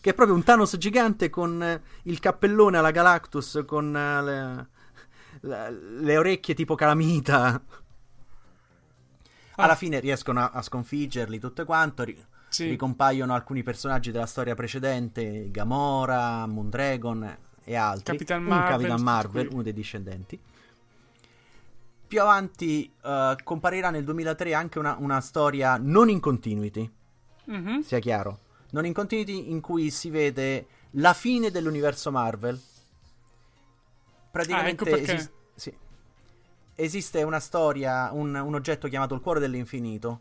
che 0.00 0.10
è 0.10 0.14
proprio 0.14 0.36
un 0.36 0.44
Thanos 0.44 0.76
gigante 0.76 1.30
con 1.30 1.82
il 2.02 2.20
cappellone 2.20 2.78
alla 2.78 2.90
Galactus, 2.90 3.64
con 3.66 3.96
eh, 3.96 4.22
le, 4.22 4.68
le 5.40 6.16
orecchie 6.16 6.54
tipo 6.54 6.74
calamita. 6.74 7.60
Alla 9.56 9.72
Ah. 9.72 9.76
fine 9.76 9.98
riescono 10.00 10.40
a, 10.40 10.50
a 10.52 10.62
sconfiggerli 10.62 11.38
tutto 11.38 11.64
quanto. 11.64 12.04
ri- 12.04 12.24
sì. 12.48 12.68
Ricompaiono 12.68 13.34
alcuni 13.34 13.62
personaggi 13.62 14.10
della 14.10 14.24
storia 14.26 14.54
precedente, 14.54 15.50
Gamora, 15.50 16.46
Moondragon 16.46 17.36
e 17.64 17.74
altri. 17.74 18.12
Capitan 18.16 18.40
un 18.42 18.46
Marvel, 18.48 18.70
Capitan 18.70 18.90
tutti 18.96 19.02
Marvel, 19.02 19.48
uno 19.52 19.62
dei 19.62 19.72
discendenti. 19.74 20.40
Più 22.08 22.20
avanti 22.22 22.90
eh, 23.04 23.36
comparirà 23.44 23.90
nel 23.90 24.04
2003 24.04 24.54
anche 24.54 24.78
una, 24.78 24.96
una 24.98 25.20
storia 25.20 25.76
non 25.78 26.08
in 26.08 26.20
continuity, 26.20 26.90
Mhm. 27.44 27.80
sia 27.82 27.98
chiaro. 27.98 28.38
Non 28.70 28.86
in 28.86 28.94
continuity 28.94 29.50
in 29.50 29.60
cui 29.60 29.90
si 29.90 30.08
vede 30.08 30.66
la 30.92 31.12
fine 31.12 31.50
dell'universo 31.50 32.10
Marvel. 32.10 32.58
Praticamente 34.44 34.84
Ah, 34.84 34.88
ecco 34.88 34.96
perché. 34.96 35.14
esis- 35.14 35.30
sì. 35.54 35.76
esiste 36.74 37.22
una 37.22 37.40
storia, 37.40 38.10
un, 38.12 38.34
un 38.34 38.54
oggetto 38.54 38.88
chiamato 38.88 39.14
il 39.14 39.20
cuore 39.20 39.40
dell'infinito, 39.40 40.20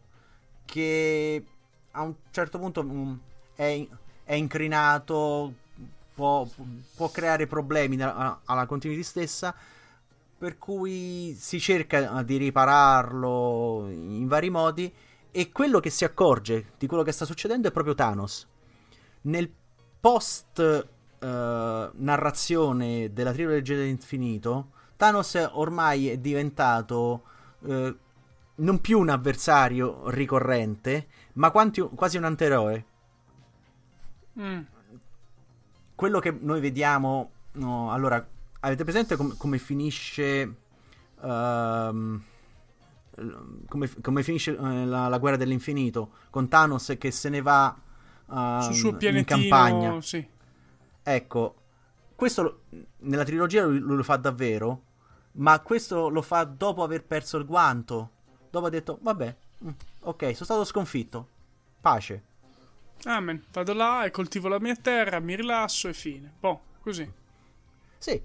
che 0.65 1.43
a 1.91 2.01
un 2.01 2.15
certo 2.31 2.57
punto 2.57 2.83
mm, 2.83 3.13
è, 3.55 3.87
è 4.23 4.33
incrinato, 4.33 5.53
può, 6.13 6.47
può 6.95 7.09
creare 7.11 7.45
problemi 7.47 7.95
nella- 7.95 8.41
alla 8.45 8.65
continuity 8.65 9.03
stessa, 9.03 9.53
per 10.39 10.57
cui 10.57 11.35
si 11.39 11.59
cerca 11.59 12.19
eh, 12.19 12.25
di 12.25 12.37
ripararlo 12.37 13.87
in 13.89 14.27
vari 14.27 14.49
modi 14.49 14.91
e 15.31 15.51
quello 15.51 15.79
che 15.79 15.89
si 15.91 16.05
accorge 16.05 16.71
di 16.77 16.87
quello 16.87 17.03
che 17.03 17.11
sta 17.11 17.25
succedendo 17.25 17.67
è 17.67 17.71
proprio 17.71 17.93
Thanos. 17.93 18.47
Nel 19.21 19.51
post 19.99 20.87
narrazione 21.19 23.11
della 23.11 23.31
trilogia 23.31 23.75
dell'infinito, 23.75 24.71
Thanos 24.97 25.49
ormai 25.53 26.09
è 26.09 26.17
diventato 26.17 27.23
eh, 27.65 27.95
non 28.55 28.81
più 28.81 28.99
un 28.99 29.09
avversario 29.09 30.09
ricorrente, 30.09 31.07
ma 31.33 31.51
quanti, 31.51 31.81
quasi 31.81 32.17
un 32.17 32.23
antieroe. 32.23 32.85
Mm. 34.39 34.59
Quello 35.95 36.19
che 36.19 36.37
noi 36.39 36.59
vediamo, 36.59 37.31
no, 37.53 37.91
allora, 37.91 38.25
avete 38.59 38.83
presente 38.83 39.15
com- 39.15 39.35
come 39.37 39.57
finisce... 39.57 40.55
ehm, 41.21 42.23
come, 43.67 43.89
come 44.01 44.21
finisce 44.21 44.55
eh, 44.55 44.85
la, 44.85 45.07
la 45.07 45.17
guerra 45.17 45.37
dell'infinito 45.37 46.11
con 46.29 46.47
Thanos 46.47 46.93
che 46.99 47.09
se 47.09 47.29
ne 47.29 47.41
va 47.41 47.75
ehm, 48.29 48.59
Sul 48.59 48.75
suo 48.75 48.97
in 48.99 49.25
campagna. 49.25 49.99
sì. 50.01 50.35
Ecco, 51.09 51.55
questo 52.15 52.41
lo- 52.41 52.61
nella 52.97 53.23
trilogia 53.23 53.63
lui, 53.63 53.79
lui 53.79 53.95
lo 53.95 54.03
fa 54.03 54.17
davvero, 54.17 54.81
ma 55.33 55.57
questo 55.61 56.09
lo 56.09 56.21
fa 56.21 56.43
dopo 56.43 56.83
aver 56.83 57.05
perso 57.05 57.37
il 57.37 57.45
guanto. 57.45 58.09
Dopo 58.49 58.65
ha 58.65 58.69
detto, 58.69 58.99
vabbè, 59.01 59.35
mm, 59.63 59.69
ok, 60.01 60.23
sono 60.33 60.43
stato 60.43 60.65
sconfitto. 60.65 61.27
Pace. 61.79 62.23
Amen. 63.05 63.41
Vado 63.53 63.71
là 63.73 64.03
e 64.03 64.11
coltivo 64.11 64.49
la 64.49 64.59
mia 64.59 64.75
terra, 64.75 65.21
mi 65.21 65.37
rilasso 65.37 65.87
e 65.87 65.93
fine. 65.93 66.33
Boh, 66.37 66.59
così. 66.81 67.09
Sì, 67.97 68.21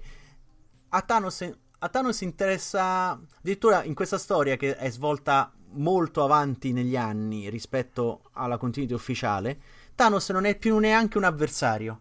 a 0.89 1.01
Thanos, 1.03 1.49
a 1.79 1.87
Thanos 1.87 2.19
interessa 2.19 3.11
addirittura 3.11 3.85
in 3.85 3.93
questa 3.93 4.17
storia 4.17 4.57
che 4.57 4.75
è 4.75 4.89
svolta 4.89 5.53
molto 5.75 6.21
avanti 6.21 6.73
negli 6.73 6.97
anni 6.97 7.49
rispetto 7.49 8.23
alla 8.33 8.57
continuity 8.57 8.93
ufficiale. 8.93 9.57
Thanos 9.95 10.31
non 10.31 10.43
è 10.43 10.57
più 10.57 10.77
neanche 10.79 11.17
un 11.17 11.23
avversario. 11.23 11.99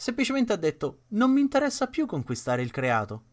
Semplicemente 0.00 0.54
ha 0.54 0.56
detto: 0.56 1.02
Non 1.08 1.30
mi 1.30 1.42
interessa 1.42 1.86
più 1.88 2.06
conquistare 2.06 2.62
il 2.62 2.70
creato. 2.70 3.24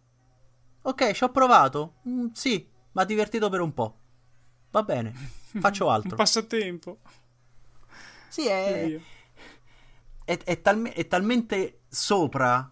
Ok, 0.81 1.13
ci 1.13 1.23
ho 1.23 1.31
provato. 1.31 1.95
Mm, 2.09 2.27
sì, 2.33 2.69
ma 2.91 3.05
divertito 3.05 3.47
per 3.47 3.61
un 3.61 3.73
po'. 3.73 3.97
Va 4.71 4.83
bene, 4.83 5.13
faccio 5.61 5.85
Un 5.87 5.93
altro. 5.93 6.15
passatempo. 6.17 6.99
Sì, 8.27 8.47
è, 8.47 8.99
è, 10.25 10.37
è 10.43 10.61
talme- 10.61 10.91
è 10.91 11.07
talmente 11.07 11.83
sopra 11.87 12.69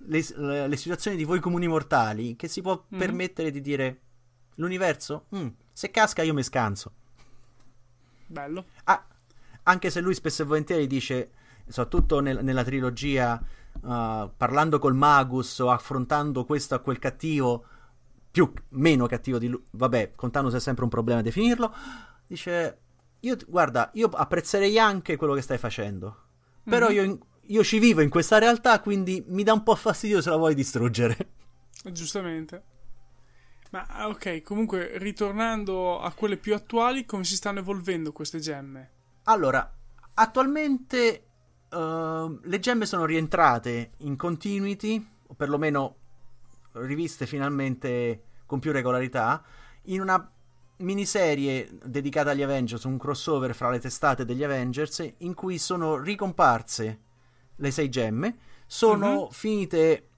le, 0.00 0.68
le 0.68 0.76
situazioni 0.76 1.16
di 1.16 1.24
voi 1.24 1.40
comuni 1.40 1.66
mortali 1.66 2.36
che 2.36 2.48
si 2.48 2.60
può 2.60 2.84
Mhm. 2.86 2.98
permettere 2.98 3.50
di 3.50 3.62
dire 3.62 4.00
l'universo? 4.56 5.24
Mm, 5.34 5.48
se 5.72 5.90
casca 5.90 6.20
io 6.22 6.34
mi 6.34 6.42
scanso. 6.42 6.92
Bello. 8.26 8.66
Ah, 8.84 9.06
anche 9.62 9.88
se 9.88 10.00
lui 10.02 10.12
spesso 10.14 10.42
e 10.42 10.44
volentieri 10.44 10.86
dice, 10.86 11.30
soprattutto 11.68 12.20
nel- 12.20 12.42
nella 12.42 12.64
trilogia, 12.64 13.40
uh, 13.80 14.30
parlando 14.36 14.78
col 14.78 14.94
Magus 14.94 15.58
o 15.60 15.70
affrontando 15.70 16.44
questo 16.44 16.74
o 16.76 16.80
quel 16.80 16.98
cattivo, 16.98 17.64
più 18.30 18.52
meno 18.70 19.06
cattivo 19.06 19.38
di 19.38 19.48
lui, 19.48 19.62
vabbè, 19.70 20.12
con 20.14 20.30
Thanos 20.30 20.54
è 20.54 20.60
sempre 20.60 20.84
un 20.84 20.90
problema 20.90 21.22
definirlo, 21.22 21.74
dice, 22.26 22.78
io, 23.20 23.36
guarda, 23.46 23.90
io 23.94 24.08
apprezzerei 24.08 24.78
anche 24.78 25.16
quello 25.16 25.34
che 25.34 25.40
stai 25.42 25.58
facendo, 25.58 26.16
però 26.62 26.88
Mhm. 26.88 26.94
io, 26.94 27.18
io 27.42 27.64
ci 27.64 27.78
vivo 27.78 28.00
in 28.00 28.10
questa 28.10 28.38
realtà, 28.38 28.80
quindi 28.80 29.24
mi 29.28 29.42
dà 29.42 29.52
un 29.52 29.62
po' 29.62 29.74
fastidio 29.74 30.20
se 30.20 30.30
la 30.30 30.36
vuoi 30.36 30.54
distruggere. 30.54 31.16
Giustamente. 31.90 32.62
Ma 33.70 33.86
ah, 33.86 34.08
ok, 34.08 34.42
comunque 34.42 34.98
ritornando 34.98 36.00
a 36.00 36.10
quelle 36.12 36.36
più 36.36 36.54
attuali, 36.54 37.04
come 37.04 37.24
si 37.24 37.36
stanno 37.36 37.58
evolvendo 37.58 38.12
queste 38.12 38.38
gemme? 38.38 38.90
Allora, 39.24 39.70
attualmente 40.14 41.27
ehm, 41.70 42.40
le 42.42 42.58
gemme 42.58 42.86
sono 42.86 43.04
rientrate 43.04 43.92
in 43.98 44.16
continuity, 44.16 45.06
o 45.26 45.34
perlomeno 45.34 45.96
riviste 46.72 47.26
finalmente 47.26 48.22
con 48.46 48.58
più 48.58 48.72
regolarità, 48.72 49.42
in 49.84 50.00
una 50.00 50.30
miniserie 50.78 51.68
dedicata 51.84 52.30
agli 52.30 52.42
Avengers, 52.42 52.84
un 52.84 52.98
crossover 52.98 53.54
fra 53.54 53.70
le 53.70 53.80
testate 53.80 54.24
degli 54.24 54.44
Avengers, 54.44 55.14
in 55.18 55.34
cui 55.34 55.58
sono 55.58 55.96
ricomparse 55.96 57.00
le 57.56 57.70
sei 57.70 57.88
gemme, 57.88 58.38
sono 58.66 59.22
Mhm. 59.22 59.28
finite 59.30 60.08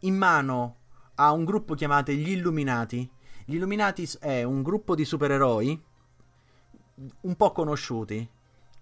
in 0.00 0.16
mano 0.16 0.76
a 1.16 1.32
un 1.32 1.44
gruppo 1.44 1.74
chiamato 1.74 2.12
gli 2.12 2.30
Illuminati. 2.30 3.08
Gli 3.44 3.54
Illuminati 3.56 4.08
è 4.20 4.42
un 4.42 4.62
gruppo 4.62 4.94
di 4.94 5.04
supereroi 5.04 5.84
un 7.20 7.36
po' 7.36 7.52
conosciuti. 7.52 8.28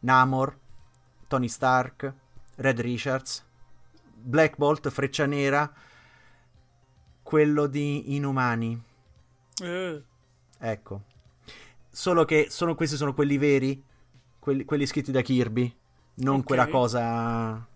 Namor, 0.01 0.59
Tony 1.35 1.48
Stark, 1.48 2.15
Red 2.56 2.78
Richards, 2.78 3.44
Black 4.15 4.56
Bolt, 4.56 4.89
Freccia 4.90 5.27
Nera, 5.27 5.69
quello 7.24 7.66
di 7.66 8.15
Inumani. 8.15 8.81
Eh, 9.61 10.02
Ecco. 10.61 11.02
Solo 11.90 12.24
che 12.24 12.47
sono, 12.51 12.77
questi 12.77 12.94
sono 12.94 13.15
quelli 13.15 13.36
veri, 13.36 13.82
quelli, 14.39 14.65
quelli 14.65 14.86
scritti 14.86 15.11
da 15.11 15.23
Kirby, 15.23 15.77
non 16.16 16.39
Ok. 16.39 16.44
quella 16.44 16.69
cosa... 16.69 17.66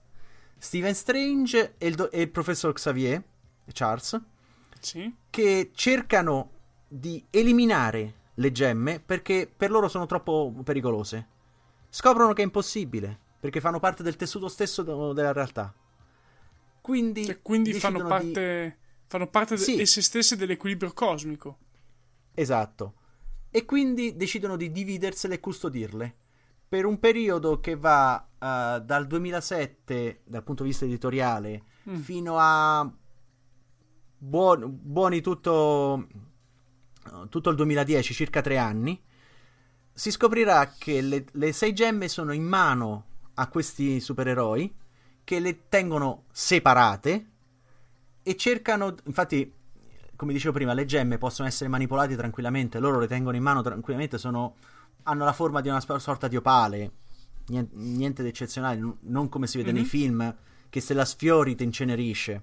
Steven 0.56 0.94
Strange 0.94 1.74
e 1.78 1.86
il, 1.88 1.96
do- 1.96 2.12
e 2.12 2.20
il 2.20 2.30
professor 2.30 2.72
Xavier, 2.72 3.20
Charles, 3.72 4.20
sì. 4.78 5.12
che 5.30 5.70
cercano 5.74 6.50
di 6.86 7.24
eliminare 7.30 8.14
le 8.34 8.52
gemme 8.52 9.00
perché 9.00 9.52
per 9.54 9.70
loro 9.72 9.88
sono 9.88 10.06
troppo 10.06 10.52
pericolose. 10.64 11.26
Scoprono 11.88 12.32
che 12.32 12.42
è 12.42 12.44
impossibile 12.44 13.26
perché 13.40 13.60
fanno 13.60 13.78
parte 13.78 14.02
del 14.02 14.16
tessuto 14.16 14.48
stesso 14.48 14.82
de- 14.82 15.14
della 15.14 15.32
realtà. 15.32 15.72
Quindi, 16.80 17.24
Cioè, 17.26 17.42
quindi 17.42 17.72
fanno 17.74 17.98
decidono 17.98 18.18
di- 18.20 18.32
parte, 18.32 18.78
fanno 19.06 19.26
parte 19.28 19.54
de- 19.56 19.62
Sì. 19.62 19.80
esse 19.80 20.00
stesse 20.02 20.36
dell'equilibrio 20.36 20.92
cosmico. 20.92 21.58
Esatto. 22.34 22.94
E 23.50 23.64
quindi 23.64 24.16
decidono 24.16 24.56
di 24.56 24.70
dividersele 24.70 25.34
e 25.34 25.40
custodirle 25.40 26.16
per 26.68 26.84
un 26.84 26.98
periodo 26.98 27.60
che 27.60 27.76
va 27.76 28.22
eh, 28.40 28.80
dal 28.84 29.06
2007 29.06 30.20
dal 30.24 30.42
punto 30.44 30.62
di 30.62 30.68
vista 30.68 30.84
editoriale 30.84 31.62
Mm. 31.88 31.96
fino 31.96 32.36
a 32.38 32.88
buon- 34.18 34.78
buoni 34.82 35.20
tutto, 35.20 36.06
tutto 37.28 37.50
il 37.50 37.56
2010, 37.56 38.12
circa 38.14 38.40
tre 38.40 38.58
anni. 38.58 39.00
Si 39.92 40.10
scoprirà 40.10 40.74
che 40.78 41.00
le, 41.00 41.24
le 41.32 41.52
sei 41.52 41.72
gemme 41.72 42.08
sono 42.08 42.32
in 42.32 42.44
mano 42.44 43.06
a 43.40 43.46
questi 43.46 44.00
supereroi 44.00 44.74
che 45.22 45.38
le 45.38 45.68
tengono 45.68 46.24
separate 46.32 47.26
e 48.22 48.36
cercano, 48.36 48.96
infatti, 49.04 49.52
come 50.16 50.32
dicevo 50.32 50.54
prima, 50.54 50.72
le 50.72 50.84
gemme 50.84 51.18
possono 51.18 51.46
essere 51.46 51.70
manipolate 51.70 52.16
tranquillamente, 52.16 52.80
loro 52.80 52.98
le 52.98 53.06
tengono 53.06 53.36
in 53.36 53.42
mano 53.42 53.62
tranquillamente, 53.62 54.18
sono, 54.18 54.56
hanno 55.04 55.24
la 55.24 55.32
forma 55.32 55.60
di 55.60 55.68
una 55.68 55.80
sorta 55.80 56.26
di 56.26 56.36
opale, 56.36 56.90
niente, 57.46 57.76
niente 57.76 58.22
di 58.22 58.28
eccezionale, 58.28 58.80
non 59.00 59.28
come 59.28 59.46
si 59.46 59.58
vede 59.58 59.72
nei 59.72 59.82
Mhm. 59.82 59.88
film, 59.88 60.36
che 60.68 60.80
se 60.80 60.92
la 60.94 61.04
sfiori 61.04 61.54
ti 61.54 61.62
incenerisce. 61.64 62.42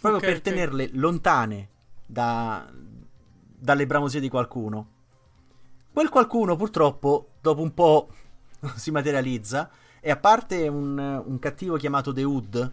Proprio 0.00 0.20
Ok, 0.20 0.22
per 0.22 0.40
ok. 0.40 0.42
tenerle 0.42 0.90
lontane 0.92 1.68
da- 2.06 2.70
dalle 2.72 3.86
bramosie 3.86 4.20
di 4.20 4.28
qualcuno. 4.28 4.90
Quel 5.92 6.08
qualcuno 6.10 6.54
purtroppo, 6.54 7.30
dopo 7.40 7.62
un 7.62 7.74
po', 7.74 8.08
si 8.76 8.90
materializza 8.90 9.70
e 10.00 10.10
a 10.10 10.16
parte 10.16 10.68
un, 10.68 10.98
un 10.98 11.38
cattivo 11.38 11.76
chiamato 11.76 12.12
The 12.12 12.24
Hood, 12.24 12.72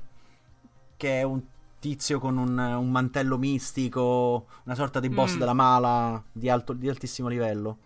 che 0.98 1.20
è 1.20 1.24
un 1.24 1.42
tizio 1.80 2.20
con 2.20 2.38
un, 2.38 2.58
un 2.58 2.90
mantello 2.90 3.38
mistico, 3.38 4.48
una 4.64 4.76
sorta 4.76 5.00
di 5.00 5.10
boss 5.10 5.36
Mm. 5.36 5.40
della 5.40 5.54
mala 5.54 6.24
di, 6.32 6.50
alto- 6.50 6.74
di 6.74 6.90
altissimo 6.90 7.28
livello, 7.28 7.78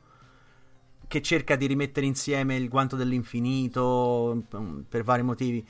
che 1.07 1.21
cerca 1.21 1.55
di 1.55 1.65
rimettere 1.65 2.05
insieme 2.05 2.55
il 2.55 2.69
guanto 2.69 2.95
dell'infinito 2.95 4.43
mm, 4.55 4.79
per 4.87 5.03
vari 5.03 5.23
motivi. 5.23 5.65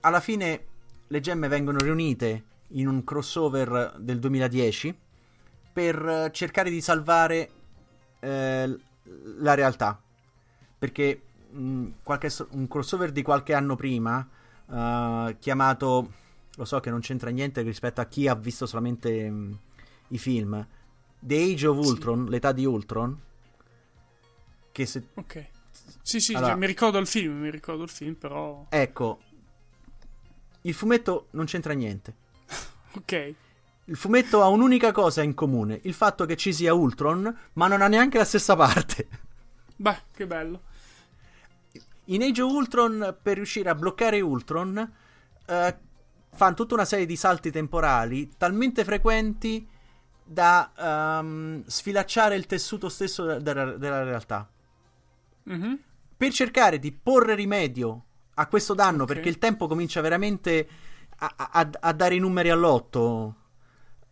Alla 0.00 0.20
fine 0.20 0.64
le 1.06 1.20
gemme 1.20 1.48
vengono 1.48 1.78
riunite 1.78 2.44
in 2.68 2.88
un 2.88 3.04
crossover 3.04 3.94
del 3.98 4.18
2010 4.18 4.98
per 5.72 6.30
cercare 6.32 6.70
di 6.70 6.80
salvare 6.80 7.50
eh, 8.20 8.78
la 9.38 9.54
realtà. 9.54 10.00
Perché 10.78 11.22
mh, 11.54 11.86
qualche 12.02 12.30
un 12.50 12.66
crossover 12.68 13.12
di 13.12 13.22
qualche 13.22 13.54
anno 13.54 13.76
prima, 13.76 14.26
eh, 14.70 15.36
chiamato, 15.38 16.12
lo 16.56 16.64
so 16.64 16.80
che 16.80 16.90
non 16.90 17.00
c'entra 17.00 17.30
niente 17.30 17.62
rispetto 17.62 18.00
a 18.00 18.06
chi 18.06 18.28
ha 18.28 18.34
visto 18.34 18.66
solamente 18.66 19.30
mh, 19.30 19.58
i 20.08 20.18
film, 20.18 20.66
The 21.18 21.36
Age 21.36 21.66
of 21.66 21.80
Sì. 21.82 21.88
Ultron, 21.90 22.24
l'età 22.26 22.52
di 22.52 22.64
Ultron, 22.64 23.18
che 24.72 24.86
se... 24.86 25.02
Ok. 25.14 25.46
Sì, 26.02 26.20
sì, 26.20 26.34
Allora- 26.34 26.50
cioè, 26.52 26.58
mi 26.60 26.66
ricordo 26.66 26.98
il 26.98 27.06
film, 27.06 27.38
mi 27.40 27.50
ricordo 27.50 27.82
il 27.84 27.88
film, 27.88 28.14
però... 28.14 28.66
Ecco, 28.68 29.20
il 30.62 30.74
fumetto 30.74 31.28
non 31.30 31.46
c'entra 31.46 31.72
niente. 31.72 32.14
Ok. 32.96 33.34
Il 33.86 33.96
fumetto 33.96 34.40
ha 34.42 34.46
un'unica 34.48 34.92
cosa 34.92 35.22
in 35.22 35.34
comune, 35.34 35.80
il 35.82 35.92
fatto 35.94 36.24
che 36.26 36.36
ci 36.36 36.52
sia 36.54 36.72
Ultron, 36.72 37.36
ma 37.54 37.66
non 37.66 37.82
ha 37.82 37.88
neanche 37.88 38.16
la 38.18 38.24
stessa 38.24 38.54
parte. 38.56 39.08
Beh, 39.76 39.98
che 40.14 40.26
bello. 40.26 40.62
In 42.06 42.22
Age 42.22 42.42
of 42.42 42.52
Ultron, 42.52 43.16
per 43.22 43.36
riuscire 43.36 43.68
a 43.70 43.74
bloccare 43.74 44.20
Ultron, 44.20 44.92
eh, 45.46 45.78
fanno 46.34 46.54
tutta 46.54 46.74
una 46.74 46.84
serie 46.84 47.06
di 47.06 47.16
salti 47.16 47.50
temporali 47.50 48.30
talmente 48.36 48.84
frequenti 48.84 49.66
da 50.26 51.20
um, 51.20 51.62
sfilacciare 51.66 52.34
il 52.34 52.46
tessuto 52.46 52.88
stesso 52.88 53.38
della, 53.38 53.76
della 53.76 54.02
realtà. 54.02 54.48
Mm-hmm. 55.50 55.74
Per 56.16 56.32
cercare 56.32 56.78
di 56.78 56.92
porre 56.92 57.34
rimedio 57.34 58.04
a 58.34 58.46
questo 58.48 58.74
danno, 58.74 59.02
Ok. 59.02 59.12
perché 59.12 59.28
il 59.28 59.38
tempo 59.38 59.66
comincia 59.66 60.00
veramente 60.00 60.68
a, 61.18 61.34
a- 61.36 61.70
a 61.80 61.92
dare 61.92 62.14
i 62.14 62.18
numeri 62.18 62.50
all'otto. 62.50 63.34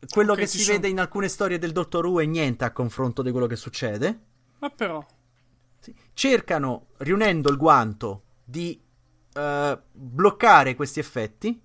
Quello 0.09 0.33
Ok, 0.33 0.39
che 0.41 0.47
si 0.47 0.59
sono- 0.59 0.77
vede 0.77 0.89
in 0.89 1.01
alcune 1.01 1.29
storie 1.29 1.59
del 1.59 1.73
Dottor 1.73 2.07
Who 2.07 2.21
è 2.21 2.25
niente 2.27 2.65
a 2.65 2.73
confronto 2.73 3.23
di 3.23 3.31
quello 3.31 3.47
che 3.47 3.57
succede. 3.57 4.21
Ma 4.59 4.69
però, 4.71 5.05
Sì. 5.83 5.93
Cercano, 6.15 6.87
riunendo 6.99 7.51
il 7.51 7.57
guanto, 7.57 8.23
di 8.45 8.81
eh, 9.35 9.79
bloccare 9.91 10.77
questi 10.77 11.01
effetti. 11.01 11.61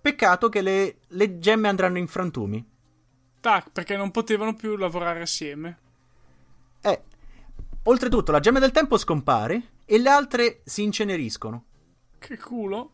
Peccato 0.00 0.48
che 0.48 0.62
le, 0.62 0.98
le 1.08 1.38
gemme 1.40 1.66
andranno 1.68 1.98
in 1.98 2.06
frantumi. 2.06 2.64
tac, 3.40 3.70
perché 3.72 3.96
non 3.96 4.10
potevano 4.10 4.54
più 4.54 4.76
lavorare 4.76 5.20
assieme. 5.20 5.78
Eh, 6.80 7.02
oltretutto, 7.84 8.30
la 8.32 8.40
gemma 8.40 8.58
del 8.60 8.70
tempo 8.70 8.96
scompare 8.98 9.72
e 9.84 9.98
le 9.98 10.08
altre 10.08 10.60
si 10.64 10.82
inceneriscono. 10.82 11.64
Che 12.18 12.38
culo. 12.38 12.92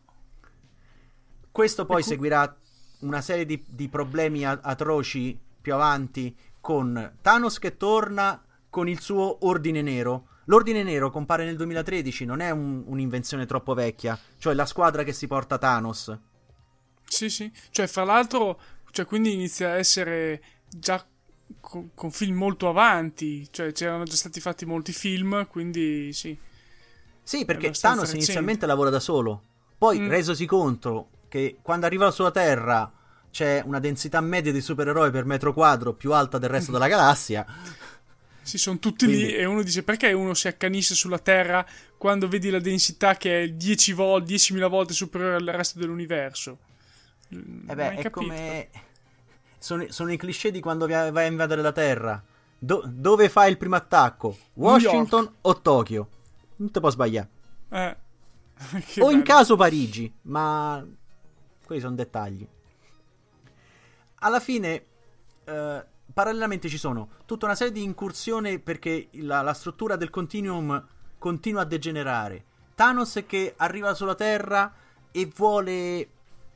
Questo 1.51 1.85
poi 1.85 2.01
cu- 2.01 2.09
seguirà 2.09 2.57
una 3.01 3.21
serie 3.21 3.45
di, 3.45 3.63
di 3.67 3.87
problemi 3.89 4.45
a- 4.45 4.59
atroci 4.63 5.37
più 5.61 5.73
avanti 5.73 6.35
con 6.59 7.17
Thanos 7.21 7.59
che 7.59 7.77
torna 7.77 8.43
con 8.69 8.87
il 8.87 8.99
suo 9.01 9.45
ordine 9.45 9.81
nero. 9.81 10.27
L'ordine 10.45 10.83
nero 10.83 11.09
compare 11.11 11.45
nel 11.45 11.55
2013, 11.55 12.25
non 12.25 12.39
è 12.39 12.49
un- 12.49 12.83
un'invenzione 12.85 13.45
troppo 13.45 13.73
vecchia, 13.73 14.17
cioè 14.37 14.53
la 14.53 14.65
squadra 14.65 15.03
che 15.03 15.13
si 15.13 15.27
porta 15.27 15.57
Thanos. 15.57 16.17
Sì, 17.05 17.29
sì. 17.29 17.51
Cioè, 17.69 17.87
fra 17.87 18.03
l'altro, 18.03 18.59
cioè, 18.91 19.05
quindi 19.05 19.33
inizia 19.33 19.71
a 19.71 19.75
essere 19.77 20.41
già 20.69 21.05
con, 21.59 21.91
con 21.93 22.09
film 22.11 22.37
molto 22.37 22.69
avanti. 22.69 23.47
Cioè, 23.51 23.71
c'erano 23.73 24.03
già 24.05 24.15
stati 24.15 24.39
fatti 24.39 24.65
molti 24.65 24.93
film, 24.93 25.45
quindi 25.47 26.11
sì. 26.13 26.37
Sì, 27.23 27.45
perché 27.45 27.71
Thanos 27.71 27.99
recente. 28.01 28.15
inizialmente 28.17 28.65
lavora 28.65 28.89
da 28.89 28.99
solo, 28.99 29.41
poi 29.77 29.99
Mm. 29.99 30.09
resosi 30.09 30.45
conto 30.45 31.09
che 31.27 31.57
quando 31.61 31.85
arriva 31.85 32.09
sulla 32.11 32.31
Terra 32.31 32.91
c'è 33.29 33.61
una 33.65 33.79
densità 33.79 34.19
media 34.19 34.51
di 34.51 34.59
supereroi 34.59 35.11
per 35.11 35.23
metro 35.25 35.53
quadro 35.53 35.93
più 35.93 36.11
alta 36.13 36.37
del 36.37 36.49
resto 36.49 36.71
della 36.71 36.87
galassia. 36.89 37.45
Sì, 38.43 38.57
sono 38.57 38.79
tutti 38.79 39.05
lì 39.05 39.15
Quindi- 39.17 39.33
e 39.35 39.45
uno 39.45 39.61
dice 39.61 39.83
perché 39.83 40.11
uno 40.13 40.33
si 40.33 40.47
accanisce 40.47 40.95
sulla 40.95 41.19
Terra 41.19 41.65
quando 41.97 42.27
vedi 42.27 42.49
la 42.49 42.59
densità 42.59 43.15
che 43.15 43.43
è 43.43 43.49
10 43.49 43.93
vol- 43.93 44.23
10.000 44.23 44.67
volte 44.67 44.93
superiore 44.93 45.35
al 45.35 45.45
resto 45.45 45.77
dell'universo. 45.79 46.57
Mm, 47.35 47.69
E 47.69 47.75
beh, 47.75 47.95
è 47.95 48.09
come. 48.09 48.69
Sono, 49.59 49.85
sono 49.89 50.11
i 50.11 50.17
cliché 50.17 50.49
di 50.51 50.59
quando 50.59 50.87
vai 50.87 51.09
a 51.15 51.25
invadere 51.25 51.61
la 51.61 51.71
Terra. 51.71 52.21
Do- 52.57 52.83
dove 52.87 53.29
fai 53.29 53.51
il 53.51 53.57
primo 53.57 53.75
attacco? 53.75 54.35
Washington 54.53 55.31
o 55.41 55.61
Tokyo? 55.61 56.09
Non 56.57 56.71
ti 56.71 56.79
può 56.79 56.89
sbagliare. 56.89 57.29
Eh. 57.69 57.95
O 59.01 59.05
in 59.05 59.19
bello. 59.19 59.23
caso 59.23 59.55
Parigi, 59.55 60.11
ma 60.23 60.83
quelli 61.65 61.81
sono 61.81 61.95
dettagli. 61.95 62.47
Alla 64.23 64.39
fine, 64.39 64.85
eh, 65.45 65.85
parallelamente 66.13 66.69
ci 66.69 66.77
sono 66.77 67.09
tutta 67.25 67.45
una 67.45 67.55
serie 67.55 67.73
di 67.73 67.83
incursioni 67.83 68.59
perché 68.59 69.09
la, 69.13 69.41
la 69.41 69.53
struttura 69.53 69.95
del 69.95 70.09
continuum 70.09 70.83
continua 71.17 71.61
a 71.61 71.65
degenerare. 71.65 72.45
Thanos 72.75 73.23
che 73.27 73.53
arriva 73.57 73.93
sulla 73.93 74.15
Terra 74.15 74.73
e 75.11 75.31
vuole 75.35 76.09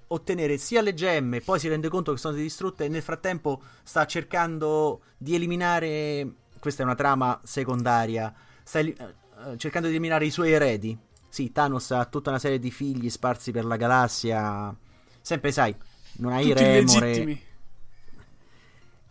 ottenere 0.08 0.58
sia 0.58 0.82
le 0.82 0.94
gemme, 0.94 1.42
poi 1.42 1.60
si 1.60 1.68
rende 1.68 1.90
conto 1.90 2.12
che 2.12 2.20
sono 2.20 2.36
distrutte 2.36 2.86
e 2.86 2.90
nel 2.90 3.02
frattempo 3.02 3.62
sta 3.84 4.06
cercando 4.06 5.02
di 5.18 5.36
eliminare, 5.36 6.34
questa 6.60 6.84
è 6.84 6.86
una 6.86 6.96
trama 6.96 7.40
secondaria, 7.44 8.34
sta 8.64 8.80
eli- 8.80 8.96
eh, 8.96 9.58
cercando 9.58 9.88
di 9.88 9.94
eliminare 9.94 10.26
i 10.26 10.32
suoi 10.32 10.52
eredi. 10.52 10.98
Sì, 11.28 11.52
Thanos 11.52 11.92
ha 11.92 12.06
tutta 12.06 12.30
una 12.30 12.40
serie 12.40 12.60
di 12.60 12.72
figli 12.72 13.10
sparsi 13.10 13.52
per 13.52 13.66
la 13.66 13.76
galassia. 13.76 14.74
Sempre, 15.20 15.52
sai, 15.52 15.76
non 16.18 16.32
hai 16.32 16.48
Tutti 16.48 16.64
remore. 16.64 17.08
legittimi. 17.08 17.44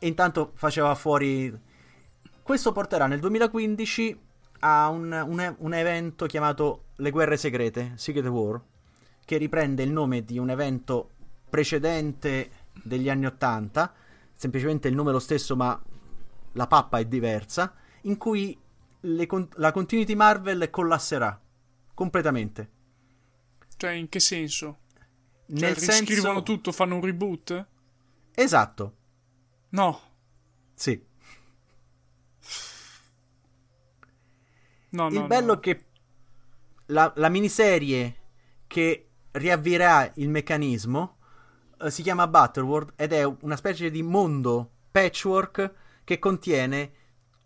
E 0.04 0.06
intanto 0.06 0.52
faceva 0.54 0.94
fuori. 0.94 1.50
Questo 2.42 2.72
porterà 2.72 3.06
nel 3.06 3.20
2015 3.20 4.20
a 4.58 4.88
un, 4.88 5.10
un- 5.10 5.54
un 5.60 5.72
evento 5.72 6.26
chiamato 6.26 6.88
Le 6.96 7.08
Guerre 7.10 7.38
Segrete, 7.38 7.92
Secret 7.94 8.26
War, 8.26 8.60
che 9.24 9.38
riprende 9.38 9.82
il 9.82 9.90
nome 9.90 10.22
di 10.22 10.36
un 10.38 10.50
evento 10.50 11.08
precedente 11.48 12.50
degli 12.82 13.08
anni 13.08 13.24
80, 13.24 13.94
semplicemente 14.34 14.88
il 14.88 14.94
nome 14.94 15.08
è 15.08 15.12
lo 15.14 15.18
stesso 15.20 15.56
ma 15.56 15.82
la 16.52 16.66
pappa 16.66 16.98
è 16.98 17.06
diversa, 17.06 17.72
in 18.02 18.18
cui 18.18 18.54
le 19.00 19.26
la 19.54 19.72
continuity 19.72 20.14
Marvel 20.14 20.68
collasserà 20.68 21.40
completamente. 21.94 22.70
Cioè, 23.74 23.92
in 23.92 24.10
che 24.10 24.20
senso? 24.20 24.80
Cioè, 25.46 25.60
Nel 25.60 25.74
riscrivono 25.76 26.34
senso... 26.34 26.42
tutto, 26.42 26.72
fanno 26.72 26.96
un 26.96 27.00
reboot? 27.00 27.66
Esatto, 28.34 28.96
No, 29.74 30.00
sì. 30.74 31.04
no, 34.90 35.08
no. 35.08 35.20
il 35.20 35.26
bello 35.26 35.46
no. 35.46 35.52
è 35.54 35.60
che 35.60 35.84
la, 36.86 37.12
la 37.16 37.28
miniserie 37.28 38.16
che 38.68 39.08
riavvierà 39.32 40.12
il 40.14 40.28
meccanismo 40.28 41.16
eh, 41.80 41.90
si 41.90 42.02
chiama 42.02 42.28
Battleworld 42.28 42.92
ed 42.94 43.12
è 43.12 43.24
una 43.24 43.56
specie 43.56 43.90
di 43.90 44.02
mondo 44.04 44.70
patchwork 44.92 45.72
che 46.04 46.20
contiene 46.20 46.92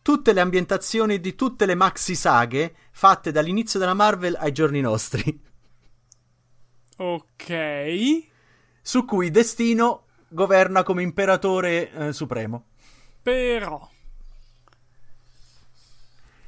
tutte 0.02 0.34
le 0.34 0.40
ambientazioni 0.40 1.20
di 1.20 1.34
tutte 1.34 1.64
le 1.64 1.74
maxi 1.74 2.14
saghe 2.14 2.74
fatte 2.90 3.32
dall'inizio 3.32 3.78
della 3.78 3.94
Marvel 3.94 4.36
ai 4.38 4.52
giorni 4.52 4.82
nostri, 4.82 5.46
Ok. 6.98 8.26
su 8.82 9.04
cui 9.06 9.30
Destino 9.30 10.07
governa 10.28 10.82
come 10.82 11.02
imperatore 11.02 11.90
eh, 11.92 12.12
supremo. 12.12 12.66
Però. 13.22 13.88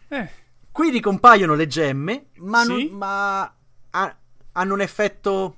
Eh, 0.08 0.28
Qui 0.72 0.90
ricompaiono 0.90 1.54
le 1.54 1.66
gemme, 1.66 2.26
ma, 2.36 2.62
Sì. 2.62 2.68
non- 2.68 2.96
ma 2.98 3.54
ha- 3.90 4.16
hanno 4.52 4.74
un 4.74 4.80
effetto 4.80 5.56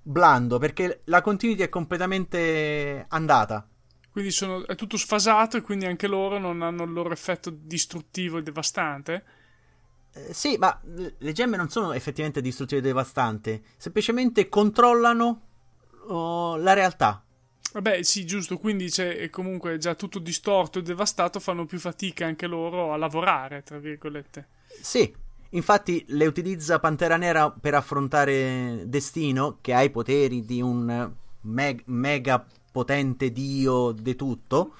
blando 0.00 0.58
perché 0.58 1.00
la 1.06 1.20
continuity 1.22 1.62
è 1.62 1.68
completamente 1.68 3.04
andata. 3.08 3.66
quindi 4.12 4.30
sono, 4.30 4.64
è 4.64 4.76
tutto 4.76 4.96
sfasato 4.96 5.56
e 5.56 5.60
quindi 5.60 5.86
anche 5.86 6.06
loro 6.06 6.38
non 6.38 6.62
hanno 6.62 6.84
il 6.84 6.92
loro 6.92 7.10
effetto 7.10 7.50
distruttivo 7.50 8.38
e 8.38 8.42
devastante. 8.42 9.24
Eh, 10.12 10.32
sì, 10.32 10.56
ma 10.56 10.80
le 10.84 11.32
gemme 11.32 11.56
non 11.56 11.68
sono 11.68 11.92
effettivamente 11.92 12.40
distruttive 12.40 12.80
e 12.80 12.84
devastanti, 12.84 13.60
semplicemente 13.76 14.48
controllano 14.48 15.40
oh, 16.06 16.54
la 16.58 16.74
realtà. 16.74 17.24
Vabbè, 17.72 18.02
sì, 18.02 18.24
giusto, 18.24 18.58
quindi 18.58 18.88
c'è 18.88 19.16
è 19.16 19.30
comunque 19.30 19.78
già 19.78 19.94
tutto 19.94 20.20
distorto 20.20 20.78
e 20.78 20.82
devastato, 20.82 21.40
fanno 21.40 21.64
più 21.64 21.78
fatica 21.80 22.24
anche 22.24 22.46
loro 22.46 22.92
a 22.92 22.96
lavorare, 22.96 23.62
tra 23.64 23.78
virgolette. 23.78 24.48
Sì, 24.80 25.12
infatti 25.50 26.04
le 26.08 26.26
utilizza 26.26 26.78
Pantera 26.78 27.16
Nera 27.16 27.50
per 27.50 27.74
affrontare 27.74 28.84
Destino, 28.86 29.58
che 29.60 29.74
ha 29.74 29.82
i 29.82 29.90
poteri 29.90 30.44
di 30.44 30.60
un 30.60 31.12
meg- 31.40 31.82
mega 31.86 32.46
potente 32.70 33.30
dio 33.30 33.92
di 33.92 34.14
tutto. 34.14 34.74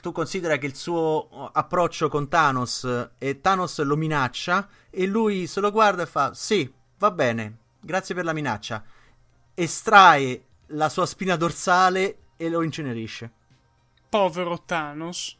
Tu 0.00 0.12
considera 0.12 0.58
che 0.58 0.66
il 0.66 0.74
suo 0.74 1.50
approccio 1.52 2.08
con 2.08 2.28
Thanos 2.28 3.08
e 3.18 3.40
Thanos 3.40 3.82
lo 3.82 3.96
minaccia 3.96 4.68
e 4.90 5.06
lui 5.06 5.46
se 5.46 5.60
lo 5.60 5.70
guarda 5.70 6.02
e 6.02 6.06
fa 6.06 6.34
sì, 6.34 6.70
va 6.98 7.10
bene, 7.10 7.56
grazie 7.80 8.14
per 8.14 8.24
la 8.24 8.32
minaccia. 8.32 8.84
Estrae 9.54 10.44
la 10.68 10.88
sua 10.88 11.06
spina 11.06 11.36
dorsale 11.36 12.18
e 12.36 12.48
lo 12.48 12.62
incenerisce. 12.62 13.30
Povero 14.08 14.62
Thanos. 14.64 15.36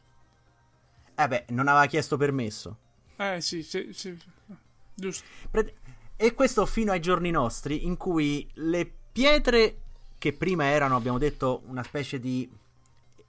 Eh 1.14 1.28
beh, 1.28 1.46
non 1.48 1.68
aveva 1.68 1.86
chiesto 1.86 2.16
permesso. 2.16 2.76
Eh 3.16 3.40
sì, 3.40 3.62
sì, 3.62 3.88
sì. 3.92 4.16
Giusto. 4.94 5.24
Pre- 5.50 5.74
E 6.16 6.34
questo 6.34 6.66
fino 6.66 6.92
ai 6.92 7.00
giorni 7.00 7.30
nostri, 7.30 7.84
in 7.86 7.96
cui 7.96 8.48
le 8.54 8.92
pietre 9.12 9.80
che 10.18 10.32
prima 10.32 10.64
erano, 10.64 10.96
abbiamo 10.96 11.18
detto, 11.18 11.62
una 11.66 11.82
specie 11.82 12.18
di 12.18 12.50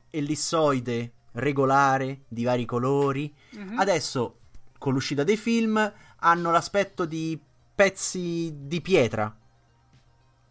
ellissoide 0.10 1.14
regolare 1.34 2.22
di 2.28 2.44
vari 2.44 2.66
colori, 2.66 3.34
adesso 3.76 4.40
con 4.80 4.94
l'uscita 4.94 5.24
dei 5.24 5.38
film 5.38 5.94
hanno 6.22 6.52
l'aspetto 6.52 7.06
di 7.06 7.40
pezzi 7.76 8.52
di 8.56 8.82
pietra 8.82 9.34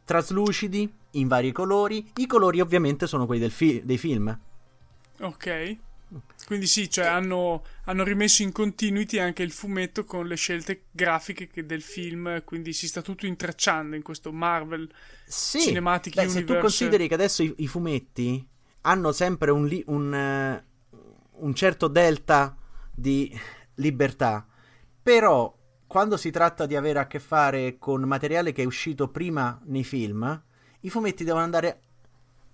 traslucidi 0.05 0.91
in 1.13 1.29
vari 1.29 1.53
colori. 1.53 2.11
I 2.17 2.27
colori 2.27 2.61
ovviamente 2.61 3.07
sono 3.07 3.27
quelli 3.27 3.41
del 3.41 3.51
fi- 3.51 3.83
dei 3.85 3.99
film. 3.99 4.39
Ok. 5.21 5.77
Quindi 6.47 6.67
sì, 6.67 6.89
cioè 6.89 7.07
hanno, 7.07 7.63
hanno 7.85 8.03
rimesso 8.05 8.43
in 8.43 8.53
continuity 8.53 9.19
anche 9.19 9.43
il 9.43 9.51
fumetto 9.53 10.05
con 10.05 10.27
le 10.27 10.37
scelte 10.37 10.87
grafiche 10.91 11.49
che- 11.49 11.67
del 11.67 11.83
film, 11.83 12.43
quindi 12.45 12.73
si 12.73 12.87
sta 12.89 13.03
tutto 13.03 13.27
intrecciando 13.27 13.95
in 13.97 14.03
questo 14.03 14.33
Marvel 14.33 14.91
Sì, 15.25 15.61
Cinematic 15.61 16.15
beh, 16.15 16.29
se 16.29 16.45
tu 16.45 16.55
Universe. 16.55 16.61
consideri 16.61 17.07
che 17.09 17.15
adesso 17.15 17.43
i, 17.43 17.53
i 17.59 17.67
fumetti 17.67 18.47
hanno 18.83 19.13
sempre 19.13 19.51
un, 19.51 19.67
li- 19.67 19.85
un, 19.89 20.63
uh, 20.91 20.97
un 21.45 21.55
certo 21.55 21.89
delta 21.89 22.57
di 22.95 23.33
libertà, 23.75 24.47
però 25.03 25.55
quando 25.87 26.17
si 26.17 26.31
tratta 26.31 26.67
di 26.67 26.77
avere 26.77 26.99
a 26.99 27.07
che 27.07 27.19
fare 27.21 27.79
con 27.79 28.03
materiale 28.03 28.53
che 28.53 28.63
è 28.63 28.67
uscito 28.67 29.09
prima 29.09 29.61
nei 29.67 29.85
film, 29.85 30.43
i 30.81 30.91
fumetti 30.91 31.25
devono 31.25 31.45
andare 31.45 31.81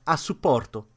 a 0.05 0.17
supporto. 0.17 0.89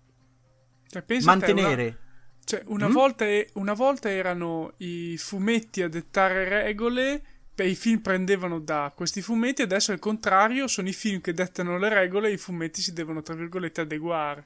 Cioè, 0.87 1.03
mantenere. 1.23 1.83
Una, 1.83 1.97
cioè, 2.43 2.63
una, 2.67 2.87
mm? 2.87 2.93
volta, 2.93 3.25
una 3.53 3.73
volta 3.73 4.09
erano 4.09 4.73
i 4.77 5.17
fumetti 5.17 5.81
a 5.81 5.89
dettare 5.89 6.47
regole 6.47 7.21
i 7.65 7.75
film 7.75 8.01
prendevano 8.01 8.59
da 8.59 8.91
questi 8.95 9.21
fumetti, 9.21 9.61
adesso 9.61 9.91
al 9.91 9.99
contrario 9.99 10.67
sono 10.67 10.87
i 10.87 10.93
film 10.93 11.21
che 11.21 11.33
dettano 11.33 11.77
le 11.77 11.89
regole 11.89 12.29
e 12.29 12.33
i 12.33 12.37
fumetti 12.37 12.81
si 12.81 12.93
devono, 12.93 13.21
tra 13.21 13.33
virgolette, 13.33 13.81
adeguare. 13.81 14.45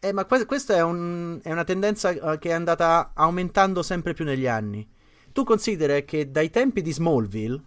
Eh, 0.00 0.12
ma 0.12 0.24
que- 0.24 0.46
questa 0.46 0.74
è, 0.74 0.82
un, 0.82 1.38
è, 1.42 1.52
una 1.52 1.64
tendenza 1.64 2.10
uh, 2.10 2.38
che 2.38 2.48
è 2.48 2.52
andata 2.52 3.12
aumentando 3.14 3.82
sempre 3.82 4.14
più 4.14 4.24
negli 4.24 4.46
anni. 4.46 4.88
Tu 5.32 5.44
consideri 5.44 6.04
che 6.04 6.30
dai 6.30 6.50
tempi 6.50 6.82
di 6.82 6.92
Smallville 6.92 7.62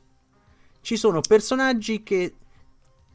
ci 0.81 0.97
sono 0.97 1.21
personaggi 1.21 2.03
che 2.03 2.35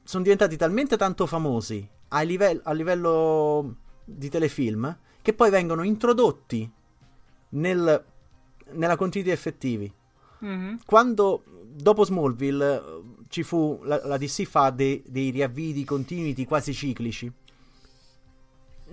sono 0.09 0.23
diventati 0.23 0.57
talmente 0.57 0.97
tanto 0.97 1.27
famosi 1.27 1.87
a, 2.09 2.23
live- 2.23 2.63
a 2.63 2.73
livello 2.73 3.77
di 4.03 4.31
telefilm 4.31 4.97
che 5.21 5.35
poi 5.35 5.51
vengono 5.51 5.83
introdotti 5.83 6.71
nel, 7.51 8.05
nella 8.71 8.97
continuità 8.97 9.35
effettivi. 9.35 9.93
Mm-hmm. 10.43 10.77
Quando 10.87 11.43
dopo 11.75 12.07
Smallville 12.07 12.83
ci 13.29 13.43
fu 13.43 13.81
la, 13.83 14.01
la 14.03 14.17
DC 14.17 14.45
fa 14.45 14.71
de, 14.71 15.03
dei 15.07 15.29
riavvii 15.29 15.85
continuity 15.85 16.47
quasi 16.47 16.73
ciclici. 16.73 17.31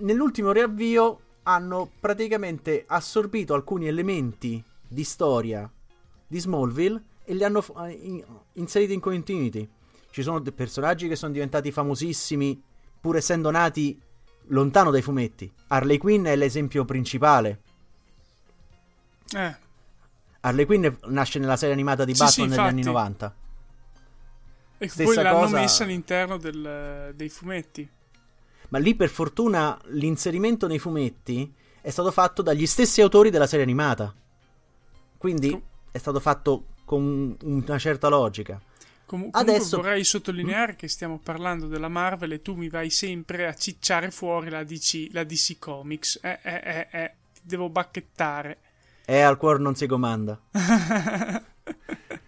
Nell'ultimo 0.00 0.52
riavvio 0.52 1.20
hanno 1.44 1.90
praticamente 1.98 2.84
assorbito 2.86 3.54
alcuni 3.54 3.88
elementi 3.88 4.62
di 4.86 5.02
storia 5.02 5.66
di 6.26 6.38
Smallville 6.38 7.02
e 7.24 7.32
li 7.32 7.42
hanno 7.42 7.64
in, 7.88 8.22
inseriti 8.52 8.92
in 8.92 9.00
continuity. 9.00 9.66
Ci 10.16 10.22
sono 10.22 10.40
personaggi 10.40 11.08
che 11.08 11.14
sono 11.14 11.30
diventati 11.30 11.70
famosissimi 11.70 12.58
pur 12.98 13.16
essendo 13.16 13.50
nati 13.50 14.00
lontano 14.44 14.90
dai 14.90 15.02
fumetti. 15.02 15.52
Harley 15.66 15.98
Quinn 15.98 16.24
è 16.24 16.34
l'esempio 16.36 16.86
principale. 16.86 17.60
Eh. 19.34 19.56
Harley 20.40 20.64
Quinn 20.64 20.86
nasce 21.08 21.38
nella 21.38 21.58
serie 21.58 21.74
animata 21.74 22.06
di 22.06 22.14
sì, 22.14 22.20
Batman 22.20 22.48
sì, 22.48 22.56
negli 22.56 22.66
anni 22.66 22.82
90. 22.82 23.34
E 24.78 24.88
Stessa 24.88 25.04
poi 25.04 25.22
l'hanno 25.22 25.38
cosa... 25.38 25.60
messa 25.60 25.84
all'interno 25.84 26.38
del, 26.38 27.12
dei 27.14 27.28
fumetti. 27.28 27.86
Ma 28.70 28.78
lì 28.78 28.94
per 28.94 29.10
fortuna 29.10 29.78
l'inserimento 29.88 30.66
nei 30.66 30.78
fumetti 30.78 31.54
è 31.82 31.90
stato 31.90 32.10
fatto 32.10 32.40
dagli 32.40 32.64
stessi 32.64 33.02
autori 33.02 33.28
della 33.28 33.46
serie 33.46 33.66
animata. 33.66 34.14
Quindi 35.18 35.62
è 35.90 35.98
stato 35.98 36.20
fatto 36.20 36.68
con 36.86 37.36
una 37.42 37.78
certa 37.78 38.08
logica. 38.08 38.58
Com- 39.06 39.28
Adesso 39.30 39.76
vorrei 39.76 40.02
sottolineare 40.02 40.72
mm? 40.72 40.76
che 40.76 40.88
stiamo 40.88 41.20
parlando 41.22 41.68
della 41.68 41.88
Marvel 41.88 42.32
e 42.32 42.42
tu 42.42 42.54
mi 42.54 42.68
vai 42.68 42.90
sempre 42.90 43.46
a 43.46 43.54
cicciare 43.54 44.10
fuori 44.10 44.50
la 44.50 44.64
DC, 44.64 45.10
la 45.12 45.22
DC 45.22 45.58
Comics. 45.60 46.18
Eh, 46.20 46.40
eh, 46.42 46.62
eh, 46.64 46.88
eh, 46.90 47.14
ti 47.32 47.40
devo 47.44 47.68
bacchettare. 47.68 48.58
E 49.04 49.20
al 49.20 49.36
cuore 49.36 49.60
non 49.60 49.76
si 49.76 49.86
comanda. 49.86 50.36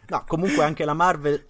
no, 0.08 0.24
comunque 0.28 0.62
anche 0.62 0.84
la 0.84 0.94
Marvel. 0.94 1.44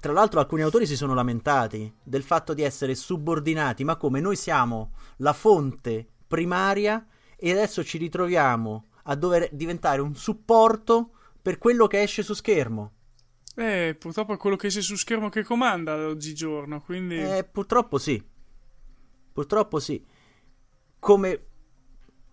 Tra 0.00 0.12
l'altro, 0.14 0.40
alcuni 0.40 0.62
autori 0.62 0.86
si 0.86 0.96
sono 0.96 1.12
lamentati 1.12 1.92
del 2.02 2.22
fatto 2.22 2.54
di 2.54 2.62
essere 2.62 2.94
subordinati. 2.94 3.84
Ma 3.84 3.96
come 3.96 4.20
noi 4.20 4.36
siamo 4.36 4.92
la 5.18 5.34
fonte 5.34 6.06
primaria 6.26 7.06
e 7.36 7.50
adesso 7.50 7.84
ci 7.84 7.98
ritroviamo 7.98 8.86
a 9.04 9.14
dover 9.14 9.50
diventare 9.52 10.00
un 10.00 10.14
supporto 10.14 11.10
per 11.42 11.58
quello 11.58 11.86
che 11.86 12.00
esce 12.00 12.22
su 12.22 12.32
schermo. 12.32 12.92
Eh, 13.60 13.94
purtroppo 13.94 14.32
è 14.32 14.36
quello 14.38 14.56
che 14.56 14.68
esce 14.68 14.80
su 14.80 14.96
schermo 14.96 15.28
che 15.28 15.44
comanda 15.44 15.94
oggigiorno, 16.06 16.80
quindi... 16.80 17.18
Eh, 17.18 17.44
purtroppo 17.44 17.98
sì. 17.98 18.22
Purtroppo 19.32 19.78
sì. 19.78 20.02
Come 20.98 21.44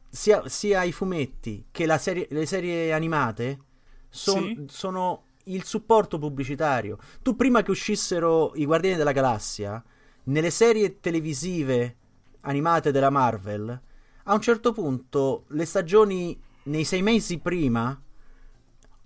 sia, 0.09 0.47
sia 0.47 0.83
i 0.83 0.93
fumetti 0.93 1.67
che 1.69 1.97
serie, 1.97 2.27
le 2.29 2.45
serie 2.45 2.93
animate 2.93 3.59
son, 4.07 4.67
sì. 4.67 4.75
sono 4.75 5.25
il 5.43 5.65
supporto 5.65 6.17
pubblicitario. 6.17 6.97
Tu 7.21 7.35
prima 7.35 7.61
che 7.61 7.71
uscissero 7.71 8.53
i 8.55 8.65
Guardiani 8.65 8.95
della 8.95 9.11
Galassia, 9.11 9.83
nelle 10.23 10.49
serie 10.49 11.01
televisive 11.01 11.97
animate 12.41 12.91
della 12.91 13.09
Marvel, 13.09 13.81
a 14.23 14.33
un 14.33 14.41
certo 14.41 14.71
punto 14.71 15.43
le 15.49 15.65
stagioni 15.65 16.41
nei 16.63 16.85
sei 16.85 17.01
mesi 17.01 17.37
prima, 17.39 18.01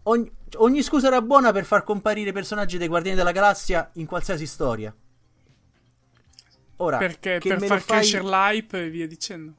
ogni, 0.03 0.31
ogni 0.57 0.81
scusa 0.83 1.07
era 1.07 1.21
buona 1.21 1.51
per 1.51 1.65
far 1.65 1.83
comparire 1.83 2.29
i 2.29 2.33
personaggi 2.33 2.77
dei 2.77 2.87
Guardiani 2.87 3.17
della 3.17 3.31
Galassia 3.31 3.89
in 3.93 4.05
qualsiasi 4.05 4.45
storia. 4.45 4.93
Ora, 6.77 6.97
perché 6.97 7.39
per 7.39 7.59
far 7.59 7.79
fai... 7.79 7.97
crescere 7.97 8.23
l'hype 8.23 8.85
e 8.85 8.89
via 8.89 9.07
dicendo. 9.07 9.53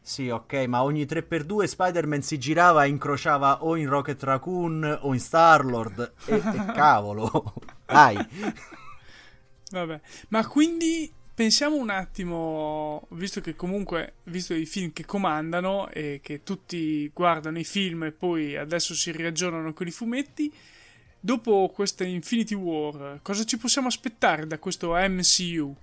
Sì, 0.00 0.30
ok, 0.30 0.54
ma 0.66 0.82
ogni 0.82 1.04
3x2 1.04 1.64
Spider-Man 1.64 2.22
si 2.22 2.38
girava 2.38 2.84
e 2.84 2.88
incrociava 2.88 3.62
o 3.64 3.76
in 3.76 3.90
Rocket 3.90 4.22
Raccoon 4.22 5.00
o 5.02 5.12
in 5.12 5.20
Star-Lord. 5.20 6.12
E, 6.24 6.34
e 6.36 6.40
cavolo, 6.72 7.52
dai. 7.84 8.16
Vabbè, 9.70 10.00
ma 10.28 10.46
quindi 10.46 11.12
pensiamo 11.38 11.76
un 11.76 11.88
attimo, 11.88 13.06
visto 13.10 13.40
che 13.40 13.54
comunque, 13.54 14.14
visto 14.24 14.54
i 14.54 14.66
film 14.66 14.92
che 14.92 15.04
comandano 15.04 15.88
e 15.88 16.18
che 16.20 16.42
tutti 16.42 17.08
guardano 17.14 17.60
i 17.60 17.64
film 17.64 18.02
e 18.02 18.10
poi 18.10 18.56
adesso 18.56 18.92
si 18.92 19.12
riaggiornano 19.12 19.72
con 19.72 19.86
i 19.86 19.92
fumetti, 19.92 20.52
dopo 21.20 21.70
questa 21.72 22.02
Infinity 22.02 22.56
War, 22.56 23.20
cosa 23.22 23.44
ci 23.44 23.56
possiamo 23.56 23.86
aspettare 23.86 24.48
da 24.48 24.58
questo 24.58 24.94
MCU? 24.94 25.76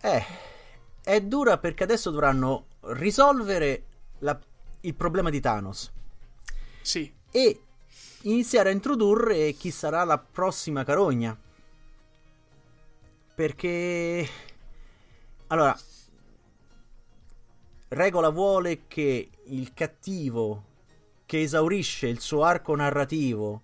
Eh, 0.00 0.24
è 1.04 1.20
dura 1.20 1.58
perché 1.58 1.84
adesso 1.84 2.10
dovranno 2.10 2.66
risolvere 2.80 3.84
la, 4.18 4.36
il 4.80 4.94
problema 4.94 5.30
di 5.30 5.38
Thanos. 5.38 5.92
Sì. 6.82 7.08
E 7.30 7.60
iniziare 8.22 8.70
a 8.70 8.72
introdurre 8.72 9.52
chi 9.52 9.70
sarà 9.70 10.02
la 10.02 10.18
prossima 10.18 10.82
carogna. 10.82 11.38
Perché... 13.40 14.28
Allora, 15.46 15.74
Regola 17.88 18.28
vuole 18.28 18.82
che 18.86 19.30
il 19.44 19.72
cattivo 19.72 20.64
che 21.24 21.40
esaurisce 21.40 22.06
il 22.08 22.20
suo 22.20 22.44
arco 22.44 22.76
narrativo 22.76 23.62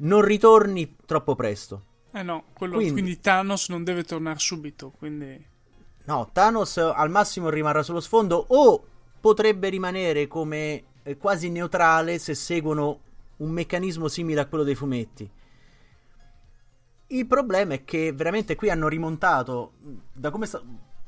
non 0.00 0.20
ritorni 0.20 0.96
troppo 1.06 1.34
presto. 1.36 1.84
Eh 2.12 2.22
no, 2.22 2.48
quello, 2.52 2.74
quindi, 2.74 2.92
quindi 2.92 3.18
Thanos 3.18 3.70
non 3.70 3.82
deve 3.82 4.04
tornare 4.04 4.40
subito, 4.40 4.90
quindi... 4.98 5.42
No, 6.04 6.28
Thanos 6.30 6.76
al 6.76 7.08
massimo 7.08 7.48
rimarrà 7.48 7.82
sullo 7.82 8.00
sfondo 8.00 8.44
o 8.48 8.84
potrebbe 9.18 9.70
rimanere 9.70 10.26
come 10.26 10.84
eh, 11.02 11.16
quasi 11.16 11.48
neutrale 11.48 12.18
se 12.18 12.34
seguono 12.34 13.00
un 13.38 13.52
meccanismo 13.52 14.06
simile 14.08 14.42
a 14.42 14.46
quello 14.46 14.64
dei 14.64 14.74
fumetti. 14.74 15.30
Il 17.10 17.26
problema 17.26 17.74
è 17.74 17.84
che 17.84 18.12
veramente 18.12 18.54
qui 18.54 18.68
hanno 18.68 18.86
rimontato, 18.86 19.72
da 20.12 20.30
come 20.30 20.44
sta- 20.44 20.62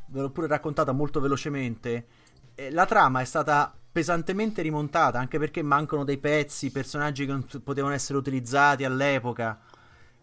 ve 0.07 0.21
l'ho 0.21 0.31
pure 0.31 0.47
raccontata 0.47 0.93
molto 0.93 1.21
velocemente, 1.21 2.07
eh, 2.55 2.71
la 2.71 2.87
trama 2.87 3.21
è 3.21 3.25
stata 3.25 3.75
pesantemente 3.93 4.63
rimontata, 4.63 5.19
anche 5.19 5.39
perché 5.39 5.63
mancano 5.63 6.05
dei 6.05 6.17
pezzi, 6.17 6.71
personaggi 6.71 7.27
che 7.27 7.33
non 7.33 7.47
potevano 7.63 7.93
essere 7.93 8.19
utilizzati 8.19 8.85
all'epoca. 8.85 9.61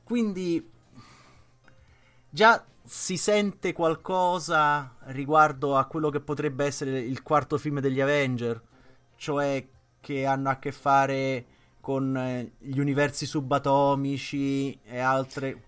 Quindi 0.03 0.67
già 2.29 2.65
si 2.83 3.17
sente 3.17 3.73
qualcosa 3.73 4.95
riguardo 5.07 5.75
a 5.77 5.85
quello 5.85 6.09
che 6.09 6.21
potrebbe 6.21 6.65
essere 6.65 6.99
il 7.01 7.21
quarto 7.21 7.57
film 7.59 7.81
degli 7.81 8.01
Avenger, 8.01 8.59
cioè 9.15 9.63
che 9.99 10.25
hanno 10.25 10.49
a 10.49 10.55
che 10.57 10.71
fare 10.71 11.45
con 11.81 12.17
eh, 12.17 12.53
gli 12.57 12.79
universi 12.79 13.25
subatomici 13.25 14.79
e 14.83 14.99
altre 14.99 15.63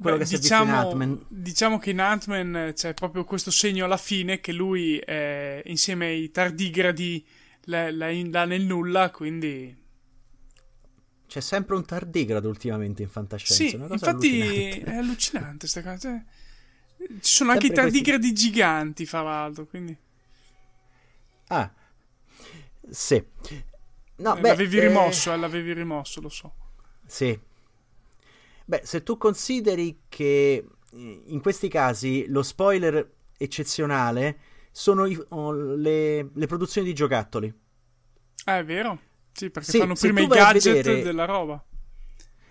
quello 0.00 0.16
Beh, 0.16 0.24
che 0.24 0.38
diciamo, 0.38 1.02
in. 1.02 1.24
Diciamo 1.28 1.78
che 1.78 1.90
in 1.90 2.00
Ant-Man 2.00 2.72
c'è 2.74 2.94
proprio 2.94 3.24
questo 3.24 3.50
segno 3.50 3.84
alla 3.84 3.96
fine 3.96 4.40
che 4.40 4.52
lui 4.52 4.98
è 4.98 5.62
insieme 5.66 6.06
ai 6.06 6.30
tardigradi 6.30 7.26
là, 7.64 7.90
là 7.90 8.44
nel 8.44 8.62
nulla, 8.62 9.10
quindi 9.10 9.76
c'è 11.30 11.40
sempre 11.40 11.76
un 11.76 11.84
tardigrado 11.84 12.48
ultimamente 12.48 13.02
in 13.02 13.08
fantascienza. 13.08 13.54
Sì, 13.54 13.76
infatti 13.76 14.40
allucinante. 14.40 14.90
è 14.90 14.96
allucinante 14.96 15.58
questa 15.58 15.82
cosa. 15.82 15.98
Cioè, 15.98 16.22
ci 17.20 17.32
sono 17.32 17.52
anche 17.52 17.66
i 17.68 17.72
tardigradi 17.72 18.30
questi... 18.30 18.46
giganti, 18.46 19.06
fra 19.06 19.22
l'altro, 19.22 19.64
quindi... 19.66 19.96
Ah, 21.46 21.72
sì. 22.90 23.24
No, 24.16 24.36
eh, 24.36 24.40
beh, 24.40 24.48
l'avevi 24.48 24.78
eh... 24.78 24.88
rimosso, 24.88 25.32
eh, 25.32 25.36
l'avevi 25.36 25.72
rimosso, 25.72 26.20
lo 26.20 26.28
so. 26.28 26.52
Sì. 27.06 27.38
Beh, 28.70 28.82
se 28.84 29.02
tu 29.02 29.16
consideri 29.18 30.02
che 30.08 30.64
eh, 30.92 31.22
in 31.26 31.40
questi 31.40 31.66
casi 31.66 32.26
lo 32.28 32.44
spoiler 32.44 33.14
eccezionale 33.36 34.38
sono 34.70 35.06
i, 35.06 35.20
oh, 35.30 35.50
le, 35.50 36.30
le, 36.32 36.46
produzioni 36.46 36.86
di 36.86 36.94
giocattoli. 36.94 37.52
Ah, 38.44 38.58
è 38.58 38.64
vero? 38.64 39.00
Sì, 39.32 39.50
perché 39.50 39.72
sì, 39.72 39.78
fanno 39.78 39.94
prima 39.94 40.20
i 40.20 40.26
gadget 40.28 40.72
vedere... 40.72 41.02
della 41.02 41.24
roba. 41.24 41.60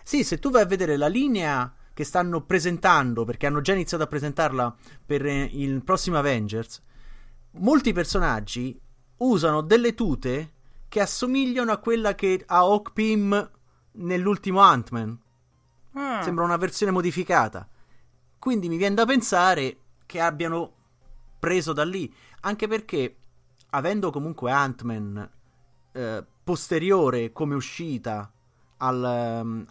Sì, 0.04 0.26
se 0.26 0.40
tu 0.40 0.50
vai 0.50 0.64
a 0.64 0.66
vedere 0.66 0.98
la 0.98 1.08
linea 1.08 1.74
che 1.94 2.04
stanno 2.04 2.41
presentando, 2.41 3.24
perché 3.24 3.46
hanno 3.48 3.62
già 3.62 3.72
iniziato 3.72 4.04
a 4.04 4.08
presentarla 4.08 4.76
per 5.06 5.26
eh, 5.26 5.50
il 5.54 5.82
prossimo 5.86 6.18
Avengers, 6.18 6.84
molti 7.52 7.94
personaggi 7.94 8.78
usano 9.20 9.62
delle 9.62 9.94
tute 9.94 10.52
che 10.90 11.00
assomigliano 11.00 11.72
a 11.72 11.78
quella 11.78 12.14
che 12.14 12.44
ha 12.46 12.58
Hawk 12.58 12.91
Pym 12.91 13.52
nell'ultimo 13.94 14.60
Ant-Man. 14.60 15.18
Ah. 16.00 16.24
Sembra 16.24 16.44
una 16.44 16.58
versione 16.58 16.92
modificata. 16.92 17.68
Quindi 18.40 18.70
mi 18.70 18.78
viene 18.78 18.96
da 18.96 19.06
pensare 19.06 19.78
che 20.06 20.20
abbiano 20.20 20.74
preso 21.40 21.74
da 21.74 21.84
lì. 21.84 22.12
Anche 22.42 22.68
perché, 22.68 23.16
avendo 23.72 24.12
comunque 24.12 24.52
Ant-Man 24.52 25.30
eh, 25.92 26.26
posteriore 26.44 27.32
come 27.32 27.56
uscita 27.56 28.32
al, 28.78 29.42
um, 29.44 29.66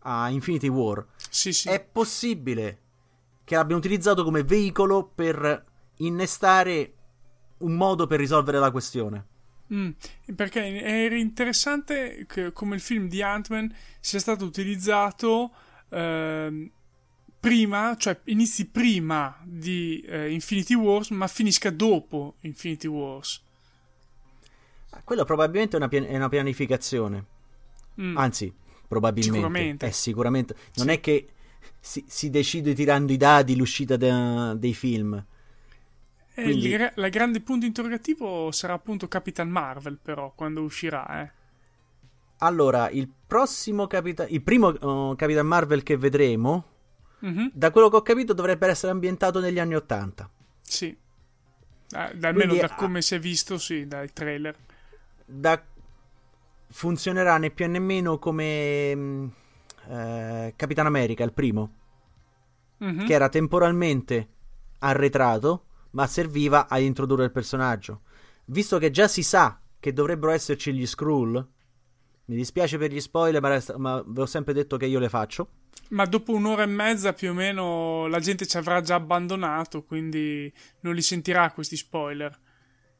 a 0.00 0.28
Infinity 0.30 0.68
War, 0.68 1.04
sì, 1.28 1.52
sì. 1.52 1.68
è 1.68 1.80
possibile 1.80 2.78
che 3.44 3.56
l'abbiano 3.56 3.80
utilizzato 3.80 4.24
come 4.24 4.42
veicolo 4.42 5.10
per 5.14 5.64
innestare 5.96 6.94
un 7.58 7.72
modo 7.74 8.06
per 8.06 8.18
risolvere 8.18 8.58
la 8.58 8.70
questione. 8.70 9.26
Mm, 9.72 9.90
perché 10.36 10.82
è 10.82 11.14
interessante 11.14 12.26
che 12.28 12.52
come 12.52 12.74
il 12.74 12.80
film 12.80 13.08
di 13.08 13.22
Ant-Man 13.22 13.74
sia 13.98 14.18
stato 14.18 14.44
utilizzato 14.44 15.52
eh, 15.94 16.70
prima, 17.38 17.94
cioè 17.98 18.18
inizi 18.24 18.66
prima 18.68 19.38
di 19.44 20.00
eh, 20.06 20.32
Infinity 20.32 20.74
Wars, 20.74 21.10
ma 21.10 21.26
finisca 21.26 21.70
dopo 21.70 22.36
Infinity 22.40 22.86
Wars. 22.86 23.42
Ah, 24.90 25.02
quello 25.04 25.24
probabilmente 25.24 25.76
è 25.76 25.78
una, 25.78 25.88
pian- 25.88 26.06
è 26.06 26.16
una 26.16 26.28
pianificazione. 26.28 27.24
Mm. 28.00 28.16
Anzi, 28.16 28.52
probabilmente. 28.88 29.36
Sicuramente. 29.36 29.86
È 29.86 29.90
sicuramente. 29.90 30.56
Non 30.76 30.86
sì. 30.86 30.92
è 30.92 31.00
che 31.00 31.28
si, 31.80 32.04
si, 32.06 32.30
decide 32.30 32.74
tirando 32.74 33.12
i 33.12 33.16
dadi 33.16 33.56
l'uscita 33.56 33.96
de- 33.96 34.58
dei 34.58 34.74
film. 34.74 35.22
Eh, 36.34 36.42
Quindi... 36.42 36.68
Il, 36.70 36.92
la 36.94 37.08
grande 37.08 37.40
punto 37.40 37.66
interrogativo 37.66 38.50
sarà 38.52 38.72
appunto 38.72 39.06
Capitan 39.06 39.48
Marvel, 39.48 39.98
però, 40.02 40.32
quando 40.34 40.62
uscirà, 40.62 41.22
eh. 41.22 41.42
Allora, 42.44 42.90
il 42.90 43.10
prossimo 43.26 43.86
Capitan... 43.86 44.26
Il 44.28 44.42
primo 44.42 44.68
uh, 44.68 45.16
Capitan 45.16 45.46
Marvel 45.46 45.82
che 45.82 45.96
vedremo, 45.96 46.64
mm-hmm. 47.24 47.46
da 47.52 47.70
quello 47.70 47.88
che 47.88 47.96
ho 47.96 48.02
capito, 48.02 48.34
dovrebbe 48.34 48.66
essere 48.68 48.92
ambientato 48.92 49.40
negli 49.40 49.58
anni 49.58 49.74
Ottanta. 49.74 50.30
Sì. 50.60 50.86
Eh, 50.86 51.96
almeno 51.96 52.32
Quindi, 52.32 52.58
da 52.58 52.74
come 52.74 53.00
si 53.00 53.14
è 53.14 53.18
visto, 53.18 53.56
sì, 53.58 53.86
dai 53.86 54.12
trailer. 54.12 54.54
Da... 55.24 55.62
Funzionerà 56.66 57.38
né 57.38 57.50
più 57.50 57.68
né 57.68 57.78
meno 57.78 58.18
come 58.18 58.94
mm, 58.94 59.26
eh, 59.88 60.52
Capitan 60.56 60.86
America, 60.86 61.24
il 61.24 61.32
primo. 61.32 61.72
Mm-hmm. 62.82 63.06
Che 63.06 63.12
era 63.12 63.28
temporalmente 63.28 64.28
arretrato 64.80 65.66
ma 65.94 66.06
serviva 66.06 66.68
a 66.68 66.78
introdurre 66.78 67.24
il 67.24 67.30
personaggio. 67.30 68.02
Visto 68.46 68.78
che 68.78 68.90
già 68.90 69.08
si 69.08 69.22
sa 69.22 69.58
che 69.78 69.92
dovrebbero 69.92 70.32
esserci 70.32 70.74
gli 70.74 70.86
Skrull, 70.86 71.46
mi 72.26 72.36
dispiace 72.36 72.78
per 72.78 72.92
gli 72.92 73.00
spoiler, 73.00 73.40
ma, 73.40 73.48
resta, 73.48 73.76
ma 73.76 74.02
vi 74.06 74.20
ho 74.20 74.26
sempre 74.26 74.54
detto 74.54 74.76
che 74.76 74.86
io 74.86 74.98
le 74.98 75.08
faccio. 75.08 75.48
Ma 75.90 76.06
dopo 76.06 76.32
un'ora 76.32 76.62
e 76.62 76.66
mezza 76.66 77.12
più 77.12 77.30
o 77.30 77.34
meno 77.34 78.06
la 78.06 78.18
gente 78.18 78.46
ci 78.46 78.56
avrà 78.56 78.80
già 78.80 78.94
abbandonato, 78.94 79.84
quindi 79.84 80.50
non 80.80 80.94
li 80.94 81.02
sentirà 81.02 81.50
questi 81.50 81.76
spoiler. 81.76 82.40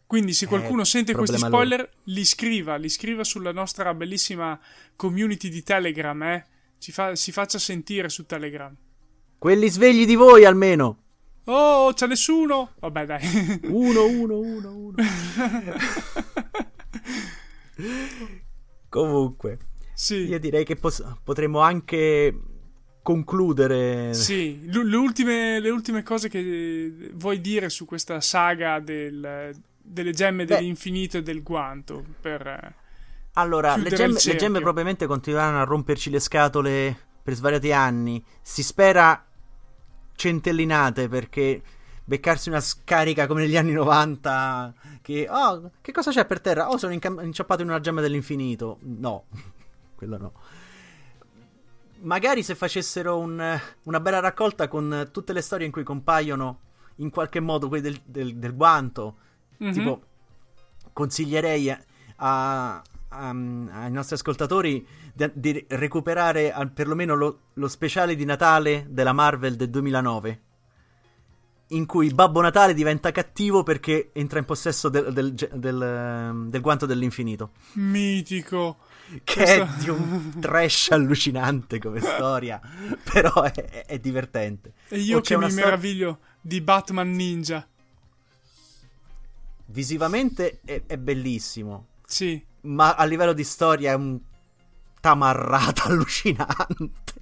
Quindi 0.06 0.34
se 0.34 0.46
qualcuno 0.46 0.82
eh, 0.82 0.84
sente 0.84 1.14
questi 1.14 1.38
spoiler, 1.38 1.80
loro. 1.80 1.92
li 2.04 2.24
scriva, 2.24 2.76
li 2.76 2.90
scriva 2.90 3.24
sulla 3.24 3.52
nostra 3.52 3.94
bellissima 3.94 4.60
community 4.96 5.48
di 5.48 5.62
Telegram, 5.62 6.22
eh? 6.22 6.46
Fa, 6.78 7.14
si 7.14 7.32
faccia 7.32 7.58
sentire 7.58 8.10
su 8.10 8.26
Telegram. 8.26 8.76
Quelli 9.38 9.70
svegli 9.70 10.04
di 10.04 10.14
voi 10.14 10.44
almeno. 10.44 10.98
Oh, 11.44 11.94
c'è 11.94 12.06
nessuno? 12.06 12.74
Vabbè, 12.78 13.06
dai. 13.06 13.60
Uno, 13.64 14.06
uno, 14.06 14.38
uno, 14.38 14.76
uno. 14.76 14.94
Comunque, 18.94 19.58
sì. 19.92 20.28
io 20.28 20.38
direi 20.38 20.64
che 20.64 20.76
pos- 20.76 21.02
potremmo 21.24 21.58
anche 21.58 22.32
concludere. 23.02 24.14
Sì, 24.14 24.70
L- 24.70 24.86
le, 24.86 24.96
ultime, 24.96 25.58
le, 25.58 25.68
ultime, 25.70 26.04
cose 26.04 26.28
che 26.28 27.10
vuoi 27.14 27.40
dire 27.40 27.70
su 27.70 27.86
questa 27.86 28.20
saga 28.20 28.78
del, 28.78 29.52
delle 29.82 30.12
gemme 30.12 30.44
Beh. 30.44 30.54
dell'infinito 30.54 31.16
e 31.16 31.22
del 31.22 31.42
guanto. 31.42 32.04
Per, 32.20 32.74
allora, 33.32 33.76
le 33.76 33.90
gemme, 33.90 34.16
le 34.22 34.36
gemme 34.36 34.60
probabilmente 34.60 35.06
continueranno 35.06 35.58
a 35.60 35.64
romperci 35.64 36.08
le 36.08 36.20
scatole 36.20 36.96
per 37.20 37.34
svariati 37.34 37.72
anni. 37.72 38.24
Si 38.42 38.62
spera 38.62 39.26
centellinate 40.14 41.08
perché 41.08 41.60
beccarsi 42.04 42.50
una 42.50 42.60
scarica 42.60 43.26
come 43.26 43.42
negli 43.42 43.56
anni 43.56 43.72
90 43.72 44.74
che 45.00 45.26
oh 45.28 45.70
che 45.80 45.92
cosa 45.92 46.10
c'è 46.10 46.26
per 46.26 46.40
terra? 46.40 46.68
Oh 46.68 46.76
sono 46.76 46.92
incam- 46.92 47.22
inciappato 47.22 47.62
in 47.62 47.68
una 47.68 47.80
gemma 47.80 48.00
dell'infinito. 48.00 48.78
No 48.82 49.24
quello 49.96 50.18
no. 50.18 50.32
Magari 52.00 52.42
se 52.42 52.54
facessero 52.54 53.18
un, 53.18 53.60
una 53.84 54.00
bella 54.00 54.20
raccolta 54.20 54.68
con 54.68 55.08
tutte 55.10 55.32
le 55.32 55.40
storie 55.40 55.64
in 55.64 55.72
cui 55.72 55.84
compaiono 55.84 56.60
in 56.96 57.10
qualche 57.10 57.40
modo 57.40 57.68
quelli 57.68 57.82
del, 57.82 58.00
del, 58.04 58.36
del 58.36 58.54
guanto 58.54 59.16
mm-hmm. 59.62 59.72
tipo 59.72 60.02
consiglierei 60.92 61.70
a, 61.70 61.80
a, 62.16 62.82
a, 63.08 63.28
ai 63.28 63.90
nostri 63.90 64.14
ascoltatori 64.14 64.86
di, 65.12 65.30
di 65.32 65.64
recuperare 65.70 66.54
perlomeno 66.72 67.14
lo, 67.14 67.40
lo, 67.54 67.68
speciale 67.68 68.14
di 68.14 68.24
Natale 68.24 68.86
della 68.88 69.12
Marvel 69.12 69.56
del 69.56 69.70
2009 69.70 70.40
in 71.68 71.86
cui 71.86 72.12
Babbo 72.12 72.40
Natale 72.40 72.74
diventa 72.74 73.10
cattivo 73.10 73.62
perché 73.62 74.10
entra 74.12 74.38
in 74.38 74.44
possesso 74.44 74.88
del, 74.88 75.12
del, 75.12 75.32
del, 75.32 75.82
ehm, 75.82 76.50
del 76.50 76.60
guanto 76.60 76.86
dell'infinito. 76.86 77.52
Mitico. 77.74 78.78
Che 79.22 79.34
Questa... 79.34 79.64
è 79.64 79.68
di 79.78 79.88
un 79.90 80.40
trash 80.40 80.90
allucinante 80.92 81.78
come 81.78 82.00
storia, 82.00 82.60
però 83.02 83.42
è, 83.42 83.84
è 83.86 83.98
divertente. 83.98 84.74
E 84.88 84.98
io 84.98 85.20
che 85.20 85.36
mi 85.36 85.50
storia... 85.50 85.64
meraviglio 85.64 86.18
di 86.40 86.60
Batman 86.60 87.10
Ninja. 87.10 87.66
Visivamente 89.66 90.60
è, 90.64 90.82
è 90.86 90.98
bellissimo. 90.98 91.88
Sì. 92.06 92.42
Ma 92.62 92.94
a 92.94 93.04
livello 93.04 93.32
di 93.32 93.44
storia 93.44 93.92
è 93.92 93.94
un 93.94 94.18
tamarrata 95.00 95.84
allucinante. 95.88 97.12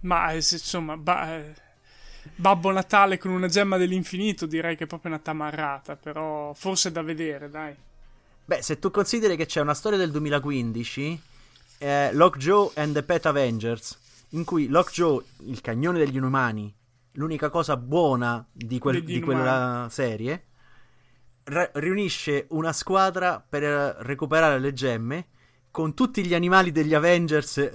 Ma 0.00 0.30
eh, 0.32 0.36
insomma, 0.36 0.96
ba- 0.96 1.36
eh, 1.36 1.54
Babbo 2.34 2.70
Natale 2.70 3.18
con 3.18 3.30
una 3.30 3.48
gemma 3.48 3.76
dell'infinito 3.76 4.46
direi 4.46 4.76
che 4.76 4.84
è 4.84 4.86
proprio 4.86 5.12
una 5.12 5.20
tamarrata, 5.20 5.96
però 5.96 6.52
forse 6.54 6.88
è 6.88 6.92
da 6.92 7.02
vedere, 7.02 7.50
dai. 7.50 7.74
Beh, 8.46 8.62
se 8.62 8.78
tu 8.78 8.90
consideri 8.90 9.36
che 9.36 9.46
c'è 9.46 9.60
una 9.60 9.74
storia 9.74 9.98
del 9.98 10.10
2015, 10.10 11.22
eh, 11.78 12.12
Lockjaw 12.12 12.72
and 12.76 12.92
the 12.94 13.02
Pet 13.02 13.26
Avengers, 13.26 13.98
in 14.30 14.44
cui 14.44 14.68
Lockjaw, 14.68 15.22
il 15.46 15.60
cagnone 15.60 15.98
degli 15.98 16.16
inumani, 16.16 16.74
l'unica 17.12 17.48
cosa 17.48 17.76
buona 17.76 18.44
di, 18.52 18.78
quel, 18.78 19.02
di 19.02 19.20
quella 19.20 19.88
serie, 19.90 20.44
r- 21.44 21.70
riunisce 21.74 22.46
una 22.50 22.72
squadra 22.72 23.44
per 23.46 23.62
recuperare 24.00 24.58
le 24.58 24.72
gemme 24.72 25.26
con 25.70 25.94
tutti 25.94 26.24
gli 26.24 26.34
animali 26.34 26.70
degli 26.72 26.94
Avengers. 26.94 27.70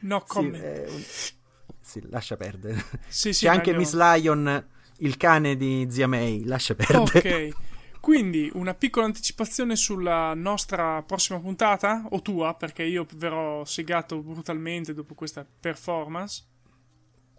No 0.00 0.22
comment. 0.26 0.86
Sì, 0.86 1.32
un... 1.32 1.44
sì 1.86 2.02
lascia 2.10 2.36
perdere. 2.36 2.84
Sì, 3.06 3.32
sì, 3.32 3.44
C'è 3.44 3.52
anche 3.52 3.72
Miss 3.72 3.94
Lion, 3.94 4.66
il 4.98 5.16
cane 5.16 5.56
di 5.56 5.86
zia 5.88 6.08
May, 6.08 6.42
lascia 6.42 6.74
perdere. 6.74 7.46
Ok. 7.52 7.56
Quindi 8.00 8.50
una 8.54 8.74
piccola 8.74 9.06
anticipazione 9.06 9.76
sulla 9.76 10.34
nostra 10.34 11.02
prossima 11.02 11.38
puntata, 11.38 12.06
o 12.10 12.22
tua, 12.22 12.54
perché 12.54 12.82
io 12.82 13.06
verrò 13.14 13.64
segato 13.64 14.20
brutalmente 14.20 14.94
dopo 14.94 15.14
questa 15.14 15.44
performance. 15.44 16.44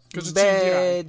Cosa 0.10 0.32
Beh, 0.32 1.08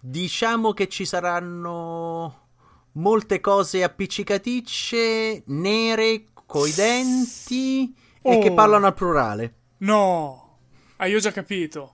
diciamo 0.00 0.72
che 0.72 0.88
ci 0.88 1.04
saranno 1.04 2.48
molte 2.92 3.40
cose 3.40 3.82
appiccicaticce, 3.82 5.42
nere, 5.46 6.24
coi 6.46 6.72
denti 6.72 7.94
oh. 8.22 8.32
e 8.32 8.38
che 8.38 8.50
oh. 8.50 8.54
parlano 8.54 8.86
al 8.86 8.94
plurale. 8.94 9.54
No, 9.78 10.58
ah, 10.96 11.06
io 11.06 11.16
ho 11.16 11.20
già 11.20 11.32
capito. 11.32 11.93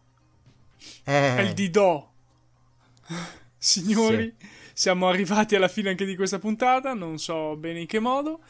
Eh. 1.04 1.36
È 1.36 1.40
il 1.40 1.54
Didò. 1.54 2.08
Signori, 3.56 4.34
sì. 4.38 4.46
siamo 4.72 5.08
arrivati 5.08 5.54
alla 5.54 5.68
fine 5.68 5.90
anche 5.90 6.04
di 6.04 6.16
questa 6.16 6.38
puntata, 6.38 6.94
non 6.94 7.18
so 7.18 7.56
bene 7.56 7.80
in 7.80 7.86
che 7.86 7.98
modo. 7.98 8.40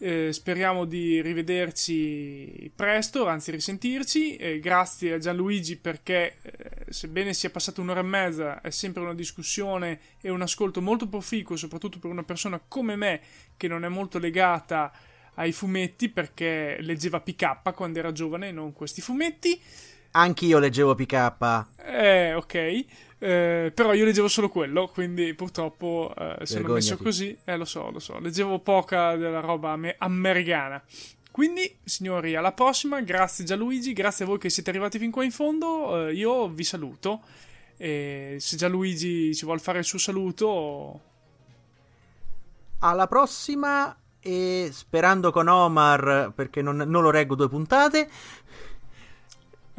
Eh, 0.00 0.32
speriamo 0.32 0.84
di 0.84 1.20
rivederci 1.20 2.70
presto, 2.74 3.26
anzi 3.26 3.50
risentirci. 3.50 4.36
Eh, 4.36 4.60
grazie 4.60 5.14
a 5.14 5.18
Gianluigi 5.18 5.76
perché, 5.76 6.36
eh, 6.42 6.92
sebbene 6.92 7.34
sia 7.34 7.50
passata 7.50 7.80
un'ora 7.80 8.00
e 8.00 8.04
mezza, 8.04 8.60
è 8.60 8.70
sempre 8.70 9.02
una 9.02 9.14
discussione 9.14 9.98
e 10.20 10.30
un 10.30 10.40
ascolto 10.40 10.80
molto 10.80 11.08
proficuo, 11.08 11.56
soprattutto 11.56 11.98
per 11.98 12.10
una 12.10 12.22
persona 12.22 12.60
come 12.66 12.94
me 12.94 13.20
che 13.56 13.66
non 13.66 13.84
è 13.84 13.88
molto 13.88 14.20
legata 14.20 14.92
ai 15.34 15.50
fumetti 15.50 16.08
perché 16.08 16.76
leggeva 16.80 17.20
PK 17.20 17.72
quando 17.74 17.98
era 17.98 18.12
giovane, 18.12 18.52
non 18.52 18.72
questi 18.72 19.00
fumetti. 19.00 19.60
Anch'io 20.18 20.58
leggevo 20.58 20.96
PK. 20.96 21.66
Eh, 21.84 22.34
ok. 22.34 22.54
Eh, 23.20 23.72
però 23.74 23.92
io 23.94 24.04
leggevo 24.04 24.28
solo 24.28 24.48
quello, 24.48 24.88
quindi 24.88 25.32
purtroppo 25.34 26.12
eh, 26.16 26.44
sono 26.44 26.72
messo 26.72 26.96
così. 26.96 27.36
Eh, 27.44 27.56
lo 27.56 27.64
so, 27.64 27.90
lo 27.90 28.00
so. 28.00 28.18
Leggevo 28.18 28.58
poca 28.58 29.14
della 29.16 29.40
roba 29.40 29.72
am- 29.72 29.94
americana. 29.98 30.82
Quindi, 31.30 31.78
signori, 31.84 32.34
alla 32.34 32.52
prossima. 32.52 33.00
Grazie 33.00 33.44
Gianluigi, 33.44 33.92
grazie 33.92 34.24
a 34.24 34.28
voi 34.28 34.38
che 34.38 34.50
siete 34.50 34.70
arrivati 34.70 34.98
fin 34.98 35.12
qua 35.12 35.22
in 35.22 35.30
fondo. 35.30 36.08
Eh, 36.08 36.14
io 36.14 36.48
vi 36.48 36.64
saluto. 36.64 37.20
E 37.76 38.38
se 38.40 38.56
Gianluigi 38.56 39.32
ci 39.36 39.44
vuole 39.44 39.60
fare 39.60 39.78
il 39.78 39.84
suo 39.84 39.98
saluto. 39.98 41.00
Alla 42.80 43.06
prossima. 43.06 43.96
E 44.20 44.70
sperando 44.72 45.30
con 45.30 45.46
Omar, 45.46 46.32
perché 46.34 46.60
non, 46.60 46.76
non 46.76 47.02
lo 47.02 47.10
reggo 47.10 47.36
due 47.36 47.48
puntate. 47.48 48.10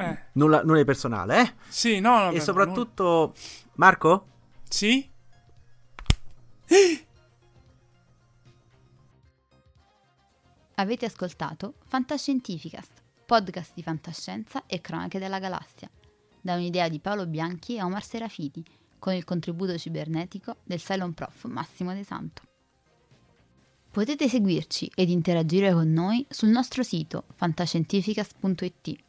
Eh. 0.00 0.18
Nulla, 0.32 0.62
nulla, 0.62 0.78
di 0.78 0.84
personale, 0.84 1.40
eh? 1.40 1.54
Sì, 1.68 2.00
no, 2.00 2.24
no 2.24 2.30
E 2.30 2.40
soprattutto, 2.40 3.04
nulla... 3.04 3.32
Marco? 3.74 4.26
Sì? 4.68 5.08
Avete 10.76 11.04
ascoltato 11.04 11.74
Fantascientificast, 11.86 13.02
podcast 13.26 13.72
di 13.74 13.82
fantascienza 13.82 14.64
e 14.66 14.80
cronache 14.80 15.18
della 15.18 15.38
galassia, 15.38 15.90
da 16.40 16.54
un'idea 16.54 16.88
di 16.88 17.00
Paolo 17.00 17.26
Bianchi 17.26 17.76
e 17.76 17.82
Omar 17.82 18.02
Serafiti, 18.02 18.64
con 18.98 19.12
il 19.12 19.24
contributo 19.24 19.76
cibernetico 19.76 20.56
del 20.64 20.80
Cylon 20.80 21.12
Prof 21.12 21.44
Massimo 21.44 21.92
De 21.92 22.04
Santo. 22.04 22.42
Potete 23.90 24.28
seguirci 24.28 24.90
ed 24.94 25.10
interagire 25.10 25.72
con 25.72 25.90
noi 25.92 26.24
sul 26.30 26.48
nostro 26.50 26.82
sito 26.82 27.24
fantascientificast.it 27.34 29.08